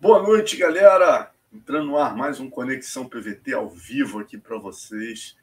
Boa 0.00 0.22
noite, 0.22 0.56
galera. 0.56 1.30
Entrando 1.52 1.88
no 1.88 1.98
ar 1.98 2.16
mais 2.16 2.40
um 2.40 2.48
Conexão 2.48 3.06
PVT 3.06 3.52
ao 3.52 3.68
vivo 3.68 4.18
aqui 4.18 4.38
para 4.38 4.56
vocês. 4.56 5.36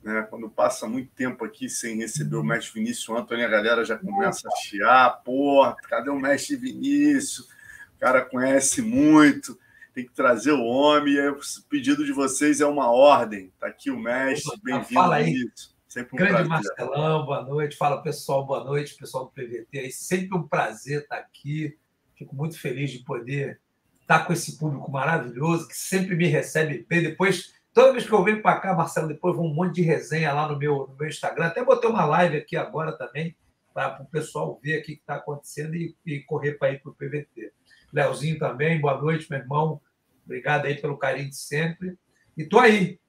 Né? 0.00 0.22
Quando 0.30 0.48
passa 0.48 0.86
muito 0.86 1.10
tempo 1.10 1.44
aqui 1.44 1.68
sem 1.68 1.96
receber 1.96 2.36
o 2.36 2.44
mestre 2.44 2.74
Vinícius 2.74 3.08
Antônio, 3.08 3.44
a 3.44 3.50
galera 3.50 3.84
já 3.84 3.98
começa 3.98 4.46
a 4.46 4.56
chiar. 4.58 5.10
Porra, 5.24 5.74
cadê 5.88 6.08
o 6.08 6.20
mestre 6.20 6.54
Vinícius? 6.54 7.48
O 7.96 7.98
cara 7.98 8.24
conhece 8.24 8.80
muito, 8.80 9.58
tem 9.92 10.06
que 10.06 10.12
trazer 10.12 10.52
o 10.52 10.62
homem. 10.62 11.18
O 11.30 11.40
pedido 11.68 12.04
de 12.04 12.12
vocês 12.12 12.60
é 12.60 12.66
uma 12.66 12.88
ordem. 12.88 13.46
Está 13.46 13.66
aqui 13.66 13.90
o 13.90 13.98
mestre, 13.98 14.56
bem-vindo. 14.62 14.94
Fala 14.94 15.16
aí. 15.16 15.50
Sempre 15.88 16.14
um 16.14 16.16
Grande 16.16 16.48
prazer. 16.48 16.48
Marcelão, 16.48 17.26
boa 17.26 17.42
noite. 17.42 17.76
Fala 17.76 18.00
pessoal, 18.00 18.46
boa 18.46 18.62
noite, 18.62 18.94
pessoal 18.94 19.24
do 19.24 19.32
PVT. 19.32 19.66
É 19.72 19.90
sempre 19.90 20.38
um 20.38 20.46
prazer 20.46 21.00
estar 21.00 21.16
aqui. 21.16 21.76
Fico 22.14 22.36
muito 22.36 22.56
feliz 22.56 22.92
de 22.92 23.00
poder 23.00 23.60
estar 24.06 24.24
com 24.24 24.32
esse 24.32 24.56
público 24.56 24.90
maravilhoso 24.90 25.66
que 25.66 25.76
sempre 25.76 26.14
me 26.14 26.28
recebe 26.28 26.86
bem. 26.88 27.02
Depois, 27.02 27.52
toda 27.74 27.92
vez 27.92 28.06
que 28.06 28.12
eu 28.12 28.22
venho 28.22 28.40
para 28.40 28.60
cá, 28.60 28.72
Marcelo, 28.72 29.08
depois 29.08 29.34
vou 29.34 29.44
um 29.44 29.52
monte 29.52 29.74
de 29.74 29.82
resenha 29.82 30.32
lá 30.32 30.48
no 30.48 30.56
meu, 30.56 30.86
no 30.86 30.96
meu 30.96 31.08
Instagram. 31.08 31.46
Até 31.46 31.64
botei 31.64 31.90
uma 31.90 32.04
live 32.04 32.36
aqui 32.36 32.56
agora 32.56 32.92
também, 32.96 33.36
para 33.74 34.00
o 34.00 34.06
pessoal 34.06 34.58
ver 34.62 34.78
aqui 34.78 34.92
o 34.92 34.94
que 34.94 35.00
está 35.00 35.16
acontecendo 35.16 35.74
e, 35.74 35.94
e, 36.06 36.20
correr 36.20 36.52
para 36.52 36.72
ir 36.72 36.80
para 36.80 36.90
o 36.90 36.94
PVT. 36.94 37.52
Leozinho 37.92 38.38
também, 38.38 38.80
boa 38.80 38.96
noite, 38.96 39.26
meu 39.28 39.40
irmão. 39.40 39.80
Obrigado 40.24 40.66
aí 40.66 40.80
pelo 40.80 40.96
carinho 40.96 41.28
de 41.28 41.36
sempre. 41.36 41.98
E 42.36 42.44
tô 42.44 42.60
aí, 42.60 43.00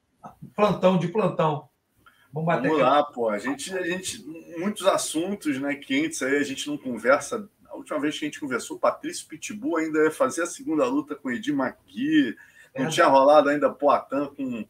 plantão 0.54 0.98
de 0.98 1.08
plantão. 1.08 1.68
Vamos, 2.32 2.46
bater 2.46 2.68
Vamos 2.68 2.82
lá, 2.82 3.04
pô. 3.04 3.28
A 3.28 3.38
gente, 3.38 3.72
a 3.72 3.82
gente, 3.82 4.22
muitos 4.58 4.86
assuntos 4.86 5.58
né, 5.60 5.76
quentes 5.76 6.20
aí, 6.22 6.36
a 6.36 6.42
gente 6.42 6.68
não 6.68 6.76
conversa 6.76 7.48
última 7.78 8.00
vez 8.00 8.18
que 8.18 8.24
a 8.24 8.28
gente 8.28 8.40
conversou, 8.40 8.76
o 8.76 8.80
Patrício 8.80 9.26
Pitbull 9.26 9.78
ainda 9.78 10.04
ia 10.04 10.10
fazer 10.10 10.42
a 10.42 10.46
segunda 10.46 10.84
luta 10.86 11.14
com 11.14 11.28
o 11.28 11.32
Edir 11.32 11.54
Magui, 11.54 12.36
não 12.76 12.86
é, 12.86 12.88
tinha 12.88 13.06
rolado 13.06 13.48
ainda 13.48 13.70
Poatan 13.70 14.26
com 14.34 14.66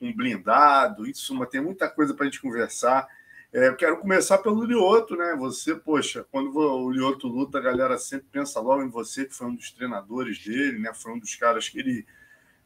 um 0.00 0.12
blindado, 0.12 1.06
isso, 1.06 1.34
mas 1.34 1.48
tem 1.48 1.60
muita 1.60 1.88
coisa 1.88 2.14
para 2.14 2.24
a 2.24 2.26
gente 2.26 2.40
conversar. 2.40 3.06
É, 3.52 3.68
eu 3.68 3.76
quero 3.76 3.98
começar 3.98 4.38
pelo 4.38 4.64
Lioto, 4.64 5.16
né? 5.16 5.36
Você, 5.38 5.74
poxa, 5.76 6.26
quando 6.30 6.56
o 6.56 6.90
Lioto 6.90 7.28
luta, 7.28 7.58
a 7.58 7.60
galera 7.60 7.96
sempre 7.96 8.26
pensa 8.32 8.58
logo 8.60 8.82
em 8.82 8.88
você, 8.88 9.24
que 9.24 9.34
foi 9.34 9.46
um 9.46 9.54
dos 9.54 9.70
treinadores 9.70 10.44
dele, 10.44 10.78
né? 10.80 10.92
Foi 10.92 11.12
um 11.12 11.18
dos 11.18 11.34
caras 11.36 11.68
que 11.68 11.78
ele, 11.78 12.04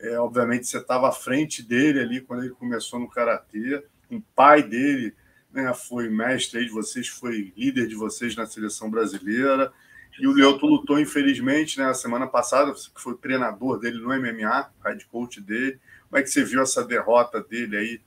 é, 0.01 0.19
obviamente, 0.19 0.67
você 0.67 0.79
estava 0.79 1.09
à 1.09 1.13
frente 1.13 1.63
dele 1.63 2.01
ali 2.01 2.21
quando 2.23 2.45
ele 2.45 2.55
começou 2.55 2.99
no 2.99 3.09
karatê. 3.09 3.85
O 4.11 4.21
pai 4.35 4.63
dele 4.63 5.15
né, 5.53 5.73
foi 5.75 6.09
mestre 6.09 6.65
de 6.65 6.71
vocês, 6.71 7.09
foi 7.09 7.53
líder 7.57 7.89
de 7.89 7.95
vocês 7.95 8.37
na 8.37 8.47
seleção 8.47 8.91
brasileira. 8.91 9.73
E 10.19 10.27
o 10.27 10.33
Lioto 10.33 10.67
lutou, 10.67 10.99
infelizmente, 10.99 11.79
né, 11.79 11.87
a 11.87 11.95
semana 11.95 12.27
passada, 12.27 12.73
que 12.73 13.01
foi 13.01 13.17
treinador 13.17 13.79
dele 13.79 13.99
no 13.99 14.09
MMA, 14.09 14.71
head 14.85 15.07
coach 15.07 15.41
dele. 15.41 15.79
Como 16.09 16.19
é 16.19 16.23
que 16.23 16.31
você 16.31 16.45
viu 16.45 16.63
essa 16.63 16.85
derrota 16.85 17.43
dele 17.43 17.77
aí 17.77 18.01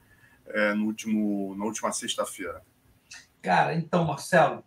é, 0.48 0.74
no 0.74 0.86
último, 0.86 1.56
na 1.56 1.66
última 1.66 1.92
sexta-feira? 1.92 2.62
Cara, 3.42 3.74
então, 3.74 4.06
Marcelo, 4.06 4.64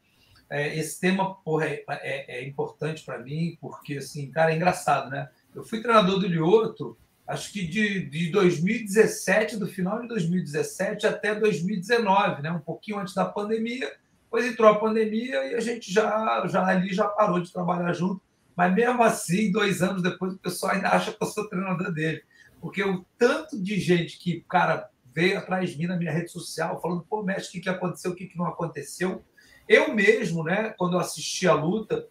é, 0.49 0.79
esse 0.79 0.99
tema 1.01 1.35
porra, 1.35 1.67
é, 1.67 1.85
é, 1.89 2.39
é 2.39 2.49
importante 2.49 3.05
para 3.05 3.19
mim, 3.19 3.57
porque, 3.61 3.99
assim, 3.99 4.31
cara, 4.31 4.53
é 4.53 4.57
engraçado, 4.57 5.11
né? 5.11 5.29
Eu 5.55 5.63
fui 5.65 5.81
treinador 5.81 6.19
do 6.19 6.27
Lioto 6.27 6.97
acho 7.27 7.53
que 7.53 7.67
de, 7.67 8.09
de 8.09 8.31
2017, 8.31 9.57
do 9.57 9.67
final 9.67 10.01
de 10.01 10.09
2017 10.09 11.07
até 11.07 11.35
2019, 11.35 12.43
né? 12.43 12.51
um 12.51 12.61
pouquinho 12.61 12.99
antes 12.99 13.15
da 13.15 13.25
pandemia. 13.25 13.91
Depois 14.25 14.47
entrou 14.47 14.71
a 14.71 14.79
pandemia 14.79 15.53
e 15.53 15.55
a 15.55 15.61
gente 15.61 15.93
já, 15.93 16.47
já 16.47 16.67
ali 16.67 16.93
já 16.93 17.07
parou 17.07 17.41
de 17.41 17.53
trabalhar 17.53 17.93
junto. 17.93 18.21
Mas 18.57 18.75
mesmo 18.75 19.03
assim, 19.03 19.51
dois 19.51 19.83
anos 19.83 20.03
depois, 20.03 20.35
o 20.35 20.39
pessoal 20.39 20.73
ainda 20.73 20.89
acha 20.89 21.13
que 21.13 21.23
eu 21.23 21.27
sou 21.27 21.49
treinador 21.49 21.93
dele. 21.93 22.23
Porque 22.61 22.83
o 22.83 23.05
tanto 23.19 23.61
de 23.61 23.79
gente 23.79 24.19
que, 24.19 24.45
cara, 24.49 24.89
veio 25.15 25.39
atrás 25.39 25.71
de 25.71 25.79
mim 25.79 25.87
na 25.87 25.97
minha 25.97 26.13
rede 26.13 26.31
social, 26.31 26.81
falando, 26.81 27.05
pô, 27.09 27.23
mestre, 27.23 27.49
o 27.49 27.53
que, 27.53 27.61
que 27.61 27.69
aconteceu, 27.69 28.11
o 28.11 28.15
que, 28.15 28.27
que 28.27 28.37
não 28.37 28.47
aconteceu. 28.47 29.23
Eu 29.69 29.95
mesmo, 29.95 30.43
né, 30.43 30.75
quando 30.77 30.95
eu 30.95 31.01
assisti 31.01 31.47
a 31.47 31.55
luta, 31.55 32.07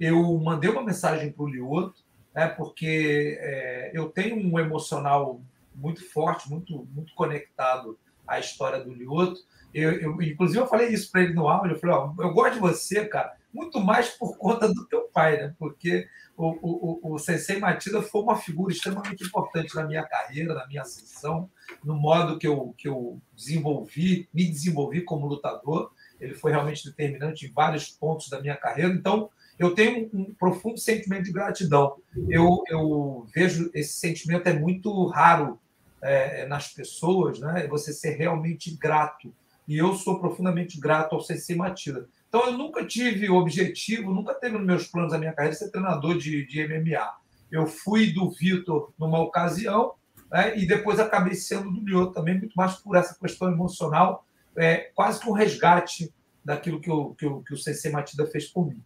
eu 0.00 0.38
mandei 0.38 0.70
uma 0.70 0.82
mensagem 0.82 1.30
para 1.30 1.44
o 1.44 1.48
Lioto, 1.48 2.02
né, 2.38 2.46
porque 2.46 3.36
é, 3.40 3.90
eu 3.92 4.08
tenho 4.10 4.36
um 4.36 4.60
emocional 4.60 5.40
muito 5.74 6.08
forte, 6.08 6.48
muito, 6.48 6.86
muito 6.94 7.12
conectado 7.14 7.98
à 8.24 8.38
história 8.38 8.78
do 8.78 8.94
Lioto. 8.94 9.40
Eu, 9.74 9.90
eu, 9.94 10.22
inclusive, 10.22 10.60
eu 10.60 10.68
falei 10.68 10.90
isso 10.90 11.10
para 11.10 11.22
ele 11.22 11.34
no 11.34 11.48
áudio. 11.48 11.72
Eu 11.72 11.80
falei: 11.80 11.96
ó, 11.96 12.14
eu 12.20 12.32
gosto 12.32 12.54
de 12.54 12.60
você, 12.60 13.04
cara, 13.06 13.34
muito 13.52 13.80
mais 13.80 14.10
por 14.10 14.38
conta 14.38 14.72
do 14.72 14.86
teu 14.86 15.08
pai, 15.12 15.36
né? 15.36 15.54
Porque 15.58 16.06
o, 16.36 17.00
o, 17.10 17.14
o 17.14 17.18
Sensei 17.18 17.58
Matida 17.58 18.00
foi 18.02 18.22
uma 18.22 18.36
figura 18.36 18.72
extremamente 18.72 19.24
importante 19.24 19.74
na 19.74 19.82
minha 19.82 20.04
carreira, 20.04 20.54
na 20.54 20.64
minha 20.68 20.82
ascensão, 20.82 21.50
no 21.82 21.96
modo 21.96 22.38
que 22.38 22.46
eu, 22.46 22.72
que 22.78 22.86
eu 22.86 23.20
desenvolvi, 23.34 24.28
me 24.32 24.46
desenvolvi 24.48 25.00
como 25.00 25.26
lutador. 25.26 25.90
Ele 26.20 26.34
foi 26.34 26.52
realmente 26.52 26.84
determinante 26.84 27.46
em 27.46 27.52
vários 27.52 27.90
pontos 27.90 28.28
da 28.28 28.40
minha 28.40 28.56
carreira. 28.56 28.92
Então, 28.94 29.28
eu 29.58 29.74
tenho 29.74 30.08
um 30.12 30.32
profundo 30.34 30.78
sentimento 30.78 31.24
de 31.24 31.32
gratidão. 31.32 31.96
Eu, 32.28 32.62
eu 32.68 33.26
vejo 33.34 33.70
esse 33.74 33.94
sentimento 33.94 34.46
é 34.46 34.52
muito 34.52 35.06
raro 35.06 35.58
é, 36.00 36.46
nas 36.46 36.68
pessoas, 36.68 37.40
né? 37.40 37.66
Você 37.68 37.92
ser 37.92 38.16
realmente 38.16 38.76
grato. 38.76 39.34
E 39.66 39.76
eu 39.76 39.94
sou 39.94 40.20
profundamente 40.20 40.80
grato 40.80 41.14
ao 41.14 41.20
CC 41.20 41.54
Matilda. 41.54 42.08
Então, 42.28 42.46
eu 42.46 42.52
nunca 42.52 42.84
tive 42.84 43.28
objetivo, 43.28 44.14
nunca 44.14 44.34
teve 44.34 44.56
nos 44.56 44.66
meus 44.66 44.86
planos 44.86 45.12
da 45.12 45.18
minha 45.18 45.32
carreira 45.32 45.56
ser 45.56 45.70
treinador 45.70 46.16
de, 46.16 46.46
de 46.46 46.66
MMA. 46.66 47.14
Eu 47.50 47.66
fui 47.66 48.12
do 48.12 48.30
Vitor 48.30 48.92
numa 48.98 49.20
ocasião, 49.20 49.94
né? 50.30 50.56
e 50.58 50.66
depois 50.66 51.00
acabei 51.00 51.34
sendo 51.34 51.70
do 51.70 51.84
Lioto 51.84 52.12
também, 52.12 52.38
muito 52.38 52.54
mais 52.54 52.76
por 52.76 52.96
essa 52.96 53.18
questão 53.18 53.50
emocional, 53.50 54.26
é, 54.56 54.90
quase 54.94 55.20
que 55.20 55.28
um 55.28 55.32
resgate 55.32 56.12
daquilo 56.44 56.80
que, 56.80 56.90
o 56.90 57.14
que, 57.14 57.26
o, 57.26 57.42
que 57.42 57.54
o 57.54 57.56
CC 57.56 57.90
Matida 57.90 58.26
fez 58.26 58.46
por 58.46 58.66
mim. 58.66 58.82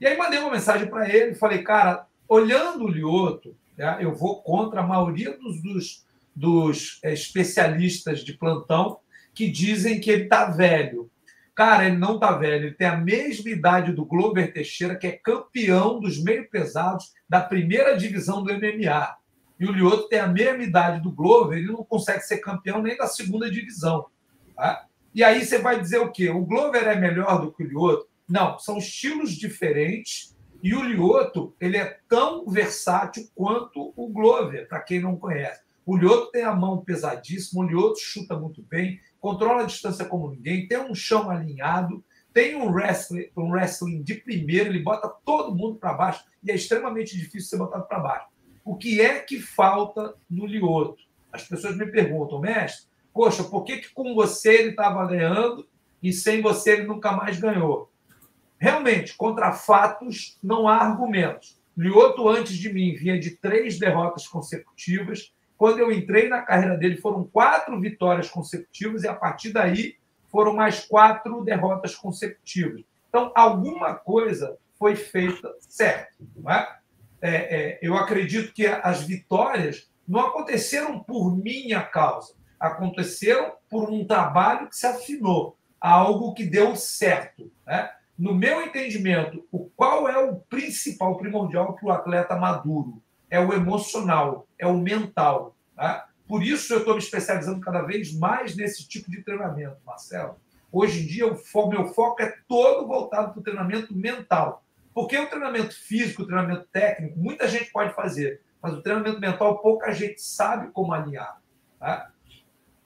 E 0.00 0.06
aí 0.06 0.16
mandei 0.16 0.38
uma 0.38 0.50
mensagem 0.50 0.88
para 0.88 1.08
ele, 1.08 1.34
falei, 1.34 1.62
cara, 1.62 2.06
olhando 2.28 2.84
o 2.84 2.88
Lioto, 2.88 3.56
né, 3.76 3.98
eu 4.00 4.14
vou 4.14 4.42
contra 4.42 4.80
a 4.80 4.86
maioria 4.86 5.36
dos, 5.36 5.62
dos, 5.62 6.06
dos 6.34 6.98
é, 7.02 7.12
especialistas 7.12 8.20
de 8.20 8.32
plantão 8.34 8.98
que 9.34 9.50
dizem 9.50 10.00
que 10.00 10.10
ele 10.10 10.24
está 10.24 10.46
velho. 10.46 11.10
Cara, 11.54 11.86
ele 11.86 11.96
não 11.96 12.16
está 12.16 12.32
velho, 12.32 12.66
ele 12.66 12.74
tem 12.74 12.86
a 12.86 12.96
mesma 12.96 13.50
idade 13.50 13.92
do 13.92 14.04
Glover 14.04 14.52
Teixeira, 14.52 14.96
que 14.96 15.06
é 15.06 15.12
campeão 15.12 15.98
dos 16.00 16.22
meio 16.22 16.48
pesados 16.50 17.14
da 17.28 17.40
primeira 17.40 17.96
divisão 17.96 18.42
do 18.42 18.52
MMA. 18.52 19.16
E 19.58 19.64
o 19.64 19.72
Lioto 19.72 20.08
tem 20.08 20.18
a 20.18 20.26
mesma 20.26 20.62
idade 20.62 21.02
do 21.02 21.10
Glover, 21.10 21.58
ele 21.58 21.72
não 21.72 21.82
consegue 21.82 22.20
ser 22.20 22.38
campeão 22.38 22.82
nem 22.82 22.96
da 22.96 23.06
segunda 23.06 23.50
divisão. 23.50 24.06
Tá? 24.54 24.84
E 25.14 25.24
aí 25.24 25.44
você 25.44 25.58
vai 25.58 25.80
dizer 25.80 25.98
o 25.98 26.12
quê? 26.12 26.28
O 26.28 26.44
Glover 26.44 26.86
é 26.86 26.94
melhor 26.94 27.40
do 27.40 27.50
que 27.50 27.62
o 27.62 27.66
Lioto? 27.66 28.06
Não, 28.28 28.58
são 28.58 28.78
estilos 28.78 29.32
diferentes 29.32 30.36
e 30.62 30.74
o 30.74 30.82
Lioto 30.82 31.54
ele 31.60 31.76
é 31.76 31.98
tão 32.08 32.46
versátil 32.46 33.28
quanto 33.34 33.92
o 33.96 34.08
Glover, 34.08 34.68
para 34.68 34.80
quem 34.80 35.00
não 35.00 35.16
conhece. 35.16 35.60
O 35.84 35.96
Lioto 35.96 36.32
tem 36.32 36.42
a 36.42 36.54
mão 36.54 36.84
pesadíssima, 36.84 37.62
o 37.62 37.66
Lioto 37.68 38.00
chuta 38.00 38.36
muito 38.36 38.62
bem, 38.62 39.00
controla 39.20 39.62
a 39.62 39.66
distância 39.66 40.04
como 40.04 40.30
ninguém, 40.30 40.66
tem 40.66 40.78
um 40.78 40.94
chão 40.94 41.30
alinhado, 41.30 42.04
tem 42.34 42.56
um 42.56 42.68
wrestling, 42.70 43.30
um 43.36 43.50
wrestling 43.52 44.02
de 44.02 44.14
primeiro, 44.14 44.70
ele 44.70 44.82
bota 44.82 45.08
todo 45.24 45.54
mundo 45.54 45.78
para 45.78 45.94
baixo 45.94 46.24
e 46.42 46.50
é 46.50 46.54
extremamente 46.56 47.16
difícil 47.16 47.48
ser 47.48 47.58
botado 47.58 47.86
para 47.86 48.00
baixo. 48.00 48.26
O 48.64 48.76
que 48.76 49.00
é 49.00 49.20
que 49.20 49.40
falta 49.40 50.16
no 50.28 50.44
Lioto? 50.44 51.04
As 51.32 51.44
pessoas 51.44 51.76
me 51.76 51.86
perguntam, 51.86 52.40
mestre, 52.40 52.88
poxa, 53.14 53.44
por 53.44 53.62
que, 53.62 53.78
que 53.78 53.94
com 53.94 54.14
você 54.14 54.54
ele 54.56 54.70
estava 54.70 55.06
ganhando 55.06 55.68
e 56.02 56.12
sem 56.12 56.42
você 56.42 56.72
ele 56.72 56.86
nunca 56.86 57.12
mais 57.12 57.38
ganhou? 57.38 57.88
Realmente, 58.58 59.16
contra 59.16 59.52
fatos, 59.52 60.38
não 60.42 60.68
há 60.68 60.76
argumentos. 60.76 61.58
Lioto, 61.76 62.28
antes 62.28 62.56
de 62.56 62.72
mim, 62.72 62.94
vinha 62.94 63.18
de 63.18 63.32
três 63.32 63.78
derrotas 63.78 64.26
consecutivas. 64.26 65.32
Quando 65.58 65.78
eu 65.78 65.92
entrei 65.92 66.28
na 66.28 66.42
carreira 66.42 66.76
dele, 66.76 66.96
foram 66.96 67.24
quatro 67.24 67.78
vitórias 67.80 68.30
consecutivas, 68.30 69.04
e 69.04 69.08
a 69.08 69.14
partir 69.14 69.52
daí 69.52 69.96
foram 70.30 70.54
mais 70.54 70.80
quatro 70.86 71.44
derrotas 71.44 71.94
consecutivas. 71.94 72.82
Então, 73.08 73.30
alguma 73.34 73.94
coisa 73.94 74.56
foi 74.78 74.96
feita 74.96 75.54
certo. 75.60 76.24
É? 76.48 76.68
É, 77.20 77.30
é, 77.30 77.78
eu 77.82 77.96
acredito 77.96 78.52
que 78.52 78.66
as 78.66 79.02
vitórias 79.02 79.90
não 80.06 80.20
aconteceram 80.20 81.02
por 81.02 81.36
minha 81.36 81.82
causa, 81.82 82.34
aconteceram 82.60 83.52
por 83.68 83.90
um 83.90 84.04
trabalho 84.04 84.68
que 84.68 84.76
se 84.76 84.86
afinou, 84.86 85.56
algo 85.80 86.34
que 86.34 86.44
deu 86.44 86.76
certo. 86.76 87.50
Né? 87.66 87.90
No 88.18 88.34
meu 88.34 88.62
entendimento, 88.62 89.46
o 89.52 89.66
qual 89.76 90.08
é 90.08 90.16
o 90.18 90.36
principal, 90.36 91.18
primordial 91.18 91.74
que 91.76 91.84
o 91.84 91.90
atleta 91.90 92.34
maduro? 92.36 93.02
É 93.30 93.38
o 93.38 93.52
emocional, 93.52 94.48
é 94.58 94.66
o 94.66 94.78
mental. 94.78 95.54
Tá? 95.74 96.08
Por 96.26 96.42
isso 96.42 96.72
eu 96.72 96.78
estou 96.78 96.94
me 96.94 97.00
especializando 97.00 97.60
cada 97.60 97.82
vez 97.82 98.16
mais 98.18 98.56
nesse 98.56 98.88
tipo 98.88 99.10
de 99.10 99.22
treinamento, 99.22 99.76
Marcelo. 99.84 100.36
Hoje 100.72 101.02
em 101.02 101.06
dia, 101.06 101.26
o 101.26 101.68
meu 101.68 101.86
foco 101.86 102.22
é 102.22 102.34
todo 102.48 102.86
voltado 102.86 103.32
para 103.32 103.40
o 103.40 103.42
treinamento 103.42 103.94
mental. 103.94 104.64
Porque 104.94 105.18
o 105.18 105.28
treinamento 105.28 105.74
físico, 105.74 106.22
o 106.22 106.26
treinamento 106.26 106.66
técnico, 106.72 107.18
muita 107.18 107.46
gente 107.46 107.70
pode 107.70 107.94
fazer, 107.94 108.40
mas 108.62 108.72
o 108.72 108.82
treinamento 108.82 109.20
mental, 109.20 109.58
pouca 109.58 109.92
gente 109.92 110.20
sabe 110.22 110.70
como 110.72 110.92
alinhar. 110.92 111.40
Tá? 111.78 112.10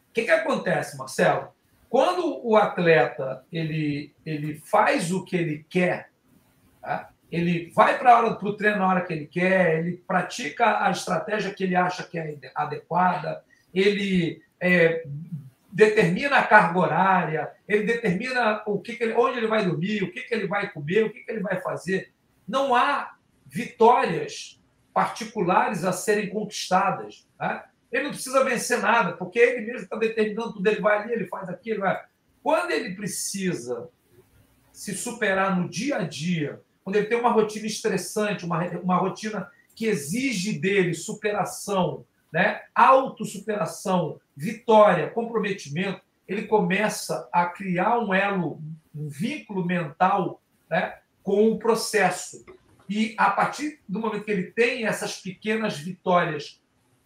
O 0.09 0.13
que, 0.13 0.25
que 0.25 0.31
acontece, 0.31 0.97
Marcelo? 0.97 1.53
Quando 1.91 2.41
o 2.47 2.57
atleta 2.57 3.45
ele, 3.53 4.15
ele 4.25 4.55
faz 4.55 5.11
o 5.11 5.25
que 5.25 5.37
ele 5.37 5.67
quer, 5.69 6.09
tá? 6.81 7.11
ele 7.33 7.73
vai 7.75 7.99
para 7.99 8.29
o 8.29 8.53
treino 8.57 8.79
na 8.79 8.89
hora 8.89 9.01
que 9.05 9.13
ele 9.13 9.27
quer, 9.27 9.81
ele 9.81 9.97
pratica 10.07 10.85
a 10.85 10.91
estratégia 10.93 11.53
que 11.53 11.65
ele 11.65 11.75
acha 11.75 12.05
que 12.05 12.17
é 12.17 12.39
adequada, 12.55 13.43
ele 13.75 14.41
é, 14.61 15.05
determina 15.73 16.37
a 16.37 16.47
carga 16.47 16.79
horária, 16.79 17.51
ele 17.67 17.83
determina 17.83 18.63
o 18.67 18.79
que, 18.79 18.95
que 18.95 19.03
ele, 19.03 19.15
onde 19.15 19.39
ele 19.39 19.49
vai 19.49 19.65
dormir, 19.65 20.05
o 20.05 20.13
que, 20.13 20.23
que 20.23 20.33
ele 20.33 20.47
vai 20.47 20.71
comer, 20.71 21.05
o 21.05 21.11
que, 21.11 21.21
que 21.21 21.31
ele 21.33 21.41
vai 21.41 21.61
fazer. 21.61 22.13
Não 22.47 22.73
há 22.73 23.17
vitórias 23.47 24.61
particulares 24.95 25.85
a 25.85 25.93
serem 25.93 26.29
conquistadas. 26.29 27.27
Tá? 27.37 27.70
Ele 27.91 28.05
não 28.05 28.11
precisa 28.11 28.45
vencer 28.45 28.81
nada, 28.81 29.13
porque 29.13 29.39
ele 29.39 29.67
mesmo 29.67 29.83
está 29.83 29.97
determinando 29.97 30.55
tudo. 30.55 30.67
Ele 30.67 30.81
vai 30.81 30.99
ali, 30.99 31.13
ele 31.13 31.27
faz 31.27 31.49
aquilo. 31.49 31.81
Vai. 31.81 32.01
Quando 32.43 32.71
ele 32.71 32.95
precisa 32.95 33.89
se 34.73 34.95
superar 34.95 35.59
no 35.59 35.69
dia 35.69 35.97
a 35.97 36.03
dia, 36.03 36.61
quando 36.85 36.97
ele 36.97 37.07
tem 37.07 37.19
uma 37.19 37.33
rotina 37.33 37.67
estressante, 37.67 38.45
uma, 38.45 38.65
uma 38.81 38.97
rotina 38.97 39.51
que 39.75 39.87
exige 39.87 40.59
dele 40.59 40.95
superação, 40.95 42.05
né? 42.33 42.63
autossuperação, 42.75 44.21
vitória, 44.37 45.11
comprometimento, 45.11 46.01
ele 46.27 46.47
começa 46.47 47.29
a 47.33 47.47
criar 47.47 47.99
um 47.99 48.15
elo, 48.15 48.63
um 48.95 49.09
vínculo 49.09 49.65
mental 49.65 50.41
né? 50.71 50.99
com 51.23 51.51
o 51.51 51.59
processo. 51.59 52.45
E 52.89 53.15
a 53.19 53.31
partir 53.31 53.81
do 53.89 54.01
momento 54.01 54.25
que 54.25 54.31
ele 54.31 54.51
tem 54.51 54.87
essas 54.87 55.21
pequenas 55.21 55.79
vitórias 55.79 56.61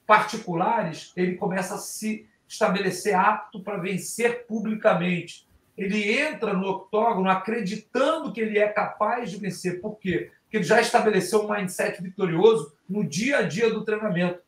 particulares, 0.06 1.12
ele 1.16 1.36
começa 1.36 1.74
a 1.74 1.78
se 1.78 2.28
estabelecer 2.46 3.14
apto 3.14 3.62
para 3.62 3.78
vencer 3.78 4.46
publicamente. 4.46 5.46
Ele 5.76 6.18
entra 6.18 6.52
no 6.52 6.68
octógono 6.68 7.28
acreditando 7.28 8.32
que 8.32 8.40
ele 8.40 8.58
é 8.58 8.68
capaz 8.68 9.30
de 9.30 9.38
vencer. 9.38 9.80
Por 9.80 9.98
quê? 9.98 10.30
Porque 10.42 10.58
ele 10.58 10.64
já 10.64 10.80
estabeleceu 10.80 11.44
um 11.44 11.52
mindset 11.52 12.00
vitorioso 12.02 12.76
no 12.88 13.02
dia 13.02 13.38
a 13.38 13.42
dia 13.42 13.70
do 13.70 13.84
treinamento. 13.84 14.40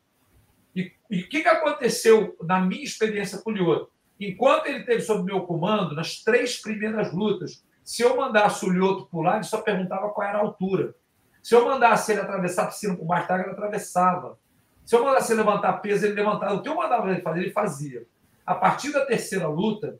E 1.09 1.21
o 1.21 1.29
que, 1.29 1.41
que 1.41 1.47
aconteceu 1.47 2.37
na 2.43 2.59
minha 2.59 2.83
experiência 2.83 3.39
com 3.39 3.49
o 3.49 3.53
Lioto? 3.53 3.91
Enquanto 4.19 4.67
ele 4.67 4.83
teve 4.83 5.01
sob 5.01 5.23
meu 5.23 5.41
comando, 5.41 5.95
nas 5.95 6.21
três 6.21 6.59
primeiras 6.61 7.13
lutas, 7.13 7.63
se 7.83 8.01
eu 8.01 8.17
mandasse 8.17 8.65
o 8.65 8.69
Lioto 8.69 9.05
pular, 9.05 9.35
ele 9.35 9.43
só 9.43 9.61
perguntava 9.61 10.09
qual 10.09 10.27
era 10.27 10.37
a 10.37 10.41
altura. 10.41 10.93
Se 11.41 11.55
eu 11.55 11.65
mandasse 11.65 12.11
ele 12.11 12.21
atravessar 12.21 12.63
a 12.63 12.67
piscina 12.67 12.95
por 12.95 13.05
baixo 13.05 13.27
d'água, 13.27 13.45
ele 13.45 13.53
atravessava. 13.53 14.37
Se 14.87 14.95
eu 14.95 15.03
mandasse 15.03 15.33
ele 15.33 15.39
levantar 15.41 15.73
peso, 15.81 16.05
ele 16.05 16.15
levantava. 16.15 16.53
O 16.53 16.61
que 16.61 16.69
eu 16.69 16.75
mandava 16.75 17.11
ele 17.11 17.19
fazer, 17.19 17.41
ele 17.41 17.51
fazia. 17.51 18.07
A 18.45 18.55
partir 18.55 18.93
da 18.93 19.05
terceira 19.05 19.45
luta, 19.45 19.99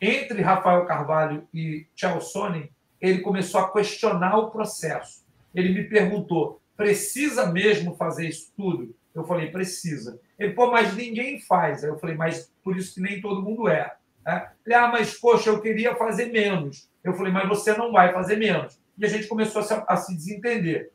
entre 0.00 0.40
Rafael 0.40 0.86
Carvalho 0.86 1.46
e 1.52 1.86
Sonnen, 2.22 2.70
ele 2.98 3.20
começou 3.20 3.60
a 3.60 3.70
questionar 3.70 4.38
o 4.38 4.50
processo. 4.50 5.22
Ele 5.54 5.68
me 5.68 5.84
perguntou: 5.84 6.62
precisa 6.74 7.52
mesmo 7.52 7.94
fazer 7.94 8.26
isso 8.26 8.50
tudo? 8.56 8.96
Eu 9.14 9.22
falei, 9.24 9.50
precisa. 9.50 10.18
Ele, 10.38 10.54
pô, 10.54 10.70
mas 10.70 10.96
ninguém 10.96 11.38
faz. 11.42 11.84
Aí 11.84 11.90
eu 11.90 11.98
falei, 11.98 12.16
mas 12.16 12.50
por 12.64 12.78
isso 12.78 12.94
que 12.94 13.02
nem 13.02 13.20
todo 13.20 13.42
mundo 13.42 13.68
é. 13.68 13.94
é. 14.26 14.48
Ele, 14.64 14.74
ah, 14.74 14.88
mas 14.88 15.12
poxa, 15.12 15.50
eu 15.50 15.60
queria 15.60 15.94
fazer 15.94 16.32
menos. 16.32 16.88
Eu 17.04 17.12
falei, 17.12 17.30
mas 17.30 17.46
você 17.46 17.76
não 17.76 17.92
vai 17.92 18.14
fazer 18.14 18.36
menos. 18.36 18.80
E 18.96 19.04
a 19.04 19.08
gente 19.10 19.28
começou 19.28 19.60
a 19.60 19.64
se, 19.64 19.84
a 19.86 19.96
se 19.96 20.16
desentender. 20.16 20.90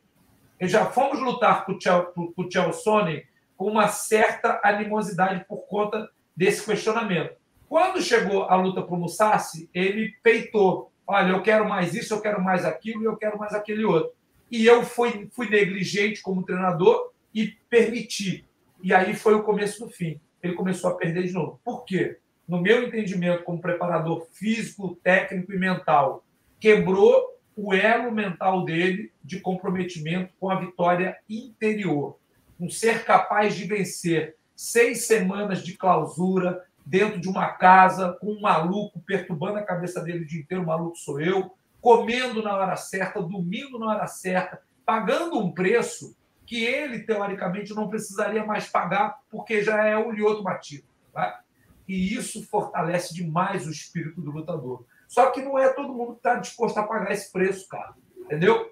E 0.59 0.67
já 0.67 0.85
fomos 0.85 1.19
lutar 1.19 1.65
com 1.65 1.73
o 1.73 2.51
Chelsea 2.51 3.23
com 3.55 3.65
uma 3.65 3.87
certa 3.87 4.59
animosidade 4.63 5.45
por 5.47 5.67
conta 5.67 6.09
desse 6.35 6.65
questionamento. 6.65 7.35
Quando 7.67 8.01
chegou 8.01 8.43
a 8.43 8.55
luta 8.55 8.81
para 8.81 8.95
o 8.95 8.97
Musashi, 8.97 9.69
ele 9.73 10.13
peitou. 10.23 10.91
Olha, 11.05 11.29
eu 11.31 11.41
quero 11.41 11.67
mais 11.67 11.93
isso, 11.93 12.13
eu 12.13 12.21
quero 12.21 12.41
mais 12.41 12.65
aquilo, 12.65 13.03
eu 13.03 13.15
quero 13.15 13.37
mais 13.37 13.53
aquele 13.53 13.83
outro. 13.83 14.11
E 14.49 14.65
eu 14.65 14.83
fui, 14.83 15.29
fui 15.31 15.49
negligente 15.49 16.21
como 16.21 16.43
treinador 16.43 17.11
e 17.33 17.47
permitir. 17.69 18.45
E 18.81 18.93
aí 18.93 19.13
foi 19.13 19.35
o 19.35 19.43
começo 19.43 19.85
do 19.85 19.91
fim. 19.91 20.19
Ele 20.41 20.53
começou 20.53 20.89
a 20.89 20.95
perder 20.95 21.23
de 21.23 21.33
novo. 21.33 21.59
Por 21.63 21.83
quê? 21.85 22.17
No 22.47 22.61
meu 22.61 22.83
entendimento, 22.83 23.43
como 23.43 23.61
preparador 23.61 24.25
físico, 24.31 24.95
técnico 25.03 25.53
e 25.53 25.59
mental, 25.59 26.23
quebrou 26.59 27.38
o 27.61 27.73
elo 27.73 28.09
mental 28.09 28.63
dele 28.63 29.11
de 29.21 29.41
comprometimento 29.41 30.33
com 30.39 30.49
a 30.49 30.59
vitória 30.59 31.17
interior. 31.29 32.17
Um 32.57 32.69
ser 32.69 33.03
capaz 33.03 33.53
de 33.53 33.65
vencer 33.65 34.37
seis 34.55 35.05
semanas 35.05 35.61
de 35.61 35.77
clausura 35.77 36.65
dentro 36.85 37.19
de 37.19 37.27
uma 37.27 37.49
casa 37.49 38.13
com 38.21 38.31
um 38.31 38.41
maluco 38.41 39.01
perturbando 39.01 39.57
a 39.57 39.63
cabeça 39.63 40.01
dele 40.01 40.23
o 40.23 40.25
dia 40.25 40.39
inteiro, 40.39 40.63
o 40.63 40.67
maluco 40.67 40.97
sou 40.97 41.19
eu, 41.19 41.51
comendo 41.81 42.41
na 42.41 42.55
hora 42.55 42.75
certa, 42.77 43.21
dormindo 43.21 43.77
na 43.77 43.87
hora 43.87 44.07
certa, 44.07 44.61
pagando 44.85 45.37
um 45.37 45.51
preço 45.51 46.15
que 46.45 46.63
ele, 46.63 46.99
teoricamente, 46.99 47.75
não 47.75 47.89
precisaria 47.89 48.43
mais 48.45 48.67
pagar, 48.67 49.19
porque 49.29 49.61
já 49.61 49.85
é 49.85 49.97
o 49.97 50.11
Lioto 50.11 50.41
batido. 50.41 50.83
Tá? 51.13 51.41
E 51.87 52.13
isso 52.13 52.43
fortalece 52.47 53.13
demais 53.13 53.67
o 53.67 53.71
espírito 53.71 54.21
do 54.21 54.31
lutador. 54.31 54.85
Só 55.09 55.31
que 55.31 55.41
não 55.41 55.57
é 55.57 55.73
todo 55.73 55.91
mundo 55.91 56.11
que 56.11 56.19
está 56.19 56.35
disposto 56.35 56.77
a 56.77 56.83
pagar 56.83 57.11
esse 57.11 57.31
preço, 57.31 57.67
cara. 57.67 57.95
Entendeu? 58.19 58.71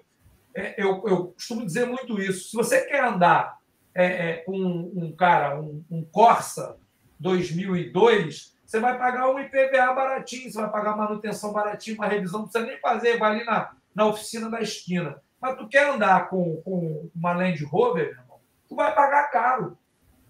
É, 0.54 0.80
eu, 0.80 1.02
eu, 1.04 1.26
costumo 1.32 1.66
dizer 1.66 1.84
muito 1.88 2.20
isso. 2.20 2.50
Se 2.50 2.56
você 2.56 2.82
quer 2.82 3.04
andar 3.04 3.58
é, 3.92 4.04
é, 4.06 4.36
com 4.44 4.56
um, 4.56 4.92
um, 4.94 5.16
cara, 5.16 5.60
um, 5.60 5.84
um 5.90 6.04
Corsa 6.04 6.76
2002, 7.18 8.56
você 8.64 8.78
vai 8.78 8.96
pagar 8.96 9.28
um 9.28 9.40
IPVA 9.40 9.92
baratinho, 9.92 10.50
você 10.50 10.60
vai 10.60 10.70
pagar 10.70 10.96
manutenção 10.96 11.52
baratinho, 11.52 11.96
uma 11.96 12.06
revisão, 12.06 12.40
não 12.40 12.48
precisa 12.48 12.70
nem 12.70 12.78
fazer, 12.78 13.18
vai 13.18 13.32
ali 13.32 13.44
na, 13.44 13.72
na 13.92 14.06
oficina 14.06 14.48
da 14.48 14.60
esquina. 14.60 15.20
Mas 15.40 15.56
tu 15.56 15.68
quer 15.68 15.90
andar 15.90 16.28
com, 16.28 16.62
com 16.62 17.10
uma 17.16 17.32
Land 17.32 17.64
Rover, 17.64 18.12
meu 18.12 18.20
irmão, 18.20 18.38
tu 18.68 18.76
vai 18.76 18.94
pagar 18.94 19.28
caro. 19.32 19.76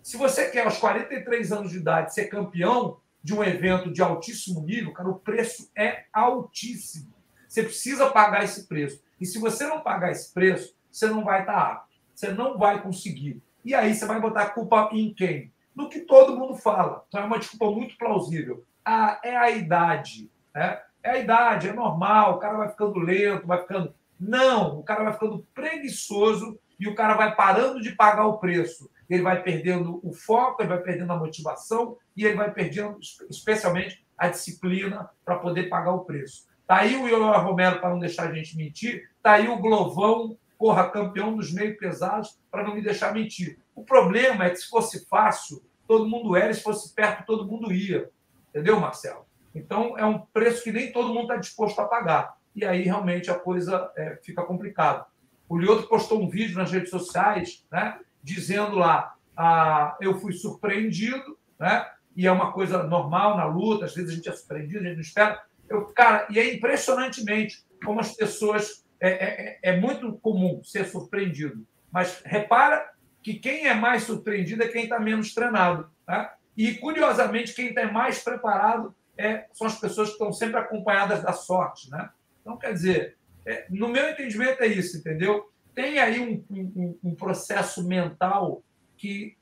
Se 0.02 0.16
você 0.16 0.48
quer, 0.48 0.64
aos 0.64 0.78
43 0.78 1.52
anos 1.52 1.70
de 1.70 1.76
idade, 1.76 2.14
ser 2.14 2.28
campeão 2.28 2.98
de 3.22 3.34
um 3.34 3.42
evento 3.42 3.92
de 3.92 4.02
altíssimo 4.02 4.62
nível, 4.62 4.92
cara, 4.92 5.08
o 5.08 5.18
preço 5.18 5.70
é 5.76 6.04
altíssimo. 6.12 7.12
Você 7.48 7.62
precisa 7.62 8.10
pagar 8.10 8.44
esse 8.44 8.66
preço. 8.66 9.02
E 9.20 9.26
se 9.26 9.38
você 9.38 9.66
não 9.66 9.80
pagar 9.80 10.12
esse 10.12 10.32
preço, 10.32 10.74
você 10.90 11.06
não 11.06 11.24
vai 11.24 11.40
estar 11.40 11.58
apto. 11.58 11.96
Você 12.14 12.32
não 12.32 12.58
vai 12.58 12.82
conseguir. 12.82 13.42
E 13.64 13.74
aí 13.74 13.94
você 13.94 14.06
vai 14.06 14.20
botar 14.20 14.42
a 14.42 14.50
culpa 14.50 14.90
em 14.92 15.12
quem? 15.12 15.52
No 15.74 15.88
que 15.88 16.00
todo 16.00 16.36
mundo 16.36 16.56
fala. 16.56 17.04
Então 17.08 17.20
é 17.20 17.24
uma 17.24 17.38
desculpa 17.38 17.70
muito 17.74 17.96
plausível. 17.96 18.64
Ah, 18.84 19.20
é 19.22 19.36
a 19.36 19.50
idade. 19.50 20.30
Né? 20.54 20.80
É 21.02 21.10
a 21.10 21.18
idade, 21.18 21.68
é 21.68 21.72
normal, 21.72 22.34
o 22.34 22.38
cara 22.38 22.56
vai 22.56 22.68
ficando 22.68 22.98
lento, 22.98 23.46
vai 23.46 23.60
ficando. 23.60 23.94
Não, 24.18 24.80
o 24.80 24.82
cara 24.82 25.04
vai 25.04 25.12
ficando 25.12 25.46
preguiçoso 25.54 26.58
e 26.78 26.88
o 26.88 26.94
cara 26.94 27.14
vai 27.14 27.34
parando 27.34 27.80
de 27.80 27.92
pagar 27.92 28.26
o 28.26 28.38
preço. 28.38 28.90
Ele 29.08 29.22
vai 29.22 29.42
perdendo 29.42 30.00
o 30.02 30.12
foco, 30.12 30.62
ele 30.62 30.68
vai 30.68 30.78
perdendo 30.78 31.12
a 31.12 31.18
motivação 31.18 31.96
e 32.16 32.24
ele 32.24 32.36
vai 32.36 32.52
perdendo, 32.52 32.98
especialmente, 33.30 34.04
a 34.16 34.28
disciplina 34.28 35.08
para 35.24 35.38
poder 35.38 35.68
pagar 35.68 35.92
o 35.92 36.04
preço. 36.04 36.46
Tá 36.66 36.78
aí 36.78 36.96
o 36.96 37.08
Ioan 37.08 37.36
Romero, 37.38 37.80
para 37.80 37.90
não 37.90 37.98
deixar 37.98 38.28
a 38.28 38.34
gente 38.34 38.56
mentir. 38.56 39.08
Tá 39.22 39.32
aí 39.32 39.48
o 39.48 39.58
Glovão, 39.58 40.36
porra, 40.58 40.90
campeão 40.90 41.34
dos 41.34 41.52
meio 41.52 41.78
pesados, 41.78 42.38
para 42.50 42.64
não 42.64 42.74
me 42.74 42.82
deixar 42.82 43.14
mentir. 43.14 43.58
O 43.74 43.84
problema 43.84 44.44
é 44.44 44.50
que 44.50 44.56
se 44.56 44.68
fosse 44.68 45.06
fácil, 45.06 45.62
todo 45.86 46.08
mundo 46.08 46.36
era, 46.36 46.52
se 46.52 46.62
fosse 46.62 46.94
perto, 46.94 47.24
todo 47.24 47.46
mundo 47.46 47.72
ia. 47.72 48.10
Entendeu, 48.50 48.78
Marcelo? 48.78 49.24
Então, 49.54 49.96
é 49.96 50.04
um 50.04 50.18
preço 50.18 50.62
que 50.62 50.72
nem 50.72 50.92
todo 50.92 51.08
mundo 51.08 51.22
está 51.22 51.36
disposto 51.36 51.78
a 51.80 51.86
pagar 51.86 52.38
e 52.58 52.64
aí 52.64 52.82
realmente 52.82 53.30
a 53.30 53.38
coisa 53.38 53.90
é, 53.96 54.18
fica 54.22 54.42
complicada. 54.42 55.06
O 55.48 55.56
Lioto 55.56 55.88
postou 55.88 56.20
um 56.20 56.28
vídeo 56.28 56.58
nas 56.58 56.72
redes 56.72 56.90
sociais, 56.90 57.64
né, 57.70 58.00
dizendo 58.22 58.76
lá, 58.76 59.14
ah, 59.36 59.96
eu 60.00 60.18
fui 60.18 60.32
surpreendido, 60.32 61.38
né, 61.58 61.86
e 62.16 62.26
é 62.26 62.32
uma 62.32 62.52
coisa 62.52 62.82
normal 62.82 63.36
na 63.36 63.44
luta, 63.44 63.84
às 63.84 63.94
vezes 63.94 64.10
a 64.10 64.14
gente 64.14 64.28
é 64.28 64.32
surpreendido, 64.32 64.80
a 64.80 64.82
gente 64.88 64.94
não 64.94 65.02
espera. 65.02 65.42
Eu, 65.68 65.84
cara, 65.86 66.26
e 66.30 66.38
é 66.38 66.54
impressionantemente 66.54 67.64
como 67.84 68.00
as 68.00 68.12
pessoas. 68.12 68.84
É, 69.00 69.10
é, 69.10 69.58
é, 69.62 69.74
é 69.74 69.80
muito 69.80 70.12
comum 70.18 70.60
ser 70.64 70.84
surpreendido, 70.84 71.64
mas 71.92 72.20
repara 72.24 72.90
que 73.22 73.34
quem 73.34 73.68
é 73.68 73.74
mais 73.74 74.02
surpreendido 74.02 74.64
é 74.64 74.68
quem 74.68 74.84
está 74.84 74.98
menos 74.98 75.32
treinado. 75.32 75.88
Né? 76.06 76.28
E, 76.56 76.74
curiosamente, 76.74 77.54
quem 77.54 77.68
está 77.68 77.86
mais 77.92 78.24
preparado 78.24 78.92
é, 79.16 79.46
são 79.52 79.66
as 79.66 79.78
pessoas 79.78 80.08
que 80.08 80.14
estão 80.14 80.32
sempre 80.32 80.58
acompanhadas 80.58 81.22
da 81.22 81.32
sorte. 81.32 81.88
Né? 81.90 82.08
Então, 82.40 82.56
quer 82.56 82.72
dizer, 82.72 83.16
é, 83.46 83.66
no 83.70 83.88
meu 83.88 84.08
entendimento 84.10 84.62
é 84.62 84.66
isso, 84.66 84.96
entendeu? 84.96 85.48
Tem 85.78 86.00
aí 86.00 86.18
um, 86.18 86.44
um, 86.50 86.98
um 87.04 87.14
processo 87.14 87.86
mental 87.86 88.64
que 88.96 89.36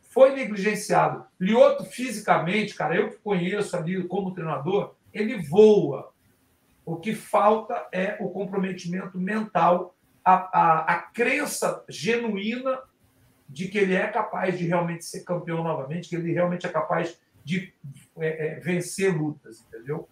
foi 0.00 0.34
negligenciado. 0.34 1.24
Lioto, 1.38 1.84
fisicamente, 1.84 2.74
cara, 2.74 2.96
eu 2.96 3.10
que 3.10 3.18
conheço 3.18 3.76
ali 3.76 4.02
como 4.08 4.34
treinador, 4.34 4.96
ele 5.14 5.40
voa. 5.40 6.12
O 6.84 6.96
que 6.96 7.14
falta 7.14 7.86
é 7.92 8.16
o 8.18 8.30
comprometimento 8.30 9.16
mental, 9.16 9.94
a, 10.24 10.34
a, 10.34 10.78
a 10.92 11.02
crença 11.02 11.84
genuína 11.88 12.80
de 13.48 13.68
que 13.68 13.78
ele 13.78 13.94
é 13.94 14.08
capaz 14.08 14.58
de 14.58 14.66
realmente 14.66 15.04
ser 15.04 15.22
campeão 15.22 15.62
novamente, 15.62 16.08
que 16.08 16.16
ele 16.16 16.32
realmente 16.32 16.66
é 16.66 16.68
capaz 16.68 17.16
de 17.44 17.72
é, 18.18 18.54
é, 18.56 18.58
vencer 18.58 19.16
lutas, 19.16 19.64
entendeu? 19.68 20.08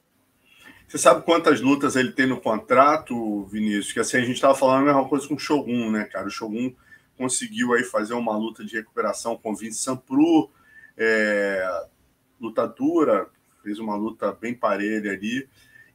Você 0.89 0.97
sabe 0.97 1.23
quantas 1.23 1.61
lutas 1.61 1.97
ele 1.97 2.13
tem 2.13 2.27
no 2.27 2.41
contrato, 2.41 3.45
Vinícius? 3.45 3.93
Que 3.93 4.01
assim, 4.01 4.17
a 4.17 4.21
gente 4.23 4.37
estava 4.37 4.55
falando 4.55 4.81
a 4.81 4.85
mesma 4.87 5.07
coisa 5.07 5.29
com 5.29 5.35
o 5.35 5.39
Shogun, 5.39 5.91
né, 5.91 6.05
cara? 6.05 6.27
O 6.27 6.31
Shogun 6.31 6.75
conseguiu 7.15 7.75
aí 7.75 7.85
fazer 7.85 8.15
uma 8.15 8.35
luta 8.35 8.65
de 8.65 8.75
recuperação 8.75 9.37
com 9.37 9.53
o 9.53 9.55
Vince 9.55 9.81
Sampru, 9.81 10.51
é, 10.97 11.63
luta 12.41 12.67
dura, 12.67 13.29
fez 13.63 13.79
uma 13.79 13.97
luta 13.97 14.33
bem 14.33 14.55
parelha 14.55 15.13
ali. 15.13 15.47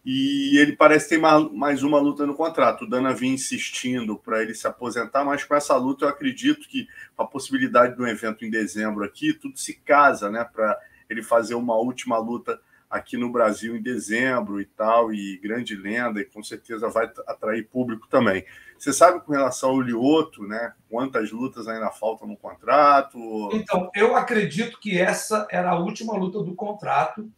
E 0.05 0.59
ele 0.59 0.75
parece 0.75 1.09
ter 1.09 1.17
mais 1.17 1.81
uma 1.81 1.99
luta 1.99 2.27
no 2.27 2.35
contrato. 2.35 2.83
O 2.83 2.89
Dana 2.89 3.15
vinha 3.15 3.33
insistindo 3.33 4.15
para 4.17 4.43
ele 4.43 4.53
se 4.53 4.67
aposentar, 4.67 5.23
mas 5.25 5.43
com 5.43 5.55
essa 5.55 5.75
luta 5.75 6.05
eu 6.05 6.09
acredito 6.09 6.67
que 6.67 6.87
a 7.17 7.25
possibilidade 7.25 7.95
de 7.95 8.01
um 8.01 8.07
evento 8.07 8.45
em 8.45 8.49
dezembro 8.51 9.03
aqui, 9.03 9.33
tudo 9.33 9.57
se 9.57 9.73
casa, 9.73 10.29
né? 10.29 10.43
Para 10.43 10.77
ele 11.09 11.23
fazer 11.23 11.55
uma 11.55 11.75
última 11.77 12.19
luta 12.19 12.61
aqui 12.93 13.17
no 13.17 13.31
Brasil 13.31 13.75
em 13.75 13.81
dezembro 13.81 14.61
e 14.61 14.65
tal, 14.65 15.11
e 15.11 15.39
grande 15.39 15.75
lenda, 15.75 16.21
e 16.21 16.25
com 16.25 16.43
certeza 16.43 16.87
vai 16.89 17.11
atrair 17.27 17.67
público 17.67 18.07
também. 18.07 18.45
Você 18.77 18.93
sabe 18.93 19.19
com 19.21 19.31
relação 19.31 19.71
ao 19.71 19.81
Lioto, 19.81 20.43
né? 20.43 20.73
Quantas 20.87 21.31
lutas 21.31 21.67
ainda 21.67 21.89
faltam 21.89 22.27
no 22.27 22.37
contrato? 22.37 23.49
Então, 23.51 23.89
eu 23.95 24.15
acredito 24.15 24.79
que 24.79 24.99
essa 24.99 25.47
era 25.49 25.71
a 25.71 25.79
última 25.79 26.13
luta 26.13 26.43
do 26.43 26.53
contrato, 26.53 27.31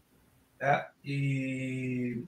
né? 0.59 0.85
e, 1.03 2.21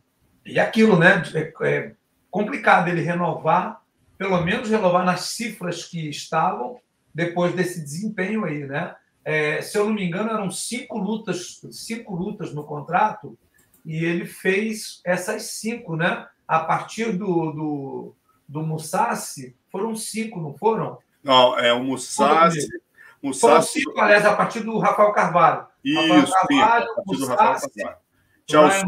e 0.45 0.57
aquilo, 0.57 0.97
né? 0.97 1.21
É, 1.33 1.53
é 1.67 1.91
complicado 2.31 2.87
ele 2.87 3.01
renovar, 3.01 3.81
pelo 4.17 4.41
menos 4.41 4.69
renovar 4.69 5.03
nas 5.03 5.21
cifras 5.21 5.83
que 5.83 6.09
estavam 6.09 6.79
depois 7.13 7.53
desse 7.53 7.81
desempenho 7.81 8.45
aí, 8.45 8.65
né? 8.65 8.95
É, 9.29 9.61
se 9.61 9.77
eu 9.77 9.83
não 9.83 9.93
me 9.93 10.05
engano, 10.05 10.29
eram 10.29 10.49
cinco 10.49 10.97
lutas, 10.97 11.59
cinco 11.69 12.15
lutas 12.15 12.53
no 12.53 12.63
contrato, 12.63 13.37
e 13.85 14.05
ele 14.05 14.25
fez 14.25 15.01
essas 15.05 15.43
cinco, 15.47 15.97
né? 15.97 16.25
A 16.47 16.61
partir 16.61 17.11
do, 17.11 17.51
do, 17.51 18.15
do 18.47 18.63
Mussassi, 18.63 19.53
foram 19.69 19.97
cinco, 19.97 20.39
não 20.39 20.53
foram? 20.53 20.97
Não, 21.21 21.59
é 21.59 21.73
o 21.73 21.83
Mussassi. 21.83 22.69
Mussassi... 23.21 23.41
Foram 23.41 23.61
cinco, 23.61 23.99
aliás, 23.99 24.25
a 24.25 24.33
partir 24.33 24.61
do 24.61 24.77
Rafael 24.77 25.11
Carvalho. 25.11 25.67
Isso, 25.83 26.31
Rafael 26.31 26.47
Carvalho, 26.47 26.85
sim, 26.85 26.91
a 26.91 26.95
partir 26.95 27.19
do 27.19 27.27
Rafael 27.27 27.71
Carvalho. 27.75 27.97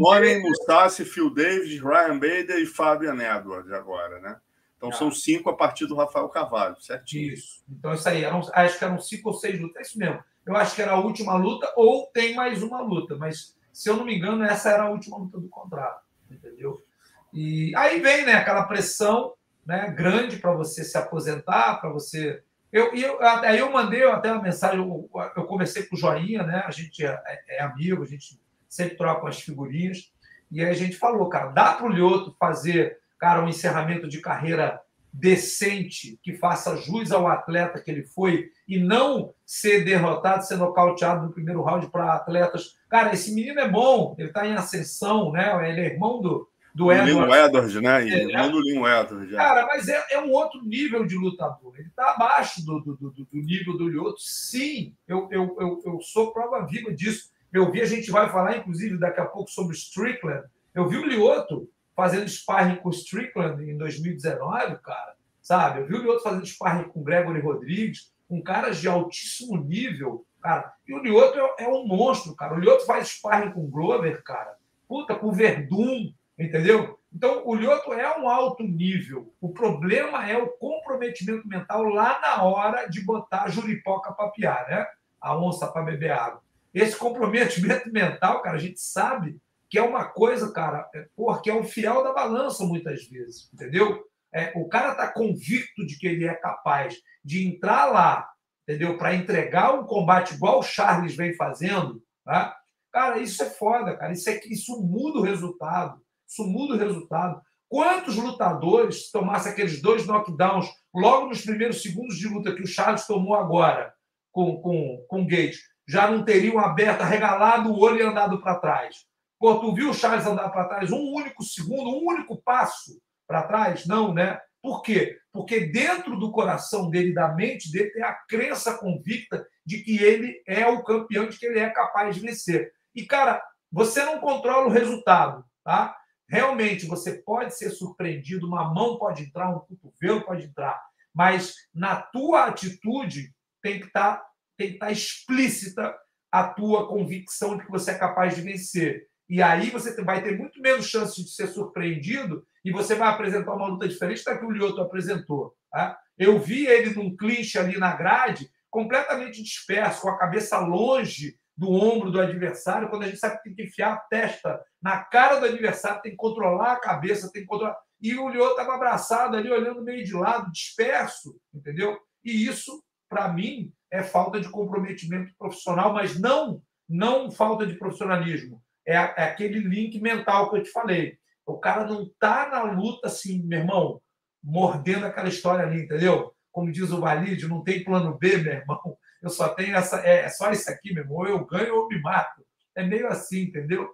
Sonnen, 0.02 0.42
Mussassi, 0.42 1.04
Phil 1.04 1.34
Davis, 1.34 1.82
Ryan 1.82 2.18
Bader 2.18 2.58
e 2.60 2.64
Fabian 2.64 3.18
Edwards 3.20 3.70
agora, 3.72 4.18
né? 4.20 4.36
Então 4.80 4.90
são 4.92 5.10
cinco 5.10 5.50
a 5.50 5.54
partir 5.54 5.86
do 5.86 5.94
Rafael 5.94 6.26
Carvalho, 6.30 6.80
certinho? 6.80 7.34
Isso. 7.34 7.62
Então 7.68 7.92
isso 7.92 8.08
aí, 8.08 8.24
eram, 8.24 8.40
acho 8.54 8.78
que 8.78 8.84
eram 8.84 8.98
cinco 8.98 9.28
ou 9.28 9.34
seis 9.34 9.60
lutas, 9.60 9.76
é 9.76 9.82
isso 9.82 9.98
mesmo. 9.98 10.24
Eu 10.46 10.56
acho 10.56 10.74
que 10.74 10.80
era 10.80 10.92
a 10.92 10.98
última 10.98 11.34
luta 11.34 11.70
ou 11.76 12.06
tem 12.06 12.34
mais 12.34 12.62
uma 12.62 12.80
luta, 12.80 13.14
mas 13.14 13.54
se 13.72 13.90
eu 13.90 13.96
não 13.96 14.06
me 14.06 14.16
engano, 14.16 14.42
essa 14.42 14.70
era 14.70 14.84
a 14.84 14.90
última 14.90 15.18
luta 15.18 15.38
do 15.38 15.48
contrato, 15.50 16.02
entendeu? 16.30 16.82
E 17.30 17.76
aí 17.76 18.00
vem, 18.00 18.24
né, 18.24 18.34
aquela 18.34 18.64
pressão, 18.64 19.34
né, 19.66 19.90
grande 19.90 20.38
para 20.38 20.54
você 20.54 20.82
se 20.82 20.96
aposentar, 20.96 21.78
para 21.78 21.90
você 21.90 22.42
eu, 22.72 22.94
eu, 22.94 23.18
aí 23.20 23.58
eu 23.58 23.70
mandei 23.72 24.04
até 24.04 24.32
uma 24.32 24.42
mensagem, 24.42 24.78
eu, 24.78 25.10
eu 25.36 25.44
conversei 25.44 25.82
com 25.84 25.96
o 25.96 25.98
Joinha, 25.98 26.44
né? 26.44 26.62
A 26.64 26.70
gente 26.70 27.04
é, 27.04 27.20
é, 27.48 27.62
amigo, 27.62 28.02
a 28.02 28.06
gente 28.06 28.40
sempre 28.68 28.96
troca 28.96 29.22
umas 29.22 29.40
figurinhas. 29.40 30.12
E 30.50 30.62
aí 30.62 30.70
a 30.70 30.74
gente 30.74 30.96
falou, 30.96 31.28
cara, 31.28 31.48
dá 31.48 31.72
para 31.72 31.86
o 31.86 31.90
Lioto 31.90 32.34
fazer, 32.38 32.99
cara, 33.20 33.44
um 33.44 33.48
encerramento 33.48 34.08
de 34.08 34.20
carreira 34.20 34.80
decente, 35.12 36.18
que 36.22 36.34
faça 36.34 36.76
jus 36.76 37.12
ao 37.12 37.26
atleta 37.26 37.80
que 37.80 37.90
ele 37.90 38.04
foi 38.04 38.50
e 38.66 38.78
não 38.78 39.34
ser 39.44 39.84
derrotado, 39.84 40.46
ser 40.46 40.56
nocauteado 40.56 41.26
no 41.26 41.32
primeiro 41.32 41.62
round 41.62 41.88
para 41.88 42.14
atletas. 42.14 42.76
Cara, 42.88 43.12
esse 43.12 43.34
menino 43.34 43.60
é 43.60 43.68
bom, 43.68 44.14
ele 44.18 44.28
está 44.28 44.46
em 44.46 44.54
ascensão, 44.54 45.32
né? 45.32 45.68
Ele 45.68 45.80
é 45.80 45.92
irmão 45.92 46.20
do, 46.20 46.48
do 46.74 46.92
Edward. 46.92 47.12
Leon 47.12 47.82
né? 47.82 48.08
É, 48.08 48.22
irmão 48.22 48.50
do 48.50 48.58
Leon 48.60 48.86
Edward. 48.86 49.34
Cara, 49.34 49.66
mas 49.66 49.88
é, 49.88 50.06
é, 50.12 50.20
um 50.20 50.30
outro 50.30 50.62
nível 50.62 51.04
de 51.04 51.16
lutador. 51.16 51.74
Ele 51.76 51.88
está 51.88 52.12
abaixo 52.12 52.64
do, 52.64 52.80
do, 52.80 52.96
do, 52.96 53.10
do, 53.10 53.26
nível 53.32 53.76
do 53.76 53.88
Lioto. 53.88 54.20
Sim, 54.20 54.94
eu, 55.08 55.28
eu, 55.30 55.56
eu, 55.60 55.82
eu 55.84 56.00
sou 56.00 56.32
prova 56.32 56.64
viva 56.66 56.92
disso. 56.94 57.30
Eu 57.52 57.70
vi, 57.72 57.80
a 57.80 57.86
gente 57.86 58.12
vai 58.12 58.30
falar, 58.30 58.58
inclusive, 58.58 58.96
daqui 58.96 59.20
a 59.20 59.26
pouco 59.26 59.50
sobre 59.50 59.76
Strickland. 59.76 60.44
Eu 60.72 60.88
vi 60.88 60.96
o 60.96 61.04
Lioto 61.04 61.68
fazendo 62.00 62.26
sparring 62.30 62.76
com 62.76 62.88
o 62.88 62.92
Strickland 62.92 63.62
em 63.62 63.76
2019, 63.76 64.78
cara, 64.78 65.14
sabe? 65.42 65.80
Eu 65.80 65.86
vi 65.86 65.96
o 65.96 66.02
Lioto 66.02 66.22
fazendo 66.22 66.46
sparring 66.46 66.88
com 66.88 67.02
Gregory 67.02 67.40
Rodrigues, 67.40 68.10
com 68.26 68.42
caras 68.42 68.78
de 68.78 68.88
altíssimo 68.88 69.58
nível, 69.58 70.24
cara. 70.40 70.72
E 70.88 70.94
o 70.94 70.98
Lioto 70.98 71.38
é, 71.38 71.64
é 71.64 71.68
um 71.68 71.86
monstro, 71.86 72.34
cara. 72.34 72.54
O 72.54 72.58
Lioto 72.58 72.86
faz 72.86 73.08
sparring 73.08 73.52
com 73.52 73.68
Glover, 73.68 74.22
cara. 74.22 74.56
Puta, 74.88 75.14
com 75.14 75.30
Verdun, 75.30 76.10
entendeu? 76.38 76.98
Então, 77.12 77.42
o 77.44 77.54
Lioto 77.54 77.92
é 77.92 78.18
um 78.18 78.30
alto 78.30 78.62
nível. 78.62 79.34
O 79.38 79.50
problema 79.50 80.26
é 80.26 80.38
o 80.38 80.48
comprometimento 80.48 81.46
mental 81.46 81.84
lá 81.84 82.18
na 82.22 82.42
hora 82.44 82.86
de 82.86 83.04
botar 83.04 83.42
a 83.42 83.50
juripoca 83.50 84.10
para 84.10 84.30
piar, 84.30 84.66
né? 84.70 84.86
A 85.20 85.36
onça 85.36 85.66
para 85.66 85.82
beber 85.82 86.12
água. 86.12 86.40
Esse 86.72 86.96
comprometimento 86.96 87.90
mental, 87.92 88.40
cara, 88.40 88.56
a 88.56 88.60
gente 88.60 88.80
sabe 88.80 89.38
que 89.70 89.78
é 89.78 89.82
uma 89.82 90.04
coisa, 90.04 90.52
cara, 90.52 90.88
é, 90.92 91.06
porque 91.14 91.48
é 91.48 91.54
o 91.54 91.62
fiel 91.62 92.02
da 92.02 92.12
balança 92.12 92.64
muitas 92.64 93.06
vezes, 93.06 93.48
entendeu? 93.54 94.04
É, 94.34 94.52
o 94.56 94.68
cara 94.68 94.92
está 94.92 95.12
convicto 95.12 95.86
de 95.86 95.96
que 95.96 96.06
ele 96.06 96.26
é 96.26 96.34
capaz 96.34 96.96
de 97.24 97.46
entrar 97.46 97.86
lá, 97.86 98.28
entendeu? 98.68 98.98
Para 98.98 99.14
entregar 99.14 99.72
um 99.74 99.84
combate 99.84 100.34
igual 100.34 100.58
o 100.58 100.64
Charles 100.64 101.14
vem 101.14 101.34
fazendo, 101.34 102.02
tá? 102.24 102.56
Cara, 102.92 103.18
isso 103.18 103.42
é 103.42 103.46
foda, 103.46 103.96
cara. 103.96 104.12
Isso, 104.12 104.28
é, 104.28 104.40
isso 104.46 104.82
muda 104.82 105.20
o 105.20 105.22
resultado. 105.22 106.00
Isso 106.28 106.44
muda 106.44 106.74
o 106.74 106.78
resultado. 106.78 107.40
Quantos 107.68 108.16
lutadores 108.16 109.10
tomassem 109.12 109.52
aqueles 109.52 109.80
dois 109.80 110.04
knockdowns 110.04 110.68
logo 110.92 111.28
nos 111.28 111.42
primeiros 111.42 111.82
segundos 111.82 112.16
de 112.16 112.26
luta 112.26 112.54
que 112.54 112.62
o 112.62 112.66
Charles 112.66 113.06
tomou 113.06 113.34
agora 113.34 113.94
com, 114.32 114.60
com, 114.60 115.04
com 115.08 115.22
o 115.22 115.26
Gate, 115.26 115.58
já 115.86 116.10
não 116.10 116.24
teriam 116.24 116.58
aberto, 116.58 117.02
arregalado 117.02 117.70
o 117.70 117.78
olho 117.80 118.00
e 118.00 118.02
andado 118.02 118.40
para 118.40 118.58
trás? 118.58 119.09
Pô, 119.40 119.58
tu 119.58 119.74
viu 119.74 119.88
o 119.88 119.94
Charles 119.94 120.26
andar 120.26 120.50
para 120.50 120.68
trás 120.68 120.92
um 120.92 121.14
único 121.14 121.42
segundo, 121.42 121.88
um 121.88 122.06
único 122.06 122.36
passo 122.42 123.00
para 123.26 123.44
trás? 123.44 123.86
Não, 123.86 124.12
né? 124.12 124.38
Por 124.60 124.82
quê? 124.82 125.18
Porque 125.32 125.60
dentro 125.60 126.18
do 126.18 126.30
coração 126.30 126.90
dele, 126.90 127.14
da 127.14 127.34
mente 127.34 127.72
dele, 127.72 127.88
tem 127.90 128.02
a 128.02 128.12
crença 128.28 128.76
convicta 128.76 129.48
de 129.64 129.82
que 129.82 129.96
ele 129.96 130.42
é 130.46 130.66
o 130.66 130.84
campeão, 130.84 131.26
de 131.26 131.38
que 131.38 131.46
ele 131.46 131.58
é 131.58 131.70
capaz 131.70 132.14
de 132.14 132.20
vencer. 132.20 132.70
E, 132.94 133.06
cara, 133.06 133.42
você 133.72 134.04
não 134.04 134.20
controla 134.20 134.66
o 134.66 134.70
resultado, 134.70 135.42
tá? 135.64 135.96
Realmente, 136.28 136.84
você 136.84 137.22
pode 137.22 137.56
ser 137.56 137.70
surpreendido, 137.70 138.46
uma 138.46 138.74
mão 138.74 138.98
pode 138.98 139.22
entrar, 139.22 139.48
um 139.48 139.60
cotovelo 139.60 140.22
pode 140.22 140.44
entrar, 140.44 140.78
mas 141.14 141.54
na 141.74 141.96
tua 141.96 142.44
atitude 142.44 143.32
tem 143.62 143.80
que 143.80 143.86
estar 143.86 144.16
tá, 144.16 144.26
tem 144.58 144.68
que 144.68 144.74
estar 144.74 144.86
tá 144.86 144.92
explícita 144.92 145.98
a 146.30 146.46
tua 146.46 146.86
convicção 146.86 147.56
de 147.56 147.64
que 147.64 147.70
você 147.70 147.92
é 147.92 147.98
capaz 147.98 148.36
de 148.36 148.42
vencer. 148.42 149.09
E 149.30 149.40
aí 149.40 149.70
você 149.70 149.94
vai 150.02 150.20
ter 150.24 150.36
muito 150.36 150.60
menos 150.60 150.86
chance 150.86 151.22
de 151.22 151.30
ser 151.30 151.46
surpreendido 151.46 152.44
e 152.64 152.72
você 152.72 152.96
vai 152.96 153.08
apresentar 153.10 153.54
uma 153.54 153.68
luta 153.68 153.86
diferente 153.86 154.24
da 154.24 154.36
que 154.36 154.44
o 154.44 154.50
Lioto 154.50 154.80
apresentou. 154.80 155.54
Tá? 155.70 155.96
Eu 156.18 156.40
vi 156.40 156.66
ele 156.66 156.92
num 156.96 157.16
clinch 157.16 157.56
ali 157.56 157.78
na 157.78 157.94
grade, 157.94 158.50
completamente 158.68 159.40
disperso, 159.40 160.02
com 160.02 160.08
a 160.08 160.18
cabeça 160.18 160.58
longe 160.58 161.38
do 161.56 161.70
ombro 161.70 162.10
do 162.10 162.20
adversário, 162.20 162.88
quando 162.88 163.04
a 163.04 163.06
gente 163.06 163.18
sabe 163.18 163.36
que 163.36 163.44
tem 163.44 163.54
que 163.54 163.62
enfiar 163.62 163.92
a 163.92 163.98
testa 163.98 164.60
na 164.82 164.98
cara 164.98 165.38
do 165.38 165.46
adversário, 165.46 166.02
tem 166.02 166.10
que 166.10 166.16
controlar 166.16 166.72
a 166.72 166.80
cabeça, 166.80 167.30
tem 167.30 167.42
que 167.42 167.48
controlar. 167.48 167.76
E 168.00 168.16
o 168.16 168.28
Lioto 168.28 168.58
estava 168.58 168.74
abraçado 168.74 169.36
ali, 169.36 169.48
olhando 169.48 169.84
meio 169.84 170.04
de 170.04 170.12
lado, 170.12 170.50
disperso, 170.50 171.38
entendeu? 171.54 171.96
E 172.24 172.48
isso, 172.48 172.82
para 173.08 173.32
mim, 173.32 173.72
é 173.92 174.02
falta 174.02 174.40
de 174.40 174.48
comprometimento 174.48 175.32
profissional, 175.38 175.92
mas 175.92 176.18
não, 176.18 176.60
não 176.88 177.30
falta 177.30 177.64
de 177.64 177.74
profissionalismo 177.74 178.60
é, 178.86 178.94
é 178.94 179.24
aquele 179.24 179.60
link 179.60 180.00
mental 180.00 180.50
que 180.50 180.58
eu 180.58 180.62
te 180.62 180.70
falei. 180.70 181.18
O 181.46 181.58
cara 181.58 181.84
não 181.84 182.02
está 182.02 182.48
na 182.48 182.62
luta 182.62 183.08
assim, 183.08 183.42
meu 183.42 183.60
irmão, 183.60 184.02
mordendo 184.42 185.06
aquela 185.06 185.28
história 185.28 185.64
ali, 185.64 185.82
entendeu? 185.82 186.34
Como 186.52 186.72
diz 186.72 186.90
o 186.90 187.00
Valide, 187.00 187.48
não 187.48 187.62
tem 187.62 187.84
plano 187.84 188.16
B, 188.18 188.38
meu 188.38 188.52
irmão. 188.52 188.98
Eu 189.22 189.30
só 189.30 189.48
tenho 189.50 189.76
essa. 189.76 190.00
É, 190.00 190.20
é 190.20 190.28
só 190.28 190.50
isso 190.50 190.70
aqui, 190.70 190.92
meu 190.92 191.04
irmão. 191.04 191.18
Ou 191.18 191.28
eu 191.28 191.44
ganho 191.44 191.74
ou 191.74 191.88
me 191.88 192.00
mato. 192.00 192.44
É 192.74 192.82
meio 192.84 193.08
assim, 193.08 193.42
entendeu? 193.42 193.88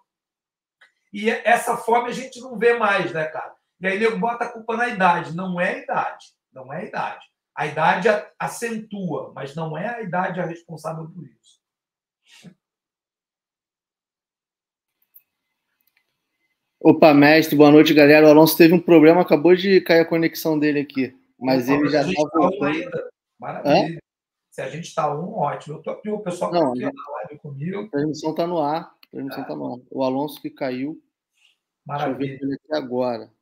E 1.13 1.31
essa 1.31 1.77
fome 1.77 2.11
a 2.11 2.13
gente 2.13 2.41
não 2.41 2.59
vê 2.59 2.75
mais, 2.75 3.13
né, 3.13 3.25
cara? 3.27 3.55
E 3.81 3.87
aí 3.87 3.97
ele 3.97 4.17
bota 4.17 4.45
a 4.45 4.53
culpa 4.53 4.77
na 4.77 4.89
idade. 4.89 5.35
Não 5.35 5.61
é 5.61 5.75
a 5.75 5.79
idade. 5.79 6.27
Não 6.53 6.73
é 6.73 6.83
a 6.83 6.85
idade. 6.85 7.27
A 7.55 7.67
idade 7.67 8.09
acentua, 8.39 9.33
mas 9.35 9.55
não 9.55 9.77
é 9.77 9.89
a 9.89 10.03
idade 10.03 10.41
a 10.41 10.47
responsável 10.47 11.09
por 11.09 11.27
isso. 11.27 12.57
Opa, 16.89 17.13
mestre, 17.13 17.57
boa 17.57 17.73
noite, 17.73 17.93
galera. 17.93 18.29
O 18.29 18.31
Alonso 18.31 18.57
teve 18.57 18.73
um 18.73 18.79
problema, 18.79 19.21
acabou 19.21 19.57
de 19.57 19.81
cair 19.81 20.03
a 20.03 20.05
conexão 20.05 20.57
dele 20.57 20.79
aqui. 20.79 21.13
Mas 21.37 21.69
ele 21.69 21.89
já 21.89 22.09
está 22.09 22.31
tá 22.31 22.39
voltando. 22.39 23.11
Maravilha. 23.41 23.97
Hã? 23.97 23.99
Se 24.53 24.63
a 24.63 24.69
gente 24.69 24.85
está 24.85 25.13
um, 25.13 25.35
ótimo. 25.35 25.79
Eu 25.79 25.83
tô 25.83 25.91
aqui, 25.91 26.09
o 26.09 26.21
pessoal 26.21 26.55
está 26.55 26.65
aqui 26.65 26.83
na 26.83 27.13
live 27.15 27.39
comigo. 27.41 27.81
A 27.81 27.89
transmissão 27.89 28.31
está 28.31 28.47
no 28.47 28.59
ar. 28.59 28.83
A 28.83 29.11
transmissão 29.11 29.43
está 29.43 29.57
no 29.57 29.75
ar. 29.75 29.81
O 29.91 30.05
Alonso 30.05 30.41
que 30.41 30.49
caiu. 30.49 31.03
Maravilha. 31.85 32.39
Ele 32.41 32.55
aqui 32.55 32.73
agora. 32.73 33.33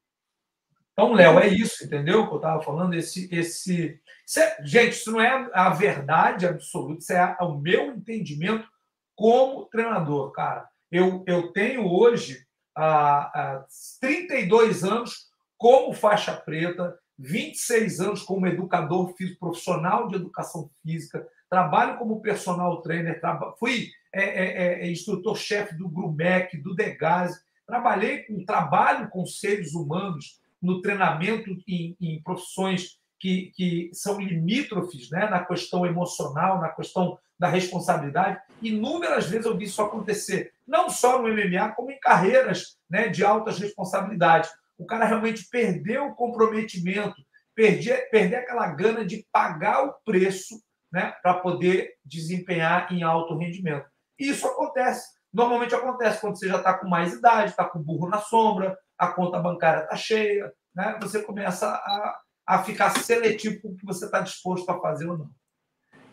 Então, 0.94 1.12
Léo, 1.12 1.38
é 1.38 1.46
isso, 1.46 1.84
entendeu? 1.84 2.22
O 2.22 2.28
que 2.28 2.32
eu 2.32 2.38
estava 2.38 2.62
falando, 2.62 2.94
esse, 2.94 3.28
esse, 3.30 4.00
isso 4.26 4.40
é, 4.40 4.56
gente, 4.64 4.92
isso 4.92 5.12
não 5.12 5.20
é 5.20 5.50
a 5.52 5.68
verdade 5.68 6.46
absoluta, 6.46 7.00
isso 7.00 7.12
é 7.12 7.36
o 7.42 7.58
meu 7.58 7.92
entendimento 7.94 8.66
como 9.14 9.66
treinador, 9.66 10.32
cara. 10.32 10.66
Eu, 10.90 11.22
eu 11.26 11.52
tenho 11.52 11.86
hoje 11.86 12.46
há, 12.74 13.54
há 13.56 13.64
32 14.00 14.84
anos 14.84 15.28
como 15.56 15.92
faixa 15.92 16.34
preta, 16.34 16.98
26 17.18 18.00
anos 18.00 18.22
como 18.22 18.46
educador 18.46 19.14
físico, 19.16 19.40
profissional 19.40 20.08
de 20.08 20.16
educação 20.16 20.68
física, 20.82 21.26
trabalho 21.48 21.98
como 21.98 22.20
personal 22.20 22.82
trainer, 22.82 23.20
fui 23.58 23.90
é, 24.12 24.22
é, 24.22 24.86
é, 24.86 24.90
instrutor-chefe 24.90 25.76
do 25.76 25.88
Grumec, 25.88 26.56
do 26.56 26.74
Degase, 26.74 27.40
trabalhei 27.66 28.24
com 28.24 28.44
trabalho 28.44 29.08
com 29.08 29.24
seres 29.26 29.74
humanos 29.74 30.40
no 30.60 30.80
treinamento 30.80 31.50
em, 31.68 31.96
em 32.00 32.22
profissões 32.22 32.98
que, 33.20 33.52
que, 33.54 33.90
são 33.92 34.20
limítrofes 34.20 35.10
né, 35.10 35.28
na 35.28 35.44
questão 35.44 35.86
emocional, 35.86 36.60
na 36.60 36.70
questão 36.70 37.18
da 37.38 37.48
responsabilidade. 37.48 38.40
Inúmeras 38.60 39.26
vezes 39.26 39.46
eu 39.46 39.56
vi 39.56 39.64
isso 39.64 39.82
acontecer, 39.82 40.52
não 40.66 40.88
só 40.88 41.20
no 41.20 41.28
MMA, 41.28 41.72
como 41.74 41.90
em 41.90 42.00
carreiras 42.00 42.78
né, 42.88 43.08
de 43.08 43.24
altas 43.24 43.58
responsabilidades. 43.58 44.50
O 44.78 44.86
cara 44.86 45.04
realmente 45.04 45.48
perdeu 45.48 46.06
o 46.06 46.14
comprometimento, 46.14 47.14
perder, 47.54 48.08
perder 48.10 48.36
aquela 48.36 48.66
gana 48.68 49.04
de 49.04 49.26
pagar 49.30 49.84
o 49.84 49.94
preço 50.04 50.60
né, 50.92 51.12
para 51.22 51.34
poder 51.34 51.94
desempenhar 52.04 52.92
em 52.92 53.02
alto 53.02 53.36
rendimento. 53.36 53.86
E 54.18 54.28
isso 54.28 54.46
acontece. 54.46 55.12
Normalmente 55.32 55.74
acontece 55.74 56.20
quando 56.20 56.38
você 56.38 56.48
já 56.48 56.58
está 56.58 56.74
com 56.74 56.88
mais 56.88 57.12
idade, 57.12 57.50
está 57.50 57.64
com 57.64 57.82
burro 57.82 58.08
na 58.08 58.18
sombra, 58.18 58.78
a 58.96 59.08
conta 59.08 59.40
bancária 59.40 59.82
está 59.82 59.96
cheia, 59.96 60.52
né? 60.74 60.96
você 61.02 61.22
começa 61.22 61.68
a, 61.68 62.20
a 62.46 62.62
ficar 62.62 62.90
seletivo 62.90 63.60
com 63.60 63.68
o 63.70 63.76
que 63.76 63.84
você 63.84 64.04
está 64.04 64.20
disposto 64.20 64.70
a 64.70 64.80
fazer 64.80 65.08
ou 65.08 65.18
não. 65.18 65.30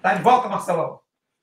Tá 0.01 0.15
de 0.15 0.23
volta, 0.23 0.49
Marcelão? 0.49 0.99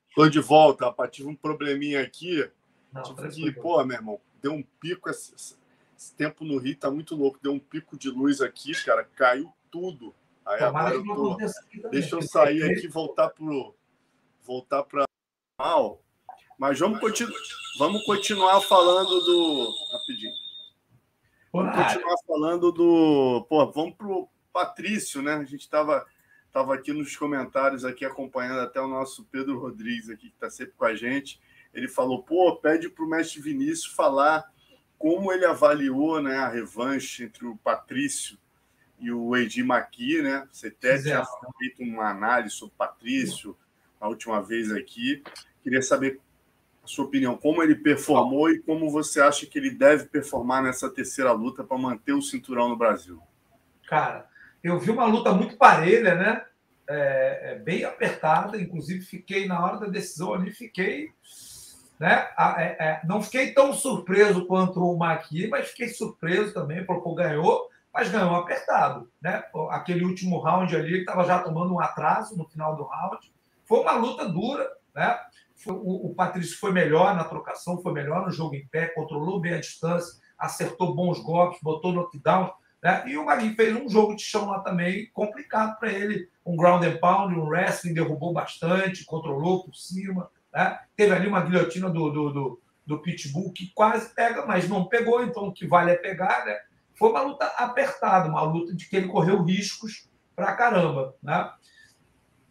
Estou 0.09 0.29
de 0.29 0.41
volta, 0.41 0.87
rapaz. 0.87 1.11
Tive 1.13 1.29
um 1.29 1.37
probleminha 1.37 2.03
aqui. 2.03 2.51
Não, 2.93 3.03
que, 3.03 3.53
pô, 3.53 3.85
meu 3.85 3.97
irmão, 3.97 4.21
deu 4.43 4.53
um 4.53 4.63
pico. 4.81 5.11
Esse, 5.11 5.35
esse, 5.35 6.15
tempo 6.15 6.45
no 6.45 6.59
Rio 6.59 6.77
tá 6.77 6.91
muito 6.91 7.15
louco. 7.15 7.39
Deu 7.43 7.53
um 7.53 7.59
pico 7.59 7.97
de 7.97 8.11
luz 8.11 8.41
aqui, 8.41 8.73
cara. 8.85 9.05
Caiu 9.05 9.53
tudo. 9.71 10.15
Aí 10.47 10.63
agora 10.63 10.95
eu 10.95 11.05
tô... 11.05 11.37
Deixa 11.91 12.17
eu 12.17 12.23
sair 12.23 12.63
aqui 12.63 12.87
e 12.87 12.89
voltar 12.89 13.29
pro. 13.31 13.75
Voltar 14.43 14.83
para. 14.85 15.05
Mas 16.59 16.79
vamos, 16.79 17.01
continu... 17.01 17.33
vamos 17.79 18.05
continuar 18.05 18.61
falando 18.63 19.21
do. 19.21 19.75
Rapidinho. 19.93 20.33
Vamos 21.53 21.77
continuar 21.77 22.17
falando 22.27 22.73
do. 22.73 23.47
Pô, 23.49 23.71
vamos 23.71 23.95
pro 23.95 24.29
Patrício, 24.53 25.23
né? 25.23 25.35
A 25.35 25.45
gente 25.45 25.61
estava 25.61 26.07
tava 26.53 26.75
aqui 26.75 26.93
nos 26.93 27.15
comentários 27.17 27.85
aqui 27.85 28.05
acompanhando 28.05 28.61
até 28.61 28.81
o 28.81 28.89
nosso 28.89 29.25
Pedro 29.25 29.59
Rodrigues 29.61 30.09
aqui, 30.09 30.29
que 30.29 30.35
está 30.35 30.51
sempre 30.51 30.75
com 30.77 30.85
a 30.85 30.95
gente. 30.95 31.41
Ele 31.73 31.89
falou, 31.89 32.23
pô, 32.23 32.57
pede 32.57 32.89
para 32.89 33.05
o 33.05 33.09
mestre 33.09 33.41
Vinícius 33.41 33.87
falar 33.87 34.51
como 34.99 35.33
ele 35.33 35.45
avaliou 35.45 36.21
né, 36.21 36.37
a 36.39 36.49
revanche 36.49 37.25
entre 37.25 37.47
o 37.47 37.57
Patrício 37.57 38.37
e 38.99 39.13
o 39.13 39.37
Edir 39.37 39.65
Maqui, 39.65 40.21
né? 40.21 40.47
Você 40.51 40.69
até 40.69 41.01
tinha 41.01 41.25
feito 41.59 41.83
uma 41.83 42.11
análise 42.11 42.55
sobre 42.55 42.75
o 42.75 42.79
Patrício 42.79 43.57
a 44.01 44.09
última 44.09 44.43
vez 44.43 44.73
aqui. 44.73 45.23
Queria 45.63 45.83
saber 45.83 46.21
sua 46.89 47.05
opinião, 47.05 47.37
como 47.37 47.63
ele 47.63 47.75
performou 47.75 48.51
e 48.51 48.61
como 48.61 48.91
você 48.91 49.21
acha 49.21 49.47
que 49.47 49.59
ele 49.59 49.71
deve 49.71 50.07
performar 50.07 50.63
nessa 50.63 50.89
terceira 50.89 51.31
luta 51.33 51.63
para 51.63 51.77
manter 51.77 52.15
o 52.15 52.23
cinturão 52.23 52.71
no 52.71 52.77
Brasil? 52.77 53.21
Cara, 53.87 54.27
eu 54.65 54.79
vi 54.79 54.91
uma 54.91 55.05
luta 55.05 55.33
muito 55.33 55.57
parelha, 55.57 56.15
né? 56.15 56.45
É, 56.89 57.53
é, 57.53 57.55
bem 57.57 57.85
apertada, 57.85 58.59
inclusive 58.59 59.03
fiquei 59.03 59.47
na 59.47 59.63
hora 59.63 59.79
da 59.79 59.87
decisão 59.87 60.33
ali, 60.33 60.51
fiquei, 60.51 61.11
né? 61.99 62.29
É, 62.39 62.65
é, 62.79 63.01
não 63.05 63.23
fiquei 63.23 63.53
tão 63.53 63.73
surpreso 63.73 64.47
quanto 64.47 64.81
o 64.81 64.97
Maqui, 64.97 65.49
mas 65.49 65.69
fiquei 65.69 65.89
surpreso 65.89 66.55
também, 66.55 66.85
porque 66.85 67.15
ganhou, 67.15 67.69
mas 67.93 68.11
ganhou 68.11 68.37
apertado, 68.37 69.11
né? 69.21 69.43
Aquele 69.71 70.05
último 70.05 70.39
round 70.39 70.75
ali, 70.77 71.01
estava 71.01 71.25
já 71.25 71.41
tomando 71.41 71.75
um 71.75 71.81
atraso 71.81 72.37
no 72.37 72.49
final 72.49 72.77
do 72.77 72.85
round, 72.85 73.33
foi 73.65 73.81
uma 73.81 73.93
luta 73.93 74.29
dura, 74.29 74.69
né? 74.95 75.19
o, 75.67 76.11
o 76.11 76.15
Patrício 76.15 76.59
foi 76.59 76.73
melhor 76.73 77.17
na 77.17 77.25
trocação, 77.25 77.83
foi 77.83 77.93
melhor 77.93 78.25
no 78.25 78.31
jogo 78.31 78.55
em 78.55 78.67
pé, 78.69 78.87
controlou 78.89 79.41
bem 79.41 79.55
a 79.55 79.61
distância, 79.61 80.21
acertou 80.39 80.95
bons 80.95 81.21
golpes, 81.21 81.59
botou 81.63 81.93
knockdown. 81.93 82.53
Né? 82.83 83.05
E 83.09 83.19
o 83.19 83.27
Magui 83.27 83.55
fez 83.55 83.75
um 83.75 83.89
jogo 83.89 84.15
de 84.15 84.23
chão 84.23 84.51
lá 84.51 84.61
também 84.61 85.11
complicado 85.13 85.79
para 85.79 85.93
ele. 85.93 86.29
Um 86.47 86.57
ground 86.57 86.85
and 86.85 86.99
pound, 86.99 87.35
um 87.35 87.49
wrestling, 87.49 87.93
derrubou 87.93 88.33
bastante, 88.33 89.05
controlou 89.05 89.65
por 89.65 89.75
cima. 89.75 90.31
Né? 90.53 90.79
Teve 90.97 91.13
ali 91.15 91.27
uma 91.27 91.41
guilhotina 91.41 91.89
do, 91.89 92.11
do, 92.11 92.31
do, 92.31 92.63
do, 92.87 92.99
Pitbull 93.03 93.53
que 93.53 93.71
quase 93.75 94.15
pega, 94.15 94.47
mas 94.47 94.69
não 94.69 94.87
pegou, 94.87 95.23
então 95.23 95.49
o 95.49 95.53
que 95.53 95.67
vale 95.67 95.91
é 95.91 95.97
pegar. 95.97 96.45
Né? 96.45 96.57
Foi 96.95 97.11
uma 97.11 97.23
luta 97.23 97.45
apertada, 97.57 98.29
uma 98.29 98.43
luta 98.43 98.75
de 98.75 98.89
que 98.89 98.97
ele 98.97 99.09
correu 99.09 99.43
riscos 99.43 100.09
para 100.35 100.55
caramba. 100.55 101.15
Né? 101.23 101.51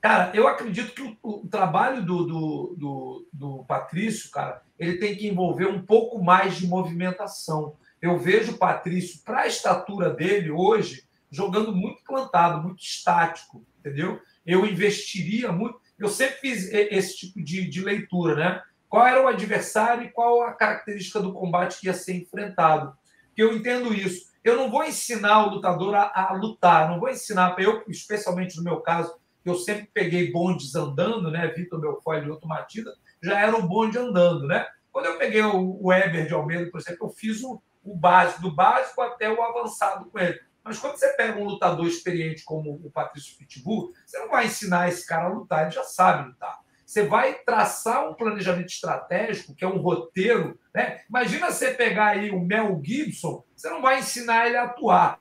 Cara, 0.02 0.32
eu 0.34 0.48
acredito 0.48 0.94
que 0.94 1.02
o, 1.02 1.18
o 1.22 1.48
trabalho 1.48 2.06
do, 2.06 2.26
do, 2.26 2.76
do, 2.78 3.28
do, 3.34 3.66
Patrício, 3.66 4.30
cara, 4.32 4.62
ele 4.78 4.98
tem 4.98 5.16
que 5.16 5.28
envolver 5.28 5.68
um 5.68 5.82
pouco 5.82 6.24
mais 6.24 6.56
de 6.56 6.68
movimentação. 6.68 7.76
Eu 8.02 8.18
vejo 8.18 8.54
o 8.54 8.58
Patrício, 8.58 9.22
para 9.26 9.42
a 9.42 9.48
estatura 9.48 10.10
dele 10.10 10.52
hoje, 10.52 11.04
jogando 11.32 11.76
muito 11.76 12.04
plantado, 12.04 12.62
muito 12.62 12.82
estático, 12.82 13.66
entendeu? 13.80 14.22
Eu 14.46 14.66
investiria 14.66 15.52
muito. 15.52 15.80
Eu 16.00 16.08
sempre 16.08 16.36
fiz 16.36 16.72
esse 16.72 17.18
tipo 17.18 17.44
de, 17.44 17.68
de 17.68 17.84
leitura, 17.84 18.36
né? 18.36 18.62
Qual 18.88 19.06
era 19.06 19.22
o 19.22 19.28
adversário 19.28 20.06
e 20.06 20.12
qual 20.12 20.42
a 20.44 20.54
característica 20.54 21.20
do 21.20 21.34
combate 21.34 21.80
que 21.80 21.88
ia 21.88 21.94
ser 21.94 22.16
enfrentado. 22.16 22.96
Que 23.36 23.44
eu 23.44 23.56
entendo 23.56 23.94
isso. 23.94 24.28
Eu 24.44 24.56
não 24.56 24.72
vou 24.72 24.84
ensinar 24.84 25.46
o 25.46 25.50
lutador 25.56 25.96
a, 25.96 26.12
a 26.14 26.34
lutar, 26.34 26.90
não 26.90 27.00
vou 27.00 27.10
ensinar, 27.10 27.56
eu, 27.60 27.84
especialmente 27.90 28.56
no 28.56 28.64
meu 28.64 28.80
caso, 28.80 29.14
eu 29.44 29.56
sempre 29.56 29.90
peguei 29.94 30.32
bondes 30.32 30.76
andando, 30.76 31.30
né? 31.30 31.48
Vitor 31.48 31.80
Belfort 31.80 32.24
e 32.24 32.30
Outro 32.30 32.48
Matida 32.48 32.94
já 33.22 33.40
era 33.40 33.56
um 33.56 33.68
bonde 33.68 33.98
andando, 33.98 34.46
né? 34.46 34.66
Quando 34.92 35.08
eu 35.08 35.18
peguei 35.18 35.42
o 35.42 35.86
Weber 35.86 36.28
de 36.28 36.34
Almeida, 36.34 36.72
por 36.72 36.80
exemplo, 36.80 37.08
eu 37.08 37.12
fiz 37.12 37.44
o, 37.44 37.62
o 37.84 37.96
básico, 37.96 38.42
do 38.42 38.52
básico 38.52 39.02
até 39.02 39.30
o 39.30 39.42
avançado 39.42 40.06
com 40.06 40.20
ele. 40.20 40.40
Mas 40.68 40.80
quando 40.80 40.98
você 40.98 41.08
pega 41.14 41.40
um 41.40 41.46
lutador 41.46 41.88
experiente 41.88 42.44
como 42.44 42.82
o 42.84 42.92
Patrício 42.92 43.38
Pitbull, 43.38 43.94
você 44.06 44.20
não 44.20 44.30
vai 44.30 44.48
ensinar 44.48 44.90
esse 44.90 45.08
cara 45.08 45.26
a 45.26 45.30
lutar, 45.30 45.64
ele 45.64 45.72
já 45.72 45.84
sabe 45.84 46.30
lutar. 46.30 46.60
Você 46.86 47.06
vai 47.06 47.34
traçar 47.34 48.10
um 48.10 48.14
planejamento 48.14 48.70
estratégico, 48.70 49.54
que 49.54 49.66
é 49.66 49.68
um 49.68 49.82
roteiro. 49.82 50.58
Né? 50.74 51.02
Imagina 51.10 51.52
você 51.52 51.72
pegar 51.72 52.08
aí 52.08 52.32
o 52.32 52.40
Mel 52.40 52.82
Gibson, 52.84 53.44
você 53.56 53.70
não 53.70 53.82
vai 53.82 54.00
ensinar 54.00 54.48
ele 54.48 54.58
a 54.58 54.64
atuar 54.64 55.20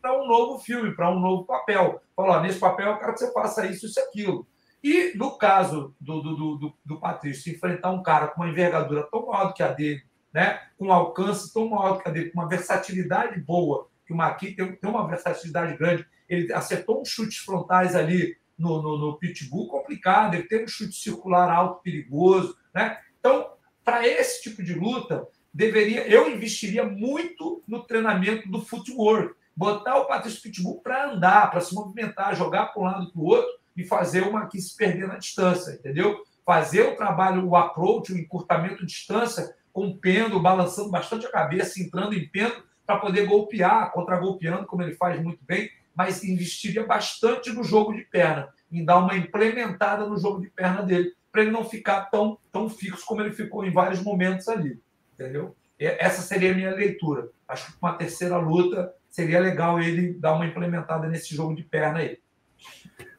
para 0.00 0.20
um 0.20 0.26
novo 0.26 0.58
filme, 0.58 0.94
para 0.94 1.10
um 1.10 1.20
novo 1.20 1.44
papel. 1.44 2.02
Falou, 2.16 2.40
nesse 2.40 2.58
papel 2.58 2.88
eu 2.88 2.98
quero 2.98 3.12
que 3.12 3.20
você 3.20 3.32
faça 3.32 3.66
isso, 3.66 3.86
isso 3.86 4.00
aquilo. 4.00 4.46
E 4.82 5.12
no 5.14 5.36
caso 5.36 5.94
do, 6.00 6.22
do, 6.22 6.56
do, 6.56 6.78
do 6.84 7.00
Patrício, 7.00 7.52
enfrentar 7.52 7.90
um 7.90 8.02
cara 8.02 8.28
com 8.28 8.40
uma 8.40 8.50
envergadura 8.50 9.06
tão 9.10 9.26
maior 9.26 9.48
do 9.48 9.54
que 9.54 9.62
a 9.62 9.68
dele, 9.68 10.02
né? 10.32 10.60
com 10.78 10.86
um 10.86 10.92
alcance 10.92 11.52
tão 11.52 11.68
maior 11.68 11.94
do 11.94 12.02
que 12.02 12.08
a 12.08 12.12
dele, 12.12 12.30
com 12.30 12.40
uma 12.40 12.48
versatilidade 12.48 13.38
boa, 13.40 13.89
que 14.10 14.12
o 14.12 14.16
Maqui 14.16 14.50
tem, 14.52 14.74
tem 14.74 14.90
uma 14.90 15.06
versatilidade 15.06 15.76
grande, 15.76 16.04
ele 16.28 16.52
acertou 16.52 17.00
uns 17.00 17.08
chutes 17.08 17.38
frontais 17.38 17.94
ali 17.94 18.36
no, 18.58 18.82
no, 18.82 18.98
no 18.98 19.18
pitbull 19.18 19.68
complicado, 19.68 20.34
ele 20.34 20.48
tem 20.48 20.64
um 20.64 20.68
chute 20.68 20.96
circular 20.96 21.48
alto 21.48 21.80
perigoso. 21.80 22.56
Né? 22.74 22.98
Então, 23.20 23.52
para 23.84 24.06
esse 24.06 24.42
tipo 24.42 24.64
de 24.64 24.74
luta, 24.74 25.28
deveria 25.54 26.08
eu 26.08 26.28
investiria 26.28 26.84
muito 26.84 27.62
no 27.68 27.84
treinamento 27.84 28.48
do 28.48 28.60
footwork, 28.60 29.34
botar 29.56 29.96
o 29.98 30.06
Patrício 30.06 30.42
Pitbull 30.42 30.80
para 30.80 31.12
andar, 31.12 31.48
para 31.48 31.60
se 31.60 31.72
movimentar, 31.72 32.34
jogar 32.34 32.66
para 32.66 32.82
um 32.82 32.86
lado 32.86 33.12
para 33.12 33.20
o 33.20 33.24
outro 33.24 33.50
e 33.76 33.84
fazer 33.84 34.22
uma 34.24 34.48
que 34.48 34.60
se 34.60 34.76
perder 34.76 35.06
na 35.06 35.18
distância, 35.18 35.72
entendeu? 35.72 36.24
Fazer 36.44 36.82
o 36.82 36.96
trabalho, 36.96 37.46
o 37.46 37.54
approach, 37.54 38.12
o 38.12 38.18
encurtamento 38.18 38.84
de 38.84 38.92
distância, 38.92 39.54
com 39.72 39.96
pêndulo, 39.96 40.42
balançando 40.42 40.90
bastante 40.90 41.26
a 41.26 41.30
cabeça, 41.30 41.80
entrando 41.80 42.14
em 42.14 42.28
pêndulo, 42.28 42.64
para 42.90 42.98
poder 42.98 43.24
golpear, 43.26 43.92
contra-golpeando, 43.92 44.66
como 44.66 44.82
ele 44.82 44.96
faz 44.96 45.22
muito 45.22 45.38
bem, 45.44 45.70
mas 45.94 46.24
investiria 46.24 46.84
bastante 46.84 47.52
no 47.52 47.62
jogo 47.62 47.92
de 47.92 48.02
perna, 48.02 48.48
em 48.72 48.84
dar 48.84 48.98
uma 48.98 49.16
implementada 49.16 50.06
no 50.06 50.18
jogo 50.18 50.40
de 50.40 50.50
perna 50.50 50.82
dele, 50.82 51.12
para 51.30 51.42
ele 51.42 51.52
não 51.52 51.64
ficar 51.64 52.06
tão, 52.06 52.36
tão 52.50 52.68
fixo 52.68 53.06
como 53.06 53.20
ele 53.20 53.30
ficou 53.30 53.64
em 53.64 53.72
vários 53.72 54.02
momentos 54.02 54.48
ali, 54.48 54.82
entendeu? 55.14 55.54
Essa 55.78 56.20
seria 56.20 56.50
a 56.50 56.54
minha 56.54 56.74
leitura. 56.74 57.30
Acho 57.46 57.70
que 57.70 57.78
uma 57.80 57.92
terceira 57.92 58.36
luta 58.38 58.92
seria 59.08 59.38
legal 59.38 59.80
ele 59.80 60.14
dar 60.14 60.34
uma 60.34 60.46
implementada 60.46 61.06
nesse 61.06 61.34
jogo 61.34 61.54
de 61.54 61.62
perna 61.62 62.00
aí. 62.00 62.18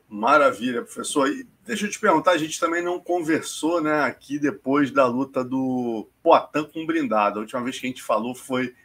Maravilha, 0.08 0.82
professor. 0.82 1.30
E 1.30 1.48
deixa 1.66 1.86
eu 1.86 1.90
te 1.90 1.98
perguntar, 1.98 2.32
a 2.32 2.38
gente 2.38 2.60
também 2.60 2.84
não 2.84 3.00
conversou 3.00 3.82
né, 3.82 4.02
aqui 4.02 4.38
depois 4.38 4.92
da 4.92 5.08
luta 5.08 5.46
do 5.46 6.10
Poitin 6.22 6.70
com 6.74 6.84
o 6.84 6.86
blindado. 6.86 7.40
A 7.40 7.42
última 7.42 7.64
vez 7.64 7.80
que 7.80 7.88
a 7.88 7.90
gente 7.90 8.04
falou 8.04 8.36
foi 8.36 8.76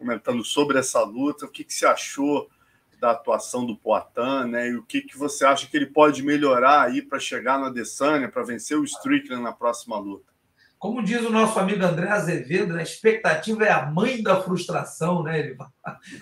comentando 0.00 0.42
sobre 0.42 0.78
essa 0.78 1.02
luta. 1.02 1.44
O 1.44 1.50
que, 1.50 1.62
que 1.62 1.74
você 1.74 1.84
achou 1.84 2.48
da 2.98 3.10
atuação 3.10 3.66
do 3.66 3.76
Poitin, 3.76 4.50
né? 4.50 4.68
E 4.68 4.76
o 4.76 4.82
que, 4.82 5.02
que 5.02 5.16
você 5.16 5.44
acha 5.44 5.66
que 5.66 5.76
ele 5.76 5.86
pode 5.86 6.22
melhorar 6.22 6.82
aí 6.82 7.02
para 7.02 7.18
chegar 7.18 7.58
na 7.58 7.66
Adesanya, 7.66 8.28
para 8.28 8.42
vencer 8.42 8.78
o 8.78 8.84
Strickland 8.84 9.42
na 9.42 9.52
próxima 9.52 9.98
luta? 9.98 10.30
Como 10.78 11.02
diz 11.02 11.20
o 11.20 11.30
nosso 11.30 11.58
amigo 11.58 11.84
André 11.84 12.08
Azevedo, 12.08 12.76
a 12.76 12.82
expectativa 12.82 13.64
é 13.66 13.70
a 13.70 13.84
mãe 13.84 14.22
da 14.22 14.40
frustração, 14.40 15.22
né? 15.22 15.54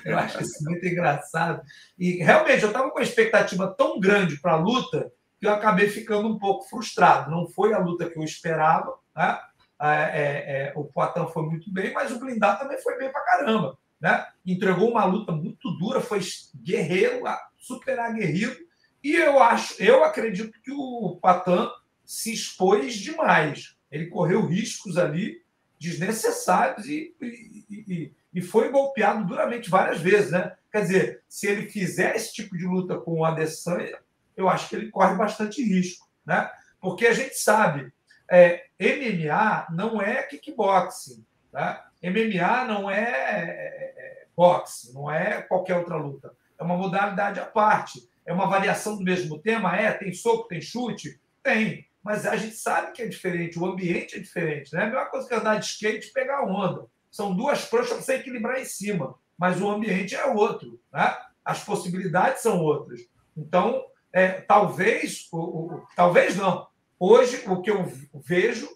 Eu 0.05 0.19
acho 0.19 0.43
isso 0.43 0.65
muito 0.65 0.85
engraçado. 0.85 1.63
E 1.97 2.17
realmente 2.17 2.63
eu 2.63 2.69
estava 2.69 2.91
com 2.91 2.99
uma 2.99 3.05
expectativa 3.05 3.73
tão 3.79 4.01
grande 4.01 4.37
para 4.41 4.55
a 4.55 4.57
luta 4.57 5.13
que 5.39 5.47
eu 5.47 5.53
acabei 5.53 5.89
ficando 5.89 6.27
um 6.27 6.39
pouco 6.39 6.69
frustrado. 6.69 7.31
Não 7.31 7.47
foi 7.47 7.73
a 7.73 7.79
luta 7.79 8.11
que 8.11 8.19
eu 8.19 8.25
esperava, 8.25 8.95
né? 9.17 9.39
É, 9.81 9.87
é, 9.87 10.69
é, 10.69 10.73
o 10.75 10.85
Poitin 10.85 11.27
foi 11.33 11.45
muito 11.45 11.73
bem, 11.73 11.93
mas 11.93 12.11
o 12.11 12.19
blindado 12.19 12.61
também 12.61 12.81
foi 12.83 12.99
bem 12.99 13.11
para 13.11 13.21
caramba. 13.21 13.79
Né? 14.01 14.27
Entregou 14.45 14.91
uma 14.91 15.05
luta 15.05 15.33
muito 15.33 15.71
dura, 15.79 16.01
foi 16.01 16.21
guerreiro, 16.57 17.23
super 17.57 17.99
aguerrido. 17.99 18.57
E 19.03 19.15
eu 19.15 19.41
acho, 19.41 19.81
eu 19.83 20.05
acredito 20.05 20.61
que 20.63 20.73
o 20.73 21.19
Patan 21.21 21.71
se 22.05 22.33
expôs 22.33 22.95
demais. 22.95 23.77
Ele 23.91 24.07
correu 24.07 24.47
riscos 24.47 24.97
ali 24.97 25.43
desnecessários 25.79 26.87
e, 26.87 27.15
e, 27.21 27.65
e, 27.71 28.13
e, 28.35 28.43
foi 28.43 28.71
golpeado 28.71 29.25
duramente 29.25 29.71
várias 29.71 30.01
vezes, 30.01 30.33
né? 30.33 30.57
Quer 30.73 30.83
dizer, 30.83 31.23
se 31.29 31.47
ele 31.47 31.69
fizer 31.69 32.17
esse 32.17 32.35
tipo 32.35 32.57
de 32.57 32.67
luta 32.67 32.99
com 32.99 33.21
o 33.21 33.25
Adesanya, 33.25 33.99
eu 34.37 34.49
acho 34.49 34.69
que 34.69 34.77
ele 34.77 34.91
corre 34.91 35.15
bastante 35.15 35.63
risco, 35.63 36.09
né? 36.27 36.51
Porque 36.81 37.07
a 37.07 37.13
gente 37.13 37.37
sabe, 37.37 37.93
é, 38.31 38.67
MMA 38.79 39.69
não 39.71 40.01
é 40.01 40.23
kickboxing, 40.23 41.25
tá? 41.51 41.89
MMA 42.03 42.65
não 42.65 42.91
é, 42.91 43.03
é, 43.03 43.95
é 43.97 44.27
boxe, 44.37 44.93
não 44.93 45.11
é 45.11 45.43
qualquer 45.43 45.77
outra 45.77 45.97
luta. 45.97 46.33
É 46.59 46.63
uma 46.63 46.77
modalidade 46.77 47.41
à 47.41 47.47
parte. 47.47 48.09
É 48.25 48.33
uma 48.33 48.47
variação 48.47 48.97
do 48.97 49.03
mesmo 49.03 49.39
tema? 49.39 49.77
É, 49.77 49.93
tem 49.93 50.13
soco, 50.13 50.49
tem 50.49 50.61
chute? 50.61 51.21
Tem 51.43 51.89
mas 52.03 52.27
a 52.27 52.37
gente 52.37 52.57
sabe 52.57 52.93
que 52.93 53.03
é 53.03 53.07
diferente, 53.07 53.59
o 53.59 53.67
ambiente 53.67 54.17
é 54.17 54.19
diferente. 54.19 54.73
Né? 54.73 54.81
É 54.81 54.85
a 54.85 54.87
mesma 54.87 55.07
coisa 55.07 55.29
que 55.29 55.35
andar 55.35 55.57
de 55.57 55.67
skate 55.67 56.09
e 56.09 56.13
pegar 56.13 56.45
onda. 56.45 56.87
São 57.11 57.35
duas 57.35 57.65
pranchas 57.65 57.93
para 57.93 58.01
você 58.01 58.15
equilibrar 58.15 58.61
em 58.61 58.65
cima, 58.65 59.15
mas 59.37 59.61
o 59.61 59.71
ambiente 59.71 60.15
é 60.15 60.25
outro. 60.27 60.81
Né? 60.93 61.19
As 61.45 61.63
possibilidades 61.65 62.43
são 62.43 62.61
outras. 62.61 63.01
Então, 63.37 63.85
é, 64.13 64.41
talvez, 64.41 65.29
o, 65.33 65.39
o, 65.39 65.87
talvez 65.95 66.37
não. 66.37 66.67
Hoje, 67.01 67.45
o 67.47 67.63
que 67.63 67.71
eu 67.71 67.85
vejo 68.15 68.69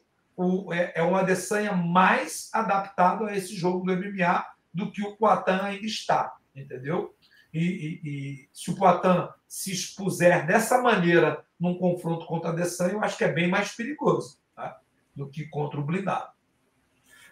é, 0.73 1.01
é 1.01 1.03
um 1.03 1.17
Adesanya 1.17 1.73
mais 1.73 2.49
adaptado 2.53 3.25
a 3.25 3.37
esse 3.37 3.55
jogo 3.55 3.85
do 3.85 3.97
MMA 3.97 4.45
do 4.73 4.91
que 4.91 5.03
o 5.03 5.17
Poitin 5.17 5.61
ainda 5.61 5.87
está, 5.87 6.35
entendeu? 6.55 7.15
E, 7.53 7.61
e, 7.61 8.01
e 8.05 8.49
se 8.53 8.71
o 8.71 8.77
Poitin 8.77 9.29
se 9.47 9.73
expuser 9.73 10.47
dessa 10.47 10.81
maneira 10.81 11.45
num 11.59 11.77
confronto 11.77 12.25
contra 12.27 12.51
a 12.51 12.53
Adesanya, 12.53 12.95
eu 12.95 13.05
acho 13.05 13.19
que 13.19 13.25
é 13.25 13.33
bem 13.33 13.49
mais 13.49 13.75
perigoso 13.75 14.39
tá? 14.55 14.81
do 15.15 15.29
que 15.29 15.47
contra 15.47 15.79
o 15.79 15.85
blindado. 15.85 16.31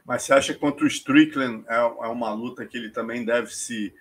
Mas 0.05 0.23
você 0.23 0.33
acha 0.33 0.53
que 0.53 0.59
contra 0.59 0.85
o 0.85 0.89
Strickland 0.89 1.65
é, 1.69 1.77
é 1.77 2.09
uma 2.09 2.33
luta 2.33 2.67
que 2.67 2.77
ele 2.77 2.91
também 2.91 3.25
deve 3.25 3.55
se, 3.55 3.95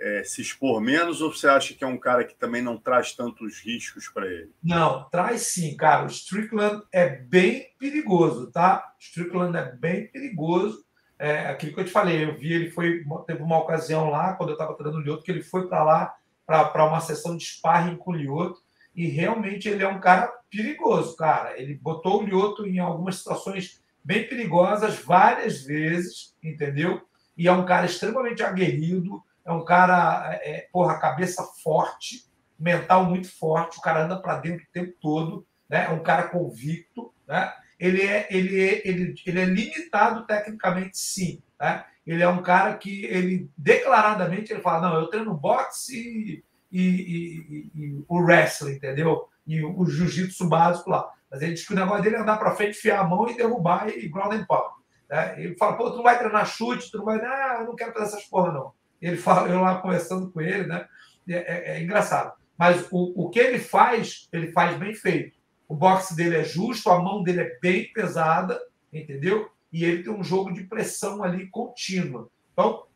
é, 0.00 0.24
se 0.24 0.40
expor 0.40 0.80
menos, 0.80 1.20
ou 1.20 1.32
você 1.32 1.46
acha 1.46 1.74
que 1.74 1.84
é 1.84 1.86
um 1.86 1.98
cara 1.98 2.24
que 2.24 2.34
também 2.34 2.62
não 2.62 2.78
traz 2.78 3.12
tantos 3.12 3.60
riscos 3.60 4.08
para 4.08 4.26
ele? 4.26 4.50
Não, 4.62 5.04
traz 5.10 5.42
sim, 5.42 5.76
cara. 5.76 6.04
O 6.04 6.06
Strickland 6.06 6.82
é 6.90 7.08
bem 7.08 7.68
perigoso, 7.78 8.50
tá? 8.50 8.94
O 8.98 9.02
Strickland 9.02 9.56
é 9.56 9.72
bem 9.72 10.06
perigoso. 10.06 10.84
É 11.18 11.48
aquilo 11.48 11.74
que 11.74 11.80
eu 11.80 11.84
te 11.84 11.90
falei, 11.90 12.24
eu 12.24 12.34
vi, 12.34 12.50
ele 12.50 12.70
foi, 12.70 13.04
teve 13.26 13.42
uma 13.42 13.58
ocasião 13.58 14.08
lá, 14.08 14.32
quando 14.32 14.48
eu 14.48 14.54
estava 14.54 14.74
treinando 14.74 15.02
o 15.02 15.04
Lioto, 15.04 15.22
que 15.22 15.30
ele 15.30 15.42
foi 15.42 15.68
para 15.68 15.84
lá 15.84 16.14
para 16.46 16.86
uma 16.86 17.00
sessão 17.00 17.36
de 17.36 17.44
sparring 17.44 17.96
com 17.96 18.12
o 18.12 18.16
Lioto, 18.16 18.58
e 18.96 19.06
realmente 19.06 19.68
ele 19.68 19.84
é 19.84 19.88
um 19.88 20.00
cara 20.00 20.32
perigoso, 20.50 21.14
cara. 21.16 21.60
Ele 21.60 21.74
botou 21.74 22.20
o 22.20 22.24
Lioto 22.24 22.66
em 22.66 22.78
algumas 22.78 23.16
situações 23.16 23.80
bem 24.02 24.26
perigosas 24.26 24.98
várias 24.98 25.62
vezes, 25.62 26.34
entendeu? 26.42 27.02
E 27.36 27.46
é 27.46 27.52
um 27.52 27.66
cara 27.66 27.84
extremamente 27.84 28.42
aguerrido, 28.42 29.22
é 29.44 29.52
um 29.52 29.64
cara, 29.64 30.38
é, 30.42 30.68
porra, 30.72 30.98
cabeça 30.98 31.42
forte, 31.62 32.24
mental 32.58 33.04
muito 33.04 33.30
forte, 33.30 33.78
o 33.78 33.80
cara 33.80 34.04
anda 34.04 34.20
para 34.20 34.38
dentro 34.38 34.64
o 34.64 34.72
tempo 34.72 34.94
todo, 35.00 35.46
né? 35.68 35.86
É 35.86 35.90
um 35.90 36.02
cara 36.02 36.28
convicto, 36.28 37.12
né? 37.26 37.52
Ele 37.78 38.02
é, 38.02 38.28
ele 38.30 38.60
é, 38.60 38.86
ele, 38.86 39.14
ele 39.24 39.40
é 39.40 39.44
limitado 39.44 40.26
tecnicamente, 40.26 40.98
sim, 40.98 41.42
né? 41.58 41.84
Ele 42.06 42.22
é 42.22 42.28
um 42.28 42.42
cara 42.42 42.76
que 42.76 43.04
ele 43.06 43.48
declaradamente 43.56 44.52
ele 44.52 44.60
fala: 44.60 44.88
não, 44.88 45.00
eu 45.00 45.08
treino 45.08 45.32
boxe 45.32 46.44
e, 46.70 46.78
e, 46.78 46.84
e, 46.84 47.70
e 47.74 48.04
o 48.08 48.18
wrestling, 48.18 48.74
entendeu? 48.74 49.28
E 49.46 49.62
o 49.64 49.86
jiu-jitsu 49.86 50.48
básico 50.48 50.90
lá. 50.90 51.10
Mas 51.30 51.40
ele 51.40 51.54
diz 51.54 51.66
que 51.66 51.72
o 51.72 51.76
negócio 51.76 52.02
dele 52.02 52.16
é 52.16 52.20
andar 52.20 52.38
para 52.38 52.54
frente, 52.54 52.76
enfiar 52.76 53.00
a 53.00 53.04
mão 53.04 53.28
e 53.28 53.36
derrubar 53.36 53.88
e 53.88 54.08
ground 54.08 54.34
and 54.34 54.44
pound. 54.44 54.74
Né? 55.08 55.42
Ele 55.42 55.56
fala: 55.56 55.76
pô, 55.76 55.90
tu 55.90 55.96
não 55.96 56.02
vai 56.02 56.18
treinar 56.18 56.46
chute, 56.46 56.90
tu 56.90 56.98
não 56.98 57.04
vai. 57.04 57.18
Ah, 57.20 57.58
eu 57.60 57.66
não 57.66 57.76
quero 57.76 57.92
fazer 57.92 58.06
essas 58.06 58.24
porra, 58.24 58.52
não. 58.52 58.72
Ele 59.00 59.16
fala, 59.16 59.48
eu 59.48 59.60
lá 59.60 59.80
conversando 59.80 60.30
com 60.30 60.40
ele, 60.40 60.66
né? 60.66 60.86
É, 61.28 61.34
é, 61.34 61.76
é 61.76 61.82
engraçado. 61.82 62.32
Mas 62.58 62.86
o, 62.90 63.24
o 63.24 63.30
que 63.30 63.38
ele 63.38 63.58
faz, 63.58 64.28
ele 64.32 64.52
faz 64.52 64.76
bem 64.78 64.94
feito. 64.94 65.38
O 65.68 65.74
boxe 65.74 66.14
dele 66.14 66.36
é 66.36 66.44
justo, 66.44 66.90
a 66.90 67.00
mão 67.00 67.22
dele 67.22 67.40
é 67.40 67.58
bem 67.60 67.92
pesada, 67.92 68.60
entendeu? 68.92 69.50
e 69.72 69.84
ele 69.84 70.02
tem 70.02 70.12
um 70.12 70.24
jogo 70.24 70.52
de 70.52 70.64
pressão 70.64 71.22
ali 71.22 71.46
contínua. 71.48 72.28
Então, 72.52 72.86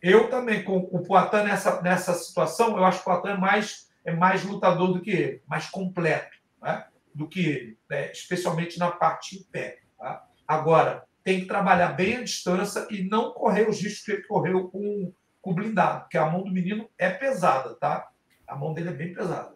eu 0.00 0.30
também, 0.30 0.62
com 0.62 0.78
o 0.78 1.02
Poitin 1.02 1.44
nessa, 1.44 1.82
nessa 1.82 2.14
situação, 2.14 2.76
eu 2.76 2.84
acho 2.84 3.02
que 3.02 3.10
o 3.10 3.12
Poitin 3.12 3.36
é 3.36 3.36
mais, 3.36 3.90
é 4.04 4.12
mais 4.14 4.44
lutador 4.44 4.92
do 4.92 5.00
que 5.00 5.10
ele, 5.10 5.42
mais 5.46 5.68
completo 5.68 6.36
né? 6.62 6.86
do 7.14 7.28
que 7.28 7.40
ele, 7.40 7.78
né? 7.90 8.10
especialmente 8.10 8.78
na 8.78 8.90
parte 8.90 9.36
em 9.36 9.42
pé. 9.44 9.80
Tá? 9.98 10.26
Agora, 10.46 11.04
tem 11.22 11.40
que 11.40 11.46
trabalhar 11.46 11.88
bem 11.88 12.16
a 12.16 12.22
distância 12.22 12.86
e 12.90 13.02
não 13.02 13.32
correr 13.32 13.68
os 13.68 13.80
riscos 13.80 14.04
que 14.04 14.12
ele 14.12 14.22
correu 14.22 14.68
com, 14.68 15.12
com 15.44 15.50
o 15.50 15.54
blindado, 15.54 16.00
porque 16.00 16.16
a 16.16 16.24
mão 16.24 16.42
do 16.42 16.50
menino 16.50 16.88
é 16.96 17.10
pesada, 17.10 17.74
tá? 17.74 18.08
A 18.48 18.56
mão 18.56 18.72
dele 18.72 18.88
é 18.88 18.92
bem 18.92 19.12
pesada. 19.12 19.54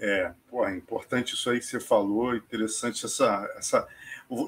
É, 0.00 0.32
pô, 0.48 0.66
é 0.66 0.74
importante 0.74 1.34
isso 1.34 1.50
aí 1.50 1.58
que 1.58 1.66
você 1.66 1.78
falou, 1.78 2.34
interessante 2.34 3.04
essa, 3.04 3.46
essa 3.58 3.86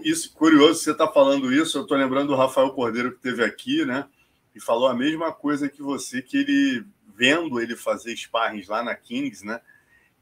isso, 0.02 0.32
curioso, 0.32 0.80
você 0.80 0.92
está 0.92 1.06
falando 1.06 1.52
isso, 1.52 1.76
eu 1.76 1.82
estou 1.82 1.98
lembrando 1.98 2.28
do 2.28 2.34
Rafael 2.34 2.70
Cordeiro 2.70 3.12
que 3.12 3.20
teve 3.20 3.44
aqui, 3.44 3.84
né? 3.84 4.08
E 4.54 4.60
falou 4.60 4.88
a 4.88 4.94
mesma 4.94 5.32
coisa 5.32 5.68
que 5.68 5.82
você, 5.82 6.22
que 6.22 6.38
ele, 6.38 6.86
vendo 7.14 7.60
ele 7.60 7.76
fazer 7.76 8.16
sparrings 8.16 8.68
lá 8.68 8.82
na 8.82 8.94
Kings, 8.94 9.44
né? 9.44 9.60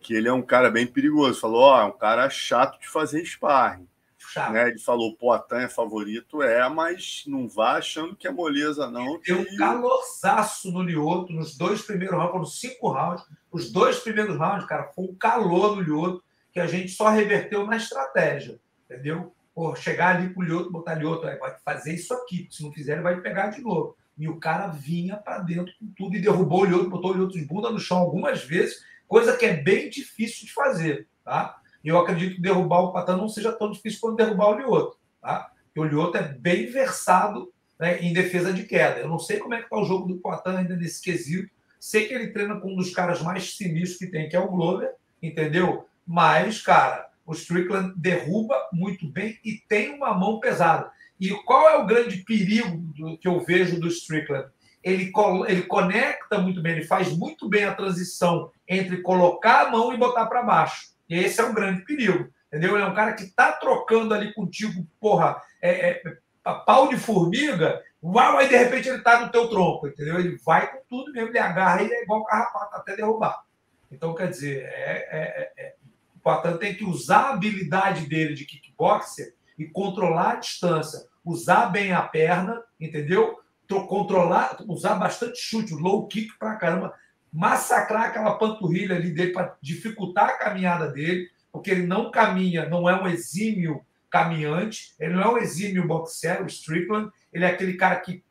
Que 0.01 0.15
ele 0.15 0.27
é 0.27 0.33
um 0.33 0.43
cara 0.43 0.71
bem 0.71 0.89
perigoso. 0.89 1.41
Falou, 1.41 1.61
ó, 1.61 1.79
oh, 1.79 1.81
é 1.83 1.85
um 1.85 1.97
cara 1.97 2.29
chato 2.29 2.81
de 2.81 2.89
fazer 2.89 3.25
sparring. 3.25 3.87
Chato. 4.33 4.53
Né? 4.53 4.69
Ele 4.69 4.79
falou, 4.79 5.17
pô, 5.17 5.33
Atan 5.33 5.63
é 5.63 5.69
favorito, 5.69 6.43
é, 6.43 6.69
mas 6.69 7.25
não 7.27 7.49
vá 7.49 7.79
achando 7.79 8.15
que 8.15 8.27
é 8.27 8.31
moleza, 8.31 8.91
não. 8.91 9.19
Que... 9.19 9.33
Deu 9.33 9.43
um 9.43 9.57
calorzaço 9.57 10.71
no 10.71 10.83
Lioto 10.83 11.33
nos 11.33 11.57
dois 11.57 11.83
primeiros 11.83 12.17
rounds, 12.17 12.33
foram 12.33 12.45
cinco 12.45 12.89
rounds. 12.91 13.25
Os 13.51 13.73
dois 13.73 13.99
primeiros 13.99 14.37
rounds, 14.37 14.67
cara, 14.67 14.91
foi 14.95 15.05
um 15.05 15.15
calor 15.15 15.77
no 15.77 15.83
Lioto 15.83 16.23
que 16.53 16.61
a 16.61 16.67
gente 16.67 16.93
só 16.93 17.09
reverteu 17.09 17.67
na 17.67 17.77
estratégia, 17.77 18.61
entendeu? 18.85 19.33
pô, 19.55 19.75
chegar 19.77 20.17
ali 20.17 20.31
pro 20.31 20.43
Lioto, 20.43 20.71
botar 20.71 20.95
Lioto, 20.95 21.23
vai 21.23 21.55
fazer 21.63 21.95
isso 21.95 22.15
aqui, 22.15 22.49
se 22.51 22.63
não 22.63 22.73
fizer, 22.73 22.95
ele 22.95 23.03
vai 23.03 23.21
pegar 23.21 23.49
de 23.49 23.61
novo. 23.61 23.95
E 24.17 24.29
o 24.29 24.39
cara 24.39 24.69
vinha 24.69 25.17
para 25.17 25.39
dentro 25.41 25.73
com 25.79 25.87
tudo 25.97 26.17
e 26.17 26.21
derrubou 26.21 26.63
o 26.63 26.65
Lioto, 26.65 26.89
botou 26.89 27.11
o 27.11 27.15
Lioto 27.15 27.39
de 27.39 27.45
bunda 27.45 27.71
no 27.71 27.79
chão 27.79 27.99
algumas 27.99 28.43
vezes, 28.43 28.83
coisa 29.07 29.37
que 29.37 29.45
é 29.45 29.55
bem 29.55 29.91
difícil 29.91 30.47
de 30.47 30.53
fazer, 30.55 31.09
tá? 31.23 31.60
E 31.83 31.89
eu 31.89 31.99
acredito 31.99 32.37
que 32.37 32.43
derrubar 32.43 32.81
o 32.81 32.93
Patan 32.93 33.17
não 33.17 33.29
seja 33.29 33.53
tão 33.53 33.71
difícil 33.71 34.01
quanto 34.01 34.17
derrubar 34.17 34.51
o 34.51 34.59
Lioto, 34.59 34.99
tá? 35.21 35.51
O 35.77 35.85
Lioto 35.85 36.19
é 36.19 36.23
bem 36.23 36.67
versado 36.67 37.51
né, 37.79 37.99
em 38.01 38.13
defesa 38.13 38.53
de 38.53 38.65
queda. 38.65 39.01
Eu 39.01 39.09
não 39.09 39.19
sei 39.19 39.39
como 39.39 39.55
é 39.55 39.63
que 39.63 39.71
tá 39.71 39.79
o 39.79 39.85
jogo 39.85 40.07
do 40.07 40.19
Patan 40.19 40.59
ainda 40.59 40.77
nesse 40.77 41.03
quesito. 41.03 41.51
Sei 41.79 42.07
que 42.07 42.13
ele 42.13 42.29
treina 42.29 42.61
com 42.61 42.73
um 42.73 42.77
dos 42.77 42.93
caras 42.93 43.23
mais 43.23 43.57
sinistros 43.57 43.99
que 43.99 44.07
tem, 44.07 44.29
que 44.29 44.37
é 44.37 44.41
o 44.41 44.51
Glover, 44.51 44.93
entendeu? 45.23 45.87
Mas, 46.07 46.61
cara, 46.61 47.09
o 47.25 47.33
Strickland 47.33 47.95
derruba 47.97 48.69
muito 48.73 49.09
bem 49.11 49.39
e 49.43 49.55
tem 49.67 49.95
uma 49.95 50.13
mão 50.13 50.39
pesada. 50.39 50.91
E 51.19 51.31
qual 51.31 51.69
é 51.69 51.77
o 51.79 51.87
grande 51.87 52.19
perigo 52.19 52.77
do, 52.77 53.17
que 53.17 53.29
eu 53.29 53.41
vejo 53.41 53.81
do 53.81 53.89
Strickland? 53.89 54.49
Ele, 54.83 55.11
ele 55.47 55.63
conecta 55.63 56.39
muito 56.39 56.61
bem, 56.61 56.73
ele 56.73 56.87
faz 56.87 57.17
muito 57.17 57.49
bem 57.49 57.65
a 57.65 57.75
transição 57.75 58.51
entre 58.69 59.03
colocar 59.03 59.67
a 59.67 59.71
mão 59.71 59.93
e 59.93 59.97
botar 59.97 60.27
para 60.27 60.43
baixo. 60.43 60.90
Esse 61.11 61.41
é 61.41 61.45
um 61.45 61.55
grande 61.55 61.85
perigo. 61.85 62.31
Entendeu? 62.49 62.75
Ele 62.75 62.85
é 62.85 62.87
um 62.87 62.95
cara 62.95 63.13
que 63.13 63.25
está 63.25 63.53
trocando 63.53 64.13
ali 64.13 64.33
contigo, 64.33 64.87
porra, 65.01 65.41
é, 65.63 65.91
é, 65.91 66.19
pau 66.67 66.89
de 66.89 66.97
formiga, 66.97 67.83
uau, 68.03 68.39
aí 68.39 68.49
de 68.49 68.57
repente 68.57 68.89
ele 68.89 68.99
está 68.99 69.21
no 69.21 69.31
teu 69.31 69.49
tronco, 69.49 69.87
entendeu? 69.87 70.19
Ele 70.19 70.37
vai 70.45 70.71
com 70.71 70.79
tudo 70.89 71.13
mesmo, 71.13 71.29
ele 71.29 71.39
agarra 71.39 71.83
e 71.83 71.93
é 71.93 72.03
igual 72.03 72.25
carrapato 72.25 72.77
até 72.77 72.97
derrubar. 72.97 73.45
Então, 73.91 74.15
quer 74.15 74.29
dizer, 74.29 74.63
é, 74.65 75.09
é, 75.11 75.53
é, 75.57 75.75
o 76.17 76.19
Poitin 76.21 76.59
tem 76.59 76.75
que 76.75 76.85
usar 76.85 77.19
a 77.19 77.31
habilidade 77.31 78.07
dele 78.07 78.35
de 78.35 78.45
kickboxer 78.45 79.35
e 79.59 79.67
controlar 79.67 80.33
a 80.33 80.37
distância, 80.37 81.07
usar 81.25 81.67
bem 81.67 81.93
a 81.93 82.03
perna, 82.03 82.63
entendeu? 82.81 83.39
Controlar, 83.69 84.57
usar 84.67 84.97
bastante 84.97 85.39
chute, 85.39 85.73
low 85.75 86.09
kick 86.09 86.37
pra 86.39 86.57
caramba, 86.57 86.93
massacrar 87.33 88.05
aquela 88.05 88.37
panturrilha 88.37 88.97
ali 88.97 89.11
dele 89.11 89.33
para 89.33 89.57
dificultar 89.61 90.31
a 90.31 90.39
caminhada 90.39 90.89
dele, 90.89 91.31
porque 91.53 91.71
ele 91.71 91.87
não 91.87 92.11
caminha, 92.11 92.69
não 92.69 92.89
é 92.89 93.01
um 93.01 93.07
exímio 93.07 93.85
caminhante, 94.11 94.95
ele 94.99 95.15
não 95.15 95.23
é 95.23 95.29
um 95.29 95.39
exímio 95.39 95.87
boxer, 95.87 96.43
o 96.43 96.47
Strickland, 96.47 97.11
ele 97.33 97.45
é 97.45 97.49
aquele 97.49 97.75
cara 97.75 97.97
que 97.97 98.25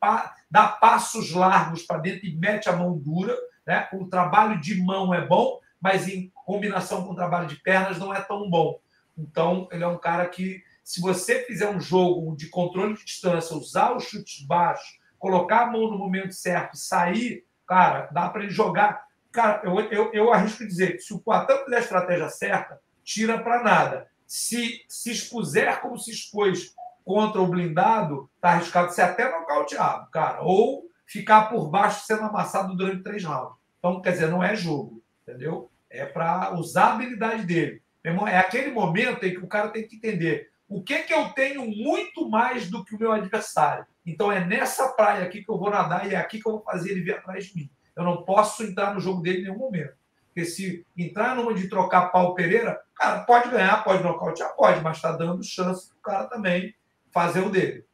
dá 0.50 0.68
passos 0.68 1.32
largos 1.32 1.82
para 1.82 1.98
dentro 1.98 2.26
e 2.26 2.36
mete 2.36 2.68
a 2.68 2.76
mão 2.76 2.98
dura, 2.98 3.34
né? 3.66 3.88
O 3.92 4.06
trabalho 4.06 4.60
de 4.60 4.82
mão 4.82 5.14
é 5.14 5.26
bom, 5.26 5.58
mas 5.80 6.06
em 6.06 6.30
combinação 6.44 7.04
com 7.04 7.12
o 7.12 7.16
trabalho 7.16 7.48
de 7.48 7.56
pernas 7.56 7.98
não 7.98 8.12
é 8.12 8.20
tão 8.20 8.50
bom. 8.50 8.78
Então, 9.16 9.68
ele 9.72 9.82
é 9.82 9.86
um 9.86 9.98
cara 9.98 10.26
que, 10.26 10.62
se 10.84 11.00
você 11.00 11.44
fizer 11.44 11.70
um 11.70 11.80
jogo 11.80 12.36
de 12.36 12.48
controle 12.48 12.94
de 12.94 13.04
distância, 13.04 13.56
usar 13.56 13.96
os 13.96 14.04
chutes 14.04 14.44
baixos, 14.46 14.98
colocar 15.18 15.62
a 15.62 15.70
mão 15.70 15.90
no 15.90 15.98
momento 15.98 16.32
certo, 16.32 16.76
sair, 16.76 17.44
cara, 17.70 18.08
dá 18.10 18.28
para 18.28 18.42
ele 18.42 18.50
jogar. 18.50 19.04
Cara, 19.30 19.62
eu, 19.62 19.78
eu, 19.92 20.12
eu 20.12 20.32
arrisco 20.32 20.66
dizer 20.66 20.94
que 20.94 21.02
se 21.02 21.14
o 21.14 21.20
Poitin 21.20 21.64
fizer 21.64 21.76
a 21.76 21.80
estratégia 21.80 22.28
certa, 22.28 22.80
tira 23.04 23.38
para 23.38 23.62
nada. 23.62 24.08
Se 24.26 24.84
se 24.88 25.12
expuser 25.12 25.80
como 25.80 25.96
se 25.96 26.10
expôs 26.10 26.74
contra 27.04 27.40
o 27.40 27.46
blindado, 27.46 28.28
tá 28.40 28.50
arriscado 28.50 28.92
ser 28.92 29.02
até 29.02 29.30
nocauteado, 29.30 30.10
cara. 30.10 30.42
Ou 30.42 30.82
ficar 31.06 31.42
por 31.42 31.70
baixo 31.70 32.04
sendo 32.06 32.24
amassado 32.24 32.76
durante 32.76 33.04
três 33.04 33.22
rounds. 33.22 33.56
Então, 33.78 34.02
quer 34.02 34.12
dizer, 34.12 34.28
não 34.28 34.42
é 34.42 34.56
jogo, 34.56 35.00
entendeu? 35.22 35.70
É 35.88 36.04
para 36.04 36.52
usar 36.54 36.86
a 36.86 36.94
habilidade 36.94 37.44
dele. 37.46 37.82
é 38.02 38.36
aquele 38.36 38.72
momento 38.72 39.24
em 39.24 39.30
que 39.30 39.44
o 39.44 39.48
cara 39.48 39.68
tem 39.68 39.86
que 39.86 39.94
entender 39.94 40.50
o 40.68 40.82
que, 40.82 41.04
que 41.04 41.14
eu 41.14 41.28
tenho 41.30 41.66
muito 41.66 42.28
mais 42.28 42.68
do 42.68 42.84
que 42.84 42.96
o 42.96 42.98
meu 42.98 43.12
adversário. 43.12 43.86
Então 44.04 44.32
é 44.32 44.44
nessa 44.44 44.88
praia 44.88 45.24
aqui 45.24 45.42
que 45.44 45.50
eu 45.50 45.58
vou 45.58 45.70
nadar 45.70 46.10
e 46.10 46.14
é 46.14 46.16
aqui 46.16 46.40
que 46.40 46.48
eu 46.48 46.52
vou 46.52 46.62
fazer 46.62 46.90
ele 46.90 47.02
vir 47.02 47.14
atrás 47.14 47.46
de 47.46 47.56
mim. 47.56 47.70
Eu 47.94 48.04
não 48.04 48.22
posso 48.24 48.62
entrar 48.62 48.94
no 48.94 49.00
jogo 49.00 49.22
dele 49.22 49.40
em 49.40 49.42
nenhum 49.44 49.58
momento. 49.58 49.94
Porque 50.26 50.44
se 50.44 50.86
entrar 50.96 51.34
numa 51.34 51.52
de 51.52 51.68
trocar 51.68 52.10
pau 52.10 52.34
Pereira, 52.34 52.80
cara, 52.94 53.20
pode 53.24 53.50
ganhar, 53.50 53.82
pode 53.82 54.02
nocautear, 54.02 54.54
pode, 54.54 54.80
mas 54.80 54.96
está 54.96 55.12
dando 55.12 55.42
chance 55.42 55.88
para 55.88 55.98
o 55.98 56.02
cara 56.02 56.28
também 56.28 56.74
fazer 57.10 57.40
o 57.40 57.50
dele. 57.50 57.84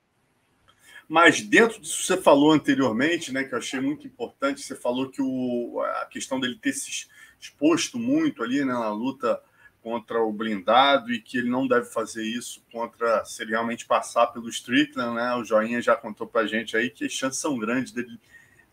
Mas 1.09 1.41
dentro 1.41 1.81
disso 1.81 2.01
que 2.01 2.07
você 2.07 2.17
falou 2.21 2.53
anteriormente, 2.53 3.33
né, 3.33 3.45
que 3.45 3.55
eu 3.55 3.59
achei 3.59 3.81
muito 3.81 4.07
importante, 4.07 4.61
você 4.61 4.75
falou 4.75 5.09
que 5.09 5.23
o, 5.23 5.81
a 6.03 6.07
questão 6.07 6.39
dele 6.39 6.59
ter 6.61 6.73
se 6.73 7.07
exposto 7.41 7.99
muito 7.99 8.43
ali 8.43 8.65
né, 8.65 8.73
na 8.73 8.91
luta 8.91 9.41
contra 9.87 10.21
o 10.21 10.33
blindado 10.33 11.13
e 11.13 11.21
que 11.21 11.39
ele 11.39 11.49
não 11.49 11.65
deve 11.65 11.87
fazer 11.87 12.25
isso 12.25 12.61
contra 12.73 13.25
se 13.25 13.41
ele 13.41 13.53
realmente 13.53 13.87
passar 13.87 14.27
pelo 14.27 14.49
Strickland, 14.49 15.15
né? 15.15 15.33
O 15.37 15.45
Joinha 15.45 15.81
já 15.81 15.95
contou 15.95 16.27
para 16.27 16.41
a 16.41 16.47
gente 16.49 16.77
aí 16.77 16.91
que 16.91 17.05
as 17.05 17.13
chances 17.13 17.39
são 17.39 17.57
grandes 17.57 17.93
dele 17.93 18.19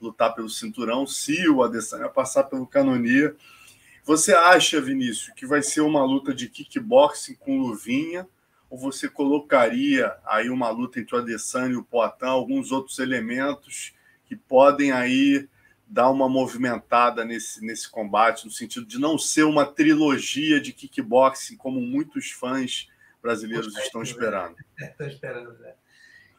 lutar 0.01 0.33
pelo 0.33 0.49
cinturão 0.49 1.05
se 1.05 1.47
o 1.47 1.61
Adesanya 1.61 2.09
passar 2.09 2.45
pelo 2.45 2.65
Canonia. 2.65 3.35
Você 4.03 4.33
acha, 4.33 4.81
Vinícius, 4.81 5.31
que 5.35 5.45
vai 5.45 5.61
ser 5.61 5.81
uma 5.81 6.03
luta 6.03 6.33
de 6.33 6.49
kickboxing 6.49 7.35
com 7.35 7.59
luvinha 7.59 8.27
ou 8.67 8.75
você 8.75 9.07
colocaria 9.07 10.15
aí 10.25 10.49
uma 10.49 10.71
luta 10.71 10.99
entre 10.99 11.15
o 11.15 11.19
Adesanya 11.19 11.73
e 11.73 11.77
o 11.77 11.83
Poitin, 11.83 12.25
alguns 12.25 12.71
outros 12.71 12.97
elementos 12.97 13.93
que 14.25 14.35
podem 14.35 14.91
aí 14.91 15.47
dar 15.93 16.09
uma 16.09 16.27
movimentada 16.27 17.23
nesse, 17.23 17.63
nesse 17.63 17.87
combate, 17.87 18.45
no 18.45 18.51
sentido 18.51 18.83
de 18.83 18.99
não 18.99 19.15
ser 19.15 19.43
uma 19.43 19.63
trilogia 19.63 20.59
de 20.59 20.73
kickboxing, 20.73 21.55
como 21.55 21.79
muitos 21.79 22.31
fãs 22.31 22.89
brasileiros 23.21 23.77
estão 23.77 24.01
esperando. 24.01 24.55
Estão 24.75 25.07
esperando, 25.07 25.53
né? 25.59 25.73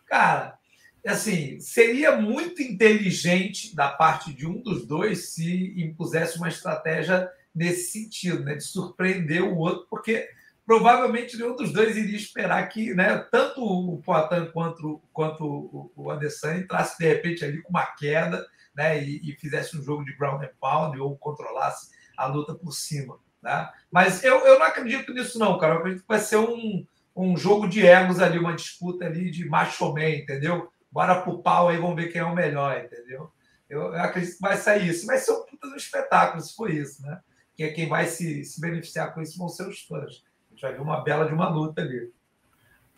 Cara, 0.07 0.59
assim, 1.07 1.61
seria 1.61 2.17
muito 2.17 2.61
inteligente 2.63 3.75
da 3.77 3.89
parte 3.89 4.35
de 4.35 4.45
um 4.45 4.61
dos 4.61 4.87
dois 4.87 5.29
se 5.29 5.73
impusesse 5.81 6.37
uma 6.37 6.49
estratégia 6.49 7.31
nesse 7.55 7.93
sentido, 7.93 8.43
né? 8.43 8.57
De 8.57 8.65
surpreender 8.65 9.45
o 9.45 9.57
outro, 9.57 9.87
porque 9.89 10.29
provavelmente 10.67 11.37
nenhum 11.37 11.55
dos 11.55 11.73
dois 11.73 11.97
iria 11.97 12.17
esperar 12.17 12.69
que 12.69 12.93
né, 12.93 13.19
tanto 13.31 13.63
o 13.63 14.03
Poitin 14.03 14.51
quanto, 14.53 15.01
quanto 15.13 15.93
o 15.95 16.11
Adesanya 16.11 16.59
entrasse 16.59 16.99
de 16.99 17.07
repente 17.07 17.45
ali 17.45 17.63
com 17.63 17.71
uma 17.71 17.87
queda 17.87 18.45
né, 18.75 19.03
e, 19.03 19.31
e, 19.31 19.37
fizesse 19.37 19.77
um 19.77 19.83
jogo 19.83 20.05
de 20.05 20.17
ground 20.17 20.43
and 20.43 20.51
pound 20.61 20.99
ou 20.99 21.17
controlasse 21.17 21.91
a 22.17 22.27
luta 22.27 22.55
por 22.55 22.73
cima. 22.73 23.19
Né? 23.43 23.71
Mas 23.91 24.23
eu, 24.25 24.41
eu 24.41 24.59
não 24.59 24.67
acredito 24.67 25.13
nisso, 25.13 25.39
não, 25.39 25.59
cara. 25.59 25.75
Eu 25.75 25.79
acredito 25.79 26.03
que 26.03 26.09
vai 26.09 26.19
ser 26.19 26.37
um, 26.37 26.87
um 27.15 27.37
jogo 27.37 27.69
de 27.69 27.87
egos 27.87 28.21
ali, 28.21 28.39
uma 28.39 28.55
disputa 28.55 29.05
ali 29.05 29.31
de 29.31 29.49
macho 29.49 29.93
man, 29.93 30.11
entendeu? 30.11 30.71
Bora 30.91 31.21
pro 31.21 31.43
pau 31.43 31.69
aí, 31.69 31.77
vamos 31.77 31.97
ver 31.97 32.11
quem 32.11 32.21
é 32.21 32.25
o 32.25 32.35
melhor, 32.35 32.83
entendeu? 32.85 33.31
Eu, 33.69 33.93
eu 33.93 34.01
acredito 34.01 34.37
que 34.37 34.41
vai 34.41 34.57
sair 34.57 34.89
isso. 34.89 35.07
Vai 35.07 35.19
ser 35.19 35.33
um 35.33 35.77
espetáculo 35.77 36.43
se 36.43 36.55
for 36.55 36.71
isso, 36.71 37.03
né? 37.03 37.21
Que 37.55 37.65
é 37.65 37.73
quem 37.73 37.89
vai 37.89 38.07
se, 38.07 38.45
se 38.45 38.61
beneficiar 38.61 39.13
com 39.15 39.21
isso 39.21 39.39
vão 39.39 39.49
ser 39.49 39.69
os 39.69 39.83
fãs. 39.83 40.23
A 40.49 40.55
gente 40.55 40.63
vai 40.63 40.73
ver 40.73 40.81
uma 40.81 41.03
bela 41.03 41.27
de 41.27 41.35
uma 41.35 41.49
luta 41.49 41.83
ali. 41.83 42.13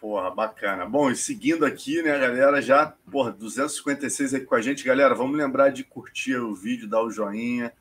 Porra, 0.07 0.31
bacana. 0.31 0.87
Bom, 0.87 1.11
e 1.11 1.17
seguindo 1.17 1.67
aqui, 1.67 2.01
né, 2.01 2.17
galera, 2.17 2.63
já, 2.63 2.95
porra, 3.11 3.33
256 3.33 4.35
aqui 4.35 4.47
com 4.47 4.55
a 4.55 4.61
gente. 4.63 4.85
Galera, 4.85 5.17
vamos 5.17 5.37
lembrar 5.37 5.71
de 5.71 5.83
curtir 5.83 6.37
o 6.37 6.55
vídeo, 6.55 6.89
dar 6.89 7.03
o 7.03 7.11
joinha, 7.11 7.73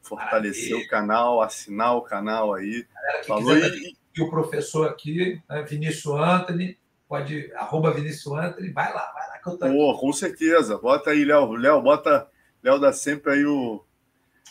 fortalecer 0.00 0.70
Maravilha. 0.70 0.86
o 0.86 0.88
canal, 0.88 1.42
assinar 1.42 1.96
o 1.96 2.02
canal 2.02 2.54
aí. 2.54 2.86
Galera, 2.94 3.24
Falou 3.24 3.58
e... 3.58 3.96
e 4.16 4.22
o 4.22 4.30
professor 4.30 4.88
aqui, 4.88 5.42
né, 5.50 5.62
Vinícius 5.62 6.14
Anthony, 6.14 6.78
pode, 7.08 7.52
arroba 7.54 7.90
Vinícius 7.90 8.38
Anthony, 8.38 8.70
vai 8.70 8.94
lá, 8.94 9.10
vai 9.12 9.28
lá 9.30 9.38
que 9.38 9.48
eu 9.48 9.58
tô. 9.58 9.66
Pô, 9.66 9.98
com 9.98 10.12
certeza. 10.12 10.78
Bota 10.78 11.10
aí, 11.10 11.24
Léo. 11.24 11.54
Léo, 11.54 11.82
bota. 11.82 12.28
Léo 12.62 12.78
dá 12.78 12.92
sempre 12.92 13.32
aí 13.32 13.44
o. 13.44 13.84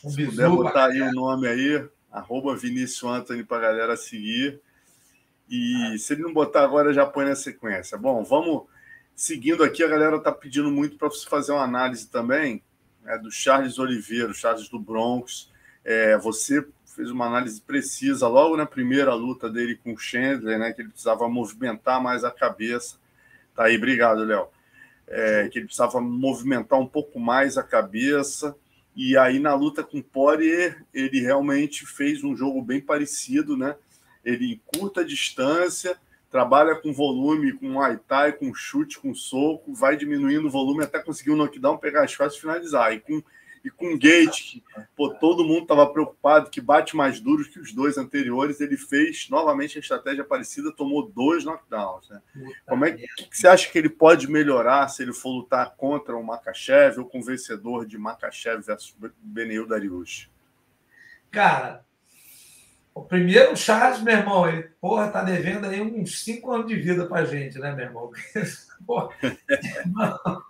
Um 0.03 0.09
se 0.09 0.25
puder 0.25 0.49
botar 0.49 0.87
aí 0.87 1.01
o 1.01 1.13
nome 1.13 1.47
aí, 1.47 1.87
arroba 2.11 2.53
Vinícius 2.53 3.09
Anthony 3.09 3.45
pra 3.45 3.61
galera 3.61 3.95
seguir. 3.95 4.59
E 5.49 5.97
se 5.99 6.13
ele 6.13 6.23
não 6.23 6.33
botar 6.33 6.63
agora, 6.63 6.93
já 6.93 7.05
põe 7.05 7.25
na 7.25 7.35
sequência. 7.35 7.97
Bom, 7.97 8.23
vamos 8.23 8.63
seguindo 9.15 9.63
aqui. 9.63 9.83
A 9.83 9.87
galera 9.87 10.17
está 10.17 10.31
pedindo 10.31 10.71
muito 10.71 10.97
para 10.97 11.09
você 11.09 11.27
fazer 11.27 11.51
uma 11.51 11.63
análise 11.63 12.07
também 12.07 12.63
né, 13.03 13.17
do 13.17 13.31
Charles 13.31 13.77
Oliveira, 13.77 14.33
Charles 14.33 14.69
do 14.69 14.79
Bronx. 14.79 15.51
É, 15.83 16.17
você 16.17 16.65
fez 16.95 17.09
uma 17.09 17.25
análise 17.25 17.59
precisa 17.59 18.27
logo 18.27 18.55
na 18.55 18.65
primeira 18.65 19.13
luta 19.13 19.49
dele 19.49 19.79
com 19.83 19.93
o 19.93 19.97
Chandler, 19.97 20.59
né, 20.59 20.71
que 20.71 20.81
ele 20.81 20.89
precisava 20.89 21.27
movimentar 21.27 22.01
mais 22.01 22.23
a 22.23 22.31
cabeça. 22.31 22.97
Tá 23.55 23.65
aí, 23.65 23.77
obrigado, 23.77 24.23
Léo. 24.23 24.47
É, 25.07 25.49
que 25.49 25.59
ele 25.59 25.65
precisava 25.65 25.99
movimentar 25.99 26.79
um 26.79 26.87
pouco 26.87 27.19
mais 27.19 27.57
a 27.57 27.63
cabeça. 27.63 28.55
E 28.95 29.17
aí, 29.17 29.39
na 29.39 29.53
luta 29.55 29.83
com 29.83 29.97
o 29.99 30.03
Poirier, 30.03 30.83
ele 30.93 31.19
realmente 31.19 31.85
fez 31.85 32.23
um 32.23 32.35
jogo 32.35 32.61
bem 32.61 32.79
parecido, 32.79 33.57
né? 33.57 33.75
Ele 34.23 34.61
curta 34.65 35.03
distância, 35.03 35.97
trabalha 36.33 36.75
com 36.75 36.91
volume, 36.91 37.53
com 37.53 37.69
Muay 37.69 37.99
Thai, 38.07 38.33
com 38.33 38.53
chute, 38.53 38.99
com 38.99 39.13
soco, 39.13 39.73
vai 39.73 39.95
diminuindo 39.95 40.47
o 40.47 40.51
volume 40.51 40.83
até 40.83 40.97
conseguir 40.97 41.29
o 41.29 41.33
um 41.33 41.37
knockdown, 41.37 41.77
pegar 41.77 42.03
as 42.03 42.15
costas 42.15 42.37
e 42.37 42.41
finalizar. 42.41 42.91
E 42.91 42.99
com, 42.99 43.21
e 43.63 43.69
com 43.69 43.95
Gate, 43.97 44.53
que 44.53 44.63
pô, 44.95 45.13
todo 45.13 45.45
mundo 45.45 45.61
estava 45.61 45.85
preocupado, 45.93 46.49
que 46.49 46.59
bate 46.59 46.95
mais 46.95 47.19
duro 47.19 47.47
que 47.47 47.59
os 47.59 47.71
dois 47.71 47.99
anteriores, 47.99 48.59
ele 48.59 48.75
fez 48.75 49.29
novamente 49.29 49.77
a 49.77 49.81
estratégia 49.81 50.23
parecida, 50.23 50.73
tomou 50.75 51.07
dois 51.07 51.45
knockdowns. 51.45 52.09
Né? 52.09 52.19
Como 52.65 52.83
é 52.83 52.91
que, 52.91 53.05
que, 53.05 53.37
você 53.37 53.47
acha 53.47 53.71
que 53.71 53.77
ele 53.77 53.89
pode 53.89 54.27
melhorar 54.27 54.87
se 54.87 55.03
ele 55.03 55.13
for 55.13 55.29
lutar 55.29 55.75
contra 55.77 56.17
o 56.17 56.23
Makachev 56.23 56.99
ou 56.99 57.05
com 57.05 57.19
o 57.19 57.23
vencedor 57.23 57.85
de 57.85 57.97
Makachev 57.97 58.63
versus 58.63 58.95
Beneil 59.21 59.67
Dariush? 59.67 60.31
Cara, 61.29 61.85
o 62.93 63.01
primeiro 63.01 63.55
Charles, 63.55 64.01
meu 64.01 64.15
irmão, 64.15 64.47
ele, 64.47 64.63
porra, 64.79 65.09
tá 65.09 65.23
devendo 65.23 65.65
aí 65.65 65.81
uns 65.81 66.23
cinco 66.23 66.51
anos 66.51 66.67
de 66.67 66.75
vida 66.75 67.05
pra 67.05 67.25
gente, 67.25 67.59
né, 67.59 67.73
meu 67.73 67.85
irmão? 67.85 68.11
Porra, 68.85 69.09
irmão 69.21 70.43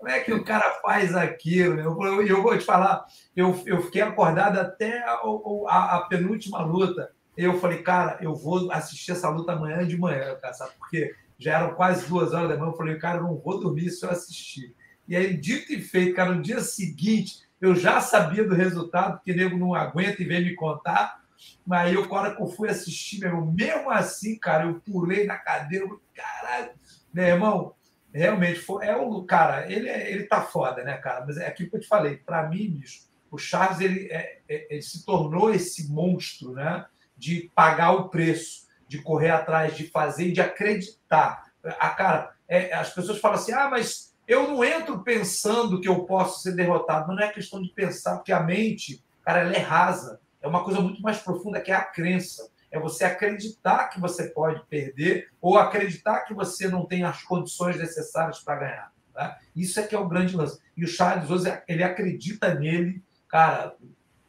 como 0.00 0.10
é 0.10 0.20
que 0.20 0.32
o 0.32 0.42
cara 0.42 0.80
faz 0.80 1.14
aquilo? 1.14 1.78
Eu, 1.78 2.26
eu 2.26 2.42
vou 2.42 2.56
te 2.56 2.64
falar, 2.64 3.04
eu, 3.36 3.62
eu 3.66 3.82
fiquei 3.82 4.00
acordado 4.00 4.58
até 4.58 4.98
a, 5.04 5.20
a, 5.68 5.96
a, 5.96 6.06
penúltima 6.08 6.62
luta. 6.62 7.10
Eu 7.36 7.60
falei, 7.60 7.82
cara, 7.82 8.16
eu 8.22 8.34
vou 8.34 8.72
assistir 8.72 9.12
essa 9.12 9.28
luta 9.28 9.52
amanhã 9.52 9.86
de 9.86 9.98
manhã, 9.98 10.34
cara, 10.40 10.54
sabe? 10.54 10.72
Porque 10.78 11.14
já 11.38 11.58
eram 11.58 11.74
quase 11.74 12.06
duas 12.08 12.32
horas 12.32 12.48
da 12.48 12.56
manhã. 12.56 12.70
Eu 12.70 12.76
falei, 12.76 12.96
cara, 12.96 13.18
eu 13.18 13.24
não 13.24 13.36
vou 13.36 13.60
dormir 13.60 13.90
se 13.90 14.04
eu 14.06 14.10
assistir. 14.10 14.74
E 15.06 15.14
aí, 15.14 15.36
dito 15.36 15.70
e 15.70 15.82
feito, 15.82 16.16
cara, 16.16 16.32
no 16.32 16.40
dia 16.40 16.60
seguinte, 16.60 17.42
eu 17.60 17.74
já 17.74 18.00
sabia 18.00 18.42
do 18.42 18.54
resultado, 18.54 19.18
porque 19.18 19.34
nego 19.34 19.58
não 19.58 19.74
aguenta 19.74 20.22
e 20.22 20.24
vem 20.24 20.42
me 20.42 20.54
contar. 20.54 21.19
Mas 21.66 21.88
aí, 21.88 21.96
hora 21.96 22.34
que 22.34 22.42
eu 22.42 22.46
fui 22.46 22.68
assistir, 22.68 23.20
meu 23.20 23.28
irmão, 23.28 23.52
mesmo 23.52 23.90
assim, 23.90 24.38
cara, 24.38 24.64
eu 24.64 24.80
pulei 24.80 25.26
na 25.26 25.36
cadeira, 25.36 25.84
eu 25.84 26.00
caralho, 26.14 26.70
meu 27.12 27.24
irmão, 27.24 27.74
realmente 28.12 28.60
foi. 28.60 28.86
É 28.86 28.96
o 28.96 29.22
cara, 29.24 29.70
ele, 29.70 29.88
é, 29.88 30.10
ele 30.10 30.24
tá 30.24 30.42
foda, 30.42 30.82
né, 30.82 30.96
cara? 30.96 31.24
Mas 31.26 31.36
é 31.36 31.46
aquilo 31.46 31.70
que 31.70 31.76
eu 31.76 31.80
te 31.80 31.88
falei. 31.88 32.16
Para 32.16 32.48
mim, 32.48 32.70
bicho, 32.70 33.08
o 33.30 33.38
Charles 33.38 33.80
ele, 33.80 34.08
é, 34.10 34.40
é, 34.48 34.66
ele 34.70 34.82
se 34.82 35.04
tornou 35.04 35.52
esse 35.52 35.90
monstro, 35.90 36.52
né? 36.52 36.86
De 37.16 37.50
pagar 37.54 37.92
o 37.92 38.08
preço, 38.08 38.66
de 38.88 39.00
correr 39.02 39.30
atrás, 39.30 39.76
de 39.76 39.88
fazer, 39.88 40.32
de 40.32 40.40
acreditar. 40.40 41.52
A 41.78 41.90
cara, 41.90 42.34
é, 42.48 42.72
as 42.72 42.92
pessoas 42.92 43.20
falam 43.20 43.38
assim: 43.38 43.52
ah, 43.52 43.68
mas 43.68 44.14
eu 44.26 44.48
não 44.48 44.64
entro 44.64 45.02
pensando 45.02 45.80
que 45.80 45.88
eu 45.88 46.04
posso 46.04 46.42
ser 46.42 46.52
derrotado. 46.52 47.06
Mas 47.08 47.16
não 47.16 47.22
é 47.22 47.32
questão 47.32 47.62
de 47.62 47.68
pensar, 47.70 48.16
porque 48.16 48.32
a 48.32 48.40
mente, 48.40 49.04
cara, 49.22 49.40
ela 49.40 49.54
é 49.54 49.58
rasa. 49.58 50.20
É 50.42 50.48
uma 50.48 50.64
coisa 50.64 50.80
muito 50.80 51.02
mais 51.02 51.18
profunda 51.18 51.60
que 51.60 51.70
é 51.70 51.74
a 51.74 51.84
crença. 51.84 52.50
É 52.70 52.78
você 52.78 53.04
acreditar 53.04 53.88
que 53.88 54.00
você 54.00 54.28
pode 54.28 54.64
perder 54.66 55.28
ou 55.40 55.58
acreditar 55.58 56.20
que 56.20 56.32
você 56.32 56.68
não 56.68 56.86
tem 56.86 57.02
as 57.02 57.22
condições 57.22 57.76
necessárias 57.76 58.38
para 58.38 58.56
ganhar. 58.56 58.92
Tá? 59.12 59.38
Isso 59.54 59.80
é 59.80 59.82
que 59.82 59.94
é 59.94 59.98
o 59.98 60.08
grande 60.08 60.36
lance. 60.36 60.60
E 60.76 60.84
o 60.84 60.88
Charles 60.88 61.30
hoje, 61.30 61.52
ele 61.66 61.82
acredita 61.82 62.54
nele, 62.54 63.02
cara, 63.28 63.74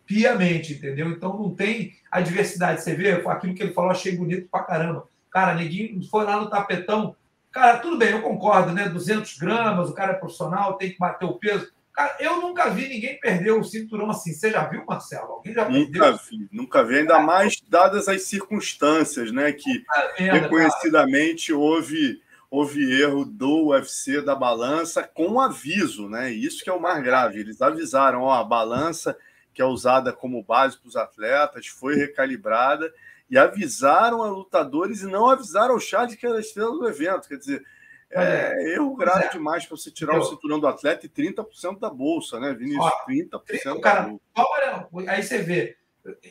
piamente, 0.06 0.74
entendeu? 0.74 1.10
Então 1.12 1.38
não 1.38 1.56
tem 1.56 1.94
adversidade. 2.12 2.82
Você 2.82 2.96
vê 2.96 3.12
aquilo 3.12 3.54
que 3.54 3.64
ele 3.64 3.74
falou, 3.74 3.92
achei 3.92 4.18
bonito 4.18 4.50
pra 4.50 4.64
caramba. 4.64 5.08
Cara, 5.30 5.56
neguinho 5.56 6.04
foi 6.10 6.26
lá 6.26 6.38
no 6.38 6.50
tapetão. 6.50 7.16
Cara, 7.52 7.78
tudo 7.80 7.98
bem, 7.98 8.12
eu 8.12 8.22
concordo, 8.22 8.74
né? 8.74 8.90
200 8.90 9.38
gramas, 9.38 9.90
o 9.90 9.94
cara 9.94 10.14
é 10.14 10.16
profissional, 10.16 10.78
tem 10.78 10.92
que 10.92 11.00
bater 11.00 11.26
o 11.26 11.38
peso. 11.38 11.72
Cara, 11.94 12.16
eu 12.20 12.40
nunca 12.40 12.70
vi 12.70 12.88
ninguém 12.88 13.20
perder 13.20 13.52
o 13.52 13.64
cinturão 13.64 14.10
assim. 14.10 14.34
Você 14.34 14.50
já 14.50 14.66
viu, 14.66 14.86
Marcelo? 14.86 15.34
Alguém 15.34 15.54
já 15.54 15.68
nunca 15.68 15.92
perdeu? 15.92 16.20
vi, 16.30 16.50
nunca 16.52 16.84
vi. 16.84 16.98
Ainda 17.00 17.20
mais 17.20 17.62
dadas 17.68 18.08
as 18.08 18.24
circunstâncias, 18.24 19.32
né? 19.32 19.52
Que 19.52 19.84
reconhecidamente 20.18 21.52
houve, 21.52 22.22
houve 22.50 23.02
erro 23.02 23.26
do 23.26 23.68
UFC 23.68 24.22
da 24.22 24.36
balança 24.36 25.04
com 25.04 25.40
aviso, 25.40 26.08
né? 26.08 26.32
Isso 26.32 26.64
que 26.64 26.70
é 26.70 26.74
o 26.74 26.82
mais 26.82 27.04
grave. 27.04 27.40
Eles 27.40 27.62
avisaram, 27.62 28.22
ó, 28.22 28.34
a 28.34 28.44
balança 28.44 29.18
que 29.54 29.62
é 29.62 29.66
usada 29.66 30.14
como 30.14 30.44
base 30.44 30.78
para 30.78 30.88
os 30.88 30.96
atletas 30.96 31.68
foi 31.68 31.96
recalibrada 31.96 32.92
e 33.30 33.38
avisaram 33.38 34.24
a 34.24 34.30
lutadores 34.30 35.02
e 35.02 35.08
não 35.08 35.30
avisaram 35.30 35.76
o 35.76 35.80
Chad 35.80 36.16
que 36.16 36.26
era 36.26 36.38
a 36.38 36.42
estrela 36.42 36.72
do 36.72 36.88
evento. 36.88 37.28
Quer 37.28 37.38
dizer, 37.38 37.66
é 38.14 38.74
erro 38.74 38.96
grave 38.96 39.26
é. 39.26 39.30
demais 39.30 39.66
para 39.66 39.78
você 39.78 39.92
tirar 39.92 40.18
o 40.18 40.24
cinturão 40.24 40.60
do 40.60 40.68
atleta 40.68 41.06
e 41.06 41.10
30% 41.10 41.80
da 41.80 41.90
bolsa, 41.90 42.40
né, 42.40 42.54
Vinícius? 42.54 42.86
Ó, 42.86 43.06
30% 43.08 43.80
cara, 43.80 44.02
da 44.02 44.08
bolsa. 44.10 45.12
Aí 45.12 45.24
você 45.24 45.40
vê, 45.40 45.78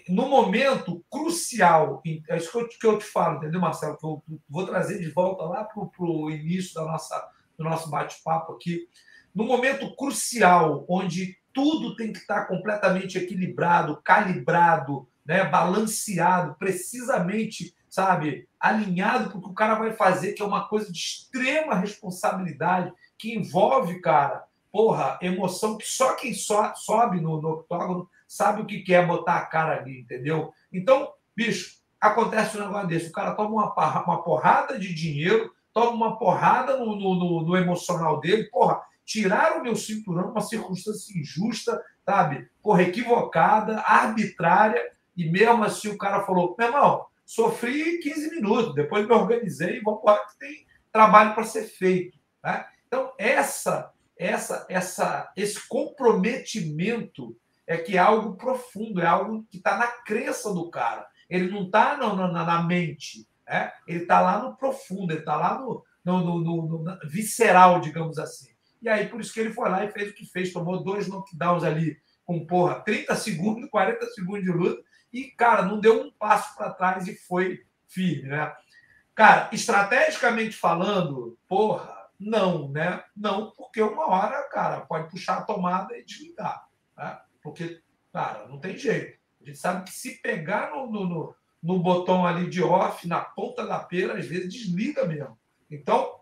no 0.09 0.29
momento 0.29 1.05
crucial, 1.11 2.03
é 2.29 2.37
isso 2.37 2.67
que 2.69 2.87
eu 2.87 2.99
te 2.99 3.05
falo, 3.05 3.37
entendeu, 3.37 3.61
Marcelo? 3.61 3.97
Que 3.97 4.05
eu 4.05 4.23
vou 4.49 4.67
trazer 4.67 4.99
de 4.99 5.11
volta 5.11 5.45
lá 5.45 5.65
para 5.65 6.05
o 6.05 6.31
início 6.31 6.75
da 6.75 6.85
nossa, 6.85 7.31
do 7.57 7.65
nosso 7.65 7.89
bate-papo 7.89 8.53
aqui. 8.53 8.89
No 9.35 9.45
momento 9.45 9.95
crucial, 9.95 10.85
onde 10.89 11.39
tudo 11.53 11.97
tem 11.97 12.13
que 12.13 12.19
estar 12.19 12.47
completamente 12.47 13.17
equilibrado, 13.17 14.01
calibrado, 14.03 15.09
né, 15.25 15.45
balanceado, 15.45 16.57
precisamente 16.59 17.75
sabe, 17.91 18.49
alinhado 18.59 19.31
com 19.31 19.39
o 19.39 19.55
cara 19.55 19.75
vai 19.75 19.93
fazer, 19.93 20.33
que 20.33 20.41
é 20.41 20.45
uma 20.45 20.69
coisa 20.69 20.91
de 20.93 20.99
extrema 20.99 21.75
responsabilidade, 21.75 22.93
que 23.19 23.35
envolve, 23.35 24.01
cara, 24.01 24.45
porra, 24.71 25.19
emoção 25.21 25.77
que 25.77 25.85
só 25.85 26.15
quem 26.15 26.33
so, 26.33 26.55
sobe 26.77 27.21
no, 27.21 27.43
no 27.43 27.51
octógono 27.51 28.09
sabe 28.29 28.63
o 28.63 28.67
que 28.67 28.83
quer 28.83 29.05
botar 29.07 29.39
a 29.39 29.47
cara 29.47 29.81
ali, 29.81 30.01
entendeu? 30.01 30.53
Então, 30.73 31.13
bicho, 31.37 31.81
acontece 32.01 32.57
um 32.57 32.61
negócio 32.61 32.87
desse, 32.87 33.11
o 33.11 33.13
cara 33.13 33.35
toma 33.35 33.51
uma, 33.51 34.03
uma 34.05 34.23
porrada 34.23 34.79
de 34.79 34.95
dinheiro, 34.95 35.53
toma 35.75 35.91
uma 35.91 36.17
porrada 36.17 36.77
no, 36.77 36.95
no, 36.95 37.43
no 37.43 37.57
emocional 37.57 38.21
dele, 38.21 38.45
porra, 38.45 38.81
tiraram 39.05 39.59
o 39.59 39.63
meu 39.65 39.75
cinturão 39.75 40.31
uma 40.31 40.41
circunstância 40.41 41.19
injusta, 41.19 41.83
sabe? 42.05 42.49
Porra, 42.63 42.83
equivocada, 42.83 43.81
arbitrária, 43.81 44.81
e 45.17 45.29
mesmo 45.29 45.65
assim 45.65 45.89
o 45.89 45.99
cara 45.99 46.25
falou, 46.25 46.55
meu 46.57 46.69
irmão, 46.69 47.07
sofri 47.31 47.99
15 48.01 48.31
minutos, 48.31 48.75
depois 48.75 49.07
me 49.07 49.15
organizei 49.15 49.77
e 49.77 49.81
vamos 49.81 50.01
embora 50.01 50.27
que 50.27 50.37
tem 50.37 50.67
trabalho 50.91 51.33
para 51.33 51.45
ser 51.45 51.63
feito. 51.63 52.19
Né? 52.43 52.67
Então, 52.89 53.13
essa, 53.17 53.93
essa, 54.19 54.67
essa, 54.69 55.33
esse 55.37 55.69
comprometimento 55.69 57.37
é 57.69 57.77
que 57.77 57.97
é 57.97 58.01
algo 58.01 58.37
profundo, 58.37 59.01
é 59.01 59.07
algo 59.07 59.47
que 59.49 59.59
está 59.59 59.79
na 59.79 59.87
crença 59.87 60.53
do 60.53 60.69
cara. 60.71 61.07
Ele 61.29 61.49
não 61.49 61.67
está 61.67 61.97
na, 61.97 62.13
na, 62.15 62.45
na, 62.45 62.63
mente, 62.65 63.25
né? 63.49 63.71
ele 63.87 64.03
está 64.03 64.21
lá 64.21 64.43
no 64.43 64.57
profundo, 64.57 65.13
ele 65.13 65.21
está 65.21 65.37
lá 65.37 65.57
no, 65.57 65.85
no, 66.05 66.41
no, 66.41 66.83
no, 66.83 66.99
visceral, 67.09 67.81
digamos 67.81 68.19
assim. 68.19 68.49
E 68.83 68.89
aí, 68.89 69.07
por 69.07 69.21
isso 69.21 69.33
que 69.33 69.39
ele 69.39 69.53
foi 69.53 69.69
lá 69.69 69.85
e 69.85 69.93
fez 69.93 70.11
o 70.11 70.15
que 70.15 70.27
fez, 70.27 70.53
tomou 70.53 70.83
dois 70.83 71.07
knockdowns 71.07 71.63
ali 71.63 71.97
com, 72.25 72.45
porra, 72.45 72.81
30 72.81 73.15
segundos, 73.15 73.71
40 73.71 74.05
segundos 74.07 74.43
de 74.43 74.51
luta, 74.51 74.83
e, 75.13 75.25
cara, 75.25 75.63
não 75.63 75.81
deu 75.81 76.03
um 76.03 76.11
passo 76.11 76.57
para 76.57 76.73
trás 76.73 77.07
e 77.09 77.15
foi 77.17 77.65
firme, 77.89 78.29
né? 78.29 78.55
Cara, 79.15 79.51
estrategicamente 79.53 80.57
falando, 80.57 81.39
porra, 81.49 81.95
não, 82.19 82.69
né? 82.69 83.03
Não, 83.17 83.51
porque 83.51 83.83
uma 83.83 84.09
hora, 84.09 84.43
cara, 84.49 84.81
pode 84.83 85.11
puxar 85.11 85.39
a 85.39 85.43
tomada 85.43 85.97
e 85.97 86.05
desligar, 86.05 86.67
né? 86.97 87.19
Porque, 87.43 87.83
cara, 88.13 88.47
não 88.47 88.59
tem 88.59 88.77
jeito. 88.77 89.19
A 89.41 89.47
gente 89.47 89.59
sabe 89.59 89.85
que 89.85 89.91
se 89.91 90.21
pegar 90.23 90.71
no, 90.71 90.91
no, 90.91 91.07
no, 91.07 91.35
no 91.63 91.79
botão 91.79 92.27
ali 92.27 92.49
de 92.49 92.63
off, 92.63 93.07
na 93.09 93.21
ponta 93.21 93.67
da 93.67 93.79
pera, 93.79 94.19
às 94.19 94.27
vezes 94.27 94.53
desliga 94.53 95.07
mesmo. 95.07 95.39
Então, 95.71 96.21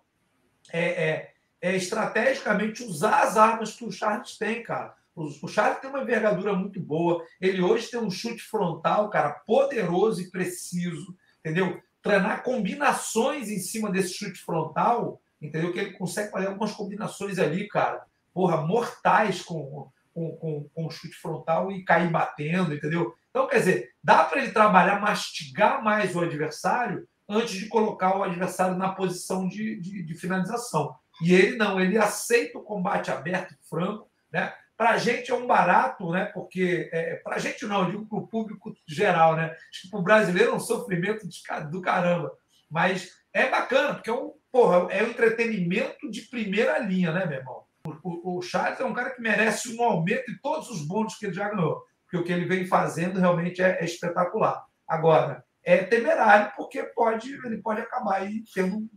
é, 0.72 1.10
é, 1.10 1.34
é 1.60 1.76
estrategicamente 1.76 2.82
usar 2.84 3.22
as 3.22 3.36
armas 3.36 3.74
que 3.74 3.84
o 3.84 3.92
Charles 3.92 4.36
tem, 4.36 4.62
cara. 4.62 4.94
O 5.42 5.48
Charles 5.48 5.80
tem 5.80 5.90
uma 5.90 6.02
envergadura 6.02 6.52
muito 6.54 6.80
boa. 6.80 7.24
Ele 7.40 7.60
hoje 7.60 7.90
tem 7.90 8.00
um 8.00 8.10
chute 8.10 8.42
frontal, 8.42 9.10
cara, 9.10 9.30
poderoso 9.46 10.20
e 10.20 10.30
preciso, 10.30 11.16
entendeu? 11.40 11.80
Treinar 12.00 12.42
combinações 12.42 13.48
em 13.48 13.58
cima 13.58 13.90
desse 13.90 14.14
chute 14.14 14.40
frontal, 14.40 15.20
entendeu? 15.42 15.72
Que 15.72 15.80
ele 15.80 15.92
consegue 15.92 16.30
fazer 16.30 16.46
algumas 16.46 16.72
combinações 16.72 17.38
ali, 17.38 17.66
cara, 17.66 18.04
porra, 18.32 18.58
mortais 18.58 19.42
com, 19.42 19.90
com, 20.14 20.36
com, 20.36 20.68
com 20.72 20.86
o 20.86 20.90
chute 20.90 21.16
frontal 21.16 21.72
e 21.72 21.84
cair 21.84 22.10
batendo, 22.10 22.74
entendeu? 22.74 23.14
Então, 23.30 23.48
quer 23.48 23.58
dizer, 23.58 23.92
dá 24.02 24.24
para 24.24 24.42
ele 24.42 24.52
trabalhar, 24.52 25.00
mastigar 25.00 25.82
mais 25.82 26.14
o 26.14 26.20
adversário 26.20 27.06
antes 27.28 27.54
de 27.54 27.68
colocar 27.68 28.16
o 28.16 28.22
adversário 28.22 28.76
na 28.76 28.92
posição 28.92 29.48
de, 29.48 29.78
de, 29.80 30.02
de 30.02 30.14
finalização. 30.14 30.94
E 31.20 31.34
ele 31.34 31.56
não, 31.56 31.80
ele 31.80 31.98
aceita 31.98 32.58
o 32.58 32.62
combate 32.62 33.10
aberto, 33.10 33.54
franco, 33.68 34.08
né? 34.32 34.52
Para 34.78 34.90
a 34.90 34.96
gente 34.96 35.28
é 35.28 35.34
um 35.34 35.44
barato, 35.44 36.08
né? 36.12 36.26
Porque 36.26 36.88
é, 36.92 37.16
para 37.16 37.34
a 37.34 37.38
gente 37.40 37.66
não, 37.66 37.90
digo 37.90 38.06
para 38.06 38.18
o 38.18 38.28
público 38.28 38.72
geral, 38.86 39.34
né? 39.34 39.56
Acho 39.70 39.82
que 39.82 39.90
para 39.90 39.98
o 39.98 40.04
brasileiro 40.04 40.52
é 40.52 40.54
um 40.54 40.60
sofrimento 40.60 41.26
do 41.68 41.82
caramba. 41.82 42.30
Mas 42.70 43.10
é 43.32 43.50
bacana, 43.50 43.94
porque 43.94 44.08
é 44.08 44.12
um, 44.12 44.32
porra, 44.52 44.86
é 44.92 45.02
um 45.02 45.08
entretenimento 45.08 46.08
de 46.08 46.22
primeira 46.22 46.78
linha, 46.78 47.10
né, 47.10 47.26
meu 47.26 47.38
irmão? 47.38 47.64
O, 48.04 48.38
o, 48.38 48.42
Charles 48.42 48.78
é 48.78 48.84
um 48.84 48.94
cara 48.94 49.10
que 49.10 49.20
merece 49.20 49.76
um 49.76 49.82
aumento 49.82 50.30
em 50.30 50.38
todos 50.38 50.70
os 50.70 50.86
bônus 50.86 51.16
que 51.16 51.26
ele 51.26 51.34
já 51.34 51.48
ganhou. 51.48 51.82
Porque 52.04 52.16
o 52.16 52.24
que 52.24 52.32
ele 52.32 52.44
vem 52.44 52.64
fazendo 52.64 53.18
realmente 53.18 53.60
é, 53.60 53.80
é 53.80 53.84
espetacular. 53.84 54.64
Agora, 54.86 55.44
é 55.64 55.78
temerário, 55.78 56.52
porque 56.56 56.84
pode, 56.84 57.34
ele 57.44 57.58
pode 57.58 57.80
acabar 57.80 58.22
aí 58.22 58.44
tendo 58.54 58.88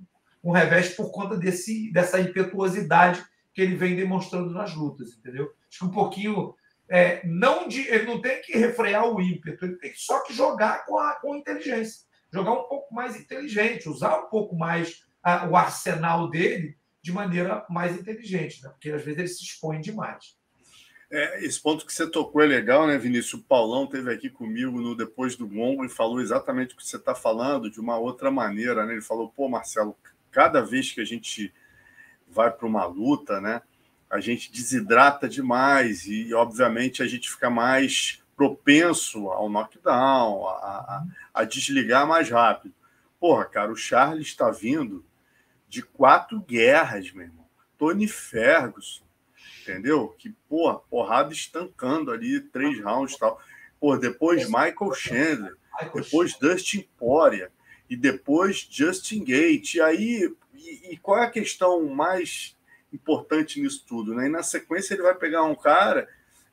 um 0.44 0.52
revés 0.52 0.94
por 0.94 1.12
conta 1.12 1.36
desse, 1.36 1.91
dessa 1.91 2.20
impetuosidade 2.20 3.26
que 3.52 3.62
ele 3.62 3.76
vem 3.76 3.96
demonstrando 3.96 4.52
nas 4.52 4.76
lutas, 4.76 5.17
entendeu? 5.17 5.52
Acho 5.72 5.80
que 5.80 5.86
um 5.86 5.92
pouquinho. 5.92 6.54
É, 6.90 7.26
não 7.26 7.70
de, 7.70 7.88
ele 7.88 8.04
não 8.06 8.22
tem 8.22 8.42
que 8.42 8.52
refrear 8.58 9.08
o 9.08 9.22
ímpeto, 9.22 9.64
ele 9.64 9.78
tem 9.78 9.94
só 9.96 10.20
que 10.26 10.34
jogar 10.34 10.86
com, 10.86 10.98
a, 10.98 11.16
com 11.16 11.38
inteligência. 11.38 12.06
Jogar 12.34 12.52
um 12.52 12.68
pouco 12.68 12.94
mais 12.94 13.16
inteligente, 13.16 13.88
usar 13.88 14.18
um 14.20 14.30
pouco 14.30 14.58
mais 14.58 15.06
a, 15.24 15.48
o 15.48 15.56
arsenal 15.56 16.30
dele 16.30 16.78
de 17.02 17.14
maneira 17.14 17.66
mais 17.70 17.98
inteligente, 17.98 18.62
né? 18.62 18.70
porque 18.70 18.92
às 18.92 19.02
vezes 19.04 19.20
ele 19.20 19.28
se 19.30 19.44
expõe 19.44 19.80
demais. 19.80 20.36
É, 21.10 21.43
esse 21.45 21.62
ponto 21.62 21.86
que 21.86 21.93
você 21.93 22.10
tocou 22.10 22.41
é 22.41 22.45
legal, 22.45 22.88
né, 22.88 22.98
Vinícius? 22.98 23.34
O 23.34 23.43
Paulão 23.43 23.88
teve 23.88 24.14
aqui 24.14 24.30
comigo 24.30 24.80
no 24.80 24.95
Depois 24.95 25.36
do 25.36 25.48
Gongo 25.48 25.84
e 25.84 25.89
falou 25.89 26.22
exatamente 26.22 26.74
o 26.74 26.78
que 26.78 26.86
você 26.86 26.95
está 26.95 27.14
falando 27.14 27.70
de 27.70 27.82
uma 27.82 27.98
outra 27.98 28.32
maneira. 28.32 28.86
Né? 28.86 28.93
Ele 28.93 29.02
falou: 29.02 29.28
pô, 29.30 29.50
Marcelo, 29.50 29.98
cada 30.32 30.62
vez 30.62 30.89
que 30.91 31.02
a 31.02 31.06
gente 31.06 31.54
vai 32.30 32.50
para 32.50 32.66
uma 32.66 32.86
luta, 32.86 33.41
né? 33.41 33.62
A 34.12 34.20
gente 34.20 34.51
desidrata 34.51 35.28
demais 35.28 36.05
e, 36.05 36.34
obviamente, 36.34 37.01
a 37.01 37.07
gente 37.07 37.32
fica 37.32 37.49
mais 37.49 38.22
propenso 38.36 39.30
ao 39.30 39.49
knockdown, 39.49 40.47
a, 40.47 40.51
a, 40.51 41.05
a 41.34 41.43
desligar 41.45 42.05
mais 42.05 42.30
rápido. 42.30 42.76
Porra, 43.20 43.45
cara, 43.45 43.72
o 43.72 43.76
Charles 43.76 44.28
está 44.28 44.51
vindo 44.51 45.05
de 45.70 45.82
quatro 45.82 46.41
guerras, 46.41 47.12
meu 47.12 47.26
irmão. 47.26 47.45
Tony 47.78 48.07
Ferguson, 48.07 49.03
entendeu? 49.62 50.09
Que, 50.18 50.36
porra, 50.49 50.80
porrada 50.80 51.32
estancando 51.32 52.12
ali, 52.12 52.41
três 52.41 52.84
rounds 52.84 53.16
e 53.16 53.20
tal. 53.20 53.39
Pô, 53.80 53.95
depois 53.95 54.45
Michael 54.45 54.93
Chandler, 54.93 55.55
depois 55.93 56.38
Dustin 56.38 56.86
Poirier 56.97 57.49
e 57.89 57.95
depois 57.95 58.68
Justin 58.70 59.24
Gate. 59.24 59.76
E 59.76 59.82
aí, 59.82 60.36
e, 60.53 60.93
e, 60.93 60.97
qual 60.97 61.20
é 61.20 61.26
a 61.26 61.32
questão 61.32 61.88
mais 61.88 62.57
importante 62.94 63.62
nisso 63.62 63.86
tudo? 63.88 64.14
Né? 64.14 64.28
E 64.28 64.30
na 64.30 64.44
sequência 64.44 64.94
ele 64.94 65.04
vai 65.04 65.16
pegar 65.16 65.44
um 65.44 65.56
cara 65.56 66.08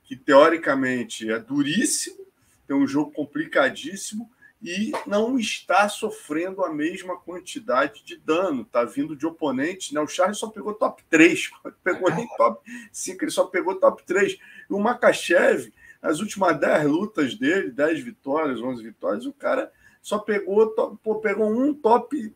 que 0.05 0.16
teoricamente 0.16 1.30
é 1.30 1.39
duríssimo, 1.39 2.26
tem 2.66 2.76
um 2.76 2.86
jogo 2.86 3.11
complicadíssimo 3.12 4.30
e 4.61 4.91
não 5.07 5.39
está 5.39 5.89
sofrendo 5.89 6.64
a 6.64 6.72
mesma 6.72 7.16
quantidade 7.16 8.03
de 8.05 8.16
dano. 8.16 8.62
Está 8.62 8.84
vindo 8.84 9.14
de 9.14 9.26
oponentes. 9.26 9.93
Né? 9.93 10.01
O 10.01 10.07
Charles 10.07 10.39
só 10.39 10.49
pegou 10.49 10.74
top 10.74 11.03
3, 11.09 11.51
pegou 11.84 12.11
nem 12.12 12.26
top 12.36 12.61
5, 12.93 13.24
ele 13.24 13.30
só 13.30 13.45
pegou 13.45 13.76
top 13.76 14.03
3. 14.05 14.32
E 14.68 14.72
o 14.72 14.78
Makachev, 14.78 15.72
nas 16.03 16.20
últimas 16.20 16.59
10 16.59 16.86
lutas 16.86 17.34
dele, 17.34 17.70
10 17.70 18.01
vitórias, 18.01 18.61
11 18.61 18.82
vitórias, 18.82 19.26
o 19.26 19.32
cara 19.32 19.72
só 20.03 20.18
pegou, 20.18 20.68
pô, 21.03 21.16
pegou 21.20 21.51
um 21.51 21.72
top 21.72 22.34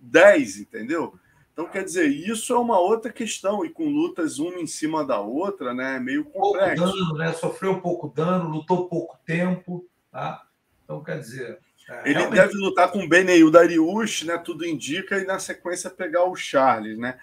10, 0.00 0.58
entendeu? 0.58 1.14
Então, 1.60 1.70
quer 1.70 1.84
dizer, 1.84 2.06
isso 2.06 2.54
é 2.54 2.58
uma 2.58 2.78
outra 2.78 3.12
questão, 3.12 3.62
e 3.66 3.68
com 3.68 3.84
lutas 3.84 4.38
uma 4.38 4.58
em 4.58 4.66
cima 4.66 5.04
da 5.04 5.20
outra, 5.20 5.74
né? 5.74 5.96
É 5.96 6.00
meio 6.00 6.24
complexo. 6.24 6.82
Pouco 6.82 6.98
dano, 6.98 7.18
né? 7.18 7.32
Sofreu 7.34 7.80
pouco 7.82 8.08
dano, 8.08 8.48
lutou 8.48 8.88
pouco 8.88 9.18
tempo, 9.26 9.86
tá? 10.10 10.42
Então, 10.82 11.04
quer 11.04 11.18
dizer. 11.18 11.58
É, 11.86 12.00
ele 12.06 12.14
realmente... 12.14 12.40
deve 12.40 12.54
lutar 12.54 12.90
com 12.90 13.04
o 13.04 13.08
Beneu 13.08 13.50
Darius, 13.50 14.22
né? 14.22 14.38
Tudo 14.38 14.64
indica, 14.64 15.18
e 15.18 15.26
na 15.26 15.38
sequência 15.38 15.90
pegar 15.90 16.24
o 16.24 16.34
Charles, 16.34 16.96
né? 16.96 17.18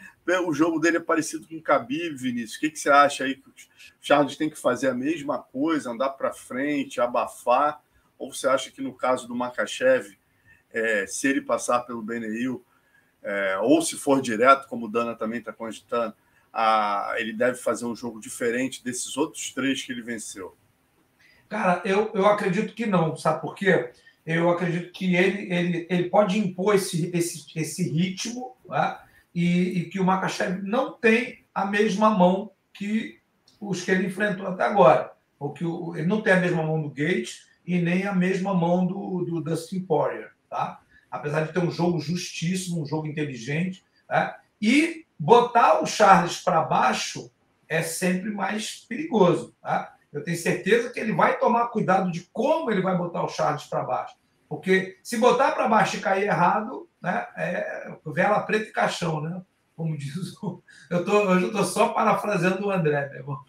O 0.46 0.54
jogo 0.54 0.80
dele 0.80 0.98
é 0.98 1.00
parecido 1.00 1.48
com 1.48 1.56
o 1.56 1.62
Khabib, 1.62 2.16
Vinícius. 2.16 2.58
O 2.58 2.60
que, 2.60 2.70
que 2.70 2.80
você 2.80 2.92
acha 2.92 3.24
aí 3.24 3.34
que 3.34 3.50
o 3.50 3.54
Charles 4.00 4.38
tem 4.38 4.52
que 4.52 4.60
fazer 4.60 4.90
a 4.90 4.94
mesma 4.94 5.40
coisa, 5.40 5.90
andar 5.90 6.10
para 6.10 6.32
frente, 6.32 7.02
abafar? 7.02 7.82
Ou 8.20 8.32
você 8.32 8.48
acha 8.48 8.70
que 8.70 8.82
no 8.82 8.94
caso 8.94 9.28
do 9.28 9.34
Makachev, 9.34 10.16
é, 10.72 11.08
se 11.08 11.28
ele 11.28 11.42
passar 11.42 11.80
pelo 11.80 12.04
Beneil, 12.04 12.64
é, 13.28 13.58
ou 13.60 13.82
se 13.82 13.98
for 13.98 14.22
direto, 14.22 14.70
como 14.70 14.86
o 14.86 14.90
Dana 14.90 15.14
também 15.14 15.40
está 15.40 15.52
cogitando, 15.52 16.14
a, 16.54 17.14
ele 17.18 17.34
deve 17.34 17.58
fazer 17.58 17.86
um 17.86 17.94
jogo 17.94 18.22
diferente 18.22 18.82
desses 18.82 19.18
outros 19.18 19.52
três 19.54 19.84
que 19.84 19.92
ele 19.92 20.02
venceu? 20.02 20.56
Cara, 21.50 21.82
eu, 21.84 22.10
eu 22.14 22.26
acredito 22.26 22.74
que 22.74 22.86
não, 22.86 23.18
sabe 23.18 23.42
por 23.42 23.54
quê? 23.54 23.92
Eu 24.26 24.50
acredito 24.50 24.94
que 24.94 25.14
ele, 25.14 25.54
ele, 25.54 25.88
ele 25.90 26.10
pode 26.10 26.40
impor 26.40 26.76
esse, 26.76 27.12
esse, 27.14 27.46
esse 27.54 27.90
ritmo 27.90 28.56
tá? 28.66 29.06
e, 29.36 29.80
e 29.80 29.90
que 29.90 30.00
o 30.00 30.06
Makachev 30.06 30.62
não 30.64 30.94
tem 30.94 31.44
a 31.54 31.66
mesma 31.66 32.10
mão 32.10 32.52
que 32.74 33.20
os 33.60 33.84
que 33.84 33.92
ele 33.92 34.08
enfrentou 34.08 34.48
até 34.48 34.64
agora. 34.64 35.12
Ou 35.38 35.52
que 35.52 35.66
ele 35.66 36.08
não 36.08 36.22
tem 36.22 36.32
a 36.32 36.40
mesma 36.40 36.64
mão 36.64 36.82
do 36.82 36.90
Gates 36.90 37.46
e 37.66 37.78
nem 37.78 38.06
a 38.06 38.14
mesma 38.14 38.54
mão 38.54 38.86
do, 38.86 39.26
do 39.26 39.42
Dustin 39.42 39.82
Poirier, 39.82 40.32
tá? 40.50 40.82
Apesar 41.10 41.46
de 41.46 41.54
ter 41.54 41.60
um 41.60 41.72
jogo 41.72 42.00
justíssimo, 42.00 42.82
um 42.82 42.86
jogo 42.86 43.08
inteligente, 43.08 43.84
tá? 44.08 44.40
e 44.62 45.06
botar 45.18 45.82
o 45.82 45.86
Charles 45.86 46.40
para 46.40 46.62
baixo 46.62 47.32
é 47.68 47.82
sempre 47.82 48.30
mais 48.30 48.86
perigoso, 48.88 49.56
tá? 49.62 49.96
Eu 50.12 50.24
tenho 50.24 50.38
certeza 50.38 50.90
que 50.90 51.00
ele 51.00 51.14
vai 51.14 51.38
tomar 51.38 51.68
cuidado 51.68 52.12
de 52.12 52.28
como 52.32 52.72
ele 52.72 52.82
vai 52.82 52.98
botar 52.98 53.24
o 53.24 53.30
Charles 53.30 53.66
para 53.66 53.84
baixo, 53.84 54.16
porque 54.48 54.98
se 55.04 55.18
botar 55.18 55.52
para 55.52 55.68
baixo 55.68 55.98
e 55.98 56.02
cair 56.02 56.24
errado, 56.24 56.88
né, 57.02 57.28
é 57.36 57.94
vela 58.06 58.40
preta 58.42 58.70
e 58.70 58.72
caixão, 58.72 59.22
né? 59.22 59.42
Como 59.78 59.96
diz 59.96 60.36
o. 60.42 60.64
Eu 60.90 61.06
tô, 61.06 61.30
hoje 61.30 61.44
eu 61.44 61.48
estou 61.50 61.64
só 61.64 61.90
parafraseando 61.90 62.66
o 62.66 62.72
André, 62.72 63.08
meu 63.10 63.20
irmão. 63.20 63.40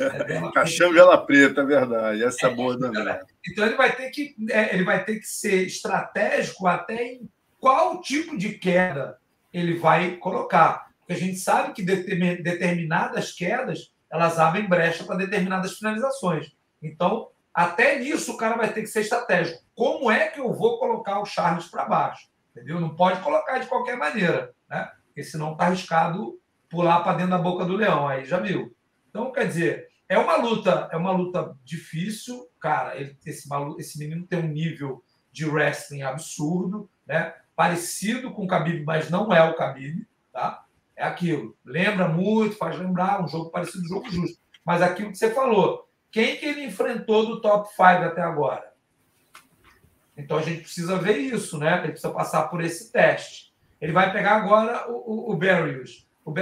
É 0.00 0.50
Caixão 0.52 0.92
vela 0.92 1.24
preta, 1.24 1.60
é 1.60 1.64
verdade. 1.64 2.24
Essa 2.24 2.48
é 2.48 2.50
boa 2.54 2.76
do 2.76 2.86
André. 2.86 3.20
Então 3.48 3.64
ele 3.64 3.76
vai 3.76 3.94
ter 3.94 4.10
que 4.10 4.34
é, 4.50 4.74
ele 4.74 4.82
vai 4.82 5.04
ter 5.04 5.20
que 5.20 5.26
ser 5.26 5.64
estratégico 5.64 6.66
até 6.66 7.12
em 7.12 7.30
qual 7.60 8.00
tipo 8.00 8.36
de 8.36 8.58
queda 8.58 9.18
ele 9.52 9.78
vai 9.78 10.16
colocar. 10.16 10.88
Porque 10.98 11.12
a 11.12 11.16
gente 11.16 11.38
sabe 11.38 11.72
que 11.72 11.82
determinadas 11.82 13.30
quedas 13.30 13.92
elas 14.10 14.40
abrem 14.40 14.68
brecha 14.68 15.04
para 15.04 15.16
determinadas 15.16 15.78
finalizações. 15.78 16.52
Então, 16.82 17.28
até 17.54 18.00
nisso 18.00 18.32
o 18.32 18.36
cara 18.36 18.56
vai 18.56 18.72
ter 18.72 18.82
que 18.82 18.88
ser 18.88 19.02
estratégico. 19.02 19.62
Como 19.76 20.10
é 20.10 20.26
que 20.26 20.40
eu 20.40 20.52
vou 20.52 20.78
colocar 20.78 21.20
o 21.20 21.24
Charles 21.24 21.66
para 21.66 21.84
baixo? 21.84 22.28
Entendeu? 22.50 22.80
Não 22.80 22.96
pode 22.96 23.20
colocar 23.20 23.58
de 23.58 23.66
qualquer 23.66 23.96
maneira, 23.96 24.52
né? 24.68 24.90
Porque 25.12 25.22
senão 25.22 25.52
está 25.52 25.66
arriscado 25.66 26.40
pular 26.70 27.00
para 27.00 27.18
dentro 27.18 27.32
da 27.32 27.38
boca 27.38 27.66
do 27.66 27.76
leão, 27.76 28.08
aí 28.08 28.24
já 28.24 28.40
viu. 28.40 28.74
Então, 29.10 29.30
quer 29.30 29.46
dizer, 29.46 29.88
é 30.08 30.18
uma 30.18 30.36
luta, 30.36 30.88
é 30.90 30.96
uma 30.96 31.12
luta 31.12 31.54
difícil, 31.62 32.48
cara. 32.58 32.96
Ele, 32.96 33.14
esse, 33.26 33.46
esse 33.78 33.98
menino 33.98 34.26
tem 34.26 34.38
um 34.38 34.48
nível 34.48 35.04
de 35.30 35.44
wrestling 35.44 36.02
absurdo, 36.02 36.88
né? 37.06 37.34
Parecido 37.54 38.32
com 38.32 38.44
o 38.44 38.46
Khabib, 38.46 38.84
mas 38.84 39.10
não 39.10 39.30
é 39.30 39.42
o 39.42 39.54
Khabib, 39.54 40.06
tá? 40.32 40.64
É 40.96 41.04
aquilo. 41.04 41.54
Lembra 41.62 42.08
muito, 42.08 42.56
faz 42.56 42.78
lembrar 42.78 43.22
um 43.22 43.28
jogo 43.28 43.50
parecido, 43.50 43.84
um 43.84 43.88
jogo 43.88 44.10
justo. 44.10 44.40
Mas 44.64 44.80
aquilo 44.80 45.10
que 45.12 45.18
você 45.18 45.30
falou, 45.30 45.86
quem 46.10 46.38
que 46.38 46.46
ele 46.46 46.64
enfrentou 46.64 47.26
do 47.26 47.40
top 47.42 47.68
5 47.68 47.82
até 47.82 48.22
agora? 48.22 48.72
Então 50.16 50.38
a 50.38 50.42
gente 50.42 50.62
precisa 50.62 50.96
ver 50.96 51.18
isso, 51.18 51.58
né? 51.58 51.78
Ele 51.78 51.92
precisa 51.92 52.12
passar 52.12 52.48
por 52.48 52.62
esse 52.62 52.90
teste. 52.90 53.51
Ele 53.82 53.92
vai 53.92 54.12
pegar 54.12 54.36
agora 54.36 54.88
o, 54.88 54.94
o, 54.94 55.32
o 55.32 55.36
Barrios. 55.36 56.08
O 56.24 56.32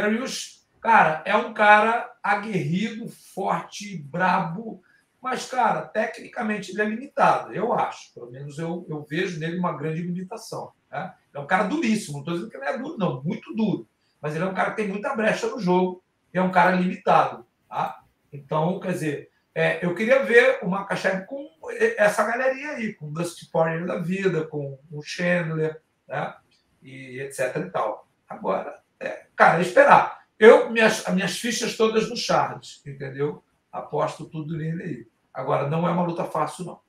cara, 0.79 1.23
é 1.25 1.35
um 1.35 1.55
cara 1.55 2.13
aguerrido, 2.23 3.09
forte, 3.09 3.97
brabo, 3.97 4.83
mas, 5.23 5.47
cara, 5.51 5.83
tecnicamente 5.83 6.71
ele 6.71 6.83
é 6.83 6.85
limitado, 6.85 7.53
eu 7.53 7.73
acho. 7.73 8.13
Pelo 8.13 8.31
menos 8.31 8.59
eu, 8.59 8.87
eu 8.89 9.03
vejo 9.09 9.41
nele 9.41 9.59
uma 9.59 9.77
grande 9.77 10.03
limitação. 10.03 10.73
Né? 10.91 11.15
É 11.35 11.39
um 11.39 11.47
cara 11.47 11.65
duríssimo, 11.65 12.15
não 12.15 12.21
estou 12.21 12.35
dizendo 12.35 12.51
que 12.51 12.57
ele 12.59 12.67
é 12.67 12.79
duro, 12.79 12.99
não, 12.99 13.23
muito 13.23 13.55
duro. 13.55 13.89
Mas 14.21 14.35
ele 14.35 14.45
é 14.45 14.47
um 14.47 14.55
cara 14.55 14.71
que 14.71 14.77
tem 14.77 14.89
muita 14.89 15.17
brecha 15.17 15.47
no 15.47 15.59
jogo 15.59 16.03
é 16.33 16.41
um 16.41 16.51
cara 16.51 16.77
limitado. 16.77 17.47
Tá? 17.69 18.03
Então, 18.33 18.79
quer 18.81 18.93
dizer, 18.93 19.31
é, 19.55 19.85
eu 19.85 19.95
queria 19.95 20.23
ver 20.23 20.59
o 20.63 20.69
Makachev 20.69 21.25
com 21.25 21.49
essa 21.97 22.25
galerinha 22.25 22.73
aí, 22.73 22.93
com 22.95 23.07
o 23.07 23.13
Dusty 23.13 23.51
Poirier 23.51 23.87
da 23.87 23.99
vida, 23.99 24.47
com 24.47 24.79
o 24.91 25.03
Chandler, 25.03 25.81
né? 26.07 26.35
E 26.83 27.21
etc 27.21 27.57
e 27.57 27.71
tal. 27.71 28.09
Agora, 28.29 28.81
é, 28.99 29.27
cara, 29.35 29.59
é 29.59 29.63
esperar. 29.63 30.21
Eu, 30.39 30.71
minhas, 30.71 31.07
as 31.07 31.15
minhas 31.15 31.39
fichas 31.39 31.77
todas 31.77 32.09
no 32.09 32.17
Charles, 32.17 32.83
entendeu? 32.87 33.45
Aposto 33.71 34.25
tudo 34.25 34.57
nele 34.57 34.83
aí. 34.83 35.07
Agora, 35.33 35.69
não 35.69 35.87
é 35.87 35.91
uma 35.91 36.05
luta 36.05 36.25
fácil, 36.25 36.65
não. 36.65 36.81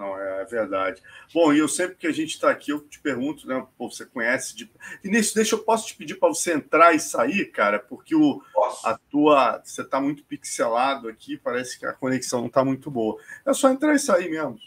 Não, 0.00 0.18
é, 0.18 0.40
é 0.40 0.44
verdade. 0.46 1.02
Bom, 1.34 1.52
e 1.52 1.58
eu 1.58 1.68
sempre 1.68 1.96
que 1.96 2.06
a 2.06 2.12
gente 2.12 2.30
está 2.30 2.50
aqui, 2.50 2.72
eu 2.72 2.80
te 2.80 2.98
pergunto, 3.00 3.46
né? 3.46 3.66
Pô, 3.76 3.90
você 3.90 4.06
conhece 4.06 4.56
de. 4.56 4.70
Início, 5.04 5.34
deixa 5.34 5.54
eu 5.54 5.58
posso 5.58 5.88
te 5.88 5.94
pedir 5.94 6.14
para 6.14 6.30
você 6.30 6.54
entrar 6.54 6.94
e 6.94 6.98
sair, 6.98 7.46
cara, 7.52 7.78
porque 7.78 8.14
o, 8.14 8.42
a 8.82 8.98
tua. 9.10 9.60
Você 9.62 9.82
está 9.82 10.00
muito 10.00 10.24
pixelado 10.24 11.06
aqui, 11.06 11.36
parece 11.36 11.78
que 11.78 11.84
a 11.84 11.92
conexão 11.92 12.40
não 12.40 12.46
está 12.46 12.64
muito 12.64 12.90
boa. 12.90 13.20
É 13.44 13.52
só 13.52 13.68
entrar 13.68 13.94
e 13.94 13.98
sair 13.98 14.30
mesmo. 14.30 14.58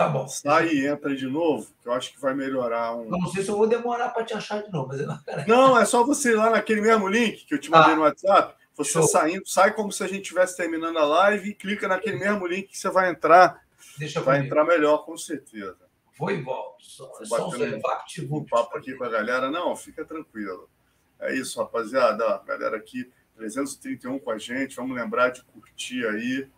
Tá 0.00 0.08
bom. 0.08 0.26
Sai 0.26 0.68
e 0.68 0.86
entra 0.86 1.14
de 1.14 1.26
novo, 1.26 1.70
que 1.82 1.86
eu 1.86 1.92
acho 1.92 2.10
que 2.14 2.18
vai 2.18 2.32
melhorar 2.32 2.96
um. 2.96 3.10
Não 3.10 3.26
sei 3.26 3.44
se 3.44 3.50
eu 3.50 3.56
vou 3.58 3.66
demorar 3.66 4.08
para 4.08 4.24
te 4.24 4.32
achar 4.32 4.62
de 4.62 4.72
novo, 4.72 4.88
mas 4.88 5.46
não, 5.46 5.68
não, 5.68 5.78
é 5.78 5.84
só 5.84 6.02
você 6.02 6.30
ir 6.30 6.36
lá 6.36 6.48
naquele 6.48 6.80
mesmo 6.80 7.06
link 7.06 7.44
que 7.44 7.52
eu 7.52 7.60
te 7.60 7.70
mandei 7.70 7.92
ah. 7.92 7.96
no 7.96 8.02
WhatsApp. 8.04 8.54
Você 8.76 8.92
Show. 8.92 9.02
saindo, 9.02 9.46
sai 9.46 9.74
como 9.74 9.92
se 9.92 10.02
a 10.02 10.06
gente 10.06 10.22
estivesse 10.22 10.56
terminando 10.56 10.96
a 10.96 11.04
live 11.04 11.50
e 11.50 11.54
clica 11.54 11.86
naquele 11.86 12.18
mesmo 12.18 12.46
link 12.46 12.68
que 12.68 12.78
você 12.78 12.88
vai 12.88 13.10
entrar. 13.10 13.60
Deixa 13.98 14.22
vai 14.22 14.38
entrar 14.38 14.64
melhor, 14.64 15.04
com 15.04 15.18
certeza. 15.18 15.76
Vou 16.18 16.30
e 16.30 16.40
volto. 16.40 16.82
Só, 16.82 17.12
só 17.22 17.50
um, 17.50 18.36
um 18.36 18.44
papo 18.46 18.78
aqui 18.78 18.94
com 18.94 19.04
a 19.04 19.10
galera. 19.10 19.50
Não, 19.50 19.76
fica 19.76 20.02
tranquilo. 20.02 20.66
É 21.20 21.34
isso, 21.34 21.60
rapaziada. 21.60 22.24
A 22.26 22.38
galera 22.38 22.78
aqui, 22.78 23.12
331 23.36 24.18
com 24.18 24.30
a 24.30 24.38
gente. 24.38 24.76
Vamos 24.76 24.96
lembrar 24.96 25.28
de 25.28 25.44
curtir 25.44 26.06
aí 26.06 26.48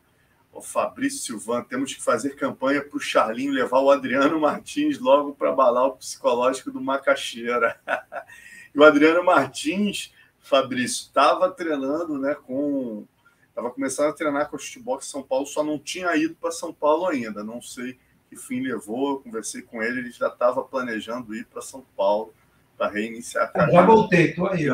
o 0.52 0.60
Fabrício 0.60 1.20
Silvan, 1.20 1.62
temos 1.64 1.94
que 1.94 2.02
fazer 2.02 2.36
campanha 2.36 2.84
para 2.84 2.96
o 2.96 3.00
Charlinho 3.00 3.52
levar 3.52 3.80
o 3.80 3.90
Adriano 3.90 4.38
Martins 4.38 4.98
logo 4.98 5.34
para 5.34 5.50
abalar 5.50 5.86
o 5.86 5.96
psicológico 5.96 6.70
do 6.70 6.80
Macaxeira. 6.80 7.80
e 8.74 8.78
o 8.78 8.84
Adriano 8.84 9.24
Martins, 9.24 10.12
Fabrício, 10.38 11.06
estava 11.06 11.50
treinando 11.50 12.18
né, 12.18 12.34
com. 12.34 13.06
Estava 13.48 13.70
começando 13.70 14.08
a 14.08 14.12
treinar 14.14 14.48
com 14.48 14.56
o 14.56 14.58
futebol 14.58 14.98
em 14.98 15.02
São 15.02 15.22
Paulo, 15.22 15.46
só 15.46 15.62
não 15.62 15.78
tinha 15.78 16.14
ido 16.16 16.34
para 16.34 16.50
São 16.50 16.72
Paulo 16.72 17.06
ainda. 17.06 17.42
Não 17.42 17.60
sei 17.60 17.98
que 18.28 18.36
fim 18.36 18.60
levou. 18.60 19.10
Eu 19.10 19.20
conversei 19.20 19.62
com 19.62 19.82
ele, 19.82 20.00
ele 20.00 20.10
já 20.10 20.28
estava 20.28 20.62
planejando 20.62 21.34
ir 21.34 21.46
para 21.46 21.60
São 21.60 21.84
Paulo 21.96 22.32
para 22.76 22.90
reiniciar 22.90 23.44
a 23.44 23.48
carreira. 23.48 23.80
Já 23.80 23.86
voltei, 23.86 24.30
estou 24.30 24.48
aí. 24.48 24.68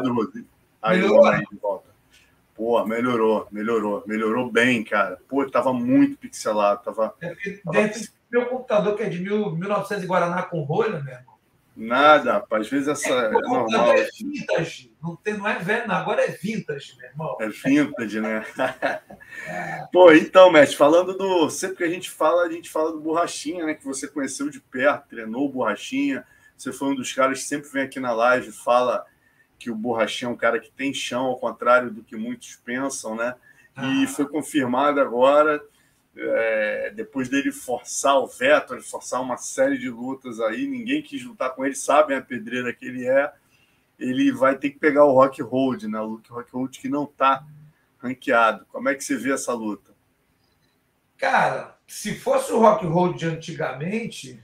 Aí, 0.80 1.00
aí 1.02 1.46
de 1.46 1.56
volta. 1.56 1.87
Pô, 2.58 2.84
melhorou, 2.84 3.46
melhorou, 3.52 4.02
melhorou 4.04 4.50
bem, 4.50 4.82
cara. 4.82 5.16
Pô, 5.28 5.48
tava 5.48 5.72
muito 5.72 6.18
pixelado, 6.18 6.82
tava. 6.82 7.14
É 7.20 7.32
tava... 7.64 7.90
meu 8.28 8.46
computador 8.46 8.96
que 8.96 9.04
é 9.04 9.08
de 9.08 9.20
mil, 9.20 9.52
1900 9.52 10.04
Guaraná 10.04 10.42
com 10.42 10.62
rolha, 10.62 11.00
meu 11.00 11.14
irmão. 11.14 11.38
Nada, 11.76 12.32
rapaz. 12.32 12.62
Às 12.64 12.70
vezes 12.70 12.88
essa 12.88 13.08
é, 13.08 13.26
é 13.26 13.30
normal. 13.30 13.92
É 13.92 14.08
vintage, 14.10 14.92
não, 15.00 15.14
tem, 15.14 15.34
não 15.34 15.46
é 15.46 15.56
velho, 15.60 15.92
agora 15.92 16.24
é 16.24 16.32
vintage, 16.32 16.96
meu 16.98 17.08
irmão. 17.08 17.36
É 17.40 17.48
vintage, 17.48 18.20
né? 18.20 18.44
Pô, 19.92 20.10
então, 20.10 20.50
mestre, 20.50 20.76
falando 20.76 21.16
do. 21.16 21.48
Sempre 21.50 21.76
que 21.76 21.84
a 21.84 21.88
gente 21.88 22.10
fala, 22.10 22.42
a 22.42 22.50
gente 22.50 22.68
fala 22.68 22.90
do 22.90 22.98
Borrachinha, 22.98 23.66
né? 23.66 23.74
Que 23.74 23.84
você 23.84 24.08
conheceu 24.08 24.50
de 24.50 24.60
perto, 24.60 25.10
treinou 25.10 25.46
o 25.46 25.48
Borrachinha, 25.48 26.26
Você 26.56 26.72
foi 26.72 26.88
um 26.88 26.96
dos 26.96 27.12
caras 27.12 27.38
que 27.38 27.44
sempre 27.44 27.70
vem 27.70 27.84
aqui 27.84 28.00
na 28.00 28.10
live 28.10 28.50
fala 28.50 29.06
que 29.58 29.70
o 29.70 29.74
Borrachinha 29.74 30.30
é 30.30 30.32
um 30.32 30.36
cara 30.36 30.60
que 30.60 30.70
tem 30.70 30.94
chão, 30.94 31.26
ao 31.26 31.38
contrário 31.38 31.90
do 31.90 32.02
que 32.02 32.16
muitos 32.16 32.56
pensam, 32.56 33.16
né? 33.16 33.34
E 33.76 34.04
ah. 34.04 34.08
foi 34.08 34.26
confirmado 34.26 35.00
agora, 35.00 35.62
é, 36.16 36.92
depois 36.94 37.28
dele 37.28 37.52
forçar 37.52 38.16
o 38.18 38.26
veto, 38.26 38.74
ele 38.74 38.82
forçar 38.82 39.20
uma 39.20 39.36
série 39.36 39.78
de 39.78 39.88
lutas 39.88 40.40
aí, 40.40 40.66
ninguém 40.66 41.02
quis 41.02 41.24
lutar 41.24 41.54
com 41.54 41.64
ele, 41.64 41.74
sabem 41.74 42.16
a 42.16 42.22
pedreira 42.22 42.72
que 42.72 42.86
ele 42.86 43.06
é. 43.06 43.32
Ele 43.98 44.30
vai 44.30 44.56
ter 44.56 44.70
que 44.70 44.78
pegar 44.78 45.04
o 45.04 45.12
Rock 45.12 45.42
Hold, 45.42 45.84
né? 45.84 46.00
O 46.00 46.20
Rock 46.28 46.52
Hold 46.52 46.78
que 46.78 46.88
não 46.88 47.04
está 47.04 47.44
ranqueado. 47.98 48.64
Como 48.66 48.88
é 48.88 48.94
que 48.94 49.02
você 49.02 49.16
vê 49.16 49.32
essa 49.32 49.52
luta? 49.52 49.92
Cara, 51.16 51.76
se 51.84 52.14
fosse 52.14 52.52
o 52.52 52.60
Rock 52.60 52.86
Hold 52.86 53.16
de 53.16 53.26
antigamente, 53.26 54.40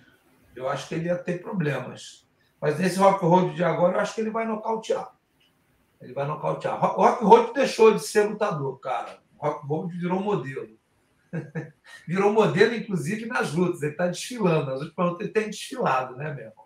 eu 0.57 0.69
acho 0.69 0.89
que 0.89 0.95
ele 0.97 1.07
ia 1.07 1.17
ter 1.17 1.41
problemas. 1.41 2.24
Mas 2.65 2.79
nesse 2.79 2.99
Rock 2.99 3.23
Hold 3.27 3.55
de 3.55 3.63
agora, 3.63 3.99
eu 3.99 4.01
acho 4.01 4.15
que 4.15 4.23
ele 4.23 4.31
vai 4.31 4.47
nocautear. 4.47 5.13
Ele 6.01 6.15
vai 6.15 6.27
nocautear. 6.27 6.81
Rock 6.81 7.23
Hold 7.23 7.53
deixou 7.53 7.93
de 7.93 8.01
ser 8.01 8.27
lutador, 8.27 8.81
cara. 8.81 9.19
Rock 9.37 9.67
Hold 9.67 9.93
virou 9.93 10.19
modelo. 10.19 10.79
virou 12.09 12.33
modelo, 12.33 12.75
inclusive, 12.75 13.27
nas 13.27 13.53
lutas. 13.53 13.83
Ele 13.83 13.93
está 13.93 14.07
desfilando. 14.07 14.71
Nas 14.71 14.81
últimas 14.81 15.11
lutas 15.11 15.27
ele 15.27 15.35
tem 15.35 15.51
desfilado, 15.51 16.17
né, 16.17 16.33
meu 16.33 16.47
irmão? 16.47 16.65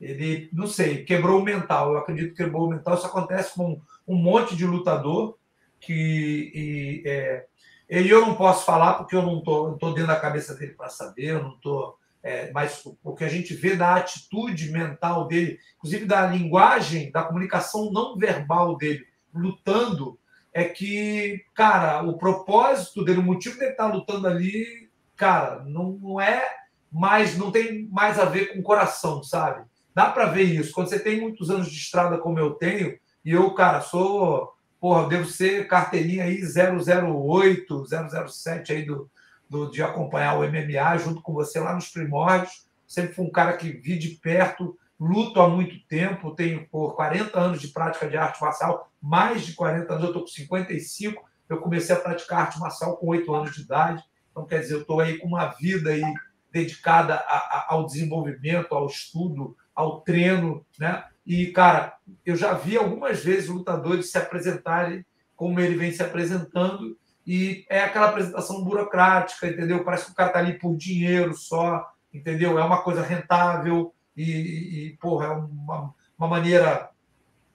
Ele, 0.00 0.48
não 0.50 0.66
sei, 0.66 1.04
quebrou 1.04 1.38
o 1.42 1.44
mental. 1.44 1.92
Eu 1.92 1.98
acredito 1.98 2.30
que 2.30 2.42
quebrou 2.42 2.64
o 2.64 2.70
mental. 2.70 2.94
Isso 2.94 3.06
acontece 3.06 3.54
com 3.54 3.78
um 4.08 4.16
monte 4.16 4.56
de 4.56 4.64
lutador 4.64 5.36
que. 5.78 6.50
E, 6.54 7.02
é, 7.06 7.46
eu 7.86 8.22
não 8.22 8.34
posso 8.34 8.64
falar 8.64 8.94
porque 8.94 9.14
eu 9.14 9.20
não 9.20 9.40
estou 9.40 9.76
dentro 9.92 10.06
da 10.06 10.18
cabeça 10.18 10.54
dele 10.54 10.72
para 10.72 10.88
saber, 10.88 11.32
eu 11.32 11.42
não 11.42 11.52
estou. 11.52 11.98
É, 12.26 12.50
mas 12.52 12.82
o 13.04 13.14
que 13.14 13.22
a 13.22 13.28
gente 13.28 13.52
vê 13.52 13.76
da 13.76 13.96
atitude 13.96 14.72
mental 14.72 15.28
dele, 15.28 15.58
inclusive 15.76 16.06
da 16.06 16.26
linguagem, 16.26 17.12
da 17.12 17.22
comunicação 17.22 17.92
não 17.92 18.16
verbal 18.16 18.78
dele, 18.78 19.04
lutando, 19.34 20.18
é 20.50 20.64
que, 20.64 21.44
cara, 21.54 22.02
o 22.02 22.16
propósito 22.16 23.04
dele, 23.04 23.18
o 23.18 23.22
motivo 23.22 23.58
dele 23.58 23.72
estar 23.72 23.90
tá 23.90 23.94
lutando 23.94 24.26
ali, 24.26 24.88
cara, 25.14 25.62
não, 25.66 25.98
não 26.00 26.18
é 26.18 26.42
mais, 26.90 27.36
não 27.36 27.50
tem 27.50 27.86
mais 27.88 28.18
a 28.18 28.24
ver 28.24 28.54
com 28.54 28.60
o 28.60 28.62
coração, 28.62 29.22
sabe? 29.22 29.66
Dá 29.94 30.10
para 30.10 30.24
ver 30.24 30.44
isso. 30.44 30.72
Quando 30.72 30.88
você 30.88 30.98
tem 30.98 31.20
muitos 31.20 31.50
anos 31.50 31.70
de 31.70 31.76
estrada 31.76 32.16
como 32.16 32.38
eu 32.38 32.52
tenho, 32.54 32.98
e 33.22 33.32
eu, 33.32 33.52
cara, 33.52 33.82
sou 33.82 34.54
porra, 34.80 35.08
devo 35.08 35.26
ser 35.26 35.66
carteirinha 35.66 36.24
aí 36.24 36.40
008, 36.42 37.84
007 38.28 38.72
aí 38.72 38.82
do, 38.84 39.10
do, 39.48 39.70
de 39.70 39.82
acompanhar 39.82 40.38
o 40.38 40.48
MMA 40.48 40.98
junto 40.98 41.22
com 41.22 41.32
você 41.32 41.60
lá 41.60 41.74
nos 41.74 41.88
primórdios. 41.88 42.66
Sempre 42.86 43.14
fui 43.14 43.24
um 43.24 43.30
cara 43.30 43.56
que 43.56 43.70
vi 43.70 43.98
de 43.98 44.10
perto, 44.10 44.76
luto 44.98 45.40
há 45.40 45.48
muito 45.48 45.76
tempo, 45.86 46.34
tenho 46.34 46.68
por 46.68 46.94
40 46.94 47.38
anos 47.38 47.60
de 47.60 47.68
prática 47.68 48.08
de 48.08 48.16
arte 48.16 48.40
marcial, 48.40 48.90
mais 49.00 49.44
de 49.44 49.54
40 49.54 49.92
anos, 49.92 50.04
eu 50.04 50.10
estou 50.10 50.22
com 50.22 50.28
55. 50.28 51.24
Eu 51.48 51.60
comecei 51.60 51.94
a 51.94 52.00
praticar 52.00 52.40
arte 52.40 52.58
marcial 52.58 52.96
com 52.96 53.08
8 53.08 53.34
anos 53.34 53.54
de 53.54 53.62
idade. 53.62 54.02
Então, 54.30 54.46
quer 54.46 54.60
dizer, 54.60 54.74
eu 54.74 54.80
estou 54.80 55.00
aí 55.00 55.18
com 55.18 55.28
uma 55.28 55.46
vida 55.46 55.90
aí 55.90 56.02
dedicada 56.50 57.14
a, 57.14 57.36
a, 57.36 57.66
ao 57.70 57.84
desenvolvimento, 57.84 58.74
ao 58.74 58.86
estudo, 58.86 59.56
ao 59.74 60.00
treino, 60.00 60.64
né? 60.78 61.04
E, 61.26 61.46
cara, 61.48 61.96
eu 62.24 62.36
já 62.36 62.52
vi 62.52 62.76
algumas 62.76 63.24
vezes 63.24 63.48
lutadores 63.48 64.10
se 64.10 64.18
apresentarem 64.18 65.04
como 65.34 65.58
ele 65.58 65.74
vem 65.74 65.90
se 65.90 66.02
apresentando, 66.02 66.96
e 67.26 67.64
é 67.68 67.80
aquela 67.80 68.08
apresentação 68.08 68.62
burocrática, 68.62 69.46
entendeu? 69.46 69.84
Parece 69.84 70.06
que 70.06 70.12
o 70.12 70.14
cara 70.14 70.30
tá 70.30 70.38
ali 70.38 70.58
por 70.58 70.76
dinheiro 70.76 71.34
só, 71.34 71.90
entendeu? 72.12 72.58
É 72.58 72.64
uma 72.64 72.82
coisa 72.82 73.02
rentável 73.02 73.94
e, 74.16 74.88
e 74.88 74.96
porra, 74.98 75.26
é 75.26 75.30
uma, 75.30 75.94
uma 76.18 76.28
maneira, 76.28 76.90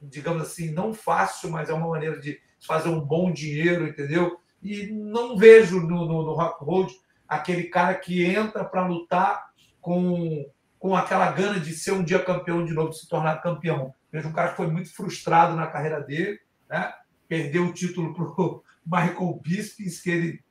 digamos 0.02 0.42
assim, 0.42 0.72
não 0.72 0.94
fácil, 0.94 1.52
mas 1.52 1.70
é 1.70 1.74
uma 1.74 1.88
maneira 1.88 2.20
de 2.20 2.40
fazer 2.66 2.90
um 2.90 3.00
bom 3.00 3.32
dinheiro, 3.32 3.88
entendeu? 3.88 4.40
E 4.62 4.88
não 4.88 5.38
vejo 5.38 5.80
no, 5.80 6.06
no, 6.06 6.24
no 6.24 6.34
Rock 6.34 6.64
Road 6.64 6.94
aquele 7.28 7.66
cara 7.66 7.94
que 7.94 8.26
entra 8.26 8.66
para 8.66 8.88
lutar 8.88 9.50
com 9.80 10.46
com 10.80 10.96
aquela 10.96 11.30
gana 11.34 11.60
de 11.60 11.74
ser 11.74 11.92
um 11.92 12.04
dia 12.04 12.24
campeão 12.24 12.64
de 12.64 12.74
novo, 12.74 12.94
se 12.94 13.08
tornar 13.08 13.42
campeão. 13.42 13.94
Vejo 14.10 14.30
um 14.30 14.34
cara 14.34 14.52
que 14.52 14.56
foi 14.56 14.68
muito 14.68 14.96
frustrado 14.96 15.54
na 15.54 15.68
carreira 15.68 16.00
dele, 16.00 16.40
né? 16.70 16.94
perdeu 17.28 17.66
o 17.66 17.74
título 17.74 18.14
para 18.14 18.24
o 18.24 18.64
Michael 18.90 19.40
Bisping, 19.44 19.90
que 20.02 20.10
ele 20.10 20.44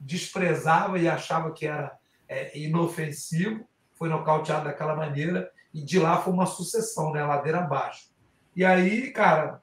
desprezava 0.00 0.98
e 0.98 1.08
achava 1.08 1.52
que 1.52 1.66
era 1.66 1.96
é, 2.28 2.58
inofensivo, 2.58 3.66
foi 3.94 4.08
nocauteado 4.08 4.64
daquela 4.64 4.96
maneira, 4.96 5.50
e 5.72 5.80
de 5.80 5.98
lá 5.98 6.20
foi 6.20 6.32
uma 6.32 6.46
sucessão, 6.46 7.12
né? 7.12 7.24
ladeira 7.24 7.60
abaixo. 7.60 8.10
E 8.54 8.64
aí, 8.64 9.10
cara, 9.12 9.62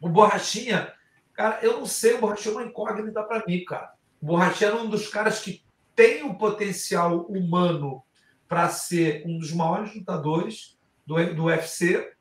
o 0.00 0.08
Borrachinha, 0.08 0.92
cara, 1.32 1.60
eu 1.62 1.78
não 1.78 1.86
sei, 1.86 2.14
o 2.14 2.20
Borrachinha 2.20 2.54
é 2.54 2.58
uma 2.58 2.66
incógnita 2.66 3.22
para 3.22 3.44
mim, 3.46 3.64
cara. 3.64 3.92
O 4.20 4.26
Borrachinha 4.26 4.70
é 4.70 4.74
um 4.74 4.90
dos 4.90 5.08
caras 5.08 5.40
que 5.40 5.64
tem 5.94 6.24
o 6.24 6.34
potencial 6.34 7.22
humano 7.22 8.02
para 8.48 8.68
ser 8.68 9.24
um 9.26 9.38
dos 9.38 9.52
maiores 9.52 9.94
lutadores 9.94 10.78
do, 11.06 11.34
do 11.34 11.44
UFC, 11.44 12.12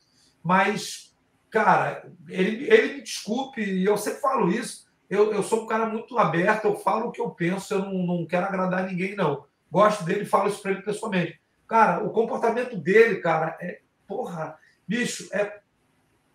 mas, 0.43 1.15
cara, 1.49 2.07
ele, 2.29 2.71
ele 2.71 2.93
me 2.95 3.01
desculpe, 3.01 3.61
e 3.61 3.83
eu 3.83 3.97
sempre 3.97 4.21
falo 4.21 4.49
isso, 4.49 4.84
eu, 5.09 5.33
eu 5.33 5.43
sou 5.43 5.63
um 5.63 5.67
cara 5.67 5.85
muito 5.85 6.17
aberto, 6.17 6.65
eu 6.65 6.75
falo 6.75 7.07
o 7.07 7.11
que 7.11 7.21
eu 7.21 7.29
penso, 7.29 7.73
eu 7.73 7.79
não, 7.79 7.93
não 8.05 8.25
quero 8.25 8.45
agradar 8.45 8.87
ninguém, 8.87 9.15
não. 9.15 9.45
Gosto 9.71 10.03
dele 10.03 10.25
falo 10.25 10.49
isso 10.49 10.61
para 10.61 10.71
ele 10.71 10.81
pessoalmente. 10.81 11.39
Cara, 11.67 12.03
o 12.03 12.11
comportamento 12.11 12.77
dele, 12.77 13.17
cara, 13.17 13.57
é, 13.59 13.81
porra, 14.07 14.57
bicho, 14.87 15.27
é, 15.33 15.59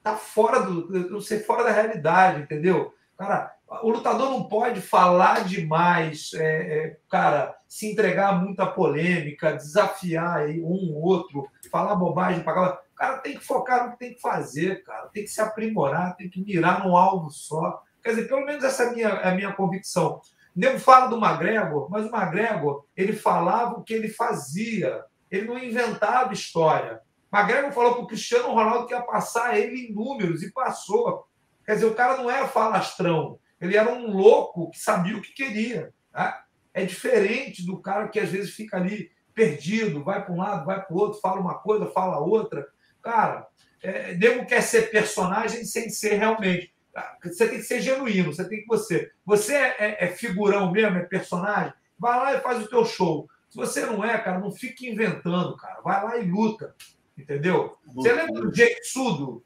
tá 0.03 0.17
fora 0.17 0.61
do, 0.61 1.11
não 1.11 1.21
sei, 1.21 1.41
fora 1.41 1.65
da 1.65 1.71
realidade, 1.71 2.43
entendeu? 2.43 2.95
Cara, 3.17 3.55
o 3.83 3.91
lutador 3.91 4.31
não 4.31 4.45
pode 4.45 4.81
falar 4.81 5.45
demais, 5.45 6.33
é, 6.35 6.79
é, 6.79 6.97
cara, 7.09 7.57
se 7.69 7.91
entregar 7.91 8.31
a 8.31 8.33
muita 8.33 8.67
polêmica, 8.67 9.53
desafiar 9.53 10.39
aí 10.39 10.61
um 10.61 10.95
ou 10.95 11.03
outro, 11.03 11.49
falar 11.71 11.95
bobagem 11.95 12.43
para 12.43 12.81
O 12.93 12.97
cara 12.97 13.19
tem 13.19 13.39
que 13.39 13.45
focar 13.45 13.87
no 13.87 13.93
que 13.93 13.99
tem 13.99 14.15
que 14.15 14.21
fazer, 14.21 14.83
cara, 14.83 15.09
tem 15.09 15.23
que 15.23 15.31
se 15.31 15.41
aprimorar, 15.41 16.17
tem 16.17 16.29
que 16.29 16.43
mirar 16.43 16.85
num 16.85 16.97
alvo 16.97 17.31
só. 17.31 17.83
Quer 18.03 18.11
dizer, 18.11 18.29
pelo 18.29 18.45
menos 18.45 18.65
essa 18.65 18.85
é 18.85 18.89
a 18.89 18.93
minha, 18.93 19.09
é 19.09 19.29
a 19.29 19.35
minha 19.35 19.53
convicção. 19.53 20.21
Nego 20.55 20.79
fala 20.79 21.07
do 21.07 21.17
McGregor, 21.17 21.89
mas 21.91 22.07
o 22.07 22.15
McGregor, 22.15 22.85
ele 22.97 23.13
falava 23.13 23.79
o 23.79 23.85
que 23.85 23.95
ele 23.95 24.09
fazia, 24.09 25.05
ele 25.31 25.47
não 25.47 25.59
inventava 25.59 26.33
história. 26.33 27.01
McGregor 27.33 27.73
falou 27.73 27.95
para 27.95 28.03
o 28.03 28.07
Cristiano 28.07 28.53
Ronaldo 28.53 28.87
que 28.87 28.95
ia 28.95 29.03
passar 29.03 29.57
ele 29.59 29.87
em 29.87 29.95
números 29.95 30.43
e 30.43 30.53
passou. 30.53 31.27
Quer 31.65 31.75
dizer, 31.75 31.87
o 31.87 31.95
cara 31.95 32.17
não 32.17 32.31
é 32.31 32.47
falastrão, 32.49 33.39
ele 33.61 33.77
era 33.77 33.93
um 33.93 34.11
louco 34.11 34.71
que 34.71 34.79
sabia 34.79 35.17
o 35.17 35.23
que 35.23 35.33
queria. 35.33 35.93
Tá? 36.11 36.45
É 36.75 36.85
diferente 36.85 37.65
do 37.65 37.81
cara 37.81 38.09
que 38.09 38.19
às 38.19 38.31
vezes 38.31 38.55
fica 38.55 38.77
ali 38.77 39.11
perdido, 39.35 40.03
vai 40.03 40.25
para 40.25 40.35
um 40.35 40.39
lado, 40.39 40.67
vai 40.67 40.85
para 40.85 40.95
o 40.95 40.99
outro, 40.99 41.21
fala 41.21 41.41
uma 41.41 41.59
coisa, 41.59 41.87
fala 41.87 42.19
outra. 42.19 42.67
Cara, 43.03 43.47
é, 43.83 44.15
nego 44.15 44.47
quer 44.47 44.63
ser 44.63 44.91
personagem 44.91 45.65
sem 45.65 45.89
ser 45.89 46.15
realmente. 46.15 46.70
Ah, 46.95 47.17
você 47.23 47.49
tem 47.49 47.59
que 47.59 47.65
ser 47.65 47.81
genuíno, 47.81 48.33
você 48.33 48.49
tem 48.49 48.61
que 48.61 48.67
você. 48.67 49.11
Você 49.25 49.55
é, 49.55 49.77
é, 49.79 50.05
é 50.05 50.07
figurão 50.09 50.71
mesmo, 50.71 50.99
é 50.99 51.05
personagem, 51.05 51.73
vai 51.99 52.19
lá 52.19 52.35
e 52.35 52.41
faz 52.41 52.63
o 52.63 52.69
teu 52.69 52.85
show. 52.85 53.29
Se 53.49 53.57
você 53.57 53.85
não 53.87 54.05
é, 54.05 54.17
cara, 54.19 54.39
não 54.39 54.53
fique 54.53 54.89
inventando, 54.89 55.57
cara. 55.57 55.81
Vai 55.83 56.05
lá 56.05 56.19
e 56.19 56.31
luta. 56.31 56.75
Entendeu? 57.19 57.77
Você 57.87 58.13
lembra 58.13 58.41
do 58.41 58.53
Jake 58.53 58.85
Sudo? 58.85 59.45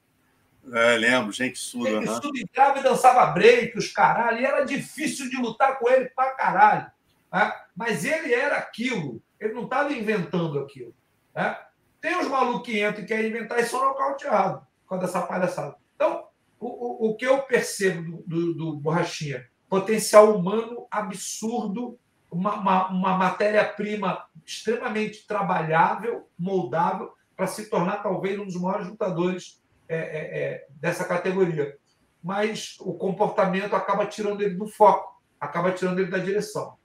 É, 0.72 0.96
lembro, 0.96 1.32
gente 1.32 1.58
suda. 1.58 1.90
Gente 1.90 2.06
né? 2.06 2.14
suda 2.14 2.38
entrava 2.38 2.78
e 2.78 2.82
dançava 2.82 3.26
break, 3.26 3.76
os 3.76 3.92
caralho, 3.92 4.40
e 4.40 4.46
era 4.46 4.64
difícil 4.64 5.28
de 5.28 5.36
lutar 5.36 5.78
com 5.78 5.88
ele 5.90 6.06
pra 6.10 6.30
caralho. 6.30 6.90
Né? 7.32 7.52
Mas 7.76 8.04
ele 8.04 8.32
era 8.32 8.56
aquilo, 8.56 9.22
ele 9.38 9.52
não 9.52 9.64
estava 9.64 9.92
inventando 9.92 10.58
aquilo. 10.58 10.94
Né? 11.34 11.58
Tem 12.00 12.18
os 12.18 12.28
malucos 12.28 12.66
que 12.66 12.82
entram 12.82 13.04
e 13.04 13.06
querem 13.06 13.28
inventar 13.28 13.58
e 13.60 13.64
são 13.64 13.84
nocauteados 13.84 14.62
por 14.82 14.90
causa 14.90 15.06
dessa 15.06 15.22
palhaçada. 15.26 15.76
Então, 15.94 16.26
o, 16.66 17.10
o, 17.10 17.16
que 17.16 17.26
eu 17.26 17.42
percebo 17.42 18.22
do, 18.26 18.54
do, 18.54 18.54
do 18.54 18.76
Borrachinha? 18.76 19.46
Potencial 19.68 20.36
humano 20.36 20.86
absurdo, 20.90 21.98
uma, 22.30 22.54
uma, 22.54 22.88
uma 22.88 23.16
matéria-prima 23.16 24.24
extremamente 24.44 25.26
trabalhável, 25.26 26.28
moldável, 26.38 27.12
para 27.36 27.46
se 27.46 27.68
tornar 27.68 28.02
talvez 28.02 28.38
um 28.38 28.44
dos 28.44 28.60
maiores 28.60 28.88
lutadores 28.88 29.62
é, 29.88 29.96
é, 29.96 30.42
é, 30.42 30.66
dessa 30.80 31.04
categoria. 31.04 31.76
Mas 32.22 32.76
o 32.80 32.94
comportamento 32.94 33.74
acaba 33.76 34.06
tirando 34.06 34.40
ele 34.40 34.54
do 34.54 34.66
foco, 34.66 35.20
acaba 35.38 35.72
tirando 35.72 35.98
ele 35.98 36.10
da 36.10 36.18
direção. 36.18 36.76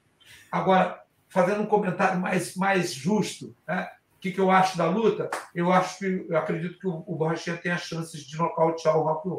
Agora, 0.51 1.01
fazendo 1.30 1.61
um 1.61 1.67
comentário 1.67 2.19
mais, 2.19 2.55
mais 2.55 2.93
justo, 2.93 3.55
né? 3.67 3.89
o 4.17 4.19
que, 4.19 4.32
que 4.32 4.39
eu 4.39 4.51
acho 4.51 4.77
da 4.77 4.89
luta? 4.89 5.30
Eu 5.55 5.71
acho 5.71 5.99
que 5.99 6.25
eu 6.27 6.38
acredito 6.38 6.77
que 6.77 6.88
o, 6.88 7.03
o 7.07 7.15
Borrachinha 7.15 7.55
tem 7.55 7.71
as 7.71 7.82
chances 7.82 8.21
de 8.21 8.38
nocautear 8.38 8.97
o 8.97 9.03
Rock 9.03 9.30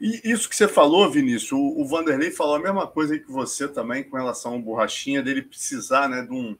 E 0.00 0.20
isso 0.30 0.48
que 0.48 0.56
você 0.56 0.68
falou, 0.68 1.10
Vinícius, 1.10 1.52
o, 1.52 1.80
o 1.80 1.86
Vanderlei 1.86 2.30
falou 2.30 2.56
a 2.56 2.60
mesma 2.60 2.86
coisa 2.86 3.18
que 3.18 3.30
você 3.30 3.66
também 3.66 4.04
com 4.04 4.16
relação 4.16 4.52
ao 4.52 4.60
Borrachinha, 4.60 5.22
dele 5.22 5.42
precisar 5.42 6.08
né, 6.08 6.22
de 6.22 6.32
um 6.32 6.56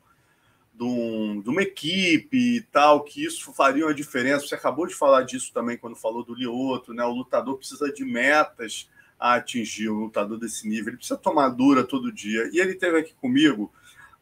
de, 0.80 0.84
um, 0.84 1.42
de, 1.42 1.50
uma 1.50 1.62
equipe 1.62 2.56
e 2.56 2.62
tal, 2.62 3.04
que 3.04 3.22
isso 3.22 3.52
faria 3.52 3.84
uma 3.84 3.92
diferença. 3.92 4.46
Você 4.46 4.54
acabou 4.54 4.86
de 4.86 4.94
falar 4.94 5.22
disso 5.22 5.52
também 5.52 5.76
quando 5.76 5.94
falou 5.94 6.24
do 6.24 6.34
Lioto, 6.34 6.94
né? 6.94 7.04
O 7.04 7.12
lutador 7.12 7.58
precisa 7.58 7.92
de 7.92 8.02
metas 8.02 8.88
a 9.18 9.34
atingir, 9.34 9.90
um 9.90 10.04
lutador 10.04 10.38
desse 10.38 10.66
nível. 10.66 10.88
Ele 10.88 10.96
precisa 10.96 11.18
tomar 11.18 11.50
dura 11.50 11.84
todo 11.84 12.10
dia. 12.10 12.48
E 12.50 12.58
ele 12.58 12.74
teve 12.74 12.98
aqui 12.98 13.12
comigo 13.20 13.70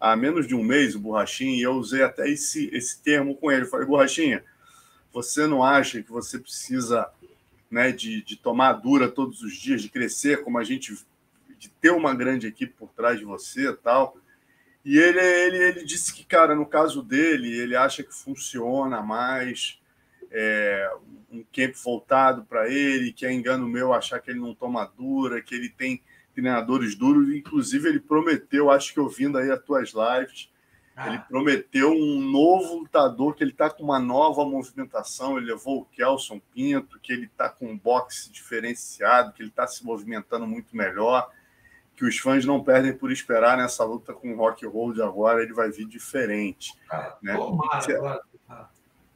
há 0.01 0.17
menos 0.17 0.49
de 0.49 0.55
um 0.57 0.65
mês, 0.65 0.97
o 0.97 1.01
Borrachinha, 1.01 1.57
e 1.57 1.63
eu 1.63 1.75
usei 1.75 2.03
até 2.03 2.29
esse, 2.29 2.69
esse 2.73 3.01
termo 3.03 3.37
com 3.37 3.53
ele. 3.53 3.63
Eu 3.63 3.69
falei, 3.69 3.87
Borrachinha, 3.87 4.45
você 5.13 5.47
não 5.47 5.63
acha 5.63 6.03
que 6.03 6.11
você 6.11 6.41
precisa 6.41 7.09
né, 7.71 7.93
de, 7.93 8.23
de 8.23 8.37
tomar 8.37 8.73
dura 8.75 9.09
todos 9.09 9.43
os 9.43 9.55
dias, 9.55 9.83
de 9.83 9.89
crescer 9.89 10.43
como 10.43 10.59
a 10.59 10.65
gente, 10.65 10.95
de 11.59 11.69
ter 11.69 11.91
uma 11.91 12.15
grande 12.15 12.47
equipe 12.47 12.73
por 12.79 12.89
trás 12.91 13.19
de 13.19 13.25
você 13.25 13.75
tal? 13.75 14.17
E 14.85 14.97
ele, 14.97 15.21
ele, 15.21 15.57
ele 15.59 15.85
disse 15.85 16.15
que, 16.15 16.25
cara, 16.25 16.55
no 16.55 16.65
caso 16.65 17.03
dele, 17.03 17.53
ele 17.53 17.77
acha 17.77 18.03
que 18.03 18.15
funciona 18.15 19.03
mais 19.03 19.79
é, 20.31 20.91
um 21.31 21.45
camp 21.53 21.75
voltado 21.75 22.45
para 22.45 22.69
ele, 22.73 23.13
que 23.13 23.27
é 23.27 23.33
engano 23.33 23.69
meu 23.69 23.93
achar 23.93 24.21
que 24.21 24.31
ele 24.31 24.41
não 24.41 24.55
toma 24.55 24.91
dura, 24.97 25.43
que 25.43 25.55
ele 25.55 25.69
tem 25.69 26.03
treinadores 26.35 26.95
duros. 26.95 27.35
Inclusive, 27.35 27.89
ele 27.89 28.01
prometeu, 28.01 28.71
acho 28.71 28.95
que 28.95 29.01
ouvindo 29.01 29.37
aí 29.37 29.51
as 29.51 29.63
tuas 29.63 29.93
lives, 29.93 30.51
ah. 30.99 31.09
ele 31.09 31.19
prometeu 31.21 31.93
um 31.93 32.21
novo 32.21 32.81
lutador, 32.81 33.35
que 33.35 33.45
ele 33.45 33.53
está 33.53 33.71
com 33.71 33.85
uma 33.85 33.99
nova 33.99 34.45
movimentação. 34.45 35.37
Ele 35.37 35.47
levou 35.47 35.81
o 35.81 35.85
Kelson 35.85 36.41
Pinto, 36.53 36.99
que 37.01 37.13
ele 37.13 37.27
está 37.27 37.49
com 37.49 37.67
um 37.67 37.79
boxe 37.79 38.31
diferenciado, 38.31 39.33
que 39.33 39.43
ele 39.43 39.51
está 39.51 39.67
se 39.67 39.85
movimentando 39.85 40.47
muito 40.47 40.77
melhor 40.77 41.31
que 41.99 42.05
os 42.05 42.17
fãs 42.17 42.45
não 42.45 42.63
perdem 42.63 42.97
por 42.97 43.11
esperar 43.11 43.57
nessa 43.57 43.83
luta 43.83 44.15
com 44.15 44.33
o 44.33 44.37
Rock 44.37 44.65
Hold 44.65 45.01
agora, 45.01 45.43
ele 45.43 45.53
vai 45.53 45.69
vir 45.69 45.85
diferente. 45.85 46.73
Ah, 46.89 47.17
né? 47.21 47.35
Tomara, 47.35 47.81
Você... 47.81 48.21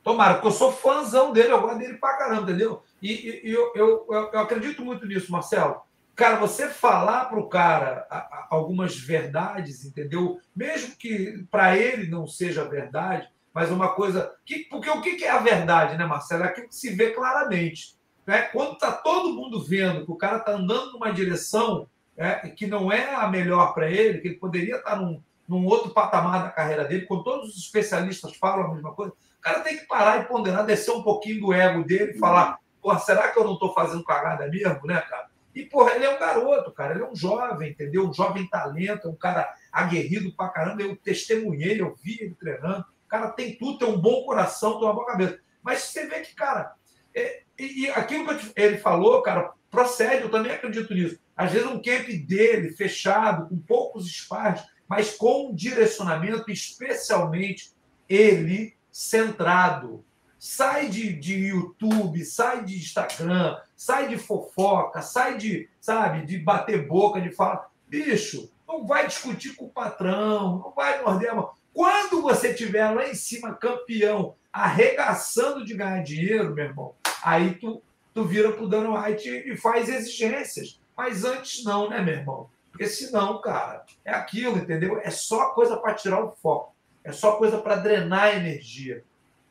tomara, 0.02 0.34
porque 0.34 0.48
eu 0.48 0.52
sou 0.52 0.72
fãzão 0.72 1.32
dele, 1.32 1.52
eu 1.52 1.60
gosto 1.60 1.78
dele 1.78 1.94
pra 1.94 2.16
caramba, 2.16 2.42
entendeu? 2.42 2.82
E, 3.00 3.12
e, 3.12 3.50
e 3.50 3.52
eu, 3.52 3.72
eu, 3.76 4.06
eu, 4.32 4.40
acredito 4.40 4.84
muito 4.84 5.06
nisso, 5.06 5.30
Marcelo. 5.30 5.80
Cara, 6.14 6.36
você 6.36 6.68
falar 6.68 7.26
para 7.26 7.38
o 7.38 7.48
cara 7.48 8.06
algumas 8.50 8.96
verdades, 8.96 9.84
entendeu? 9.84 10.38
Mesmo 10.54 10.94
que 10.96 11.44
para 11.50 11.76
ele 11.76 12.10
não 12.10 12.26
seja 12.26 12.68
verdade, 12.68 13.28
mas 13.52 13.70
uma 13.70 13.94
coisa. 13.94 14.34
Que, 14.44 14.60
porque 14.70 14.90
o 14.90 15.00
que 15.00 15.24
é 15.24 15.30
a 15.30 15.38
verdade, 15.38 15.96
né, 15.96 16.04
Marcelo? 16.04 16.44
É 16.44 16.46
aquilo 16.48 16.68
que 16.68 16.76
se 16.76 16.90
vê 16.94 17.10
claramente. 17.10 17.96
Né? 18.26 18.42
Quando 18.42 18.74
está 18.74 18.92
todo 18.92 19.34
mundo 19.34 19.62
vendo 19.62 20.04
que 20.04 20.12
o 20.12 20.16
cara 20.16 20.38
está 20.38 20.52
andando 20.52 20.92
numa 20.92 21.12
direção 21.12 21.88
é, 22.16 22.34
que 22.50 22.66
não 22.66 22.92
é 22.92 23.14
a 23.14 23.28
melhor 23.28 23.74
para 23.74 23.90
ele, 23.90 24.18
que 24.18 24.28
ele 24.28 24.36
poderia 24.36 24.76
estar 24.76 24.96
num, 24.96 25.20
num 25.48 25.66
outro 25.66 25.90
patamar 25.90 26.42
da 26.42 26.50
carreira 26.50 26.84
dele, 26.84 27.06
quando 27.06 27.24
todos 27.24 27.50
os 27.50 27.56
especialistas 27.56 28.36
falam 28.36 28.66
a 28.66 28.74
mesma 28.74 28.92
coisa, 28.92 29.12
o 29.12 29.40
cara 29.40 29.60
tem 29.60 29.78
que 29.78 29.86
parar 29.86 30.20
e 30.20 30.24
ponderar, 30.24 30.64
descer 30.64 30.92
um 30.92 31.02
pouquinho 31.02 31.40
do 31.40 31.52
ego 31.52 31.84
dele 31.84 32.12
e 32.12 32.18
falar: 32.18 32.58
será 33.00 33.28
que 33.28 33.38
eu 33.38 33.44
não 33.44 33.54
estou 33.54 33.72
fazendo 33.74 34.04
cagada 34.04 34.46
mesmo, 34.46 34.86
né, 34.86 35.00
cara? 35.00 35.31
E, 35.54 35.64
porra, 35.64 35.94
ele 35.94 36.04
é 36.04 36.14
um 36.14 36.18
garoto, 36.18 36.72
cara, 36.72 36.94
ele 36.94 37.02
é 37.02 37.08
um 37.08 37.14
jovem, 37.14 37.70
entendeu? 37.70 38.08
Um 38.08 38.14
jovem 38.14 38.48
talento, 38.48 39.08
um 39.08 39.14
cara 39.14 39.52
aguerrido 39.70 40.34
pra 40.34 40.48
caramba. 40.48 40.82
Eu 40.82 40.96
testemunhei, 40.96 41.80
eu 41.80 41.94
vi 42.02 42.18
ele 42.20 42.34
treinando. 42.34 42.84
O 43.04 43.08
cara 43.08 43.30
tem 43.30 43.56
tudo, 43.56 43.78
tem 43.78 43.88
um 43.88 44.00
bom 44.00 44.24
coração, 44.24 44.78
tem 44.78 44.82
uma 44.82 44.94
boa 44.94 45.06
cabeça. 45.06 45.38
Mas 45.62 45.82
você 45.82 46.06
vê 46.06 46.20
que, 46.20 46.34
cara, 46.34 46.74
é, 47.14 47.42
e, 47.58 47.84
e 47.84 47.90
aquilo 47.90 48.26
que 48.36 48.52
ele 48.56 48.78
falou, 48.78 49.22
cara, 49.22 49.52
procede, 49.70 50.22
eu 50.22 50.30
também 50.30 50.52
acredito 50.52 50.94
nisso. 50.94 51.18
Às 51.36 51.52
vezes 51.52 51.66
um 51.66 51.80
camp 51.82 52.06
dele, 52.26 52.70
fechado, 52.70 53.48
com 53.48 53.58
poucos 53.58 54.06
espaços, 54.06 54.66
mas 54.88 55.14
com 55.14 55.48
um 55.48 55.54
direcionamento 55.54 56.50
especialmente 56.50 57.72
ele 58.08 58.74
centrado. 58.90 60.04
Sai 60.44 60.88
de, 60.88 61.12
de 61.12 61.34
YouTube, 61.34 62.24
sai 62.24 62.64
de 62.64 62.76
Instagram, 62.76 63.56
sai 63.76 64.08
de 64.08 64.18
fofoca, 64.18 65.00
sai 65.00 65.38
de, 65.38 65.68
sabe, 65.80 66.26
de 66.26 66.36
bater 66.36 66.88
boca, 66.88 67.20
de 67.20 67.30
falar, 67.30 67.70
bicho, 67.86 68.50
não 68.66 68.84
vai 68.84 69.06
discutir 69.06 69.54
com 69.54 69.66
o 69.66 69.70
patrão, 69.70 70.58
não 70.58 70.72
vai 70.74 71.00
morder 71.00 71.30
a 71.30 71.34
mão. 71.36 71.52
Quando 71.72 72.20
você 72.20 72.48
estiver 72.48 72.90
lá 72.90 73.08
em 73.08 73.14
cima, 73.14 73.54
campeão, 73.54 74.34
arregaçando 74.52 75.64
de 75.64 75.74
ganhar 75.74 76.02
dinheiro, 76.02 76.52
meu 76.52 76.64
irmão, 76.64 76.96
aí 77.22 77.54
tu, 77.54 77.80
tu 78.12 78.24
vira 78.24 78.50
pro 78.50 78.68
Dana 78.68 79.00
White 79.00 79.28
e 79.28 79.56
faz 79.56 79.88
exigências. 79.88 80.80
Mas 80.96 81.24
antes 81.24 81.62
não, 81.62 81.88
né, 81.88 82.02
meu 82.02 82.14
irmão? 82.14 82.50
Porque 82.72 82.88
senão, 82.88 83.40
cara, 83.40 83.84
é 84.04 84.10
aquilo, 84.10 84.58
entendeu? 84.58 84.98
É 85.04 85.10
só 85.10 85.50
coisa 85.50 85.76
para 85.76 85.94
tirar 85.94 86.20
o 86.20 86.32
foco. 86.32 86.74
É 87.04 87.12
só 87.12 87.36
coisa 87.36 87.58
para 87.58 87.76
drenar 87.76 88.24
a 88.24 88.34
energia. 88.34 89.04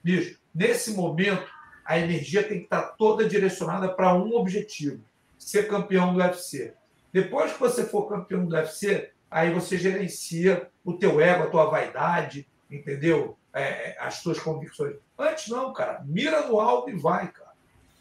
Bicho, 0.03 0.40
nesse 0.53 0.91
momento, 0.93 1.49
a 1.85 1.97
energia 1.97 2.43
tem 2.43 2.59
que 2.59 2.63
estar 2.65 2.81
tá 2.81 2.87
toda 2.97 3.27
direcionada 3.27 3.89
para 3.89 4.13
um 4.13 4.35
objetivo: 4.35 5.03
ser 5.37 5.67
campeão 5.67 6.13
do 6.13 6.19
UFC. 6.19 6.73
Depois 7.11 7.51
que 7.51 7.59
você 7.59 7.85
for 7.85 8.07
campeão 8.07 8.45
do 8.45 8.55
UFC, 8.55 9.11
aí 9.29 9.53
você 9.53 9.77
gerencia 9.77 10.69
o 10.83 10.93
teu 10.93 11.19
ego, 11.19 11.43
a 11.43 11.49
tua 11.49 11.65
vaidade, 11.65 12.47
entendeu? 12.69 13.37
É, 13.53 13.89
é 13.89 13.97
as 13.99 14.23
tuas 14.23 14.39
convicções. 14.39 14.95
Antes 15.17 15.49
não, 15.49 15.73
cara. 15.73 16.01
Mira 16.05 16.47
no 16.47 16.59
alto 16.59 16.89
e 16.89 16.97
vai, 16.97 17.27
cara. 17.27 17.51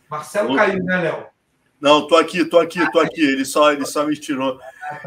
Marcelo 0.09 0.55
caiu, 0.55 0.83
né, 0.85 0.97
Léo? 0.99 1.27
Não, 1.81 2.07
tô 2.07 2.17
aqui, 2.17 2.45
tô 2.45 2.59
aqui, 2.59 2.79
tô 2.93 3.01
aqui. 3.01 3.23
Ele 3.23 3.45
só, 3.45 3.73
ele 3.73 3.87
só 3.87 4.07
me 4.07 4.17
tirou. 4.17 4.61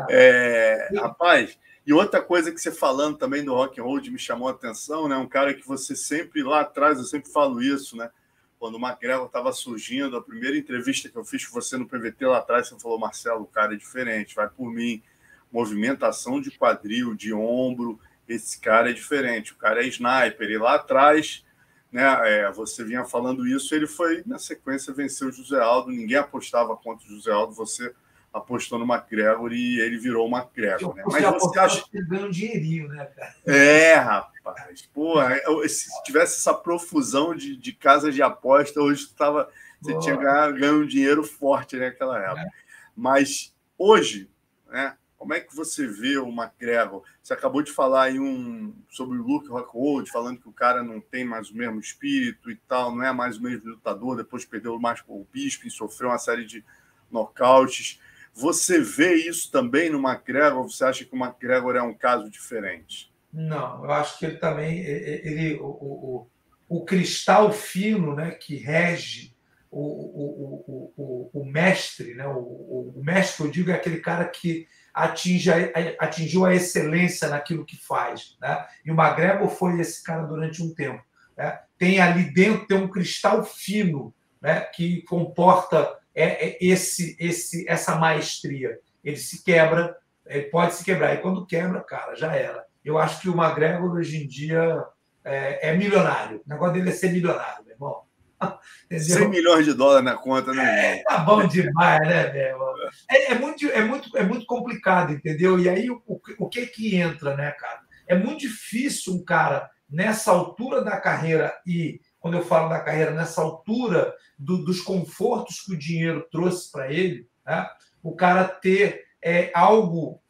É, 0.10 0.90
rapaz, 0.96 1.58
e 1.86 1.92
outra 1.92 2.22
coisa 2.22 2.52
que 2.52 2.60
você 2.60 2.72
falando 2.72 3.18
também 3.18 3.44
do 3.44 3.54
rock 3.54 3.80
and 3.80 3.84
roll 3.84 4.02
me 4.02 4.18
chamou 4.18 4.48
a 4.48 4.52
atenção, 4.52 5.08
né? 5.08 5.18
Um 5.18 5.28
cara 5.28 5.54
que 5.54 5.68
você 5.68 5.96
sempre 5.96 6.42
lá 6.42 6.62
atrás, 6.62 6.98
eu 6.98 7.04
sempre 7.04 7.30
falo 7.30 7.62
isso, 7.62 7.98
né? 7.98 8.10
Quando 8.58 8.76
o 8.76 8.80
McGregor 8.80 9.26
estava 9.26 9.52
surgindo, 9.52 10.16
a 10.16 10.22
primeira 10.22 10.58
entrevista 10.58 11.10
que 11.10 11.18
eu 11.18 11.26
fiz 11.26 11.46
com 11.46 11.54
você 11.54 11.78
no 11.78 11.86
PVT 11.86 12.26
lá 12.26 12.38
atrás, 12.38 12.70
você 12.70 12.80
falou, 12.80 12.98
Marcelo, 12.98 13.42
o 13.42 13.48
cara 13.48 13.74
é 13.74 13.78
diferente, 13.78 14.36
vai 14.36 14.50
por 14.50 14.72
mim. 14.72 15.04
Movimentação 15.52 16.40
de 16.40 16.50
quadril, 16.52 17.14
de 17.14 17.34
ombro, 17.34 18.00
esse 18.28 18.60
cara 18.62 18.90
é 18.90 18.94
diferente. 18.94 19.52
O 19.52 19.58
cara 19.58 19.84
é 19.84 19.88
sniper. 19.88 20.50
E 20.50 20.58
lá 20.58 20.76
atrás 20.76 21.44
né, 21.92 22.04
é, 22.24 22.52
você 22.52 22.84
vinha 22.84 23.04
falando 23.04 23.46
isso, 23.46 23.76
ele 23.76 23.86
foi, 23.86 24.24
na 24.26 24.40
sequência, 24.40 24.92
venceu 24.92 25.28
o 25.28 25.32
José 25.32 25.60
Aldo, 25.60 25.92
ninguém 25.92 26.18
apostava 26.18 26.76
contra 26.76 27.06
o 27.06 27.10
José 27.10 27.32
Aldo, 27.32 27.54
você 27.54 27.94
apostou 28.34 28.80
no 28.80 28.92
McGregor 28.92 29.54
e 29.54 29.80
ele 29.80 29.98
virou 29.98 30.28
o 30.28 30.36
McGregor. 30.36 30.96
Né? 30.96 31.04
Mas 31.06 31.24
você 31.24 31.60
acha 31.60 31.84
que 31.88 32.02
ganha 32.04 32.26
um 32.26 32.32
dinheirinho, 32.32 32.88
né, 32.88 33.06
cara? 33.06 33.36
É, 33.46 33.94
rapaz. 33.94 34.82
Porra, 34.94 35.40
se 35.70 36.04
tivesse 36.04 36.40
essa 36.40 36.54
profusão 36.54 37.36
de, 37.36 37.56
de 37.56 37.72
casas 37.72 38.16
de 38.16 38.24
aposta, 38.24 38.82
hoje 38.82 39.08
tava, 39.10 39.50
você 39.80 39.98
tinha 40.00 40.16
ganho, 40.16 40.60
ganho 40.60 40.82
um 40.82 40.88
dinheiro 40.88 41.24
forte 41.24 41.78
naquela 41.78 42.20
época. 42.20 42.42
É. 42.42 42.50
Mas 42.96 43.54
hoje, 43.78 44.30
né, 44.68 44.98
como 45.16 45.34
é 45.34 45.40
que 45.40 45.56
você 45.56 45.88
vê 45.88 46.18
o 46.18 46.30
McGregor? 46.30 47.04
Você 47.22 47.34
acabou 47.34 47.62
de 47.62 47.72
falar 47.72 48.04
aí 48.04 48.20
um, 48.20 48.74
sobre 48.90 49.18
o 49.18 49.24
Luke 49.24 49.48
Rockhold, 49.48 50.12
falando 50.12 50.40
que 50.40 50.50
o 50.50 50.54
cara 50.54 50.84
não 50.84 51.00
tem 51.00 51.24
mais 51.24 51.50
o 51.50 51.56
mesmo 51.56 51.80
espírito 51.80 52.50
e 52.50 52.56
tal, 52.68 52.94
não 52.94 53.04
é 53.04 53.14
mais 53.14 53.38
o 53.38 53.44
mesmo 53.44 53.70
lutador, 53.70 54.18
depois 54.18 54.44
perdeu 54.44 54.78
mais 54.80 55.02
com 55.02 55.14
o 55.14 55.28
Bisping, 55.32 55.70
sofreu 55.70 56.10
uma 56.10 56.18
série 56.18 56.46
de 56.46 56.66
nocautes. 57.10 58.02
Você 58.34 58.80
vê 58.82 59.14
isso 59.14 59.52
também 59.52 59.90
no 59.90 60.00
McGregor? 60.00 60.60
Ou 60.60 60.70
você 60.70 60.84
acha 60.84 61.06
que 61.06 61.16
o 61.16 61.24
McGregor 61.24 61.76
é 61.76 61.82
um 61.82 61.94
caso 61.94 62.30
diferente? 62.30 63.14
Não, 63.32 63.84
eu 63.84 63.92
acho 63.92 64.20
que 64.20 64.26
ele 64.26 64.38
também, 64.38 64.80
ele, 64.80 65.56
o, 65.56 65.66
o, 65.66 66.28
o 66.70 66.86
cristal 66.86 67.52
fino 67.52 68.16
né, 68.16 68.32
que 68.32 68.56
rege 68.56 69.34
o, 69.72 69.80
o, 69.80 70.94
o, 70.96 71.30
o, 71.34 71.46
mestre, 71.46 72.14
né? 72.14 72.28
O, 72.28 72.94
o, 72.96 73.04
mestre, 73.04 73.44
eu 73.44 73.52
digo, 73.52 73.72
é 73.72 73.74
aquele 73.74 74.00
cara 74.00 74.26
que 74.26 74.68
atinge 74.94 75.52
a, 75.52 75.56
atingiu 76.00 76.46
a 76.46 76.54
excelência 76.54 77.28
naquilo 77.28 77.66
que 77.66 77.76
faz. 77.76 78.38
Né? 78.40 78.66
E 78.86 78.92
o 78.92 78.94
McGregor 78.94 79.50
foi 79.50 79.80
esse 79.80 80.04
cara 80.04 80.24
durante 80.24 80.62
um 80.62 80.74
tempo. 80.74 81.04
Né? 81.36 81.60
Tem 81.78 82.00
ali 82.00 82.32
dentro 82.32 82.68
tem 82.68 82.78
um 82.78 82.88
cristal 82.88 83.44
fino 83.44 84.14
né? 84.40 84.62
que 84.62 85.02
comporta 85.04 85.98
é, 86.16 86.48
é 86.48 86.58
esse, 86.62 87.16
esse, 87.20 87.68
essa 87.68 87.96
maestria. 87.96 88.80
Ele 89.04 89.18
se 89.18 89.44
quebra, 89.44 89.96
ele 90.26 90.44
pode 90.44 90.76
se 90.76 90.84
quebrar. 90.84 91.14
E 91.14 91.18
quando 91.18 91.46
quebra, 91.46 91.82
cara, 91.82 92.16
já 92.16 92.36
era. 92.36 92.66
Eu 92.84 92.98
acho 92.98 93.22
que 93.22 93.30
o 93.30 93.36
McGregor 93.36 93.94
hoje 93.94 94.24
em 94.24 94.28
dia 94.28 94.84
é, 95.24 95.70
é 95.70 95.78
milionário. 95.78 96.42
O 96.46 96.50
negócio 96.50 96.74
dele 96.74 96.90
é 96.90 96.94
ser 96.94 97.12
milionário, 97.12 97.64
meu 97.66 97.74
irmão. 97.74 98.02
Entendeu? 98.86 99.18
100 99.18 99.30
milhões 99.30 99.66
de 99.66 99.74
dólares 99.74 100.06
na 100.06 100.16
conta, 100.16 100.54
né? 100.54 101.00
É, 101.00 101.04
tá 101.04 101.20
bom 101.20 101.48
demais, 101.48 102.02
né, 102.02 102.32
meu? 102.32 102.74
É, 103.10 103.32
é, 103.32 103.36
muito, 103.36 103.66
é, 103.68 103.82
muito, 103.82 104.18
é 104.18 104.24
muito 104.24 104.46
complicado, 104.46 105.14
entendeu? 105.14 105.58
E 105.58 105.70
aí 105.70 105.90
o, 105.90 106.02
o 106.38 106.50
que 106.50 106.66
que 106.68 106.96
entra, 106.96 107.36
né, 107.36 107.52
cara? 107.52 107.80
É 108.08 108.16
muito 108.16 108.42
difícil 108.42 109.14
um 109.14 109.24
cara 109.24 109.70
nessa 109.90 110.32
altura 110.32 110.84
da 110.84 111.00
carreira 111.00 111.54
e 111.66 112.02
quando 112.24 112.36
eu 112.36 112.42
falo 112.42 112.70
da 112.70 112.80
carreira 112.80 113.12
nessa 113.12 113.42
altura 113.42 114.16
do, 114.40 114.64
dos 114.64 114.80
confortos 114.80 115.60
que 115.60 115.74
o 115.74 115.78
dinheiro 115.78 116.26
trouxe 116.32 116.72
para 116.72 116.90
ele, 116.90 117.28
né? 117.46 117.70
o 118.02 118.16
cara 118.16 118.46
ter 118.46 119.04
é, 119.22 119.52
algo 119.54 120.22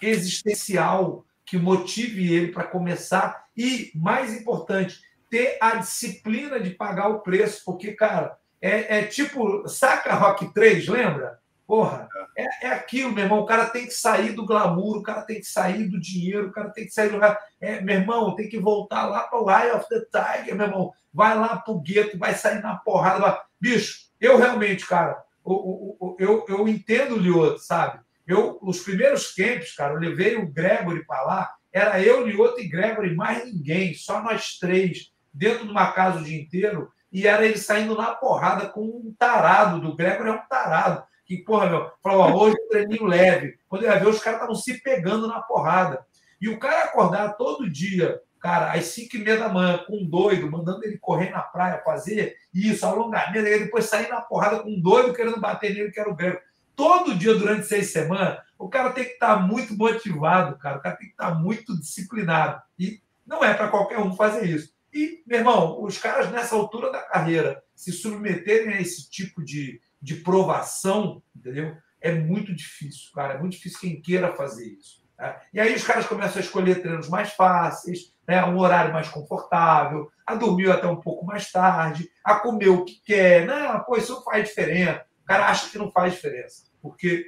existencial 0.00 1.26
que 1.44 1.58
motive 1.58 2.32
ele 2.32 2.52
para 2.52 2.62
começar 2.62 3.44
E, 3.56 3.90
mais 3.92 4.32
importante, 4.32 5.00
ter 5.28 5.58
a 5.60 5.74
disciplina 5.74 6.60
de 6.60 6.70
pagar 6.70 7.08
o 7.08 7.22
preço, 7.22 7.62
porque, 7.64 7.90
cara, 7.90 8.38
é, 8.60 9.00
é 9.00 9.04
tipo, 9.04 9.66
saca 9.68 10.14
Rock 10.14 10.54
3, 10.54 10.86
lembra? 10.86 11.40
Porra, 11.72 12.06
é, 12.36 12.66
é 12.66 12.68
aquilo, 12.68 13.12
meu 13.12 13.24
irmão. 13.24 13.40
O 13.40 13.46
cara 13.46 13.64
tem 13.64 13.86
que 13.86 13.94
sair 13.94 14.32
do 14.32 14.44
glamour, 14.44 14.98
o 14.98 15.02
cara 15.02 15.22
tem 15.22 15.40
que 15.40 15.46
sair 15.46 15.88
do 15.88 15.98
dinheiro, 15.98 16.48
o 16.48 16.52
cara 16.52 16.68
tem 16.68 16.84
que 16.84 16.90
sair 16.90 17.08
do. 17.08 17.18
É, 17.62 17.80
meu 17.80 17.96
irmão, 17.96 18.34
tem 18.34 18.46
que 18.46 18.58
voltar 18.58 19.06
lá 19.06 19.20
para 19.20 19.42
o 19.42 19.50
Eye 19.50 19.72
of 19.72 19.86
the 19.88 20.00
Tiger, 20.00 20.54
meu 20.54 20.66
irmão. 20.66 20.92
Vai 21.14 21.34
lá 21.34 21.56
para 21.56 21.72
o 21.72 21.80
gueto, 21.80 22.18
vai 22.18 22.34
sair 22.34 22.60
na 22.60 22.76
porrada. 22.76 23.20
Vai... 23.20 23.40
Bicho, 23.58 24.10
eu 24.20 24.36
realmente, 24.36 24.86
cara, 24.86 25.24
eu, 25.46 25.96
eu, 26.18 26.26
eu, 26.28 26.44
eu 26.46 26.68
entendo 26.68 27.14
o 27.14 27.18
Lioto, 27.18 27.60
sabe? 27.60 28.00
Eu, 28.26 28.58
os 28.60 28.80
primeiros 28.80 29.34
camps, 29.34 29.74
cara, 29.74 29.94
eu 29.94 29.98
levei 29.98 30.36
o 30.36 30.52
Gregory 30.52 31.06
para 31.06 31.22
lá, 31.22 31.54
era 31.72 32.02
eu, 32.02 32.26
Lioto 32.26 32.60
e 32.60 32.68
Gregory, 32.68 33.16
mais 33.16 33.46
ninguém, 33.46 33.94
só 33.94 34.22
nós 34.22 34.58
três, 34.58 35.10
dentro 35.32 35.64
de 35.64 35.70
uma 35.70 35.90
casa 35.92 36.18
o 36.18 36.22
dia 36.22 36.38
inteiro, 36.38 36.92
e 37.10 37.26
era 37.26 37.46
ele 37.46 37.56
saindo 37.56 37.96
na 37.96 38.14
porrada 38.14 38.66
com 38.66 38.82
um 38.82 39.14
tarado 39.18 39.80
do 39.80 39.96
Gregory, 39.96 40.28
é 40.28 40.32
um 40.32 40.46
tarado 40.46 41.10
que, 41.36 41.44
porra, 41.44 41.70
meu, 41.70 41.90
falou, 42.02 42.42
hoje 42.42 42.56
é 42.56 42.68
treininho 42.68 43.04
leve. 43.04 43.58
Quando 43.68 43.84
eu 43.84 43.90
ia 43.90 43.98
ver, 43.98 44.08
os 44.08 44.20
caras 44.20 44.40
estavam 44.40 44.54
se 44.54 44.82
pegando 44.82 45.26
na 45.26 45.40
porrada. 45.40 46.04
E 46.40 46.48
o 46.48 46.58
cara 46.58 46.84
acordar 46.84 47.36
todo 47.36 47.70
dia, 47.70 48.20
cara, 48.40 48.72
às 48.72 48.86
5 48.86 49.16
e 49.16 49.18
meia 49.20 49.38
da 49.38 49.48
manhã, 49.48 49.78
com 49.86 49.96
um 49.96 50.04
doido, 50.04 50.50
mandando 50.50 50.84
ele 50.84 50.98
correr 50.98 51.30
na 51.30 51.40
praia, 51.40 51.82
fazer 51.84 52.36
isso, 52.52 52.84
alongamento, 52.84 53.46
e 53.46 53.58
depois 53.60 53.86
sair 53.86 54.08
na 54.08 54.20
porrada 54.20 54.60
com 54.60 54.70
um 54.70 54.80
doido 54.80 55.14
querendo 55.14 55.40
bater 55.40 55.74
nele, 55.74 55.90
que 55.90 56.00
era 56.00 56.10
o 56.10 56.16
grego. 56.16 56.38
Todo 56.74 57.14
dia 57.14 57.34
durante 57.34 57.66
seis 57.66 57.90
semanas, 57.92 58.38
o 58.58 58.68
cara 58.68 58.90
tem 58.90 59.04
que 59.04 59.12
estar 59.12 59.36
muito 59.36 59.76
motivado, 59.76 60.56
cara. 60.58 60.78
O 60.78 60.80
cara 60.80 60.96
tem 60.96 61.06
que 61.06 61.12
estar 61.12 61.34
muito 61.34 61.78
disciplinado. 61.78 62.60
E 62.78 63.00
não 63.26 63.44
é 63.44 63.54
para 63.54 63.68
qualquer 63.68 63.98
um 63.98 64.14
fazer 64.14 64.46
isso. 64.46 64.72
E, 64.92 65.22
meu 65.26 65.38
irmão, 65.38 65.82
os 65.82 65.96
caras 65.98 66.30
nessa 66.30 66.54
altura 66.54 66.92
da 66.92 67.00
carreira 67.00 67.62
se 67.74 67.92
submeterem 67.92 68.74
a 68.74 68.80
esse 68.80 69.08
tipo 69.08 69.42
de, 69.42 69.80
de 70.02 70.16
provação, 70.16 71.22
entendeu? 71.34 71.76
É 72.00 72.12
muito 72.12 72.52
difícil, 72.52 73.12
cara. 73.14 73.34
É 73.34 73.38
muito 73.38 73.52
difícil 73.52 73.80
quem 73.80 74.02
queira 74.02 74.32
fazer 74.32 74.66
isso. 74.66 75.02
Tá? 75.16 75.40
E 75.54 75.60
aí 75.60 75.72
os 75.72 75.84
caras 75.84 76.06
começam 76.06 76.38
a 76.38 76.44
escolher 76.44 76.82
treinos 76.82 77.08
mais 77.08 77.32
fáceis, 77.32 78.12
né? 78.26 78.44
um 78.44 78.58
horário 78.58 78.92
mais 78.92 79.08
confortável, 79.08 80.10
a 80.26 80.34
dormir 80.34 80.70
até 80.70 80.88
um 80.88 81.00
pouco 81.00 81.24
mais 81.24 81.50
tarde, 81.52 82.10
a 82.24 82.34
comer 82.34 82.70
o 82.70 82.84
que 82.84 83.00
quer. 83.04 83.46
Não, 83.46 83.84
pô, 83.84 83.96
isso 83.96 84.14
não 84.14 84.24
faz 84.24 84.48
diferença. 84.48 85.04
O 85.22 85.24
cara 85.24 85.46
acha 85.46 85.70
que 85.70 85.78
não 85.78 85.90
faz 85.92 86.14
diferença, 86.14 86.64
porque 86.82 87.26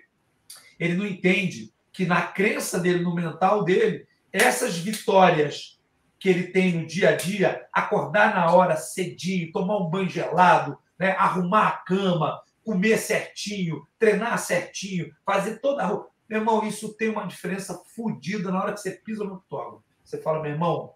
ele 0.81 0.95
não 0.95 1.07
entende 1.07 1.73
que 1.93 2.05
na 2.05 2.23
crença 2.23 2.81
dele, 2.81 3.05
no 3.05 3.15
mental 3.15 3.63
dele, 3.63 4.07
essas 4.33 4.77
vitórias 4.77 5.81
que 6.19 6.29
ele 6.29 6.49
tem 6.49 6.73
no 6.73 6.87
dia 6.87 7.11
a 7.11 7.17
dia, 7.17 7.67
acordar 7.73 8.35
na 8.35 8.51
hora 8.51 8.77
cedinho, 8.77 9.53
tomar 9.53 9.77
um 9.77 9.89
banho 9.89 10.09
gelado, 10.09 10.77
né? 10.99 11.13
arrumar 11.13 11.69
a 11.69 11.73
cama, 11.73 12.43
comer 12.65 12.99
certinho, 12.99 13.87
treinar 13.99 14.39
certinho, 14.39 15.13
fazer 15.25 15.61
toda 15.61 15.83
a 15.83 15.87
roupa. 15.87 16.11
Meu 16.29 16.41
irmão, 16.41 16.67
isso 16.67 16.95
tem 16.95 17.11
uma 17.11 17.27
diferença 17.27 17.81
fodida 17.95 18.51
na 18.51 18.63
hora 18.63 18.73
que 18.73 18.81
você 18.81 18.93
pisa 18.93 19.23
no 19.25 19.35
octógono. 19.35 19.85
Você 20.03 20.19
fala, 20.19 20.41
meu 20.41 20.51
irmão, 20.51 20.95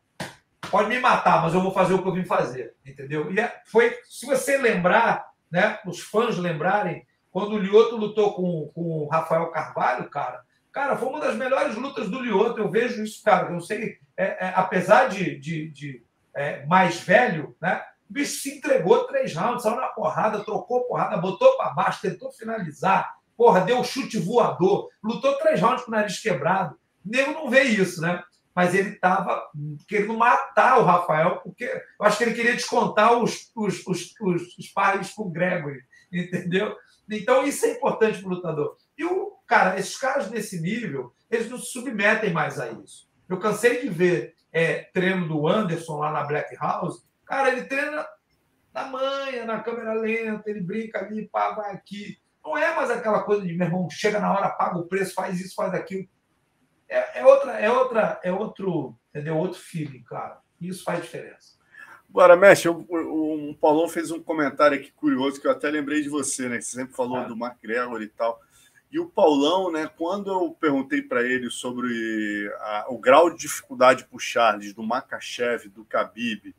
pode 0.71 0.89
me 0.89 0.99
matar, 0.99 1.43
mas 1.43 1.55
eu 1.55 1.61
vou 1.61 1.73
fazer 1.73 1.95
o 1.95 2.03
que 2.03 2.09
eu 2.09 2.15
vim 2.15 2.25
fazer, 2.25 2.75
entendeu? 2.85 3.31
E 3.33 3.39
é, 3.39 3.63
foi, 3.67 3.97
se 4.05 4.27
você 4.27 4.57
lembrar, 4.57 5.31
né, 5.51 5.79
os 5.87 6.01
fãs 6.01 6.37
lembrarem, 6.37 7.07
quando 7.31 7.53
o 7.53 7.59
Lioto 7.59 7.97
lutou 7.97 8.35
com, 8.35 8.69
com 8.75 8.83
o 8.83 9.09
Rafael 9.09 9.51
Carvalho, 9.51 10.09
cara, 10.11 10.43
cara, 10.73 10.97
foi 10.97 11.09
uma 11.09 11.21
das 11.21 11.37
melhores 11.37 11.77
lutas 11.77 12.09
do 12.09 12.21
Lioto. 12.21 12.59
Eu 12.59 12.71
vejo 12.71 13.03
isso, 13.03 13.23
cara. 13.23 13.53
Eu 13.53 13.61
sei, 13.61 13.99
é, 14.17 14.47
é, 14.47 14.53
apesar 14.55 15.09
de, 15.09 15.39
de, 15.39 15.71
de 15.71 16.05
é, 16.35 16.65
mais 16.67 17.01
velho, 17.01 17.57
né? 17.61 17.83
O 18.09 18.13
bicho 18.13 18.41
se 18.41 18.57
entregou 18.57 19.05
três 19.05 19.35
rounds, 19.35 19.63
saiu 19.63 19.77
na 19.77 19.89
porrada, 19.89 20.45
trocou 20.45 20.85
porrada, 20.85 21.17
botou 21.19 21.57
para 21.57 21.71
baixo, 21.71 22.01
tentou 22.03 22.33
finalizar. 22.33 23.17
Porra, 23.37 23.61
deu 23.61 23.85
chute 23.85 24.19
voador, 24.19 24.89
lutou 25.03 25.37
três 25.39 25.61
rounds 25.61 25.85
com 25.85 25.91
o 25.91 25.95
nariz 25.95 26.19
quebrado. 26.19 26.75
O 27.05 27.11
nego 27.11 27.33
não 27.33 27.51
vê 27.51 27.63
isso, 27.63 28.01
né? 28.01 28.23
Mas 28.55 28.75
ele 28.75 28.91
estava 28.91 29.41
querendo 29.87 30.15
matar 30.15 30.79
o 30.79 30.85
Rafael, 30.85 31.41
porque 31.45 31.65
eu 31.65 32.07
acho 32.07 32.19
que 32.19 32.25
ele 32.25 32.35
queria 32.35 32.55
descontar 32.55 33.13
os, 33.23 33.53
os, 33.55 33.87
os, 33.87 34.15
os, 34.21 34.59
os 34.59 34.69
pares 34.69 35.11
com 35.13 35.25
o 35.25 35.31
Gregory, 35.31 35.81
entendeu? 36.13 36.75
Então 37.09 37.47
isso 37.47 37.65
é 37.67 37.73
importante 37.73 38.19
para 38.19 38.27
o 38.27 38.35
lutador. 38.35 38.77
E 38.97 39.05
o 39.05 39.39
cara, 39.47 39.79
esses 39.79 39.97
caras 39.97 40.31
nesse 40.31 40.61
nível, 40.61 41.13
eles 41.31 41.49
não 41.49 41.59
se 41.59 41.67
submetem 41.67 42.33
mais 42.33 42.59
a 42.59 42.69
isso. 42.71 43.09
Eu 43.29 43.39
cansei 43.39 43.81
de 43.81 43.89
ver 43.89 44.35
é, 44.53 44.89
treino 44.93 45.29
do 45.29 45.47
Anderson 45.47 45.99
lá 45.99 46.11
na 46.11 46.25
Black 46.25 46.57
House, 46.57 47.07
Cara, 47.29 47.51
ele 47.51 47.65
treina 47.65 48.07
na 48.73 48.87
manha, 48.87 49.45
na 49.45 49.61
câmera 49.61 49.93
lenta, 49.93 50.49
ele 50.49 50.63
brinca 50.63 51.01
ali, 51.01 51.29
paga 51.29 51.63
aqui. 51.73 52.19
Não 52.43 52.57
é 52.57 52.75
mais 52.75 52.91
aquela 52.91 53.23
coisa 53.23 53.47
de, 53.47 53.53
meu 53.53 53.67
irmão, 53.67 53.91
chega 53.91 54.19
na 54.19 54.33
hora, 54.33 54.49
paga 54.49 54.79
o 54.79 54.87
preço, 54.87 55.13
faz 55.13 55.39
isso, 55.39 55.55
faz 55.55 55.75
aquilo. 55.75 56.09
É, 56.89 57.21
é 57.21 57.27
outra, 57.27 57.53
é 57.53 57.71
outra, 57.71 58.21
é 58.25 58.33
outro, 58.33 58.99
entendeu? 59.11 59.37
Outro 59.37 59.61
feeling, 59.61 60.03
cara. 60.05 60.41
Isso 60.59 60.83
faz 60.83 61.03
diferença. 61.03 61.59
Agora, 62.09 62.35
Mestre, 62.35 62.71
o, 62.71 62.87
o, 62.89 63.51
o 63.51 63.55
Paulão 63.57 63.87
fez 63.87 64.11
um 64.11 64.23
comentário 64.23 64.79
aqui 64.79 64.91
curioso 64.93 65.39
que 65.39 65.47
eu 65.47 65.51
até 65.51 65.69
lembrei 65.69 66.01
de 66.01 66.09
você, 66.09 66.49
né? 66.49 66.57
Que 66.57 66.65
você 66.65 66.77
sempre 66.77 66.97
falou 66.97 67.27
do 67.27 67.37
Mark 67.37 67.61
Gregor 67.63 68.01
e 68.01 68.09
tal. 68.09 68.41
E 68.91 68.99
o 68.99 69.07
Paulão, 69.07 69.71
né, 69.71 69.91
quando 69.99 70.31
eu 70.31 70.57
perguntei 70.59 71.03
para 71.03 71.23
ele 71.23 71.51
sobre 71.51 72.51
a, 72.59 72.87
o 72.89 72.99
grau 72.99 73.29
de 73.29 73.37
dificuldade 73.37 74.05
para 74.05 74.17
o 74.17 74.21
Charles, 74.21 74.73
do 74.73 74.83
Makachev, 74.83 75.69
do 75.69 75.85
Khabib, 75.85 76.55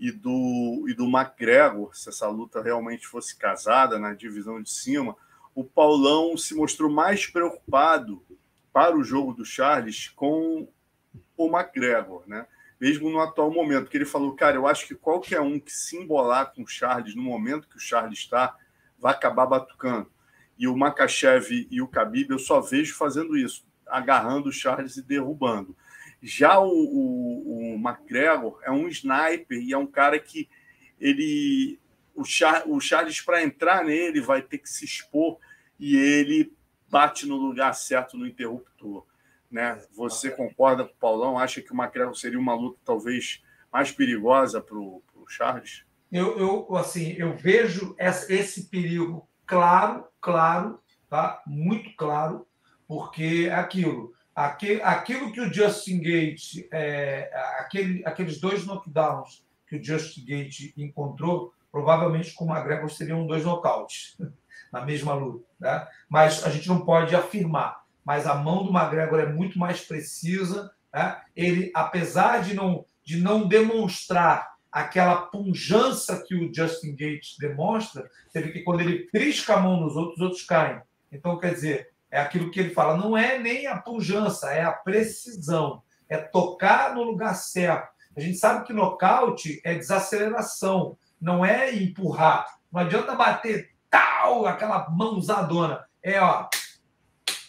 e 0.00 0.10
do, 0.10 0.86
e 0.88 0.94
do 0.94 1.04
McGregor, 1.04 1.94
se 1.94 2.08
essa 2.08 2.26
luta 2.26 2.62
realmente 2.62 3.06
fosse 3.06 3.36
casada 3.36 3.98
na 3.98 4.14
divisão 4.14 4.60
de 4.60 4.70
cima, 4.70 5.14
o 5.54 5.62
Paulão 5.62 6.36
se 6.38 6.54
mostrou 6.54 6.90
mais 6.90 7.26
preocupado 7.26 8.24
para 8.72 8.96
o 8.96 9.04
jogo 9.04 9.34
do 9.34 9.44
Charles 9.44 10.08
com 10.08 10.66
o 11.36 11.46
McGregor, 11.46 12.24
né? 12.26 12.46
mesmo 12.80 13.10
no 13.10 13.20
atual 13.20 13.52
momento, 13.52 13.90
que 13.90 13.96
ele 13.98 14.06
falou, 14.06 14.34
cara, 14.34 14.56
eu 14.56 14.66
acho 14.66 14.86
que 14.86 14.94
qualquer 14.94 15.40
um 15.42 15.60
que 15.60 15.70
se 15.70 15.98
embolar 15.98 16.54
com 16.54 16.62
o 16.62 16.66
Charles 16.66 17.14
no 17.14 17.22
momento 17.22 17.68
que 17.68 17.76
o 17.76 17.80
Charles 17.80 18.20
está, 18.20 18.56
vai 18.98 19.12
acabar 19.12 19.44
batucando. 19.44 20.10
E 20.58 20.66
o 20.66 20.74
Makachev 20.74 21.68
e 21.70 21.82
o 21.82 21.86
Khabib 21.86 22.30
eu 22.30 22.38
só 22.38 22.58
vejo 22.60 22.94
fazendo 22.94 23.36
isso, 23.36 23.66
agarrando 23.86 24.48
o 24.48 24.52
Charles 24.52 24.96
e 24.96 25.02
derrubando. 25.02 25.76
Já 26.22 26.58
o, 26.58 26.68
o, 26.68 27.74
o 27.74 27.74
McGregor 27.76 28.60
é 28.62 28.70
um 28.70 28.88
sniper 28.88 29.58
e 29.58 29.72
é 29.72 29.78
um 29.78 29.86
cara 29.86 30.18
que 30.18 30.48
ele 30.98 31.80
o, 32.14 32.24
Char, 32.24 32.64
o 32.66 32.78
Charles 32.80 33.20
para 33.20 33.42
entrar 33.42 33.84
nele 33.84 34.20
vai 34.20 34.42
ter 34.42 34.58
que 34.58 34.68
se 34.68 34.84
expor 34.84 35.38
e 35.78 35.96
ele 35.96 36.52
bate 36.88 37.26
no 37.26 37.36
lugar 37.36 37.72
certo 37.74 38.16
no 38.16 38.26
interruptor. 38.26 39.06
Né? 39.50 39.82
Você 39.96 40.30
concorda 40.30 40.84
com 40.84 40.92
o 40.92 40.96
Paulão? 40.96 41.38
Acha 41.38 41.62
que 41.62 41.72
o 41.72 41.76
McGregor 41.76 42.14
seria 42.14 42.38
uma 42.38 42.54
luta 42.54 42.78
talvez 42.84 43.42
mais 43.72 43.90
perigosa 43.90 44.60
para 44.60 44.76
o 44.76 45.02
Charles? 45.28 45.84
Eu, 46.12 46.38
eu, 46.38 46.76
assim, 46.76 47.12
eu 47.12 47.36
vejo 47.36 47.94
esse 47.98 48.68
perigo 48.68 49.28
claro, 49.46 50.04
claro, 50.20 50.80
tá? 51.08 51.40
muito 51.46 51.94
claro, 51.96 52.46
porque 52.86 53.46
é 53.48 53.54
aquilo 53.54 54.12
aquilo 54.34 55.32
que 55.32 55.40
o 55.40 55.52
Justin 55.52 56.00
Gate, 56.00 56.66
é, 56.72 57.30
aquele, 57.58 58.02
aqueles 58.06 58.40
dois 58.40 58.64
knockdowns 58.64 59.44
que 59.66 59.76
o 59.76 59.84
Justin 59.84 60.24
Gate 60.24 60.72
encontrou, 60.76 61.52
provavelmente 61.70 62.34
com 62.34 62.46
o 62.46 62.50
McGregor 62.50 62.90
seriam 62.90 63.26
dois 63.26 63.44
nocautes 63.44 64.16
na 64.72 64.84
mesma 64.84 65.14
luta. 65.14 65.46
Né? 65.58 65.86
Mas 66.08 66.44
a 66.44 66.50
gente 66.50 66.68
não 66.68 66.84
pode 66.84 67.14
afirmar. 67.14 67.80
Mas 68.04 68.26
a 68.26 68.34
mão 68.34 68.64
do 68.64 68.76
McGregor 68.76 69.20
é 69.20 69.26
muito 69.26 69.58
mais 69.58 69.82
precisa. 69.82 70.72
Né? 70.92 71.20
Ele, 71.36 71.70
apesar 71.74 72.42
de 72.42 72.54
não, 72.54 72.84
de 73.04 73.18
não 73.18 73.46
demonstrar 73.46 74.50
aquela 74.72 75.22
punjança 75.22 76.22
que 76.26 76.34
o 76.34 76.52
Justin 76.54 76.92
Gates 76.92 77.36
demonstra, 77.38 78.08
você 78.28 78.40
vê 78.40 78.52
que 78.52 78.62
quando 78.62 78.80
ele 78.80 79.06
trisca 79.10 79.54
a 79.54 79.60
mão 79.60 79.80
nos 79.80 79.96
outros, 79.96 80.16
os 80.16 80.22
outros 80.22 80.42
caem. 80.44 80.80
Então, 81.10 81.38
quer 81.38 81.54
dizer, 81.54 81.90
é 82.10 82.20
aquilo 82.20 82.50
que 82.50 82.58
ele 82.58 82.74
fala, 82.74 82.96
não 82.96 83.16
é 83.16 83.38
nem 83.38 83.66
a 83.66 83.78
pujança, 83.78 84.52
é 84.52 84.62
a 84.62 84.72
precisão, 84.72 85.82
é 86.08 86.16
tocar 86.16 86.94
no 86.94 87.02
lugar 87.02 87.34
certo. 87.34 87.88
A 88.16 88.20
gente 88.20 88.38
sabe 88.38 88.66
que 88.66 88.72
nocaute 88.72 89.60
é 89.64 89.74
desaceleração, 89.74 90.98
não 91.20 91.44
é 91.44 91.72
empurrar. 91.74 92.46
Não 92.72 92.80
adianta 92.80 93.14
bater 93.14 93.70
tal, 93.88 94.46
aquela 94.46 94.88
mãozadona. 94.90 95.84
É, 96.02 96.20
ó, 96.20 96.48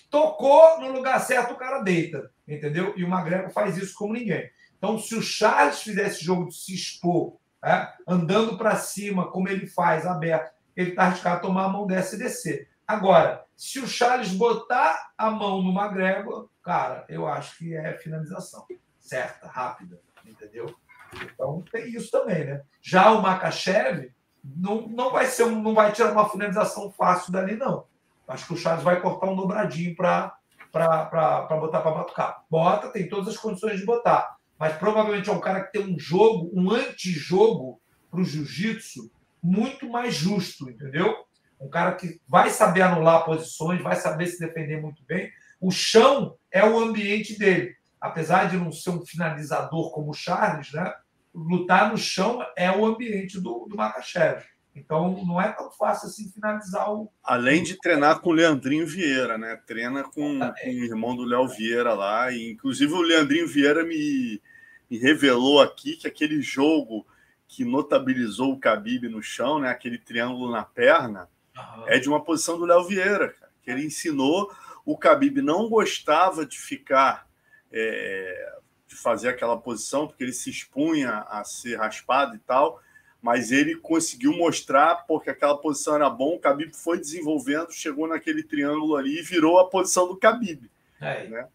tocou 0.10 0.80
no 0.80 0.92
lugar 0.92 1.20
certo, 1.22 1.54
o 1.54 1.58
cara 1.58 1.82
deita, 1.82 2.32
entendeu? 2.48 2.94
E 2.96 3.04
o 3.04 3.10
Magrego 3.10 3.50
faz 3.50 3.78
isso 3.78 3.96
como 3.96 4.14
ninguém. 4.14 4.50
Então, 4.78 5.00
se 5.00 5.16
o 5.16 5.22
Charles 5.22 5.82
fizesse 5.82 6.24
jogo 6.24 6.48
de 6.48 6.56
se 6.56 6.74
expor, 6.74 7.38
é, 7.64 7.88
andando 8.08 8.58
para 8.58 8.76
cima, 8.76 9.30
como 9.32 9.48
ele 9.48 9.68
faz, 9.68 10.06
aberto, 10.06 10.52
ele 10.76 10.92
está 10.92 11.04
arriscado 11.04 11.38
a 11.38 11.40
tomar 11.40 11.66
a 11.66 11.70
mão 11.70 11.86
dessa 11.86 12.16
e 12.16 12.20
descer. 12.20 12.71
Agora, 12.92 13.46
se 13.56 13.80
o 13.80 13.88
Charles 13.88 14.34
botar 14.34 15.14
a 15.18 15.32
mão 15.32 15.62
no 15.62 15.72
McGregor, 15.72 16.50
cara, 16.62 17.06
eu 17.08 17.26
acho 17.26 17.58
que 17.58 17.74
é 17.74 17.94
finalização. 17.94 18.66
Certa, 19.00 19.48
rápida. 19.48 20.02
entendeu? 20.26 20.76
Então 21.24 21.64
tem 21.72 21.88
isso 21.90 22.12
também, 22.12 22.44
né? 22.44 22.64
Já 22.82 23.14
o 23.14 23.22
Makachev 23.22 24.12
não, 24.44 24.90
não 24.90 25.10
vai 25.10 25.26
ser 25.26 25.46
um, 25.46 25.62
não 25.62 25.74
vai 25.74 25.94
tirar 25.94 26.12
uma 26.12 26.30
finalização 26.30 26.92
fácil 26.92 27.32
dali, 27.32 27.56
não. 27.56 27.86
Acho 28.28 28.48
que 28.48 28.54
o 28.56 28.58
Charles 28.58 28.84
vai 28.84 29.00
cortar 29.00 29.28
um 29.28 29.38
dobradinho 29.38 29.96
para 29.96 30.36
botar 30.74 31.06
para 31.82 31.92
batucar. 31.92 32.44
Bota, 32.50 32.90
tem 32.90 33.08
todas 33.08 33.30
as 33.30 33.38
condições 33.38 33.80
de 33.80 33.86
botar. 33.86 34.36
Mas 34.60 34.76
provavelmente 34.76 35.30
é 35.30 35.34
um 35.34 35.40
cara 35.40 35.64
que 35.64 35.72
tem 35.72 35.96
um 35.96 35.98
jogo, 35.98 36.52
um 36.54 36.70
antijogo 36.70 37.82
para 38.10 38.20
o 38.20 38.26
jiu-jitsu 38.26 39.10
muito 39.42 39.90
mais 39.90 40.14
justo, 40.14 40.70
entendeu? 40.70 41.26
Um 41.62 41.70
cara 41.70 41.94
que 41.94 42.20
vai 42.28 42.50
saber 42.50 42.82
anular 42.82 43.24
posições, 43.24 43.82
vai 43.82 43.96
saber 43.96 44.28
se 44.28 44.40
defender 44.40 44.82
muito 44.82 45.04
bem. 45.06 45.32
O 45.60 45.72
chão 45.72 46.36
é 46.52 46.66
o 46.66 46.80
ambiente 46.80 47.38
dele. 47.38 47.76
Apesar 48.00 48.50
de 48.50 48.58
não 48.58 48.72
ser 48.72 48.90
um 48.90 49.06
finalizador 49.06 49.92
como 49.92 50.10
o 50.10 50.14
Charles, 50.14 50.74
né? 50.74 50.92
lutar 51.34 51.92
no 51.92 51.98
chão 51.98 52.46
é 52.56 52.70
o 52.72 52.86
ambiente 52.86 53.40
do, 53.40 53.66
do 53.70 53.76
Makachev. 53.76 54.44
Então 54.74 55.24
não 55.26 55.40
é 55.40 55.52
tão 55.52 55.70
fácil 55.72 56.08
assim 56.08 56.30
finalizar 56.30 56.92
o. 56.94 57.12
Além 57.24 57.62
de 57.62 57.78
treinar 57.78 58.22
com 58.22 58.30
o 58.30 58.34
Leandrinho 58.34 58.88
Vieira, 58.88 59.38
né? 59.38 59.60
Treina 59.68 60.04
com, 60.04 60.40
com 60.40 60.70
o 60.70 60.84
irmão 60.84 61.16
do 61.16 61.26
Léo 61.26 61.48
Vieira 61.48 61.94
lá. 61.94 62.32
E, 62.32 62.52
inclusive 62.52 62.94
o 62.94 63.02
Leandrinho 63.02 63.48
Vieira 63.48 63.84
me, 63.84 64.42
me 64.90 64.98
revelou 64.98 65.62
aqui 65.62 65.98
que 65.98 66.08
aquele 66.08 66.42
jogo 66.42 67.06
que 67.48 67.66
notabilizou 67.66 68.54
o 68.54 68.60
Khabib 68.60 69.10
no 69.10 69.22
chão, 69.22 69.60
né? 69.60 69.70
Aquele 69.70 69.98
triângulo 69.98 70.50
na 70.50 70.64
perna, 70.64 71.28
uhum. 71.78 71.88
é 71.88 72.00
de 72.00 72.08
uma 72.10 72.24
posição 72.24 72.58
do 72.58 72.66
Léo 72.66 72.84
Vieira, 72.84 73.30
cara, 73.30 73.52
que 73.64 73.72
ele 73.72 73.86
ensinou. 73.86 74.52
O 74.86 74.98
Khabib 74.98 75.42
não 75.42 75.70
gostava 75.70 76.46
de 76.46 76.60
ficar 76.60 77.28
é, 77.72 78.54
de 78.88 78.96
fazer 78.96 79.30
aquela 79.30 79.58
posição, 79.58 80.06
porque 80.06 80.24
ele 80.24 80.34
se 80.34 80.50
expunha 80.50 81.26
a 81.30 81.44
ser 81.44 81.78
raspado 81.78 82.36
e 82.36 82.40
tal, 82.40 82.82
mas 83.22 83.52
ele 83.52 83.76
conseguiu 83.76 84.36
mostrar 84.36 85.06
porque 85.08 85.30
aquela 85.30 85.58
posição 85.58 85.96
era 85.96 86.10
bom, 86.10 86.36
o 86.36 86.40
Khabib 86.40 86.74
foi 86.76 87.00
desenvolvendo, 87.00 87.72
chegou 87.72 88.08
naquele 88.08 88.44
triângulo 88.44 88.98
ali 88.98 89.20
e 89.20 89.24
virou 89.24 89.60
a 89.60 89.70
posição 89.70 90.08
do 90.08 90.18
Khabib. 90.18 90.70
É, 91.00 91.28
né? 91.28 91.48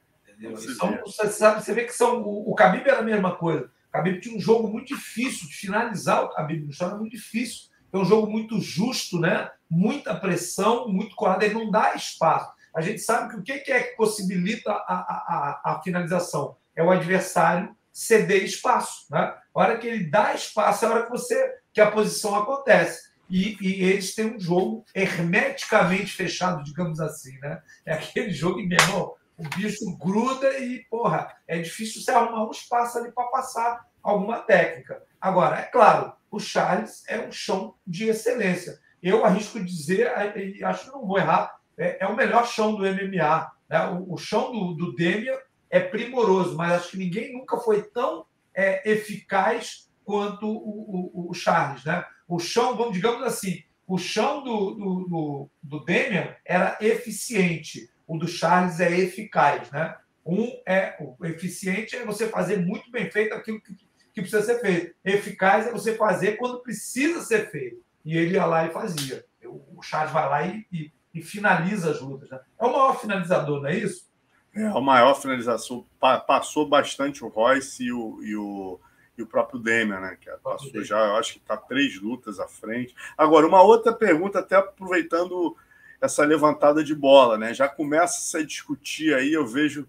Você, 0.51 0.75
são, 0.75 0.99
você, 1.05 1.29
sabe, 1.29 1.65
você 1.65 1.73
vê 1.73 1.85
que 1.85 1.93
são, 1.93 2.23
o, 2.23 2.53
o 2.53 2.55
Khabib 2.55 2.89
era 2.89 3.01
a 3.01 3.03
mesma 3.03 3.35
coisa. 3.37 3.71
O 3.89 3.97
Khabib 3.97 4.21
tinha 4.21 4.37
um 4.37 4.41
jogo 4.41 4.69
muito 4.69 4.89
difícil 4.89 5.49
de 5.49 5.55
finalizar 5.55 6.25
o 6.25 6.29
Khabib 6.35 6.67
no 6.67 6.73
chão, 6.73 6.89
era 6.89 6.97
muito 6.97 7.13
difícil. 7.13 7.69
É 7.93 7.99
um 7.99 8.05
jogo 8.05 8.31
muito 8.31 8.61
justo, 8.61 9.19
né? 9.19 9.51
Muita 9.69 10.15
pressão, 10.15 10.89
muito 10.89 11.15
colado, 11.17 11.43
ele 11.43 11.55
não 11.55 11.71
dá 11.71 11.95
espaço. 11.95 12.53
A 12.75 12.81
gente 12.81 13.01
sabe 13.01 13.31
que 13.31 13.37
o 13.41 13.43
que 13.43 13.73
é 13.73 13.83
que 13.83 13.97
possibilita 13.97 14.71
a, 14.71 14.75
a, 14.75 15.61
a, 15.65 15.73
a 15.73 15.83
finalização? 15.83 16.57
é 16.77 16.83
o 16.83 16.91
adversário 16.91 17.75
ceder 17.91 18.45
espaço. 18.45 19.07
Né? 19.11 19.19
A 19.19 19.41
hora 19.55 19.79
que 19.79 19.87
ele 19.87 20.11
dá 20.11 20.35
espaço 20.35 20.85
é 20.85 20.89
a 20.89 20.91
hora 20.93 21.05
que 21.05 21.11
você 21.11 21.57
que 21.73 21.81
a 21.81 21.91
posição 21.91 22.35
acontece. 22.37 23.07
E, 23.29 23.57
e, 23.61 23.83
eles 23.83 24.15
têm 24.15 24.37
um 24.37 24.41
jogo 24.41 24.85
hermeticamente 24.95 26.13
fechado, 26.13 26.63
digamos 26.63 27.01
assim, 27.01 27.37
né? 27.41 27.61
É 27.85 27.93
aquele 27.93 28.31
jogo 28.31 28.61
em 28.61 28.69
menor, 28.69 29.17
o 29.37 29.43
bicho 29.57 29.85
gruda 29.99 30.57
e, 30.61 30.85
porra, 30.89 31.35
é 31.49 31.59
difícil 31.59 32.01
você 32.01 32.13
arrumar 32.13 32.47
um 32.47 32.53
espaço 32.53 32.99
ali 32.99 33.11
para 33.11 33.27
passar 33.27 33.85
alguma 34.01 34.39
técnica. 34.39 35.03
Agora, 35.21 35.59
é 35.59 35.63
claro, 35.63 36.13
o 36.31 36.39
Charles 36.39 37.03
é 37.09 37.19
um 37.19 37.33
chão 37.33 37.75
de 37.85 38.09
excelência. 38.09 38.79
Eu 39.03 39.25
arrisco 39.25 39.63
dizer, 39.63 40.11
e 40.37 40.65
acho 40.65 40.87
que 40.87 40.93
não 40.93 41.07
vou 41.07 41.19
errar, 41.19 41.57
é, 41.79 42.05
é, 42.05 42.07
o 42.07 42.17
melhor 42.17 42.47
chão 42.47 42.75
do 42.75 42.83
MMA. 42.83 43.53
Né? 43.69 43.87
O, 43.91 44.15
o 44.15 44.17
chão 44.17 44.51
do, 44.51 44.75
do 44.75 44.95
Demian 44.95 45.37
é 45.69 45.81
primoroso, 45.81 46.57
mas 46.57 46.73
acho 46.73 46.91
que 46.93 46.99
ninguém 46.99 47.33
nunca 47.33 47.59
foi 47.59 47.83
tão 47.83 48.27
é, 48.55 48.91
eficaz 48.91 49.91
quanto 50.05 50.47
o, 50.49 51.27
o, 51.27 51.31
o, 51.31 51.35
Charles. 51.35 51.85
Né? 51.85 52.05
O 52.27 52.39
chão, 52.39 52.77
vamos 52.77 52.95
digamos 52.95 53.23
assim, 53.23 53.63
o 53.87 53.99
chão 53.99 54.43
do, 54.43 54.75
do, 54.75 55.09
do, 55.09 55.51
do 55.63 55.85
Demian 55.85 56.35
era 56.45 56.79
eficiente, 56.81 57.91
o 58.07 58.17
do 58.17 58.27
Charles 58.27 58.81
é 58.81 58.91
eficaz. 58.99 59.71
Né? 59.71 59.95
Um 60.25 60.51
é 60.67 60.97
eficiente 61.25 61.95
é 61.95 62.05
você 62.05 62.29
fazer 62.29 62.59
muito 62.59 62.91
bem 62.91 63.11
feito 63.11 63.35
aquilo 63.35 63.61
que, 63.61 63.75
que 64.15 64.21
precisa 64.23 64.43
ser 64.43 64.61
feito. 64.61 64.95
Eficaz 65.05 65.67
é 65.67 65.73
você 65.73 65.95
fazer 65.95 66.37
quando 66.37 66.63
precisa 66.63 67.21
ser 67.21 67.51
feito. 67.51 67.85
E 68.07 68.17
ele 68.17 68.35
ia 68.35 68.47
lá 68.47 68.65
e 68.65 68.71
fazia. 68.71 69.27
O 69.45 69.83
Charles 69.83 70.13
vai 70.13 70.29
lá 70.29 70.47
e, 70.47 70.65
e, 70.73 70.93
e 71.13 71.21
finaliza 71.21 71.91
as 71.91 72.01
lutas. 72.01 72.31
Né? 72.31 72.39
É 72.59 72.65
o 72.65 72.73
maior 72.73 72.99
finalizador, 73.01 73.61
não 73.61 73.69
é 73.69 73.77
isso? 73.77 74.07
É, 74.55 74.65
a 74.65 74.81
maior 74.81 75.15
finalização 75.15 75.85
passou 76.27 76.69
bastante 76.69 77.25
o 77.25 77.29
Royce 77.29 77.85
e 77.85 77.93
o, 77.93 78.23
e 78.23 78.37
o, 78.37 78.81
e 79.19 79.23
o 79.23 79.27
próprio 79.27 79.59
Demian, 79.59 80.01
né? 80.01 80.17
Que 80.21 80.31
passou 80.43 80.85
já, 80.85 80.99
eu 80.99 81.17
acho 81.17 81.35
que 81.35 81.39
está 81.41 81.57
três 81.57 82.01
lutas 82.01 82.39
à 82.39 82.47
frente. 82.47 82.95
Agora, 83.19 83.47
uma 83.47 83.61
outra 83.61 83.93
pergunta, 83.93 84.39
até 84.39 84.55
aproveitando 84.55 85.57
essa 86.01 86.25
levantada 86.25 86.85
de 86.85 86.95
bola, 86.95 87.37
né? 87.37 87.53
Já 87.53 87.69
começa 87.69 88.17
a 88.19 88.41
se 88.41 88.47
discutir 88.47 89.15
aí, 89.15 89.33
eu 89.33 89.45
vejo 89.45 89.87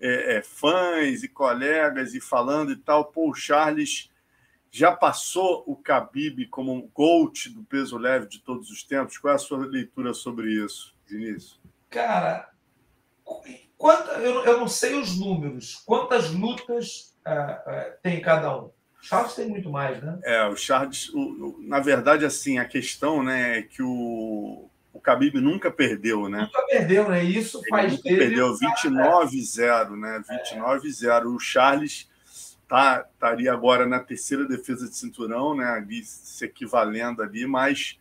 é, 0.00 0.38
é, 0.38 0.42
fãs 0.42 1.22
e 1.22 1.28
colegas 1.28 2.14
e 2.14 2.20
falando 2.20 2.72
e 2.72 2.76
tal, 2.76 3.04
pô, 3.06 3.30
o 3.30 3.34
Charles 3.34 4.10
já 4.70 4.92
passou 4.92 5.64
o 5.66 5.74
Khabib 5.74 6.46
como 6.46 6.72
um 6.72 6.88
GOAT 6.94 7.48
do 7.50 7.64
peso 7.64 7.98
leve 7.98 8.26
de 8.28 8.40
todos 8.40 8.70
os 8.70 8.82
tempos? 8.82 9.18
Qual 9.18 9.32
é 9.32 9.34
a 9.34 9.38
sua 9.38 9.58
leitura 9.58 10.14
sobre 10.14 10.52
isso, 10.52 10.94
Vinícius? 11.06 11.60
Cara, 11.88 12.50
Quanta, 13.80 14.12
eu, 14.18 14.44
eu 14.44 14.60
não 14.60 14.68
sei 14.68 14.94
os 14.94 15.18
números. 15.18 15.82
Quantas 15.86 16.30
lutas 16.30 17.16
uh, 17.26 17.70
uh, 17.70 17.92
tem 18.02 18.20
cada 18.20 18.54
um? 18.54 18.70
Charles 19.00 19.34
tem 19.34 19.48
muito 19.48 19.70
mais, 19.70 20.02
né? 20.02 20.18
É, 20.22 20.44
o 20.44 20.54
Charles, 20.54 21.08
o, 21.14 21.18
o, 21.18 21.62
na 21.62 21.80
verdade, 21.80 22.26
assim, 22.26 22.58
a 22.58 22.66
questão 22.66 23.22
né, 23.22 23.60
é 23.60 23.62
que 23.62 23.82
o, 23.82 24.68
o 24.92 25.00
Khabib 25.00 25.40
nunca 25.40 25.70
perdeu, 25.70 26.28
né? 26.28 26.40
Nunca 26.42 26.66
perdeu, 26.66 27.08
né? 27.08 27.24
Isso 27.24 27.58
Ele 27.60 27.70
faz 27.70 27.92
nunca 27.92 28.02
dele. 28.02 28.18
Perdeu 28.18 28.52
29-0, 28.52 29.96
né? 29.98 30.22
29-0. 30.52 31.22
É. 31.22 31.26
O 31.26 31.38
Charles 31.38 32.09
tá, 32.70 33.04
estaria 33.12 33.52
agora 33.52 33.84
na 33.84 33.98
terceira 33.98 34.46
defesa 34.46 34.88
de 34.88 34.96
cinturão, 34.96 35.56
né? 35.56 35.64
Ali 35.64 36.04
se 36.04 36.44
equivalendo 36.44 37.20
ali, 37.20 37.44
mas 37.44 37.98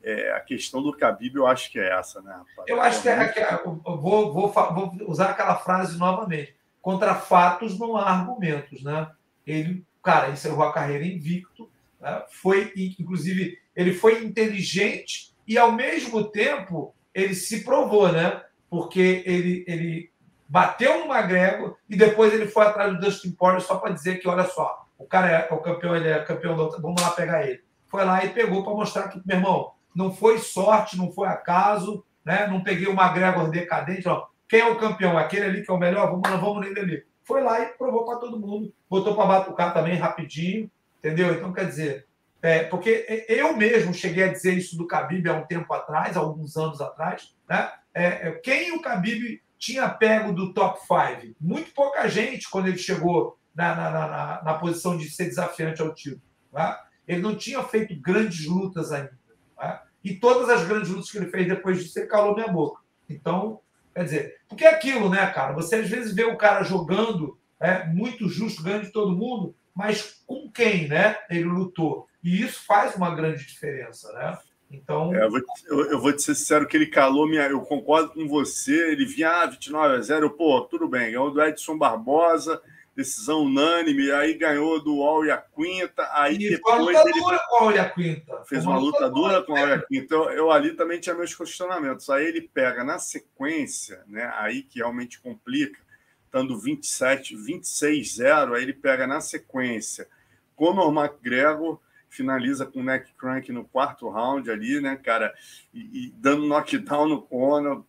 é, 0.00 0.32
a 0.32 0.38
questão 0.38 0.80
do 0.80 0.92
Khabib, 0.92 1.34
eu 1.34 1.46
acho 1.46 1.70
que 1.72 1.80
é 1.80 1.98
essa, 1.98 2.22
né, 2.22 2.30
rapaz? 2.30 2.68
Eu 2.68 2.80
acho 2.80 3.02
que 3.02 3.08
é, 3.08 3.14
é 3.14 3.60
vou, 3.64 4.32
vou, 4.32 4.52
vou, 4.52 4.96
usar 5.08 5.30
aquela 5.30 5.56
frase 5.56 5.98
novamente. 5.98 6.54
Contra 6.80 7.16
fatos 7.16 7.76
não 7.76 7.96
há 7.96 8.08
argumentos, 8.08 8.84
né? 8.84 9.10
Ele, 9.44 9.84
cara, 10.00 10.30
encerrou 10.30 10.62
a 10.62 10.72
carreira 10.72 11.04
invicto, 11.04 11.68
né? 12.00 12.22
foi, 12.30 12.72
inclusive, 12.76 13.58
ele 13.74 13.92
foi 13.92 14.24
inteligente 14.24 15.34
e, 15.48 15.58
ao 15.58 15.72
mesmo 15.72 16.22
tempo, 16.24 16.94
ele 17.12 17.34
se 17.34 17.64
provou, 17.64 18.10
né? 18.12 18.40
Porque 18.70 19.24
ele, 19.26 19.64
ele 19.66 20.11
bateu 20.52 20.98
no 20.98 21.10
McGregor 21.10 21.78
e 21.88 21.96
depois 21.96 22.30
ele 22.30 22.46
foi 22.46 22.66
atrás 22.66 22.92
do 22.92 23.00
Dustin 23.00 23.32
Poirier 23.32 23.62
só 23.62 23.76
para 23.76 23.94
dizer 23.94 24.20
que, 24.20 24.28
olha 24.28 24.44
só, 24.44 24.84
o 24.98 25.06
cara 25.06 25.30
é, 25.30 25.48
é 25.50 25.54
o 25.54 25.62
campeão, 25.62 25.96
ele 25.96 26.10
é 26.10 26.22
campeão, 26.22 26.54
vamos 26.54 27.00
lá 27.00 27.10
pegar 27.12 27.46
ele. 27.46 27.64
Foi 27.86 28.04
lá 28.04 28.22
e 28.22 28.28
pegou 28.28 28.62
para 28.62 28.74
mostrar 28.74 29.08
que, 29.08 29.18
meu 29.24 29.38
irmão, 29.38 29.72
não 29.96 30.12
foi 30.12 30.36
sorte, 30.36 30.98
não 30.98 31.10
foi 31.10 31.26
acaso, 31.26 32.04
né? 32.22 32.46
não 32.48 32.62
peguei 32.62 32.86
o 32.86 32.92
McGregor 32.92 33.48
decadente, 33.48 34.06
ó. 34.06 34.26
quem 34.46 34.60
é 34.60 34.68
o 34.68 34.76
campeão? 34.76 35.16
Aquele 35.16 35.46
ali 35.46 35.64
que 35.64 35.70
é 35.70 35.74
o 35.74 35.78
melhor? 35.78 36.10
Vamos, 36.10 36.28
vamos 36.38 36.60
nele 36.60 36.80
ali. 36.80 37.04
Foi 37.24 37.42
lá 37.42 37.58
e 37.62 37.68
provou 37.68 38.04
para 38.04 38.18
todo 38.18 38.38
mundo. 38.38 38.74
Botou 38.90 39.16
para 39.16 39.24
batucar 39.24 39.72
também 39.72 39.96
rapidinho, 39.96 40.70
entendeu? 40.98 41.32
Então, 41.32 41.50
quer 41.54 41.64
dizer, 41.64 42.06
é, 42.42 42.64
porque 42.64 43.24
eu 43.26 43.56
mesmo 43.56 43.94
cheguei 43.94 44.24
a 44.24 44.32
dizer 44.32 44.52
isso 44.52 44.76
do 44.76 44.86
Khabib 44.86 45.26
há 45.30 45.32
um 45.32 45.46
tempo 45.46 45.72
atrás, 45.72 46.14
alguns 46.14 46.58
anos 46.58 46.78
atrás, 46.78 47.34
né? 47.48 47.72
É, 47.94 48.28
é 48.28 48.30
quem 48.32 48.76
o 48.76 48.82
Khabib 48.82 49.40
tinha 49.62 49.88
pego 49.88 50.32
do 50.32 50.52
top 50.52 50.80
5? 50.80 51.36
Muito 51.40 51.72
pouca 51.72 52.08
gente 52.08 52.50
quando 52.50 52.66
ele 52.66 52.78
chegou 52.78 53.38
na, 53.54 53.76
na, 53.76 53.90
na, 53.90 54.42
na 54.42 54.54
posição 54.54 54.96
de 54.96 55.08
ser 55.08 55.26
desafiante 55.26 55.80
ao 55.80 55.94
título. 55.94 56.20
Tá? 56.50 56.84
Ele 57.06 57.22
não 57.22 57.36
tinha 57.36 57.62
feito 57.62 57.94
grandes 58.00 58.44
lutas 58.44 58.90
ainda. 58.90 59.16
Né? 59.56 59.80
E 60.02 60.14
todas 60.16 60.48
as 60.48 60.66
grandes 60.66 60.90
lutas 60.90 61.08
que 61.08 61.16
ele 61.16 61.30
fez 61.30 61.46
depois 61.46 61.80
disso, 61.80 61.96
ele 61.96 62.08
calou 62.08 62.34
minha 62.34 62.48
boca. 62.48 62.82
Então, 63.08 63.60
quer 63.94 64.02
dizer, 64.02 64.40
porque 64.48 64.64
é 64.64 64.70
aquilo, 64.74 65.08
né, 65.08 65.24
cara? 65.30 65.52
Você 65.52 65.76
às 65.76 65.88
vezes 65.88 66.12
vê 66.12 66.24
o 66.24 66.36
cara 66.36 66.64
jogando 66.64 67.38
é, 67.60 67.86
muito 67.86 68.28
justo, 68.28 68.64
ganhando 68.64 68.86
de 68.86 68.92
todo 68.92 69.16
mundo, 69.16 69.54
mas 69.72 70.24
com 70.26 70.50
quem, 70.50 70.88
né? 70.88 71.16
Ele 71.30 71.44
lutou. 71.44 72.08
E 72.20 72.42
isso 72.42 72.64
faz 72.66 72.96
uma 72.96 73.14
grande 73.14 73.46
diferença, 73.46 74.12
né? 74.12 74.36
Então. 74.72 75.14
É, 75.14 75.24
eu, 75.24 75.30
vou, 75.30 75.40
eu, 75.66 75.90
eu, 75.92 76.00
vou 76.00 76.12
te 76.12 76.22
ser 76.22 76.34
sincero 76.34 76.66
que 76.66 76.76
ele 76.76 76.86
calou 76.86 77.28
minha. 77.28 77.42
Eu 77.42 77.60
concordo 77.60 78.10
com 78.10 78.26
você. 78.26 78.92
Ele 78.92 79.04
vinha 79.04 79.30
ah, 79.30 79.46
29 79.46 79.96
a 79.96 80.00
0. 80.00 80.30
Pô, 80.30 80.62
tudo 80.62 80.88
bem. 80.88 81.12
Ganhou 81.12 81.30
do 81.30 81.42
Edson 81.42 81.76
Barbosa 81.76 82.60
decisão 82.94 83.44
unânime, 83.44 84.10
aí 84.10 84.34
ganhou 84.34 84.82
do 84.82 85.02
Al 85.02 85.22
Quinta, 85.54 86.08
aí 86.12 86.34
e 86.34 86.50
depois 86.50 86.74
uma 86.74 86.84
luta 86.84 87.08
ele 87.08 87.20
dura 87.20 87.40
com 87.48 87.68
o 87.68 87.94
Quinta. 87.94 88.44
Fez 88.44 88.64
uma, 88.64 88.72
uma 88.72 88.80
luta, 88.80 89.10
dura 89.10 89.42
com 89.42 89.52
o 89.52 89.56
Al 89.56 89.82
Quinta. 89.86 90.14
Eu, 90.14 90.30
eu, 90.30 90.50
ali 90.50 90.74
também 90.74 91.00
tinha 91.00 91.14
meus 91.14 91.34
questionamentos. 91.34 92.10
Aí 92.10 92.26
ele 92.26 92.42
pega 92.42 92.84
na 92.84 92.98
sequência, 92.98 94.02
né? 94.06 94.30
Aí 94.36 94.62
que 94.62 94.78
realmente 94.78 95.20
complica. 95.20 95.80
estando 96.26 96.58
27, 96.58 97.34
26-0, 97.34 98.54
aí 98.54 98.62
ele 98.62 98.74
pega 98.74 99.06
na 99.06 99.20
sequência 99.20 100.06
Conor 100.54 100.92
McGregor, 100.92 101.80
finaliza 102.12 102.66
com 102.66 102.82
neck 102.82 103.10
crank 103.14 103.50
no 103.50 103.64
quarto 103.64 104.08
round 104.08 104.50
ali, 104.50 104.80
né, 104.80 104.96
cara? 104.96 105.34
E, 105.72 105.80
e 105.80 106.14
dando 106.18 106.46
knockdown 106.46 107.08
no 107.08 107.22
Conor, 107.22 107.84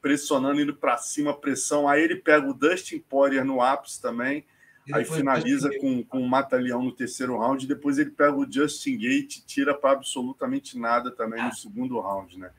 pressionando, 0.00 0.60
indo 0.62 0.74
para 0.74 0.96
cima, 0.96 1.36
pressão. 1.36 1.86
Aí 1.86 2.02
ele 2.02 2.16
pega 2.16 2.48
o 2.48 2.54
Dustin 2.54 2.98
Poirier 2.98 3.44
no 3.44 3.60
ápice 3.60 4.00
também, 4.00 4.46
aí 4.92 5.04
finaliza 5.04 5.70
com, 5.78 6.02
com 6.02 6.20
o 6.22 6.28
Mata-Leão 6.28 6.82
no 6.82 6.90
terceiro 6.90 7.38
round, 7.38 7.66
depois 7.66 7.98
ele 7.98 8.10
pega 8.10 8.34
o 8.34 8.50
Justin 8.50 8.96
Gate 8.96 9.36
e 9.36 9.46
tira 9.46 9.74
para 9.74 9.92
absolutamente 9.92 10.78
nada 10.78 11.10
também 11.10 11.44
no 11.44 11.54
segundo 11.54 12.00
round, 12.00 12.38
né? 12.38 12.50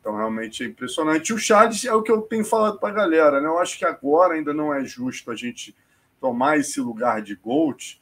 Então, 0.00 0.16
realmente 0.16 0.62
é 0.62 0.66
impressionante. 0.66 1.34
O 1.34 1.38
Charles 1.38 1.84
é 1.84 1.92
o 1.92 2.04
que 2.04 2.12
eu 2.12 2.22
tenho 2.22 2.44
falado 2.44 2.78
para 2.78 2.90
a 2.90 2.92
galera, 2.92 3.40
né? 3.40 3.48
Eu 3.48 3.58
acho 3.58 3.76
que 3.76 3.84
agora 3.84 4.34
ainda 4.34 4.54
não 4.54 4.72
é 4.72 4.84
justo 4.84 5.32
a 5.32 5.34
gente 5.34 5.74
tomar 6.20 6.56
esse 6.56 6.80
lugar 6.80 7.20
de 7.20 7.34
GOAT 7.34 8.00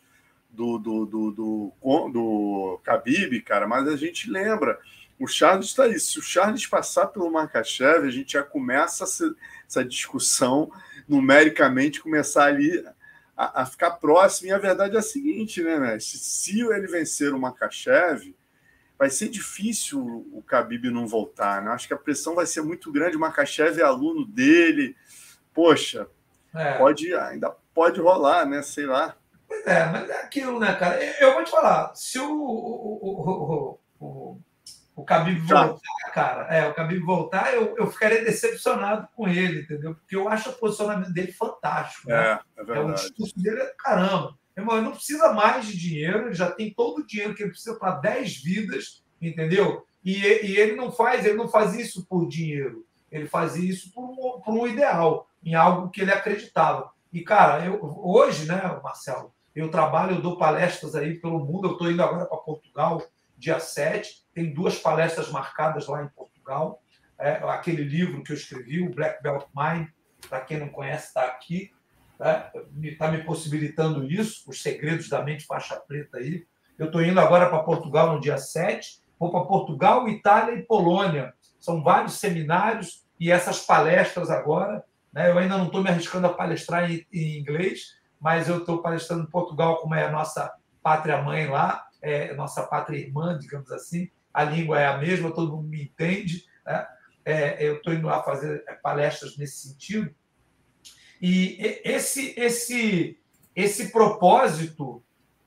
do, 0.55 0.79
do, 0.79 1.07
do, 1.07 1.31
do, 1.31 1.73
do 2.11 2.81
Khabib, 2.85 3.41
cara, 3.43 3.67
mas 3.67 3.89
a 3.89 3.97
gente 3.97 4.31
lembra. 4.31 4.79
O 5.19 5.27
Charles 5.27 5.67
está 5.67 5.85
aí. 5.85 5.99
Se 5.99 6.19
o 6.19 6.23
Charles 6.23 6.67
passar 6.67 7.07
pelo 7.07 7.31
Makachev, 7.31 8.07
a 8.07 8.11
gente 8.11 8.33
já 8.33 8.43
começa 8.43 9.05
essa, 9.05 9.35
essa 9.67 9.85
discussão 9.85 10.71
numericamente, 11.09 12.01
começar 12.01 12.47
ali 12.47 12.85
a, 13.37 13.63
a, 13.63 13.67
ficar 13.67 13.93
próximo. 13.93 14.49
E 14.49 14.53
a 14.53 14.59
verdade 14.59 14.97
é 14.97 14.99
a 14.99 15.03
seguinte, 15.03 15.63
né, 15.63 15.79
mestre? 15.79 16.19
Se 16.19 16.61
ele 16.61 16.87
vencer 16.87 17.33
o 17.33 17.39
Makachev, 17.39 18.35
vai 18.99 19.11
ser 19.11 19.29
difícil 19.29 20.01
o 20.33 20.43
Khabib 20.47 20.91
não 20.91 21.07
voltar, 21.07 21.63
né? 21.63 21.71
Acho 21.71 21.87
que 21.87 21.95
a 21.95 21.99
pressão 21.99 22.35
vai 22.35 22.47
ser 22.47 22.63
muito 22.63 22.91
grande. 22.91 23.17
O 23.17 23.21
Makachev 23.21 23.81
é 23.81 23.85
aluno 23.85 24.27
dele. 24.27 24.97
Poxa, 25.53 26.09
é. 26.55 26.79
pode 26.79 27.15
ainda 27.15 27.51
pode 27.75 28.01
rolar, 28.01 28.47
né? 28.47 28.63
Sei 28.63 28.87
lá. 28.87 29.17
É, 29.67 29.87
mas 29.87 30.09
é 30.11 30.21
aquilo, 30.21 30.61
né, 30.61 30.75
cara? 30.75 31.03
Eu 31.21 31.35
vou 31.35 31.45
te 31.45 31.51
falar, 31.51 31.95
se 31.95 32.19
o, 32.19 32.31
o, 32.31 32.99
o, 33.03 33.79
o, 33.99 34.41
o 34.97 35.03
Khabib 35.05 35.41
voltar, 35.41 36.11
cara, 36.12 36.55
é, 36.55 36.69
o 36.69 36.75
Khabib 36.75 37.05
voltar, 37.05 37.55
eu, 37.55 37.75
eu 37.77 37.91
ficaria 37.91 38.25
decepcionado 38.25 39.09
com 39.17 39.27
ele, 39.27 39.62
entendeu? 39.62 39.95
Porque 39.95 40.15
eu 40.15 40.29
acho 40.29 40.51
o 40.51 40.55
posicionamento 40.55 41.12
dele 41.12 41.33
fantástico. 41.33 42.09
Né? 42.09 42.15
É, 42.17 42.61
é 42.61 42.65
verdade. 42.65 42.79
É, 42.79 42.93
o 42.93 42.95
discurso 42.95 43.35
dele 43.37 43.61
é 43.61 43.75
caramba. 43.79 44.39
Irmão, 44.57 44.77
ele 44.77 44.85
não 44.85 44.93
precisa 44.93 45.33
mais 45.33 45.67
de 45.67 45.77
dinheiro, 45.77 46.27
ele 46.27 46.35
já 46.35 46.51
tem 46.51 46.73
todo 46.73 46.99
o 46.99 47.07
dinheiro 47.07 47.35
que 47.35 47.43
ele 47.43 47.51
precisa 47.51 47.77
para 47.77 47.97
10 47.97 48.43
vidas, 48.43 49.03
entendeu? 49.21 49.85
E, 50.05 50.19
e, 50.19 50.57
ele 50.57 50.77
não 50.77 50.93
faz, 50.93 51.25
ele 51.25 51.37
não 51.37 51.49
faz 51.49 51.75
isso 51.75 52.07
por 52.07 52.29
dinheiro, 52.29 52.87
ele 53.11 53.27
faz 53.27 53.57
isso 53.57 53.93
por 53.93 54.05
um, 54.05 54.41
por 54.41 54.55
um 54.55 54.67
ideal, 54.67 55.29
em 55.43 55.55
algo 55.55 55.91
que 55.91 56.03
ele 56.03 56.12
acreditava. 56.12 56.93
E, 57.12 57.23
cara, 57.23 57.65
eu, 57.65 57.81
hoje, 57.83 58.47
né, 58.47 58.61
Marcelo, 58.83 59.34
eu 59.55 59.71
trabalho, 59.71 60.17
eu 60.17 60.23
dou 60.23 60.37
palestras 60.37 60.95
aí 60.95 61.15
pelo 61.15 61.39
mundo, 61.39 61.69
eu 61.69 61.73
estou 61.73 61.91
indo 61.91 62.03
agora 62.03 62.27
para 62.27 62.39
Portugal, 62.39 63.03
dia 63.37 63.61
7, 63.61 64.25
tem 64.35 64.53
duas 64.53 64.79
palestras 64.79 65.31
marcadas 65.31 65.87
lá 65.87 66.03
em 66.03 66.09
Portugal. 66.09 66.83
É, 67.19 67.33
aquele 67.49 67.85
livro 67.85 68.23
que 68.23 68.33
eu 68.33 68.37
escrevi, 68.37 68.83
o 68.83 68.91
Black 68.91 69.23
Belt 69.23 69.47
Mind, 69.55 69.89
para 70.29 70.41
quem 70.41 70.59
não 70.59 70.69
conhece, 70.69 71.09
está 71.09 71.23
aqui 71.25 71.73
está 72.15 72.51
né? 72.55 72.63
me, 72.73 72.95
tá 72.95 73.11
me 73.11 73.23
possibilitando 73.23 74.11
isso, 74.11 74.49
os 74.49 74.63
segredos 74.63 75.09
da 75.09 75.23
mente 75.23 75.45
faixa 75.45 75.77
preta 75.77 76.19
aí. 76.19 76.47
Eu 76.79 76.87
estou 76.87 77.03
indo 77.03 77.21
agora 77.21 77.49
para 77.49 77.63
Portugal 77.63 78.15
no 78.15 78.21
dia 78.21 78.39
7, 78.39 79.01
vou 79.19 79.31
para 79.31 79.45
Portugal, 79.45 80.09
Itália 80.09 80.55
e 80.55 80.63
Polônia. 80.63 81.35
São 81.61 81.83
vários 81.83 82.15
seminários 82.15 83.05
e 83.19 83.31
essas 83.31 83.61
palestras 83.61 84.31
agora. 84.31 84.85
Né? 85.13 85.31
Eu 85.31 85.39
ainda 85.39 85.57
não 85.57 85.67
estou 85.67 85.83
me 85.83 85.91
arriscando 85.91 86.27
a 86.27 86.33
palestrar 86.33 86.91
em, 86.91 87.07
em 87.13 87.39
inglês, 87.39 87.95
mas 88.21 88.49
eu 88.49 88.59
estou 88.59 88.81
palestrando 88.81 89.25
em 89.25 89.31
Portugal, 89.31 89.81
como 89.81 89.95
é 89.95 90.05
a 90.05 90.11
nossa 90.11 90.55
pátria 90.83 91.23
mãe 91.23 91.47
lá, 91.47 91.87
é 92.01 92.35
nossa 92.35 92.62
pátria 92.62 92.99
irmã, 92.99 93.39
digamos 93.39 93.71
assim. 93.73 94.11
A 94.33 94.45
língua 94.45 94.81
é 94.81 94.87
a 94.87 94.99
mesma, 94.99 95.31
todo 95.31 95.57
mundo 95.57 95.69
me 95.69 95.83
entende. 95.83 96.45
Né? 96.67 96.87
É, 97.25 97.67
eu 97.67 97.77
estou 97.77 97.95
indo 97.95 98.07
lá 98.07 98.23
fazer 98.23 98.65
palestras 98.83 99.37
nesse 99.37 99.69
sentido. 99.69 100.15
E 101.21 101.57
esse, 101.85 102.35
esse, 102.39 103.19
esse 103.57 103.91
propósito 103.91 105.03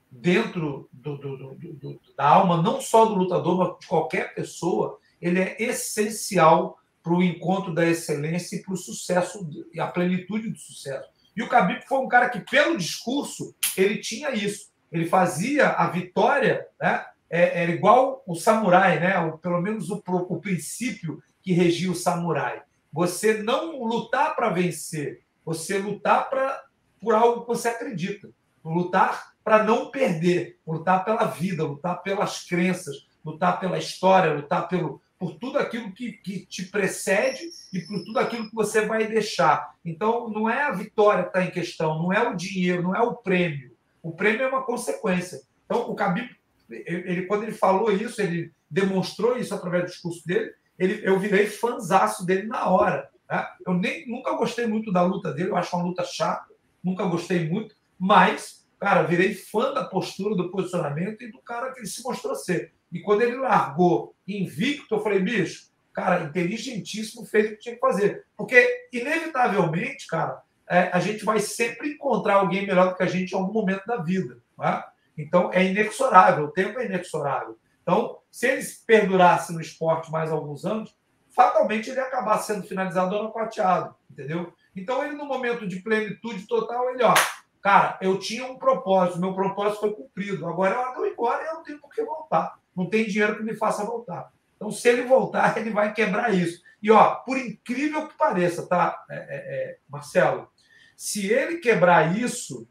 dentro 0.10 0.90
do, 0.92 1.18
do, 1.18 1.38
do, 1.56 2.02
da 2.16 2.28
alma, 2.28 2.62
não 2.62 2.82
só 2.82 3.06
do 3.06 3.16
lutador, 3.16 3.58
mas 3.58 3.80
de 3.80 3.88
qualquer 3.88 4.34
pessoa, 4.34 5.00
ele 5.22 5.40
é 5.40 5.62
essencial 5.62 6.80
para 7.04 7.14
o 7.14 7.24
encontro 7.24 7.74
da 7.74 7.86
excelência 7.86 8.56
e 8.56 8.62
para 8.62 8.74
o 8.74 8.78
sucesso 8.78 9.48
e 9.74 9.80
a 9.80 9.88
plenitude 9.88 10.50
do 10.50 10.58
sucesso. 10.58 11.10
E 11.38 11.44
o 11.44 11.48
Khabib 11.48 11.86
foi 11.88 12.00
um 12.00 12.08
cara 12.08 12.30
que, 12.30 12.40
pelo 12.40 12.76
discurso, 12.76 13.56
ele 13.78 14.00
tinha 14.00 14.32
isso. 14.32 14.72
Ele 14.92 15.06
fazia 15.06 15.70
a 15.70 15.88
vitória, 15.88 16.66
né? 16.82 17.06
É, 17.30 17.62
era 17.62 17.72
igual 17.72 18.24
o 18.26 18.34
samurai, 18.34 19.00
né? 19.00 19.20
Ou 19.20 19.38
pelo 19.38 19.62
menos 19.62 19.92
o, 19.92 20.02
o 20.08 20.42
princípio 20.42 21.22
que 21.44 21.54
regia 21.54 21.92
o 21.92 21.96
samurai. 21.96 22.64
Você 22.92 23.44
não 23.44 23.84
lutar 23.84 24.36
para 24.36 24.50
vencer, 24.50 25.22
você 25.46 25.78
lutar 25.78 26.28
pra, 26.28 26.64
por 27.00 27.14
algo 27.14 27.42
que 27.42 27.48
você 27.48 27.68
acredita. 27.68 28.32
Lutar 28.66 29.34
para 29.44 29.64
não 29.64 29.92
perder, 29.92 30.60
lutar 30.66 31.06
pela 31.06 31.26
vida, 31.26 31.64
lutar 31.64 32.02
pelas 32.02 32.44
crenças, 32.46 33.08
lutar 33.24 33.60
pela 33.60 33.78
história, 33.78 34.34
lutar 34.34 34.68
pelo, 34.68 35.02
por 35.20 35.36
tudo 35.36 35.58
aquilo 35.58 35.92
que, 35.92 36.14
que 36.14 36.46
te 36.46 36.66
precede 36.66 37.50
e 37.74 37.82
por 37.82 38.04
tudo 38.04 38.20
aquilo 38.20 38.50
que 38.50 38.56
você 38.56 38.86
vai 38.86 39.08
deixar. 39.08 39.74
Então, 39.84 40.30
não 40.30 40.50
é 40.50 40.64
a 40.64 40.72
vitória 40.72 41.24
que 41.24 41.30
está 41.30 41.44
em 41.44 41.52
questão, 41.52 41.98
não 41.98 42.14
é 42.14 42.30
o 42.30 42.36
dinheiro, 42.36 42.84
não 42.84 42.96
é 42.96 43.02
o 43.02 43.16
prêmio. 43.16 43.76
O 44.02 44.12
prêmio 44.12 44.44
é 44.44 44.48
uma 44.48 44.64
consequência. 44.64 45.42
Então, 45.66 45.90
o 45.90 45.96
Khabib, 45.96 46.30
ele, 46.70 47.26
quando 47.26 47.44
ele 47.44 47.52
falou 47.52 47.92
isso, 47.92 48.22
ele 48.22 48.54
demonstrou 48.70 49.38
isso 49.38 49.56
através 49.56 49.84
do 49.84 49.90
discurso 49.90 50.26
dele, 50.26 50.54
ele, 50.78 51.02
eu 51.04 51.20
virei 51.20 51.48
fanzaço 51.48 52.26
dele 52.26 52.46
na 52.46 52.70
hora. 52.70 53.10
Né? 53.30 53.48
Eu 53.66 53.74
nem, 53.74 54.08
nunca 54.08 54.34
gostei 54.34 54.68
muito 54.68 54.92
da 54.92 55.02
luta 55.02 55.34
dele, 55.34 55.50
eu 55.50 55.58
acho 55.58 55.76
uma 55.76 55.86
luta 55.86 56.04
chata, 56.04 56.54
nunca 56.84 57.04
gostei 57.06 57.50
muito, 57.50 57.76
mas, 57.98 58.66
cara, 58.80 59.02
virei 59.02 59.34
fã 59.34 59.74
da 59.74 59.84
postura, 59.84 60.36
do 60.36 60.52
posicionamento 60.52 61.24
e 61.24 61.32
do 61.32 61.40
cara 61.40 61.74
que 61.74 61.80
ele 61.80 61.88
se 61.88 62.04
mostrou 62.04 62.36
ser. 62.36 62.74
E 62.92 63.00
quando 63.00 63.22
ele 63.22 63.38
largou 63.38 64.16
invicto, 64.28 64.96
eu 64.96 65.00
falei, 65.02 65.20
bicho, 65.20 65.70
cara, 65.94 66.24
inteligentíssimo, 66.24 67.26
fez 67.26 67.48
o 67.48 67.50
que 67.52 67.62
tinha 67.62 67.76
que 67.76 67.82
fazer. 67.82 68.26
Porque, 68.36 68.88
inevitavelmente, 68.94 70.08
cara, 70.08 70.42
é, 70.70 70.90
a 70.94 71.00
gente 71.00 71.26
vai 71.26 71.40
sempre 71.40 71.94
encontrar 71.94 72.36
alguém 72.36 72.68
melhor 72.68 72.90
do 72.90 72.96
que 72.96 73.04
a 73.04 73.08
gente 73.08 73.32
em 73.32 73.38
algum 73.38 73.54
momento 73.54 73.86
da 73.86 73.98
vida. 73.98 74.38
Né? 74.58 74.84
Então, 75.18 75.52
é 75.54 75.64
inexorável, 75.66 76.46
o 76.46 76.52
tempo 76.52 76.80
é 76.80 76.86
inexorável. 76.86 77.58
Então, 77.82 78.20
se 78.30 78.48
ele 78.48 78.64
perdurasse 78.86 79.54
no 79.54 79.62
esporte 79.62 80.12
mais 80.12 80.32
alguns 80.32 80.66
anos, 80.66 80.96
fatalmente 81.30 81.90
ele 81.90 82.00
ia 82.00 82.06
acabar 82.06 82.38
sendo 82.40 82.68
finalizado 82.68 83.16
ou 83.16 83.24
nocauteado, 83.24 83.96
entendeu? 84.12 84.54
Então, 84.76 85.04
ele, 85.04 85.16
no 85.16 85.26
momento 85.26 85.68
de 85.68 85.80
plenitude 85.80 86.46
total, 86.46 86.90
ele, 86.92 87.04
ó, 87.04 87.14
cara, 87.62 87.98
eu 88.02 88.20
tinha 88.20 88.46
um 88.46 88.58
propósito, 88.58 89.20
meu 89.20 89.34
propósito 89.34 89.80
foi 89.80 89.94
cumprido, 89.94 90.48
agora 90.48 90.94
eu 90.96 91.06
ir 91.06 91.14
embora 91.14 91.44
e 91.44 91.48
eu 91.48 91.54
não 91.56 91.64
tenho 91.64 91.80
por 91.80 91.92
que 91.92 92.04
voltar. 92.04 92.60
Não 92.78 92.88
tem 92.88 93.08
dinheiro 93.08 93.38
que 93.38 93.44
me 93.44 93.56
faça 93.56 93.84
voltar. 93.84 94.32
Então, 94.56 94.72
se 94.72 94.88
ele 94.88 95.02
voltar, 95.02 95.58
ele 95.60 95.72
vai 95.72 95.94
quebrar 95.94 96.34
isso. 96.34 96.62
E, 96.82 96.92
ó, 96.92 97.16
por 97.16 97.38
incrível 97.38 98.08
que 98.08 98.16
pareça, 98.16 98.68
tá, 98.68 99.04
é, 99.10 99.16
é, 99.16 99.20
é 99.20 99.78
Marcelo? 99.90 100.48
Se 100.96 101.28
ele 101.28 101.58
quebrar 101.58 102.16
isso, 102.18 102.68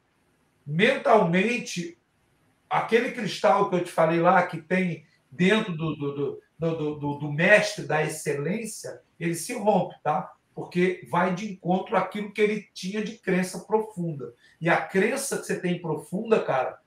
mentalmente, 0.64 1.98
aquele 2.70 3.10
cristal 3.10 3.68
que 3.68 3.76
eu 3.76 3.84
te 3.84 3.90
falei 3.90 4.20
lá, 4.20 4.46
que 4.46 4.62
tem 4.62 5.04
dentro 5.30 5.76
do, 5.76 5.96
do, 5.96 6.14
do 6.14 6.42
do, 6.58 7.18
do, 7.18 7.32
mestre 7.32 7.84
da 7.84 8.02
excelência, 8.02 9.00
ele 9.20 9.34
se 9.34 9.52
rompe, 9.52 9.94
tá? 10.02 10.32
Porque 10.54 11.06
vai 11.10 11.34
de 11.34 11.52
encontro 11.52 11.96
àquilo 11.96 12.32
que 12.32 12.40
ele 12.40 12.66
tinha 12.72 13.04
de 13.04 13.18
crença 13.18 13.60
profunda. 13.60 14.32
E 14.60 14.68
a 14.70 14.80
crença 14.80 15.36
que 15.36 15.44
você 15.44 15.60
tem 15.60 15.80
profunda, 15.80 16.42
cara, 16.42 16.78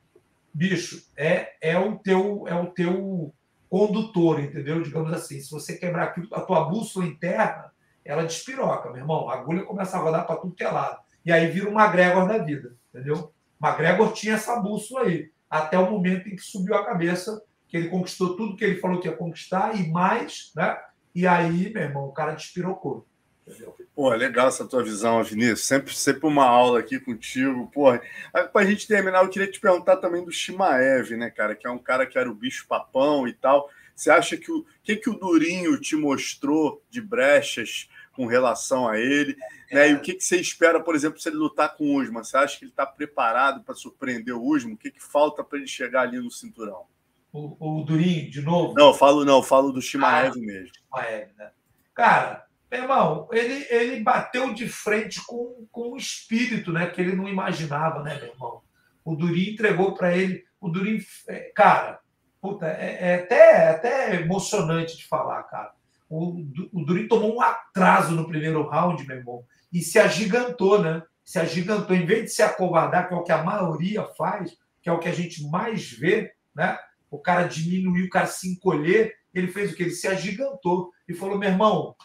bicho, 0.53 1.03
é, 1.15 1.53
é 1.61 1.77
o 1.77 1.97
teu 1.97 2.45
é 2.47 2.55
o 2.55 2.67
teu 2.67 3.33
condutor, 3.69 4.39
entendeu? 4.39 4.81
Digamos 4.81 5.13
assim, 5.13 5.39
se 5.39 5.51
você 5.51 5.77
quebrar 5.77 6.05
aquilo, 6.05 6.27
a 6.33 6.41
tua 6.41 6.65
bússola 6.65 7.05
interna, 7.05 7.71
ela 8.03 8.25
despiroca, 8.25 8.89
meu 8.89 9.01
irmão. 9.01 9.29
A 9.29 9.35
agulha 9.35 9.63
começa 9.63 9.97
a 9.97 10.01
rodar 10.01 10.25
para 10.25 10.37
tudo 10.37 10.55
que 10.55 10.63
é 10.63 10.69
lado. 10.69 10.99
E 11.23 11.31
aí 11.31 11.47
vira 11.47 11.69
uma 11.69 11.83
McGregor 11.83 12.27
da 12.27 12.37
vida, 12.39 12.75
entendeu? 12.89 13.31
McGregor 13.61 14.11
tinha 14.13 14.33
essa 14.33 14.59
bússola 14.59 15.05
aí, 15.05 15.31
até 15.49 15.77
o 15.77 15.91
momento 15.91 16.27
em 16.27 16.35
que 16.35 16.41
subiu 16.41 16.75
a 16.75 16.85
cabeça 16.85 17.41
que 17.67 17.77
ele 17.77 17.89
conquistou 17.89 18.35
tudo 18.35 18.55
que 18.55 18.65
ele 18.65 18.79
falou 18.79 18.99
que 18.99 19.07
ia 19.07 19.15
conquistar 19.15 19.75
e 19.75 19.87
mais, 19.91 20.51
né? 20.55 20.75
E 21.13 21.27
aí, 21.27 21.71
meu 21.71 21.83
irmão, 21.83 22.05
o 22.05 22.11
cara 22.11 22.33
despirocou. 22.33 23.05
Entendeu? 23.49 23.75
Pô, 23.95 24.09
legal 24.09 24.47
essa 24.47 24.65
tua 24.65 24.83
visão, 24.83 25.23
Vinícius. 25.23 25.65
Sempre, 25.65 25.95
sempre 25.95 26.27
uma 26.27 26.45
aula 26.45 26.79
aqui 26.79 26.99
contigo. 26.99 27.69
Porra, 27.71 28.01
para 28.31 28.61
a 28.61 28.65
gente 28.65 28.87
terminar, 28.87 29.23
eu 29.23 29.29
queria 29.29 29.49
te 29.49 29.59
perguntar 29.59 29.97
também 29.97 30.23
do 30.23 30.31
Shimaev, 30.31 31.11
né, 31.17 31.29
cara? 31.29 31.55
Que 31.55 31.67
é 31.67 31.69
um 31.69 31.79
cara 31.79 32.05
que 32.05 32.17
era 32.17 32.29
o 32.29 32.35
bicho 32.35 32.67
papão 32.67 33.27
e 33.27 33.33
tal. 33.33 33.69
Você 33.95 34.11
acha 34.11 34.37
que 34.37 34.51
o 34.51 34.65
que, 34.83 34.95
que 34.95 35.09
o 35.09 35.17
Durinho 35.17 35.79
te 35.79 35.95
mostrou 35.95 36.81
de 36.89 37.01
brechas 37.01 37.89
com 38.19 38.25
relação 38.25 38.85
a 38.87 38.99
ele. 38.99 39.37
É. 39.69 39.75
Né? 39.75 39.91
E 39.91 39.93
o 39.93 40.01
que, 40.01 40.13
que 40.13 40.23
você 40.23 40.35
espera, 40.35 40.81
por 40.81 40.93
exemplo, 40.93 41.19
se 41.19 41.29
ele 41.29 41.37
lutar 41.37 41.75
com 41.77 41.85
o 41.85 42.01
Usman? 42.01 42.21
Você 42.21 42.35
acha 42.35 42.57
que 42.57 42.65
ele 42.65 42.71
está 42.71 42.85
preparado 42.85 43.63
para 43.63 43.73
surpreender 43.73 44.35
o 44.35 44.43
Usman? 44.43 44.73
O 44.73 44.77
que, 44.77 44.91
que 44.91 45.01
falta 45.01 45.41
para 45.41 45.57
ele 45.57 45.67
chegar 45.67 46.01
ali 46.01 46.19
no 46.19 46.29
cinturão? 46.29 46.85
O, 47.31 47.79
o 47.79 47.83
Durinho, 47.85 48.29
de 48.29 48.41
novo? 48.41 48.73
Não, 48.73 48.93
falo 48.93 49.23
não, 49.23 49.41
falo 49.41 49.71
do 49.71 49.81
Shimaev 49.81 50.33
ah, 50.35 50.39
mesmo. 50.39 50.71
Shimaev, 50.75 51.29
né? 51.37 51.51
Cara, 51.93 52.45
meu 52.71 52.81
irmão, 52.81 53.27
ele, 53.31 53.65
ele 53.69 54.03
bateu 54.03 54.53
de 54.53 54.67
frente 54.69 55.25
com, 55.25 55.67
com 55.71 55.93
um 55.93 55.97
espírito 55.97 56.71
né, 56.71 56.87
que 56.87 57.01
ele 57.01 57.15
não 57.15 57.27
imaginava, 57.27 58.03
né, 58.03 58.15
meu 58.19 58.29
irmão? 58.29 58.61
O 59.03 59.15
Durinho 59.15 59.53
entregou 59.53 59.93
para 59.93 60.15
ele. 60.15 60.43
O 60.61 60.69
Durinho, 60.69 61.03
é, 61.27 61.51
cara, 61.55 61.99
puta, 62.41 62.67
é, 62.67 62.97
é, 63.01 63.15
até, 63.15 63.35
é 63.35 63.69
até 63.69 64.15
emocionante 64.21 64.97
de 64.97 65.07
falar, 65.07 65.43
cara. 65.43 65.71
O, 66.09 66.45
o 66.73 66.85
Durinho 66.85 67.07
tomou 67.07 67.35
um 67.35 67.41
atraso 67.41 68.13
no 68.13 68.27
primeiro 68.27 68.67
round, 68.67 69.05
meu 69.05 69.17
irmão, 69.17 69.43
e 69.71 69.81
se 69.81 69.99
agigantou, 69.99 70.81
né? 70.81 71.03
Se 71.23 71.39
agigantou. 71.39 71.95
Em 71.95 72.05
vez 72.05 72.25
de 72.25 72.29
se 72.31 72.41
acovardar, 72.41 73.07
que 73.07 73.13
é 73.13 73.17
o 73.17 73.23
que 73.23 73.31
a 73.31 73.43
maioria 73.43 74.03
faz, 74.17 74.57
que 74.81 74.89
é 74.89 74.91
o 74.91 74.99
que 74.99 75.07
a 75.07 75.13
gente 75.13 75.47
mais 75.47 75.91
vê, 75.91 76.33
né? 76.55 76.77
o 77.09 77.17
cara 77.17 77.47
diminuiu, 77.47 78.05
o 78.05 78.09
cara 78.09 78.27
se 78.27 78.49
encolher, 78.49 79.15
ele 79.33 79.47
fez 79.47 79.71
o 79.71 79.75
que? 79.75 79.83
Ele 79.83 79.91
se 79.91 80.07
agigantou 80.07 80.91
e 81.07 81.13
falou: 81.13 81.37
meu 81.37 81.49
irmão, 81.49 81.95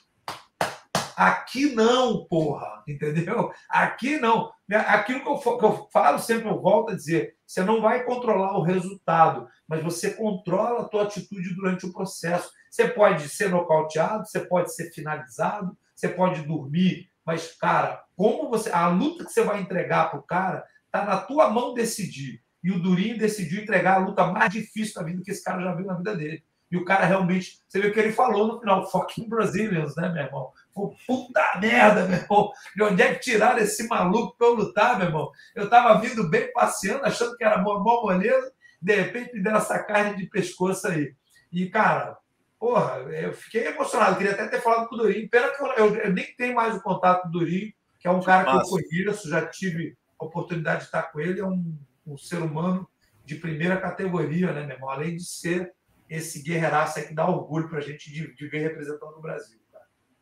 aqui 1.17 1.75
não, 1.75 2.25
porra, 2.27 2.83
entendeu? 2.87 3.53
Aqui 3.69 4.19
não. 4.19 4.53
Aquilo 4.71 5.21
que 5.21 5.29
eu, 5.29 5.59
que 5.59 5.65
eu 5.65 5.89
falo 5.93 6.19
sempre, 6.19 6.49
eu 6.49 6.61
volto 6.61 6.93
a 6.93 6.97
dizer: 6.97 7.37
você 7.47 7.63
não 7.63 7.81
vai 7.81 8.05
controlar 8.05 8.57
o 8.59 8.63
resultado, 8.63 9.47
mas 9.69 9.83
você 9.83 10.13
controla 10.13 10.83
a 10.83 10.89
tua 10.89 11.03
atitude 11.05 11.55
durante 11.55 11.87
o 11.87 11.93
processo. 11.93 12.51
Você 12.71 12.89
pode 12.89 13.29
ser 13.29 13.51
nocauteado, 13.51 14.27
você 14.27 14.41
pode 14.41 14.75
ser 14.75 14.91
finalizado, 14.93 15.77
você 15.95 16.09
pode 16.09 16.43
dormir, 16.43 17.09
mas, 17.25 17.53
cara, 17.57 18.03
como 18.17 18.51
você. 18.51 18.71
A 18.71 18.89
luta 18.89 19.25
que 19.25 19.33
você 19.33 19.43
vai 19.43 19.61
entregar 19.61 20.11
para 20.11 20.21
o 20.21 20.23
cara 20.23 20.65
está 20.87 21.05
na 21.05 21.19
tua 21.19 21.51
mão 21.51 21.75
decidir. 21.75 22.43
E 22.63 22.71
o 22.71 22.81
Durinho 22.81 23.19
decidiu 23.19 23.63
entregar 23.63 23.97
a 23.97 24.05
luta 24.05 24.27
mais 24.27 24.51
difícil 24.53 24.95
da 24.95 25.03
vida 25.03 25.23
que 25.23 25.31
esse 25.31 25.45
cara 25.45 25.63
já 25.63 25.75
viu 25.75 25.87
na 25.87 25.95
vida 25.95 26.17
dele. 26.17 26.43
E 26.71 26.77
o 26.77 26.85
cara 26.85 27.05
realmente, 27.05 27.59
você 27.69 27.81
vê 27.81 27.89
o 27.89 27.93
que 27.93 28.01
ele 28.01 28.13
falou 28.13 28.47
no 28.47 28.59
final, 28.59 28.91
fucking 28.91 29.29
Brazilians, 29.29 29.95
né, 29.97 30.09
meu 30.09 30.25
irmão? 30.25 30.51
Puta 30.75 31.59
merda, 31.61 32.07
meu 32.07 32.19
irmão. 32.19 32.53
De 32.75 32.83
onde 32.83 33.03
é 33.03 33.15
que 33.15 33.21
tiraram 33.21 33.59
esse 33.59 33.87
maluco 33.87 34.37
pra 34.37 34.49
eu 34.49 34.55
lutar, 34.55 34.99
meu 34.99 35.07
irmão? 35.07 35.31
Eu 35.55 35.71
tava 35.71 36.01
vindo 36.01 36.29
bem 36.29 36.53
passeando, 36.53 37.05
achando 37.05 37.37
que 37.37 37.45
era 37.45 37.59
mó, 37.59 37.79
mó 37.79 38.03
moleza, 38.03 38.53
de 38.81 38.95
repente 38.95 39.35
me 39.35 39.43
deram 39.43 39.59
essa 39.59 39.79
carne 39.83 40.17
de 40.17 40.27
pescoço 40.27 40.89
aí. 40.89 41.15
E, 41.53 41.71
cara, 41.71 42.19
porra, 42.59 42.97
eu 43.13 43.33
fiquei 43.33 43.67
emocionado. 43.67 44.17
Queria 44.17 44.33
até 44.33 44.49
ter 44.49 44.61
falado 44.61 44.89
com 44.89 44.97
o 44.97 44.99
Durinho. 44.99 45.31
Pena 45.31 45.49
que 45.49 45.63
eu, 45.63 45.67
eu, 45.73 45.97
eu 45.97 46.13
nem 46.13 46.27
tenho 46.37 46.55
mais 46.55 46.77
o 46.77 46.83
contato 46.83 47.27
do 47.27 47.39
Durinho, 47.39 47.73
que 48.01 48.09
é 48.09 48.11
um 48.11 48.23
cara 48.23 48.45
que 48.45 48.57
eu 48.57 48.69
conheço, 48.69 49.29
já 49.29 49.47
tive 49.47 49.97
a 50.21 50.25
oportunidade 50.25 50.81
de 50.81 50.85
estar 50.87 51.05
com 51.05 51.21
ele, 51.21 51.41
é 51.41 51.47
um 51.47 51.77
um 52.07 52.17
ser 52.17 52.43
humano 52.43 52.89
de 53.25 53.37
primeira 53.37 53.81
categoria, 53.81 54.53
né, 54.53 54.67
meu 54.67 54.77
irmão? 54.77 54.91
Além 54.91 55.17
de 55.17 55.25
ser 55.25 55.73
esse 56.09 56.43
guerreiraço 56.43 57.03
que 57.07 57.15
dá 57.15 57.27
orgulho 57.27 57.69
para 57.69 57.79
a 57.79 57.83
gente 57.83 58.13
de, 58.13 58.35
de, 58.35 58.49
ver 58.49 58.59
representando 58.59 59.17
o 59.17 59.23
Brasil. 59.23 59.59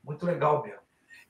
Muito 0.04 0.26
legal 0.26 0.62
mesmo. 0.62 0.82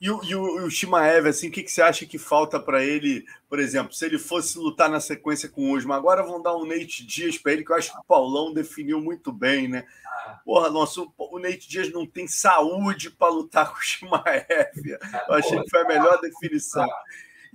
E 0.02 0.10
o, 0.10 0.24
e 0.24 0.34
o, 0.34 0.64
o 0.64 0.68
Shimaev, 0.70 1.28
assim, 1.28 1.48
o 1.48 1.52
que, 1.52 1.62
que 1.62 1.70
você 1.70 1.80
acha 1.80 2.04
que 2.04 2.18
falta 2.18 2.58
para 2.58 2.82
ele, 2.82 3.24
por 3.48 3.60
exemplo, 3.60 3.92
se 3.92 4.04
ele 4.04 4.18
fosse 4.18 4.58
lutar 4.58 4.90
na 4.90 4.98
sequência 4.98 5.48
com 5.48 5.70
o 5.70 5.76
Usman? 5.76 5.96
Agora 5.96 6.24
vão 6.24 6.42
dar 6.42 6.56
um 6.56 6.66
Nate 6.66 7.06
Dias 7.06 7.38
para 7.38 7.52
ele, 7.52 7.64
que 7.64 7.70
eu 7.70 7.76
acho 7.76 7.92
que 7.92 8.00
o 8.00 8.04
Paulão 8.04 8.52
definiu 8.52 9.00
muito 9.00 9.30
bem, 9.30 9.68
né? 9.68 9.86
Ah. 10.04 10.40
Porra, 10.44 10.70
nosso, 10.70 11.14
o 11.16 11.38
Nate 11.38 11.68
Dias 11.68 11.92
não 11.92 12.04
tem 12.04 12.26
saúde 12.26 13.10
para 13.10 13.32
lutar 13.32 13.70
com 13.70 13.78
o 13.78 13.80
Shimaev. 13.80 14.98
Eu 15.28 15.34
achei 15.34 15.62
que 15.62 15.70
foi 15.70 15.82
a 15.82 15.88
melhor 15.88 16.20
definição. 16.20 16.88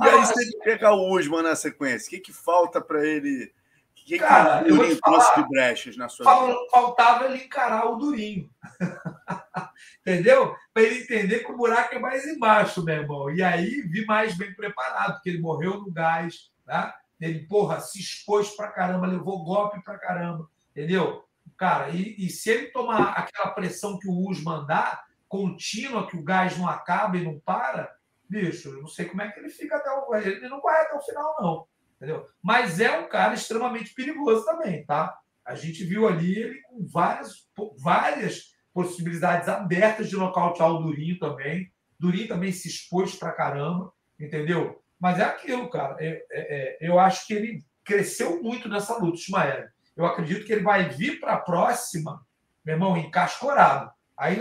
E 0.01 0.07
aí, 0.07 0.25
se 0.25 0.41
ele 0.41 0.57
pegar 0.63 0.93
o 0.93 1.11
Usman 1.17 1.43
na 1.43 1.53
sequência, 1.53 2.07
o 2.07 2.09
que, 2.11 2.19
que 2.19 2.33
falta 2.33 2.79
para 2.79 3.05
ele? 3.05 3.51
O 3.91 4.05
que, 4.05 4.19
Cara, 4.19 4.63
que 4.63 4.71
o 4.71 4.75
Durinho 4.77 5.01
trouxe 5.01 5.35
de 5.35 5.49
brechas 5.49 5.97
na 5.97 6.07
sua 6.07 6.23
fal, 6.23 6.47
vida? 6.47 6.59
Faltava 6.71 7.25
ele 7.25 7.43
encarar 7.43 7.91
o 7.91 7.97
Durinho. 7.97 8.49
Entendeu? 9.99 10.55
Para 10.77 10.85
ele 10.85 10.99
entender 10.99 11.39
que 11.39 11.51
o 11.51 11.57
buraco 11.57 11.95
é 11.95 11.97
mais 11.97 12.27
embaixo, 12.27 12.85
meu 12.85 12.93
irmão. 12.93 13.31
E 13.31 13.41
aí 13.41 13.81
vi 13.81 14.05
mais 14.05 14.37
bem 14.37 14.53
preparado, 14.53 15.13
porque 15.13 15.29
ele 15.29 15.41
morreu 15.41 15.79
no 15.79 15.91
gás, 15.91 16.51
tá? 16.63 16.95
Ele, 17.19 17.47
porra, 17.47 17.79
se 17.79 17.99
expôs 17.99 18.51
pra 18.51 18.67
caramba, 18.67 19.07
levou 19.07 19.43
golpe 19.43 19.81
pra 19.83 19.97
caramba, 19.97 20.47
entendeu? 20.69 21.25
Cara, 21.57 21.89
e, 21.89 22.15
e 22.23 22.29
se 22.29 22.51
ele 22.51 22.67
tomar 22.67 23.13
aquela 23.13 23.49
pressão 23.55 23.97
que 23.97 24.07
o 24.07 24.29
Usman 24.29 24.67
dá, 24.67 25.03
contínua, 25.27 26.05
que 26.05 26.15
o 26.15 26.23
gás 26.23 26.55
não 26.59 26.67
acaba 26.67 27.17
e 27.17 27.23
não 27.23 27.39
para, 27.39 27.95
bicho, 28.29 28.69
eu 28.69 28.81
não 28.81 28.87
sei 28.87 29.05
como 29.05 29.23
é 29.23 29.31
que 29.31 29.39
ele 29.39 29.49
fica 29.49 29.77
até 29.77 29.89
o. 29.89 30.13
Ele 30.13 30.47
não 30.47 30.61
vai 30.61 30.79
até 30.83 30.93
o 30.93 31.01
final, 31.01 31.35
não. 31.41 31.67
Entendeu? 31.95 32.29
Mas 32.39 32.79
é 32.79 32.99
um 32.99 33.09
cara 33.09 33.33
extremamente 33.33 33.95
perigoso 33.95 34.45
também, 34.45 34.85
tá? 34.85 35.17
A 35.43 35.55
gente 35.55 35.83
viu 35.83 36.07
ali 36.07 36.37
ele 36.37 36.61
com 36.61 36.85
várias, 36.85 37.49
várias 37.79 38.55
possibilidades 38.77 39.49
abertas 39.49 40.07
de 40.07 40.15
nocautear 40.15 40.69
o 40.69 40.83
Durinho 40.83 41.17
também. 41.17 41.71
Durinho 41.99 42.27
também 42.27 42.51
se 42.51 42.67
expôs 42.67 43.15
pra 43.15 43.31
caramba, 43.31 43.91
entendeu? 44.19 44.83
Mas 44.99 45.17
é 45.17 45.23
aquilo, 45.23 45.67
cara. 45.67 45.97
É, 45.99 46.09
é, 46.09 46.21
é, 46.31 46.77
eu 46.79 46.99
acho 46.99 47.25
que 47.25 47.33
ele 47.33 47.65
cresceu 47.83 48.43
muito 48.43 48.69
nessa 48.69 48.95
luta, 48.95 49.17
Ismael. 49.17 49.67
Eu 49.95 50.05
acredito 50.05 50.45
que 50.45 50.53
ele 50.53 50.61
vai 50.61 50.89
vir 50.89 51.19
para 51.19 51.33
a 51.33 51.39
próxima, 51.39 52.23
meu 52.63 52.75
irmão, 52.75 52.95
encascorado. 52.95 53.89
Aí 54.15 54.39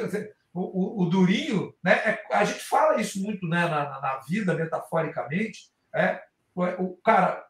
o, 0.52 0.60
o, 0.60 1.04
o 1.04 1.06
Durinho, 1.06 1.74
né? 1.82 1.92
É, 1.92 2.22
a 2.30 2.44
gente 2.44 2.60
fala 2.60 3.00
isso 3.00 3.22
muito 3.22 3.48
né, 3.48 3.66
na, 3.66 3.98
na 4.02 4.20
vida, 4.28 4.52
metaforicamente. 4.52 5.70
É, 5.94 6.20
o, 6.54 6.94
cara, 7.02 7.42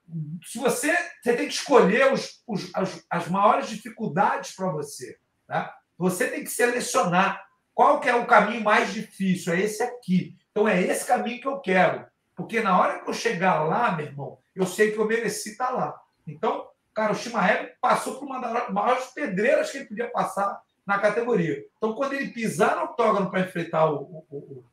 se 0.45 0.61
você, 0.61 0.97
você 1.21 1.37
tem 1.37 1.49
que 1.49 1.55
escolher 1.55 2.13
os, 2.13 2.45
os 2.47 2.73
as, 2.73 3.05
as 3.11 3.29
maiores 3.29 3.69
dificuldades 3.69 4.55
para 4.55 4.71
você. 4.71 5.19
Né? 5.49 5.69
Você 5.99 6.29
tem 6.29 6.45
que 6.45 6.51
selecionar 6.51 7.45
qual 7.75 8.01
que 8.01 8.09
é 8.09 8.15
o 8.15 8.27
caminho 8.27 8.63
mais 8.63 8.93
difícil. 8.93 9.53
É 9.53 9.61
esse 9.61 9.83
aqui. 9.83 10.37
Então 10.51 10.67
é 10.67 10.81
esse 10.81 11.07
caminho 11.07 11.41
que 11.41 11.49
eu 11.49 11.61
quero. 11.61 12.07
Porque 12.35 12.61
na 12.61 12.79
hora 12.79 13.01
que 13.01 13.09
eu 13.09 13.15
chegar 13.15 13.63
lá, 13.65 13.93
meu 13.93 14.07
irmão, 14.07 14.39
eu 14.55 14.67
sei 14.67 14.93
que 14.93 14.99
eu 14.99 15.07
mereci 15.07 15.51
estar 15.51 15.71
lá. 15.71 15.99
Então, 16.27 16.67
cara, 16.95 17.13
o 17.13 17.17
Shimaev 17.17 17.73
passou 17.81 18.19
por 18.19 18.27
uma 18.27 18.41
das 18.41 18.71
maiores 18.71 19.07
pedreiras 19.07 19.71
que 19.71 19.79
ele 19.79 19.87
podia 19.87 20.11
passar 20.11 20.61
na 20.87 20.99
categoria. 20.99 21.65
Então, 21.77 21.95
quando 21.95 22.13
ele 22.13 22.29
pisar 22.29 22.77
no 22.77 22.85
octógono 22.85 23.31
para 23.31 23.41
enfrentar 23.41 23.91
o, 23.91 24.25
o, 24.31 24.37
o, 24.37 24.65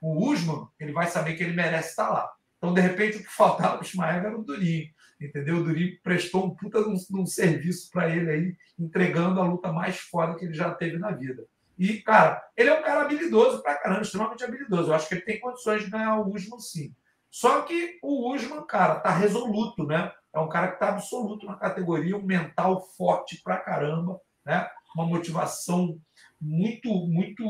o 0.00 0.30
Usman, 0.30 0.68
ele 0.78 0.92
vai 0.92 1.06
saber 1.06 1.34
que 1.34 1.42
ele 1.42 1.54
merece 1.54 1.90
estar 1.90 2.10
lá. 2.10 2.30
Então, 2.58 2.74
de 2.74 2.80
repente, 2.80 3.16
o 3.16 3.22
que 3.22 3.28
faltava 3.28 3.78
para 3.78 3.84
o 3.84 3.86
Ismael 3.86 4.24
era 4.24 4.38
o 4.38 4.44
Durinho. 4.44 4.88
Entendeu? 5.26 5.58
O 5.58 5.64
Durinho 5.64 5.98
prestou 6.02 6.46
um 6.46 6.54
puta 6.54 6.82
de 6.82 6.88
um, 6.88 7.26
serviço 7.26 7.90
para 7.90 8.08
ele 8.08 8.30
aí, 8.30 8.56
entregando 8.78 9.40
a 9.40 9.46
luta 9.46 9.72
mais 9.72 9.98
foda 9.98 10.36
que 10.36 10.44
ele 10.44 10.54
já 10.54 10.72
teve 10.74 10.98
na 10.98 11.10
vida. 11.10 11.46
E, 11.78 11.98
cara, 12.02 12.42
ele 12.56 12.68
é 12.68 12.78
um 12.78 12.82
cara 12.82 13.02
habilidoso 13.02 13.62
pra 13.62 13.76
caramba, 13.76 14.02
extremamente 14.02 14.44
habilidoso. 14.44 14.90
Eu 14.90 14.94
acho 14.94 15.08
que 15.08 15.14
ele 15.14 15.22
tem 15.22 15.40
condições 15.40 15.84
de 15.84 15.90
ganhar 15.90 16.18
o 16.18 16.34
Usman, 16.34 16.60
sim. 16.60 16.94
Só 17.30 17.62
que 17.62 17.98
o 18.02 18.32
Usman, 18.34 18.62
cara, 18.66 19.00
tá 19.00 19.10
resoluto, 19.10 19.86
né? 19.86 20.12
É 20.34 20.38
um 20.38 20.48
cara 20.48 20.72
que 20.72 20.78
tá 20.78 20.90
absoluto 20.90 21.46
na 21.46 21.56
categoria, 21.56 22.16
um 22.16 22.22
mental 22.22 22.80
forte 22.96 23.40
pra 23.42 23.56
caramba, 23.56 24.20
né? 24.44 24.68
uma 24.94 25.06
motivação 25.06 25.98
muito, 26.40 26.88
muito 27.06 27.44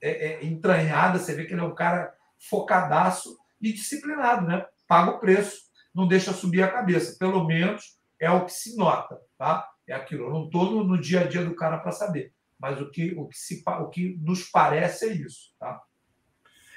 é, 0.00 0.10
é, 0.10 0.44
entranhada. 0.44 1.18
Você 1.18 1.34
vê 1.34 1.44
que 1.44 1.52
ele 1.52 1.60
é 1.60 1.64
um 1.64 1.74
cara 1.74 2.14
focadaço 2.38 3.36
e 3.60 3.72
disciplinado, 3.72 4.46
né? 4.46 4.64
Paga 4.86 5.12
o 5.12 5.18
preço, 5.18 5.62
não 5.94 6.08
deixa 6.08 6.32
subir 6.32 6.62
a 6.62 6.70
cabeça. 6.70 7.16
Pelo 7.18 7.44
menos 7.46 7.98
é 8.18 8.30
o 8.30 8.44
que 8.44 8.52
se 8.52 8.76
nota, 8.76 9.20
tá? 9.38 9.68
É 9.86 9.94
aquilo. 9.94 10.24
Eu 10.24 10.30
não 10.30 10.46
estou 10.46 10.84
no, 10.84 11.00
dia 11.00 11.20
a 11.20 11.26
dia 11.26 11.44
do 11.44 11.54
cara 11.54 11.78
para 11.78 11.92
saber, 11.92 12.32
mas 12.58 12.80
o 12.80 12.90
que, 12.90 13.14
o, 13.16 13.26
que 13.28 13.38
se, 13.38 13.62
o 13.66 13.88
que 13.88 14.18
nos 14.20 14.44
parece 14.44 15.06
é 15.06 15.12
isso, 15.12 15.54
tá? 15.58 15.80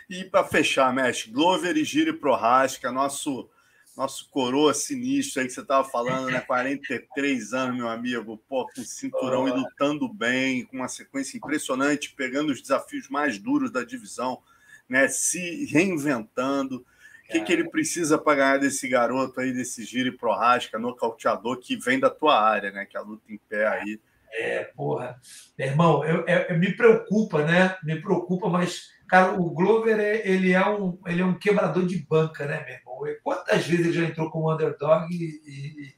E 0.09 0.23
para 0.23 0.43
fechar, 0.43 0.93
mestre, 0.93 1.31
Glover 1.31 1.75
e 1.75 1.83
Giri 1.83 2.13
Prohaska, 2.13 2.91
nosso 2.91 3.49
nosso 3.97 4.29
coroa 4.29 4.75
sinistro 4.75 5.41
aí 5.41 5.47
que 5.47 5.53
você 5.53 5.61
estava 5.61 5.83
falando, 5.83 6.29
né? 6.29 6.39
43 6.39 7.53
anos, 7.53 7.75
meu 7.75 7.89
amigo, 7.89 8.37
pô, 8.47 8.67
com 8.67 8.83
cinturão 8.83 9.47
e 9.47 9.51
lutando 9.51 10.07
bem, 10.07 10.65
com 10.65 10.77
uma 10.77 10.87
sequência 10.87 11.35
impressionante, 11.35 12.13
pegando 12.15 12.51
os 12.51 12.61
desafios 12.61 13.09
mais 13.09 13.39
duros 13.39 13.71
da 13.71 13.83
divisão, 13.83 14.39
né? 14.87 15.07
Se 15.07 15.65
reinventando. 15.65 16.85
O 17.27 17.31
que, 17.31 17.41
que 17.41 17.51
ele 17.51 17.69
precisa 17.69 18.17
para 18.17 18.37
ganhar 18.37 18.57
desse 18.57 18.87
garoto 18.87 19.41
aí, 19.41 19.51
desse 19.51 19.83
giro 19.83 20.07
e 20.07 20.17
prorrasca, 20.17 20.79
nocauteador 20.79 21.59
que 21.59 21.75
vem 21.75 21.99
da 21.99 22.09
tua 22.09 22.39
área, 22.39 22.71
né? 22.71 22.85
Que 22.85 22.95
é 22.95 22.99
a 22.99 23.03
luta 23.03 23.23
em 23.29 23.37
pé 23.49 23.67
aí. 23.67 23.99
É, 24.31 24.63
porra. 24.75 25.19
Meu 25.57 25.67
irmão, 25.67 26.05
eu, 26.05 26.25
eu, 26.25 26.57
me 26.57 26.71
preocupa, 26.73 27.43
né? 27.43 27.75
Me 27.83 27.99
preocupa, 28.01 28.47
mas, 28.47 28.89
cara, 29.09 29.33
o 29.33 29.49
Glover, 29.51 29.99
é, 29.99 30.27
ele, 30.27 30.53
é 30.53 30.69
um, 30.69 30.97
ele 31.05 31.21
é 31.21 31.25
um 31.25 31.37
quebrador 31.37 31.85
de 31.85 31.97
banca, 31.97 32.45
né, 32.45 32.63
meu 32.65 32.75
irmão? 32.75 33.19
Quantas 33.23 33.65
vezes 33.67 33.87
ele 33.87 33.93
já 33.93 34.03
entrou 34.05 34.29
como 34.29 34.53
underdog 34.53 35.07
e, 35.11 35.93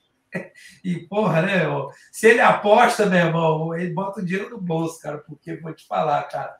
e, 0.84 0.91
e 0.91 1.07
porra, 1.07 1.41
né? 1.41 1.64
Irmão? 1.64 1.89
Se 2.11 2.27
ele 2.27 2.41
aposta, 2.41 3.06
meu 3.06 3.19
irmão, 3.19 3.76
ele 3.76 3.93
bota 3.93 4.22
o 4.22 4.26
dinheiro 4.26 4.49
no 4.49 4.61
bolso, 4.61 4.99
cara, 4.99 5.19
porque 5.19 5.57
vou 5.57 5.73
te 5.73 5.85
falar, 5.85 6.23
cara. 6.23 6.57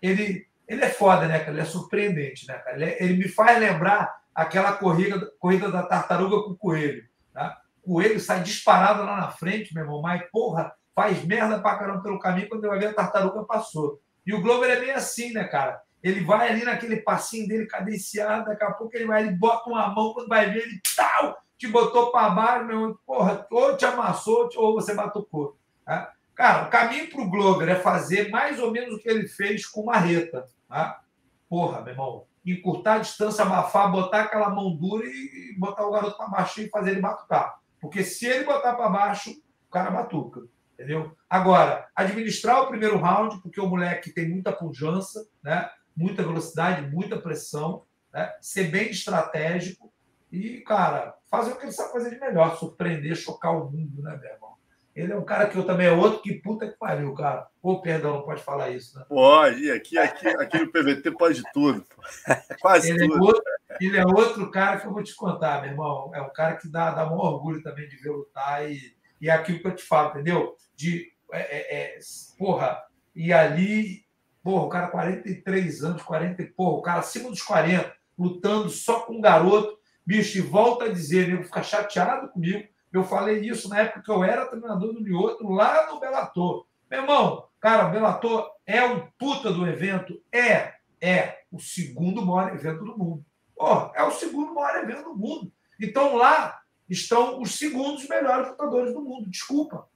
Ele, 0.00 0.46
ele 0.72 0.84
é 0.84 0.88
foda, 0.88 1.26
né, 1.26 1.38
cara? 1.38 1.52
Ele 1.52 1.60
é 1.60 1.64
surpreendente, 1.64 2.46
né, 2.48 2.54
cara? 2.54 2.76
Ele, 2.76 2.84
é, 2.84 3.02
ele 3.02 3.16
me 3.18 3.28
faz 3.28 3.58
lembrar 3.58 4.22
aquela 4.34 4.72
corrida, 4.72 5.30
corrida 5.38 5.70
da 5.70 5.82
tartaruga 5.82 6.42
com 6.42 6.52
o 6.52 6.56
coelho. 6.56 7.04
Tá? 7.32 7.60
O 7.84 7.94
coelho 7.94 8.18
sai 8.18 8.42
disparado 8.42 9.02
lá 9.04 9.16
na 9.16 9.30
frente, 9.30 9.74
meu 9.74 9.84
irmão, 9.84 10.00
mas, 10.00 10.22
porra, 10.30 10.72
faz 10.94 11.22
merda 11.24 11.60
pra 11.60 11.76
caramba 11.76 12.02
pelo 12.02 12.18
caminho 12.18 12.48
quando 12.48 12.64
ele 12.64 12.70
vai 12.70 12.78
ver 12.78 12.86
a 12.86 12.94
tartaruga 12.94 13.44
passou. 13.44 14.00
E 14.24 14.32
o 14.32 14.40
Glover 14.40 14.70
é 14.70 14.80
meio 14.80 14.94
assim, 14.94 15.32
né, 15.32 15.44
cara? 15.44 15.80
Ele 16.02 16.24
vai 16.24 16.48
ali 16.48 16.64
naquele 16.64 16.96
passinho 16.96 17.46
dele 17.46 17.66
cadenciado, 17.66 18.46
daqui 18.46 18.64
a 18.64 18.72
pouco 18.72 18.96
ele 18.96 19.06
vai, 19.06 19.22
ele 19.22 19.32
bota 19.32 19.68
uma 19.68 19.88
mão, 19.88 20.14
quando 20.14 20.28
vai 20.28 20.50
ver, 20.50 20.62
ele 20.62 20.80
tal, 20.96 21.36
te 21.58 21.68
botou 21.68 22.10
para 22.10 22.30
baixo, 22.30 22.66
meu, 22.66 22.98
porra, 23.06 23.46
ou 23.50 23.76
te 23.76 23.84
amassou, 23.84 24.48
ou 24.56 24.74
você 24.74 24.94
batucou. 24.94 25.56
Tá? 25.84 26.12
Cara, 26.34 26.66
o 26.66 26.70
caminho 26.70 27.08
para 27.10 27.20
o 27.20 27.30
Glover 27.30 27.68
é 27.68 27.76
fazer 27.76 28.30
mais 28.30 28.58
ou 28.58 28.72
menos 28.72 28.94
o 28.94 28.98
que 28.98 29.08
ele 29.08 29.28
fez 29.28 29.66
com 29.66 29.84
Marreta. 29.84 30.46
Tá? 30.72 31.02
Porra, 31.50 31.82
meu 31.82 31.92
irmão, 31.92 32.24
encurtar 32.46 32.94
a 32.94 32.98
distância, 33.00 33.44
abafar, 33.44 33.92
botar 33.92 34.22
aquela 34.22 34.48
mão 34.48 34.74
dura 34.74 35.04
e 35.06 35.54
botar 35.58 35.86
o 35.86 35.90
garoto 35.90 36.16
para 36.16 36.28
baixo 36.28 36.62
e 36.62 36.70
fazer 36.70 36.92
ele 36.92 37.02
batucar. 37.02 37.60
Porque 37.78 38.02
se 38.02 38.24
ele 38.24 38.44
botar 38.44 38.74
para 38.74 38.88
baixo, 38.88 39.32
o 39.68 39.70
cara 39.70 39.90
batuca. 39.90 40.40
Entendeu? 40.72 41.14
Agora, 41.28 41.90
administrar 41.94 42.62
o 42.62 42.68
primeiro 42.68 42.96
round, 42.96 43.42
porque 43.42 43.60
o 43.60 43.66
moleque 43.66 44.14
tem 44.14 44.30
muita 44.30 44.50
pujança, 44.50 45.28
né? 45.42 45.68
muita 45.94 46.22
velocidade, 46.22 46.90
muita 46.90 47.20
pressão, 47.20 47.84
né? 48.10 48.34
ser 48.40 48.70
bem 48.70 48.88
estratégico 48.88 49.92
e, 50.32 50.62
cara, 50.62 51.14
fazer 51.30 51.52
o 51.52 51.56
que 51.56 51.66
ele 51.66 51.72
sabe 51.72 51.92
fazer 51.92 52.08
de 52.08 52.18
melhor, 52.18 52.56
surpreender, 52.56 53.14
chocar 53.14 53.54
o 53.54 53.70
mundo, 53.70 54.00
né, 54.00 54.16
meu 54.16 54.30
irmão? 54.30 54.54
Ele 54.94 55.12
é 55.12 55.16
um 55.16 55.24
cara 55.24 55.48
que 55.48 55.56
eu 55.56 55.64
também 55.64 55.86
é 55.86 55.92
outro 55.92 56.20
que 56.20 56.34
puta 56.34 56.68
que 56.68 56.76
pariu, 56.76 57.14
cara. 57.14 57.48
Ô, 57.62 57.80
perdão, 57.80 58.16
não 58.16 58.22
pode 58.22 58.42
falar 58.42 58.70
isso, 58.70 58.98
né? 58.98 59.06
Pode, 59.08 59.70
aqui, 59.70 59.96
aqui, 59.96 60.28
aqui 60.28 60.58
no 60.58 60.70
PVT 60.70 61.10
pode 61.12 61.42
tudo. 61.54 61.84
Quase 62.60 62.90
ele 62.90 63.04
é 63.04 63.08
tudo. 63.08 63.16
É 63.16 63.26
outro, 63.26 63.42
ele 63.80 63.98
é 63.98 64.06
outro 64.06 64.50
cara 64.50 64.78
que 64.78 64.86
eu 64.86 64.92
vou 64.92 65.02
te 65.02 65.14
contar, 65.14 65.62
meu 65.62 65.70
irmão. 65.70 66.10
É 66.14 66.20
um 66.20 66.30
cara 66.32 66.56
que 66.56 66.68
dá, 66.68 66.90
dá 66.90 67.06
maior 67.06 67.34
orgulho 67.34 67.62
também 67.62 67.88
de 67.88 67.96
ver 67.96 68.10
lutar 68.10 68.70
e, 68.70 68.94
e 69.18 69.30
é 69.30 69.32
aquilo 69.32 69.60
que 69.60 69.66
eu 69.66 69.74
te 69.74 69.82
falo, 69.82 70.10
entendeu? 70.10 70.56
De, 70.76 71.10
é, 71.32 71.40
é, 71.40 71.96
é 71.96 71.98
porra, 72.38 72.82
e 73.14 73.32
ali, 73.32 74.04
porra, 74.42 74.64
o 74.64 74.68
cara 74.68 74.88
43 74.88 75.84
anos, 75.84 76.02
40, 76.02 76.44
porra, 76.54 76.78
o 76.78 76.82
cara 76.82 77.00
acima 77.00 77.30
dos 77.30 77.42
40, 77.42 77.92
lutando 78.18 78.68
só 78.68 79.00
com 79.00 79.14
um 79.14 79.20
garoto, 79.20 79.78
bicho, 80.04 80.38
e 80.38 80.42
volta 80.42 80.84
a 80.84 80.92
dizer, 80.92 81.28
nego 81.28 81.44
fica 81.44 81.62
chateado 81.62 82.28
comigo, 82.28 82.68
eu 82.92 83.04
falei 83.04 83.40
isso 83.40 83.68
na 83.68 83.80
época 83.80 84.02
que 84.02 84.10
eu 84.10 84.22
era 84.22 84.46
treinador 84.46 84.92
do 84.92 85.02
Lioto, 85.02 85.48
lá 85.48 85.90
no 85.90 85.98
Belator. 85.98 86.66
Meu 86.90 87.00
irmão, 87.00 87.48
cara, 87.60 87.88
o 87.88 87.90
Belator 87.90 88.50
é 88.66 88.84
um 88.84 89.06
puta 89.18 89.52
do 89.52 89.66
evento? 89.66 90.20
É, 90.30 90.74
é 91.00 91.42
o 91.50 91.58
segundo 91.58 92.24
maior 92.24 92.54
evento 92.54 92.84
do 92.84 92.96
mundo. 92.96 93.24
Pô, 93.56 93.90
é 93.94 94.02
o 94.02 94.10
segundo 94.10 94.54
maior 94.54 94.82
evento 94.82 95.04
do 95.04 95.16
mundo. 95.16 95.52
Então 95.80 96.16
lá 96.16 96.60
estão 96.88 97.40
os 97.40 97.58
segundos 97.58 98.06
melhores 98.08 98.48
lutadores 98.48 98.92
do 98.92 99.00
mundo. 99.00 99.30
Desculpa. 99.30 99.88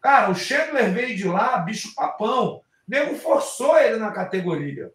Cara, 0.00 0.30
o 0.30 0.34
Chandler 0.34 0.92
veio 0.92 1.16
de 1.16 1.28
lá, 1.28 1.58
bicho 1.58 1.94
papão. 1.94 2.62
Nego 2.88 3.14
forçou 3.16 3.78
ele 3.78 3.96
na 3.96 4.10
categoria. 4.10 4.92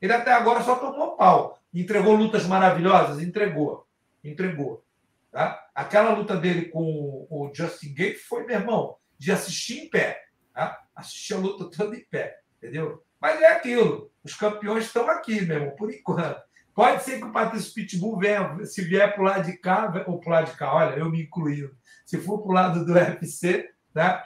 Ele 0.00 0.12
até 0.12 0.32
agora 0.32 0.62
só 0.62 0.76
tomou 0.76 1.16
pau. 1.16 1.58
Entregou 1.72 2.14
lutas 2.14 2.46
maravilhosas? 2.46 3.22
Entregou. 3.22 3.86
Entregou. 4.22 4.84
Tá? 5.30 5.61
Aquela 5.74 6.14
luta 6.14 6.36
dele 6.36 6.66
com 6.66 7.26
o 7.30 7.50
Justin 7.54 7.94
Gate 7.94 8.18
foi, 8.18 8.44
meu 8.44 8.56
irmão, 8.56 8.96
de 9.18 9.32
assistir 9.32 9.84
em 9.84 9.90
pé. 9.90 10.22
Tá? 10.52 10.78
Assistir 10.94 11.34
a 11.34 11.38
luta 11.38 11.70
toda 11.70 11.96
em 11.96 12.04
pé. 12.04 12.38
Entendeu? 12.58 13.02
Mas 13.20 13.40
é 13.40 13.52
aquilo. 13.52 14.10
Os 14.22 14.34
campeões 14.34 14.84
estão 14.84 15.08
aqui, 15.08 15.40
meu 15.40 15.56
irmão, 15.56 15.76
por 15.76 15.92
enquanto. 15.92 16.40
Pode 16.74 17.02
ser 17.02 17.18
que 17.18 17.24
o 17.24 17.32
Patrício 17.32 17.74
Pitbull 17.74 18.18
venha, 18.18 18.64
se 18.64 18.82
vier 18.82 19.12
para 19.12 19.22
o 19.22 19.24
lado 19.24 19.44
de 19.44 19.56
cá, 19.58 19.92
ou 20.06 20.18
para 20.18 20.28
o 20.28 20.32
lado 20.32 20.50
de 20.50 20.56
cá, 20.56 20.74
olha, 20.74 20.94
eu 20.96 21.10
me 21.10 21.22
incluindo. 21.22 21.76
Se 22.06 22.18
for 22.18 22.38
para 22.38 22.50
o 22.50 22.54
lado 22.54 22.84
do 22.84 22.92
UFC, 22.94 23.70
né, 23.94 24.22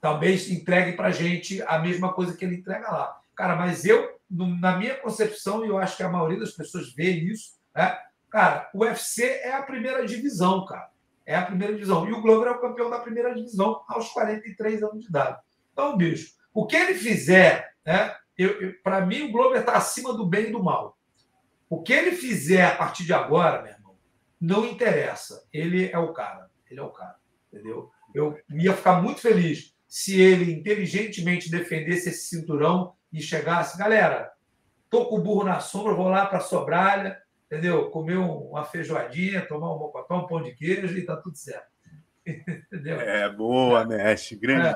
talvez 0.00 0.50
entregue 0.50 0.96
para 0.96 1.08
a 1.08 1.12
gente 1.12 1.62
a 1.62 1.78
mesma 1.78 2.12
coisa 2.12 2.36
que 2.36 2.44
ele 2.44 2.56
entrega 2.56 2.90
lá. 2.90 3.20
Cara, 3.36 3.54
mas 3.54 3.84
eu, 3.84 4.20
na 4.28 4.76
minha 4.76 4.96
concepção, 4.96 5.64
e 5.64 5.68
eu 5.68 5.78
acho 5.78 5.96
que 5.96 6.02
a 6.02 6.08
maioria 6.08 6.40
das 6.40 6.52
pessoas 6.52 6.92
vê 6.92 7.10
isso, 7.10 7.52
né, 7.74 7.96
Cara, 8.30 8.70
o 8.72 8.84
UFC 8.84 9.24
é 9.42 9.52
a 9.52 9.62
primeira 9.62 10.06
divisão, 10.06 10.64
cara. 10.64 10.90
É 11.26 11.36
a 11.36 11.44
primeira 11.44 11.74
divisão. 11.74 12.08
E 12.08 12.12
o 12.12 12.22
Glover 12.22 12.48
é 12.48 12.52
o 12.52 12.60
campeão 12.60 12.88
da 12.88 13.00
primeira 13.00 13.34
divisão 13.34 13.82
aos 13.88 14.08
43 14.10 14.82
anos 14.82 15.02
de 15.02 15.08
idade. 15.08 15.38
Então, 15.72 15.96
bicho, 15.96 16.34
o 16.54 16.66
que 16.66 16.76
ele 16.76 16.94
fizer, 16.94 17.74
né? 17.84 18.14
Para 18.82 19.04
mim, 19.04 19.22
o 19.22 19.32
Glover 19.32 19.60
está 19.60 19.74
acima 19.76 20.14
do 20.14 20.26
bem 20.26 20.48
e 20.48 20.52
do 20.52 20.62
mal. 20.62 20.96
O 21.68 21.82
que 21.82 21.92
ele 21.92 22.12
fizer 22.12 22.64
a 22.64 22.76
partir 22.76 23.04
de 23.04 23.12
agora, 23.12 23.62
meu 23.62 23.72
irmão, 23.72 23.96
não 24.40 24.64
interessa. 24.64 25.46
Ele 25.52 25.90
é 25.90 25.98
o 25.98 26.12
cara. 26.12 26.50
Ele 26.70 26.80
é 26.80 26.82
o 26.82 26.90
cara. 26.90 27.16
Entendeu? 27.52 27.90
Eu 28.14 28.38
ia 28.50 28.74
ficar 28.74 29.02
muito 29.02 29.20
feliz 29.20 29.74
se 29.86 30.20
ele 30.20 30.52
inteligentemente 30.52 31.50
defendesse 31.50 32.08
esse 32.08 32.28
cinturão 32.28 32.94
e 33.12 33.20
chegasse, 33.20 33.76
galera, 33.76 34.32
tô 34.88 35.06
com 35.06 35.16
o 35.16 35.22
burro 35.22 35.44
na 35.44 35.58
sombra, 35.58 35.94
vou 35.94 36.08
lá 36.08 36.26
para 36.26 36.40
Sobralha, 36.40 37.20
entendeu? 37.50 37.90
Comer 37.90 38.16
uma 38.16 38.64
feijoadinha, 38.64 39.44
tomar 39.44 39.74
um 39.74 39.78
mocotó, 39.78 40.18
um 40.18 40.26
pão 40.26 40.40
de 40.40 40.52
queijo 40.52 40.96
e 40.96 41.04
tá 41.04 41.16
tudo 41.16 41.36
certo. 41.36 41.68
Entendeu? 42.24 43.00
É, 43.00 43.28
boa, 43.28 43.84
mestre. 43.84 44.36
Grande 44.36 44.68
é, 44.68 44.74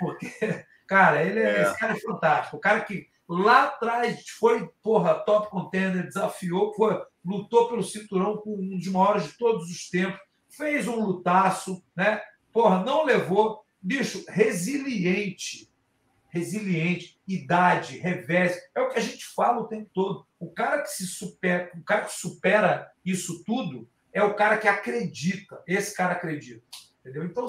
Porque, 0.00 0.64
cara, 0.88 1.22
ele 1.22 1.38
é, 1.38 1.58
é. 1.58 1.62
esse 1.62 1.78
cara 1.78 1.92
é 1.92 2.00
fantástico. 2.00 2.56
O 2.56 2.60
cara 2.60 2.80
que 2.80 3.08
lá 3.28 3.64
atrás 3.64 4.28
foi, 4.30 4.68
porra, 4.82 5.14
top 5.14 5.48
contender, 5.50 6.04
desafiou, 6.04 6.74
foi, 6.74 7.00
lutou 7.24 7.68
pelo 7.68 7.84
cinturão 7.84 8.38
com 8.38 8.54
um 8.54 8.76
dos 8.76 8.88
maiores 8.88 9.24
de 9.24 9.38
todos 9.38 9.70
os 9.70 9.88
tempos, 9.88 10.18
fez 10.48 10.88
um 10.88 11.04
lutaço, 11.04 11.84
né? 11.94 12.20
Porra, 12.52 12.82
não 12.82 13.04
levou. 13.04 13.62
Bicho, 13.80 14.24
resiliente. 14.28 15.69
Resiliente, 16.30 17.20
idade, 17.26 17.98
revés. 17.98 18.58
É 18.74 18.80
o 18.80 18.88
que 18.88 18.98
a 18.98 19.02
gente 19.02 19.26
fala 19.26 19.60
o 19.60 19.68
tempo 19.68 19.90
todo. 19.92 20.26
O 20.38 20.50
cara 20.50 20.82
que 20.82 20.88
se 20.88 21.06
supera, 21.06 21.70
o 21.74 21.82
cara 21.82 22.06
que 22.06 22.12
supera 22.12 22.90
isso 23.04 23.44
tudo 23.44 23.88
é 24.12 24.22
o 24.22 24.34
cara 24.34 24.56
que 24.56 24.68
acredita. 24.68 25.62
Esse 25.66 25.94
cara 25.94 26.14
acredita. 26.14 26.64
Entendeu? 27.00 27.24
Então, 27.24 27.46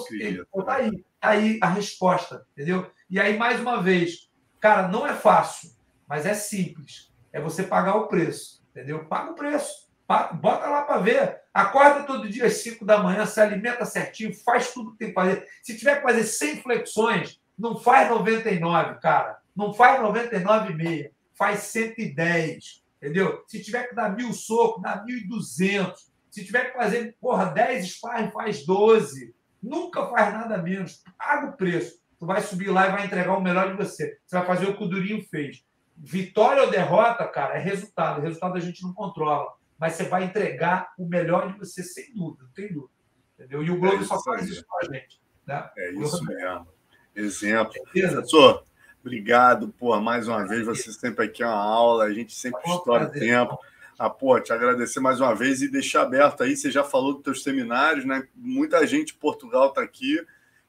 tá 0.66 0.76
aí, 0.76 1.06
tá 1.20 1.30
aí 1.30 1.60
a 1.62 1.68
resposta, 1.68 2.48
entendeu? 2.54 2.90
E 3.10 3.20
aí, 3.20 3.38
mais 3.38 3.60
uma 3.60 3.84
vez, 3.84 4.30
cara, 4.62 4.88
não 4.88 5.06
é 5.06 5.14
fácil, 5.14 5.72
mas 6.08 6.26
é 6.26 6.34
simples. 6.34 7.12
É 7.34 7.42
você 7.42 7.64
pagar 7.64 7.96
o 7.96 8.08
preço, 8.08 8.64
entendeu? 8.72 9.06
Paga 9.06 9.32
o 9.32 9.36
preço. 9.36 9.90
Bota 10.08 10.68
lá 10.68 10.84
para 10.84 11.00
ver. 11.00 11.42
Acorda 11.54 12.04
todo 12.04 12.30
dia 12.30 12.46
às 12.46 12.54
5 12.54 12.86
da 12.86 12.98
manhã, 12.98 13.26
se 13.26 13.42
alimenta 13.42 13.84
certinho, 13.84 14.34
faz 14.34 14.74
tudo 14.74 14.94
que 14.94 15.00
tem 15.00 15.08
que 15.10 15.14
fazer. 15.14 15.46
Se 15.62 15.78
tiver 15.78 15.98
que 15.98 16.04
fazer 16.04 16.24
100 16.24 16.62
flexões, 16.62 17.41
não 17.62 17.78
faz 17.78 18.10
99, 18.10 19.00
cara. 19.00 19.40
Não 19.56 19.74
faz 19.74 20.02
99,5. 20.02 21.12
Faz 21.34 21.60
110 21.60 22.82
entendeu? 23.02 23.44
Se 23.48 23.62
tiver 23.62 23.90
que 23.90 23.96
dar 23.96 24.16
mil 24.16 24.32
socos, 24.32 24.84
dá 24.84 25.04
1.200. 25.04 25.96
Se 26.30 26.46
tiver 26.46 26.72
que 26.72 26.78
fazer, 26.78 27.18
porra, 27.20 27.46
10 27.46 27.88
sparring, 27.88 28.32
faz 28.32 28.64
12. 28.64 29.34
Nunca 29.62 30.06
faz 30.08 30.34
nada 30.34 30.58
menos. 30.60 31.04
Paga 31.18 31.48
o 31.48 31.58
preço. 31.58 32.00
Tu 32.20 32.26
vai 32.26 32.40
subir 32.42 32.70
lá 32.70 32.88
e 32.88 32.92
vai 32.92 33.06
entregar 33.06 33.36
o 33.36 33.42
melhor 33.42 33.72
de 33.72 33.78
você. 33.78 34.20
Você 34.26 34.38
vai 34.38 34.46
fazer 34.46 34.68
o 34.68 34.78
que 34.78 34.84
o 34.84 34.88
Durinho 34.88 35.26
fez. 35.30 35.66
Vitória 35.98 36.64
ou 36.64 36.70
derrota, 36.70 37.28
cara, 37.28 37.56
é 37.56 37.60
resultado. 37.60 38.20
O 38.20 38.22
resultado 38.22 38.56
a 38.56 38.60
gente 38.60 38.84
não 38.84 38.94
controla. 38.94 39.52
Mas 39.80 39.94
você 39.94 40.04
vai 40.04 40.26
entregar 40.26 40.94
o 40.98 41.08
melhor 41.08 41.52
de 41.52 41.58
você, 41.58 41.84
sem 41.84 42.14
dúvida, 42.14 42.44
não 42.44 42.52
tem 42.52 42.72
dúvida. 42.72 42.94
Entendeu? 43.34 43.64
E 43.64 43.72
o 43.72 43.80
Globo 43.80 44.04
é 44.04 44.06
só 44.06 44.22
faz 44.22 44.48
isso 44.48 44.64
com 44.68 44.78
a 44.78 44.84
gente. 44.94 45.20
Né? 45.46 45.70
É 45.76 45.92
isso 45.92 46.24
mesmo. 46.24 46.68
Exemplo. 47.16 47.74
Professor, 47.92 48.64
Obrigado, 49.04 49.70
por 49.80 50.00
mais 50.00 50.28
uma 50.28 50.46
vez. 50.48 50.66
Você 50.66 50.94
sempre 50.94 51.26
aqui 51.26 51.42
é 51.42 51.48
uma 51.48 51.56
aula, 51.56 52.06
a 52.06 52.14
gente 52.14 52.34
sempre 52.34 52.62
estoura 52.66 53.08
tempo. 53.08 53.58
Ah, 53.98 54.10
pô, 54.10 54.40
te 54.40 54.54
agradecer 54.54 55.00
mais 55.00 55.20
uma 55.20 55.36
vez 55.36 55.62
e 55.62 55.72
deixar 55.72 56.04
aberto 56.04 56.44
aí. 56.44 56.56
Você 56.56 56.72
já 56.72 56.84
falou 56.84 57.14
dos 57.14 57.24
teus 57.24 57.44
seminários, 57.44 58.06
né? 58.06 58.28
Muita 58.36 58.86
gente 58.86 59.08
de 59.08 59.14
Portugal 59.16 59.70
está 59.70 59.82
aqui. 59.82 60.24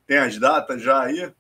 Tem 0.07 0.19
as 0.19 0.39
datas 0.39 0.83
já 0.83 1.03
aí? 1.03 1.31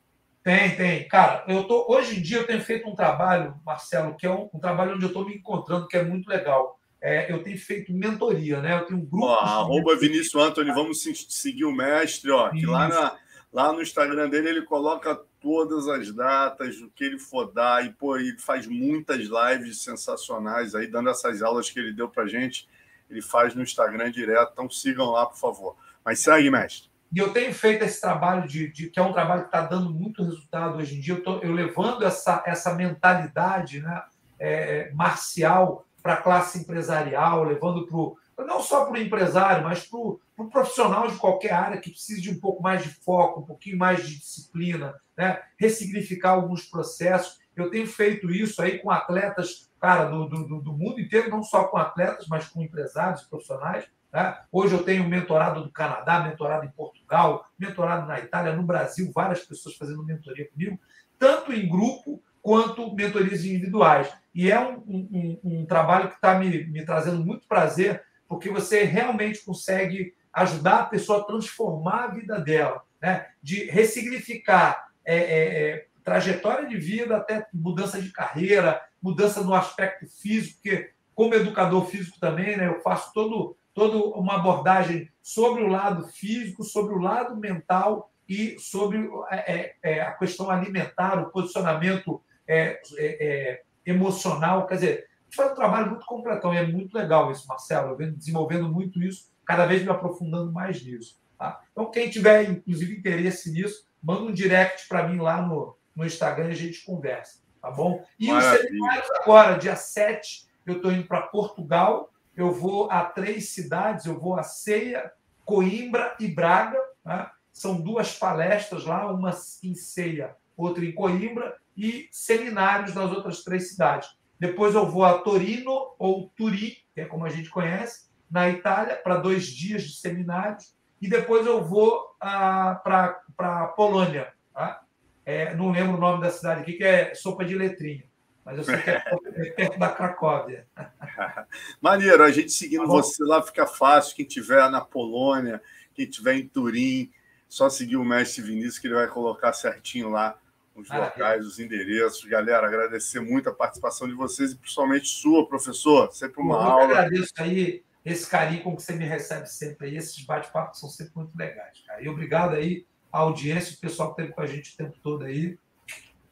Tem, 0.43 0.77
tem. 0.77 1.09
Cara, 1.09 1.45
eu 1.49 1.65
tô, 1.65 1.87
hoje 1.89 2.19
em 2.19 2.23
dia 2.23 2.39
eu 2.39 2.47
tenho 2.47 2.61
feito 2.61 2.89
um 2.89 2.95
trabalho, 2.95 3.55
Marcelo, 3.65 4.17
que 4.17 4.27
é 4.27 4.31
um, 4.31 4.49
um 4.53 4.59
trabalho 4.59 4.95
onde 4.95 5.05
eu 5.05 5.09
estou 5.09 5.25
me 5.25 5.35
encontrando, 5.35 5.89
que 5.89 5.97
é 5.97 6.03
muito 6.03 6.29
legal. 6.29 6.79
É, 7.01 7.33
eu 7.33 7.43
tenho 7.43 7.59
feito 7.59 7.93
mentoria, 7.93 8.61
né? 8.61 8.79
Eu 8.79 8.87
tenho 8.87 9.01
um 9.01 9.05
grupo. 9.05 9.27
Ó, 9.27 9.35
arroba 9.35 9.97
Vinícius 9.97 10.35
Antônio, 10.43 10.75
vamos 10.75 11.03
seguir 11.29 11.65
o 11.65 11.73
mestre, 11.73 12.31
ó, 12.31 12.51
que 12.51 12.65
lá, 12.65 12.89
na, 12.89 13.17
lá 13.53 13.73
no 13.73 13.83
Instagram 13.83 14.29
dele 14.29 14.49
ele 14.49 14.63
coloca 14.63 15.15
todas 15.41 15.89
as 15.89 16.13
datas, 16.13 16.81
o 16.81 16.89
que 16.91 17.05
ele 17.05 17.19
for 17.19 17.53
dar, 17.53 17.85
e 17.85 17.93
pô, 17.93 18.17
ele 18.17 18.39
faz 18.39 18.67
muitas 18.67 19.27
lives 19.27 19.83
sensacionais 19.83 20.75
aí, 20.75 20.87
dando 20.87 21.11
essas 21.11 21.43
aulas 21.43 21.71
que 21.71 21.79
ele 21.79 21.93
deu 21.93 22.09
para 22.09 22.27
gente. 22.27 22.69
Ele 23.11 23.21
faz 23.21 23.55
no 23.55 23.63
Instagram 23.63 24.11
direto, 24.11 24.53
então 24.53 24.71
sigam 24.71 25.11
lá, 25.11 25.27
por 25.27 25.37
favor. 25.37 25.77
Mas 26.05 26.21
segue, 26.21 26.51
mestre. 26.51 26.91
E 27.15 27.19
eu 27.19 27.31
tenho 27.31 27.53
feito 27.53 27.85
esse 27.85 28.01
trabalho 28.01 28.49
de, 28.49 28.73
de 28.73 28.89
que 28.89 28.99
é 28.99 29.03
um 29.03 29.13
trabalho 29.13 29.43
que 29.43 29.49
está 29.49 29.61
dando 29.61 29.91
muito 29.91 30.25
resultado 30.25 30.79
hoje 30.79 30.97
em 30.97 31.01
dia. 31.01 31.15
Eu, 31.15 31.23
tô, 31.23 31.39
eu 31.41 31.53
levando 31.53 32.03
essa, 32.05 32.43
essa 32.47 32.75
mentalidade, 32.75 33.81
né? 33.81 34.03
é, 34.43 34.91
marcial 34.93 35.87
para 36.03 36.15
a 36.15 36.17
classe 36.17 36.59
empresarial, 36.59 37.45
levando 37.45 37.87
para 38.35 38.45
não 38.45 38.61
só 38.61 38.85
para 38.85 38.95
o 38.95 39.01
empresário, 39.01 39.63
mas 39.63 39.87
para 39.87 39.99
o 40.01 40.21
pro 40.43 40.63
profissional 40.63 41.09
de 41.09 41.17
qualquer 41.17 41.53
área 41.53 41.81
que 41.81 41.91
precise 41.91 42.21
de 42.21 42.31
um 42.31 42.41
pouco 42.41 42.63
mais 42.63 42.83
de 42.83 42.89
foco, 42.89 43.41
um 43.41 43.45
pouquinho 43.45 43.79
mais 43.79 44.07
de 44.07 44.19
disciplina, 44.19 44.95
né? 45.17 45.41
ressignificar 45.59 46.31
alguns 46.31 46.65
processos. 46.65 47.39
Eu 47.55 47.71
tenho 47.71 47.87
feito 47.87 48.31
isso 48.31 48.61
aí 48.63 48.79
com 48.79 48.91
atletas, 48.91 49.71
cara, 49.81 50.05
do, 50.05 50.27
do, 50.29 50.61
do 50.61 50.73
mundo 50.73 51.01
inteiro, 51.01 51.31
não 51.31 51.43
só 51.43 51.65
com 51.65 51.77
atletas, 51.77 52.27
mas 52.29 52.49
com 52.49 52.63
empresários, 52.63 53.23
profissionais. 53.23 53.85
Né? 54.13 54.37
Hoje 54.51 54.75
eu 54.75 54.83
tenho 54.83 55.09
mentorado 55.09 55.63
do 55.63 55.71
Canadá, 55.71 56.21
mentorado 56.21 56.65
em 56.67 56.71
Portugal, 56.71 57.47
mentorado 57.59 58.07
na 58.07 58.19
Itália, 58.19 58.55
no 58.55 58.63
Brasil, 58.63 59.11
várias 59.15 59.41
pessoas 59.41 59.77
fazendo 59.77 60.05
mentoria 60.05 60.49
comigo, 60.51 60.79
tanto 61.19 61.53
em 61.53 61.69
grupo 61.69 62.23
quanto 62.43 62.95
mentorias 62.95 63.45
individuais. 63.45 64.13
E 64.35 64.51
é 64.51 64.59
um, 64.61 64.83
um, 64.87 65.41
um 65.45 65.67
trabalho 65.67 66.09
que 66.09 66.17
está 66.17 66.39
me, 66.39 66.65
me 66.67 66.85
trazendo 66.85 67.25
muito 67.25 67.47
prazer, 67.47 68.05
porque 68.29 68.51
você 68.51 68.83
realmente 68.83 69.45
consegue 69.45 70.15
ajudar 70.33 70.81
a 70.81 70.87
pessoa 70.87 71.21
a 71.21 71.25
transformar 71.25 72.05
a 72.05 72.09
vida 72.09 72.41
dela, 72.41 72.83
né? 73.01 73.27
de 73.43 73.65
ressignificar 73.65 74.89
é, 75.05 75.17
é, 75.17 75.71
é, 75.71 75.87
trajetória 76.05 76.69
de 76.69 76.77
vida 76.77 77.17
até 77.17 77.47
mudança 77.53 78.01
de 78.01 78.11
carreira, 78.11 78.81
mudança 79.01 79.43
no 79.43 79.55
aspecto 79.55 80.07
físico, 80.07 80.61
porque 80.63 80.91
como 81.15 81.35
educador 81.35 81.87
físico 81.87 82.19
também, 82.19 82.57
né, 82.57 82.67
eu 82.67 82.81
faço 82.81 83.13
todo, 83.13 83.57
todo 83.75 84.11
uma 84.13 84.37
abordagem 84.37 85.11
sobre 85.23 85.63
o 85.63 85.69
lado 85.69 86.07
físico, 86.09 86.65
sobre 86.65 86.95
o 86.95 86.99
lado 86.99 87.37
mental 87.37 88.11
e 88.29 88.59
sobre 88.59 89.11
é, 89.31 89.53
é, 89.53 89.77
é 89.83 90.01
a 90.01 90.13
questão 90.13 90.51
alimentar, 90.51 91.21
o 91.21 91.31
posicionamento 91.31 92.23
é, 92.49 92.81
é, 92.99 93.63
emocional. 93.85 94.67
Quer 94.67 94.75
dizer, 94.75 94.89
a 94.89 95.25
gente 95.25 95.37
faz 95.37 95.53
um 95.53 95.55
trabalho 95.55 95.91
muito 95.91 96.07
completão 96.07 96.55
e 96.55 96.57
é 96.57 96.67
muito 96.67 96.97
legal 96.97 97.31
isso, 97.31 97.47
Marcelo. 97.47 97.91
Eu 97.91 97.97
venho 97.97 98.17
desenvolvendo 98.17 98.69
muito 98.69 99.03
isso, 99.03 99.31
cada 99.45 99.67
vez 99.67 99.83
me 99.83 99.91
aprofundando 99.91 100.53
mais 100.53 100.85
nisso. 100.85 101.21
Tá? 101.39 101.61
Então, 101.73 101.91
quem 101.91 102.09
tiver, 102.09 102.49
inclusive, 102.51 102.97
interesse 102.97 103.51
nisso, 103.51 103.87
manda 104.03 104.23
um 104.23 104.33
direct 104.33 104.89
para 104.89 105.09
mim 105.09 105.19
lá 105.19 105.43
no, 105.43 105.77
no 105.95 106.05
Instagram 106.05 106.49
e 106.49 106.53
a 106.53 106.57
gente 106.57 106.85
conversa. 106.85 107.41
Tá 107.61 107.71
bom? 107.71 108.05
E 108.19 108.29
Maravilha. 108.29 108.55
os 108.55 108.67
seminários 108.67 109.11
agora, 109.13 109.59
dia 109.59 109.77
7, 109.77 110.49
eu 110.67 110.77
estou 110.77 110.93
indo 110.93 111.07
para 111.07 111.23
Portugal. 111.23 112.13
Eu 112.37 112.51
vou 112.51 112.91
a 112.91 113.05
três 113.05 113.51
cidades, 113.51 114.07
eu 114.07 114.19
vou 114.19 114.37
a 114.37 114.43
Ceia, 114.43 115.13
Coimbra 115.45 116.17
e 116.19 116.29
Braga. 116.29 116.79
Tá? 117.05 117.33
São 117.53 117.81
duas 117.81 118.19
palestras 118.19 118.85
lá, 118.85 119.13
uma 119.13 119.31
em 119.63 119.75
Ceia, 119.75 120.35
outra 120.57 120.85
em 120.85 120.93
Coimbra, 120.93 121.57
e 121.77 122.09
seminários 122.11 122.95
nas 122.95 123.11
outras 123.11 123.43
três 123.45 123.71
cidades. 123.71 124.11
Depois 124.39 124.75
eu 124.75 124.89
vou 124.89 125.05
a 125.05 125.19
Torino 125.19 125.95
ou 125.99 126.29
Turim, 126.37 126.75
que 126.95 127.01
é 127.01 127.05
como 127.05 127.25
a 127.25 127.31
gente 127.31 127.49
conhece, 127.49 128.11
na 128.33 128.49
Itália, 128.49 128.97
para 128.97 129.19
dois 129.19 129.47
dias 129.47 129.83
de 129.83 129.97
seminários. 129.97 130.75
E 131.01 131.09
depois 131.09 131.47
eu 131.47 131.63
vou 131.63 132.17
ah, 132.19 132.81
para 132.83 133.21
a 133.39 133.67
Polônia. 133.67 134.33
Tá? 134.55 134.83
É, 135.27 135.55
não 135.55 135.71
lembro 135.71 135.97
o 135.97 136.01
nome 136.01 136.23
da 136.23 136.31
cidade 136.31 136.63
aqui, 136.63 136.73
que 136.73 136.85
é 136.85 137.15
sopa 137.15 137.45
de 137.45 137.55
letrinha. 137.55 138.05
Mas 138.45 138.59
eu 138.59 138.65
sei 138.65 138.79
que 138.79 138.91
é, 138.91 139.01
perto 139.55 139.79
da 139.79 139.91
Cracóvia. 139.91 140.67
Maneiro, 141.81 142.23
a 142.25 142.33
gente 142.33 142.51
seguindo 142.51 142.87
tá 142.87 142.89
você 142.89 143.23
lá 143.23 143.43
fica 143.43 143.67
fácil. 143.67 144.17
Quem 144.17 144.25
tiver 144.25 144.69
na 144.71 144.81
Polônia, 144.81 145.61
quem 145.95 146.07
tiver 146.07 146.35
em 146.35 146.49
Turim, 146.49 147.13
só 147.49 147.69
seguir 147.69 147.97
o 147.97 148.05
mestre 148.05 148.43
Vinícius, 148.43 148.79
que 148.79 148.87
ele 148.87 148.95
vai 148.95 149.09
colocar 149.09 149.53
certinho 149.53 150.09
lá 150.09 150.39
os 150.75 150.89
locais, 150.89 151.47
os 151.47 151.59
endereços. 151.59 152.25
Galera, 152.25 152.67
agradecer 152.67 153.21
muito 153.21 153.51
a 153.51 153.55
participação 153.55 154.09
de 154.09 154.15
vocês 154.15 154.53
e 154.53 154.57
principalmente 154.57 155.07
sua, 155.07 155.47
professor. 155.47 156.11
Sempre 156.13 156.41
uma 156.41 156.55
eu 156.55 156.61
aula. 156.61 156.85
Eu 156.85 156.97
agradeço 156.97 157.33
aí 157.37 157.83
esse 158.05 158.29
carinho 158.29 158.63
com 158.63 158.77
que 158.77 158.83
você 158.83 158.93
me 158.95 159.05
recebe 159.05 159.47
sempre 159.47 159.89
aí. 159.89 159.97
Esses 159.97 160.25
bate-papos 160.25 160.81
são 160.81 160.89
sempre 160.89 161.13
muito 161.15 161.37
legais, 161.37 161.83
cara. 161.87 162.03
E 162.03 162.09
obrigado 162.09 162.55
aí 162.55 162.87
à 163.13 163.19
audiência, 163.19 163.75
o 163.75 163.81
pessoal 163.81 164.15
que 164.15 164.21
esteve 164.21 164.35
com 164.35 164.43
a 164.43 164.47
gente 164.47 164.75
o 164.75 164.77
tempo 164.77 164.97
todo 165.03 165.25
aí. 165.25 165.59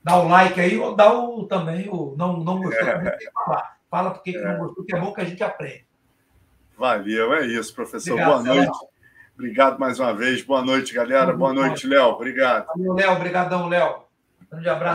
Dá 0.02 0.16
o 0.16 0.28
like 0.28 0.58
aí 0.58 0.78
ou 0.78 0.96
dá 0.96 1.12
o 1.12 1.46
também 1.46 1.88
o 1.90 2.14
não, 2.16 2.38
não 2.38 2.62
gostou, 2.62 2.88
é. 2.88 3.18
falar. 3.34 3.76
Fala 3.90 4.10
porque 4.12 4.30
é. 4.30 4.42
não 4.42 4.58
gostou, 4.58 4.84
que 4.84 4.96
é 4.96 5.00
bom 5.00 5.12
que 5.12 5.20
a 5.20 5.24
gente 5.24 5.42
aprende. 5.42 5.86
Valeu, 6.76 7.34
é 7.34 7.46
isso, 7.46 7.74
professor. 7.74 8.12
Obrigado, 8.12 8.30
Boa 8.30 8.42
noite. 8.42 8.70
Léo. 8.70 8.90
Obrigado 9.34 9.78
mais 9.78 10.00
uma 10.00 10.14
vez. 10.14 10.42
Boa 10.42 10.62
noite, 10.62 10.94
galera. 10.94 11.32
Boa 11.32 11.52
noite, 11.52 11.86
Léo. 11.86 12.06
Obrigado. 12.08 12.66
Valeu, 12.66 12.94
Léo. 12.94 13.12
Obrigadão, 13.12 13.68
Léo. 13.68 14.04
Grande 14.50 14.68
abraço. 14.68 14.88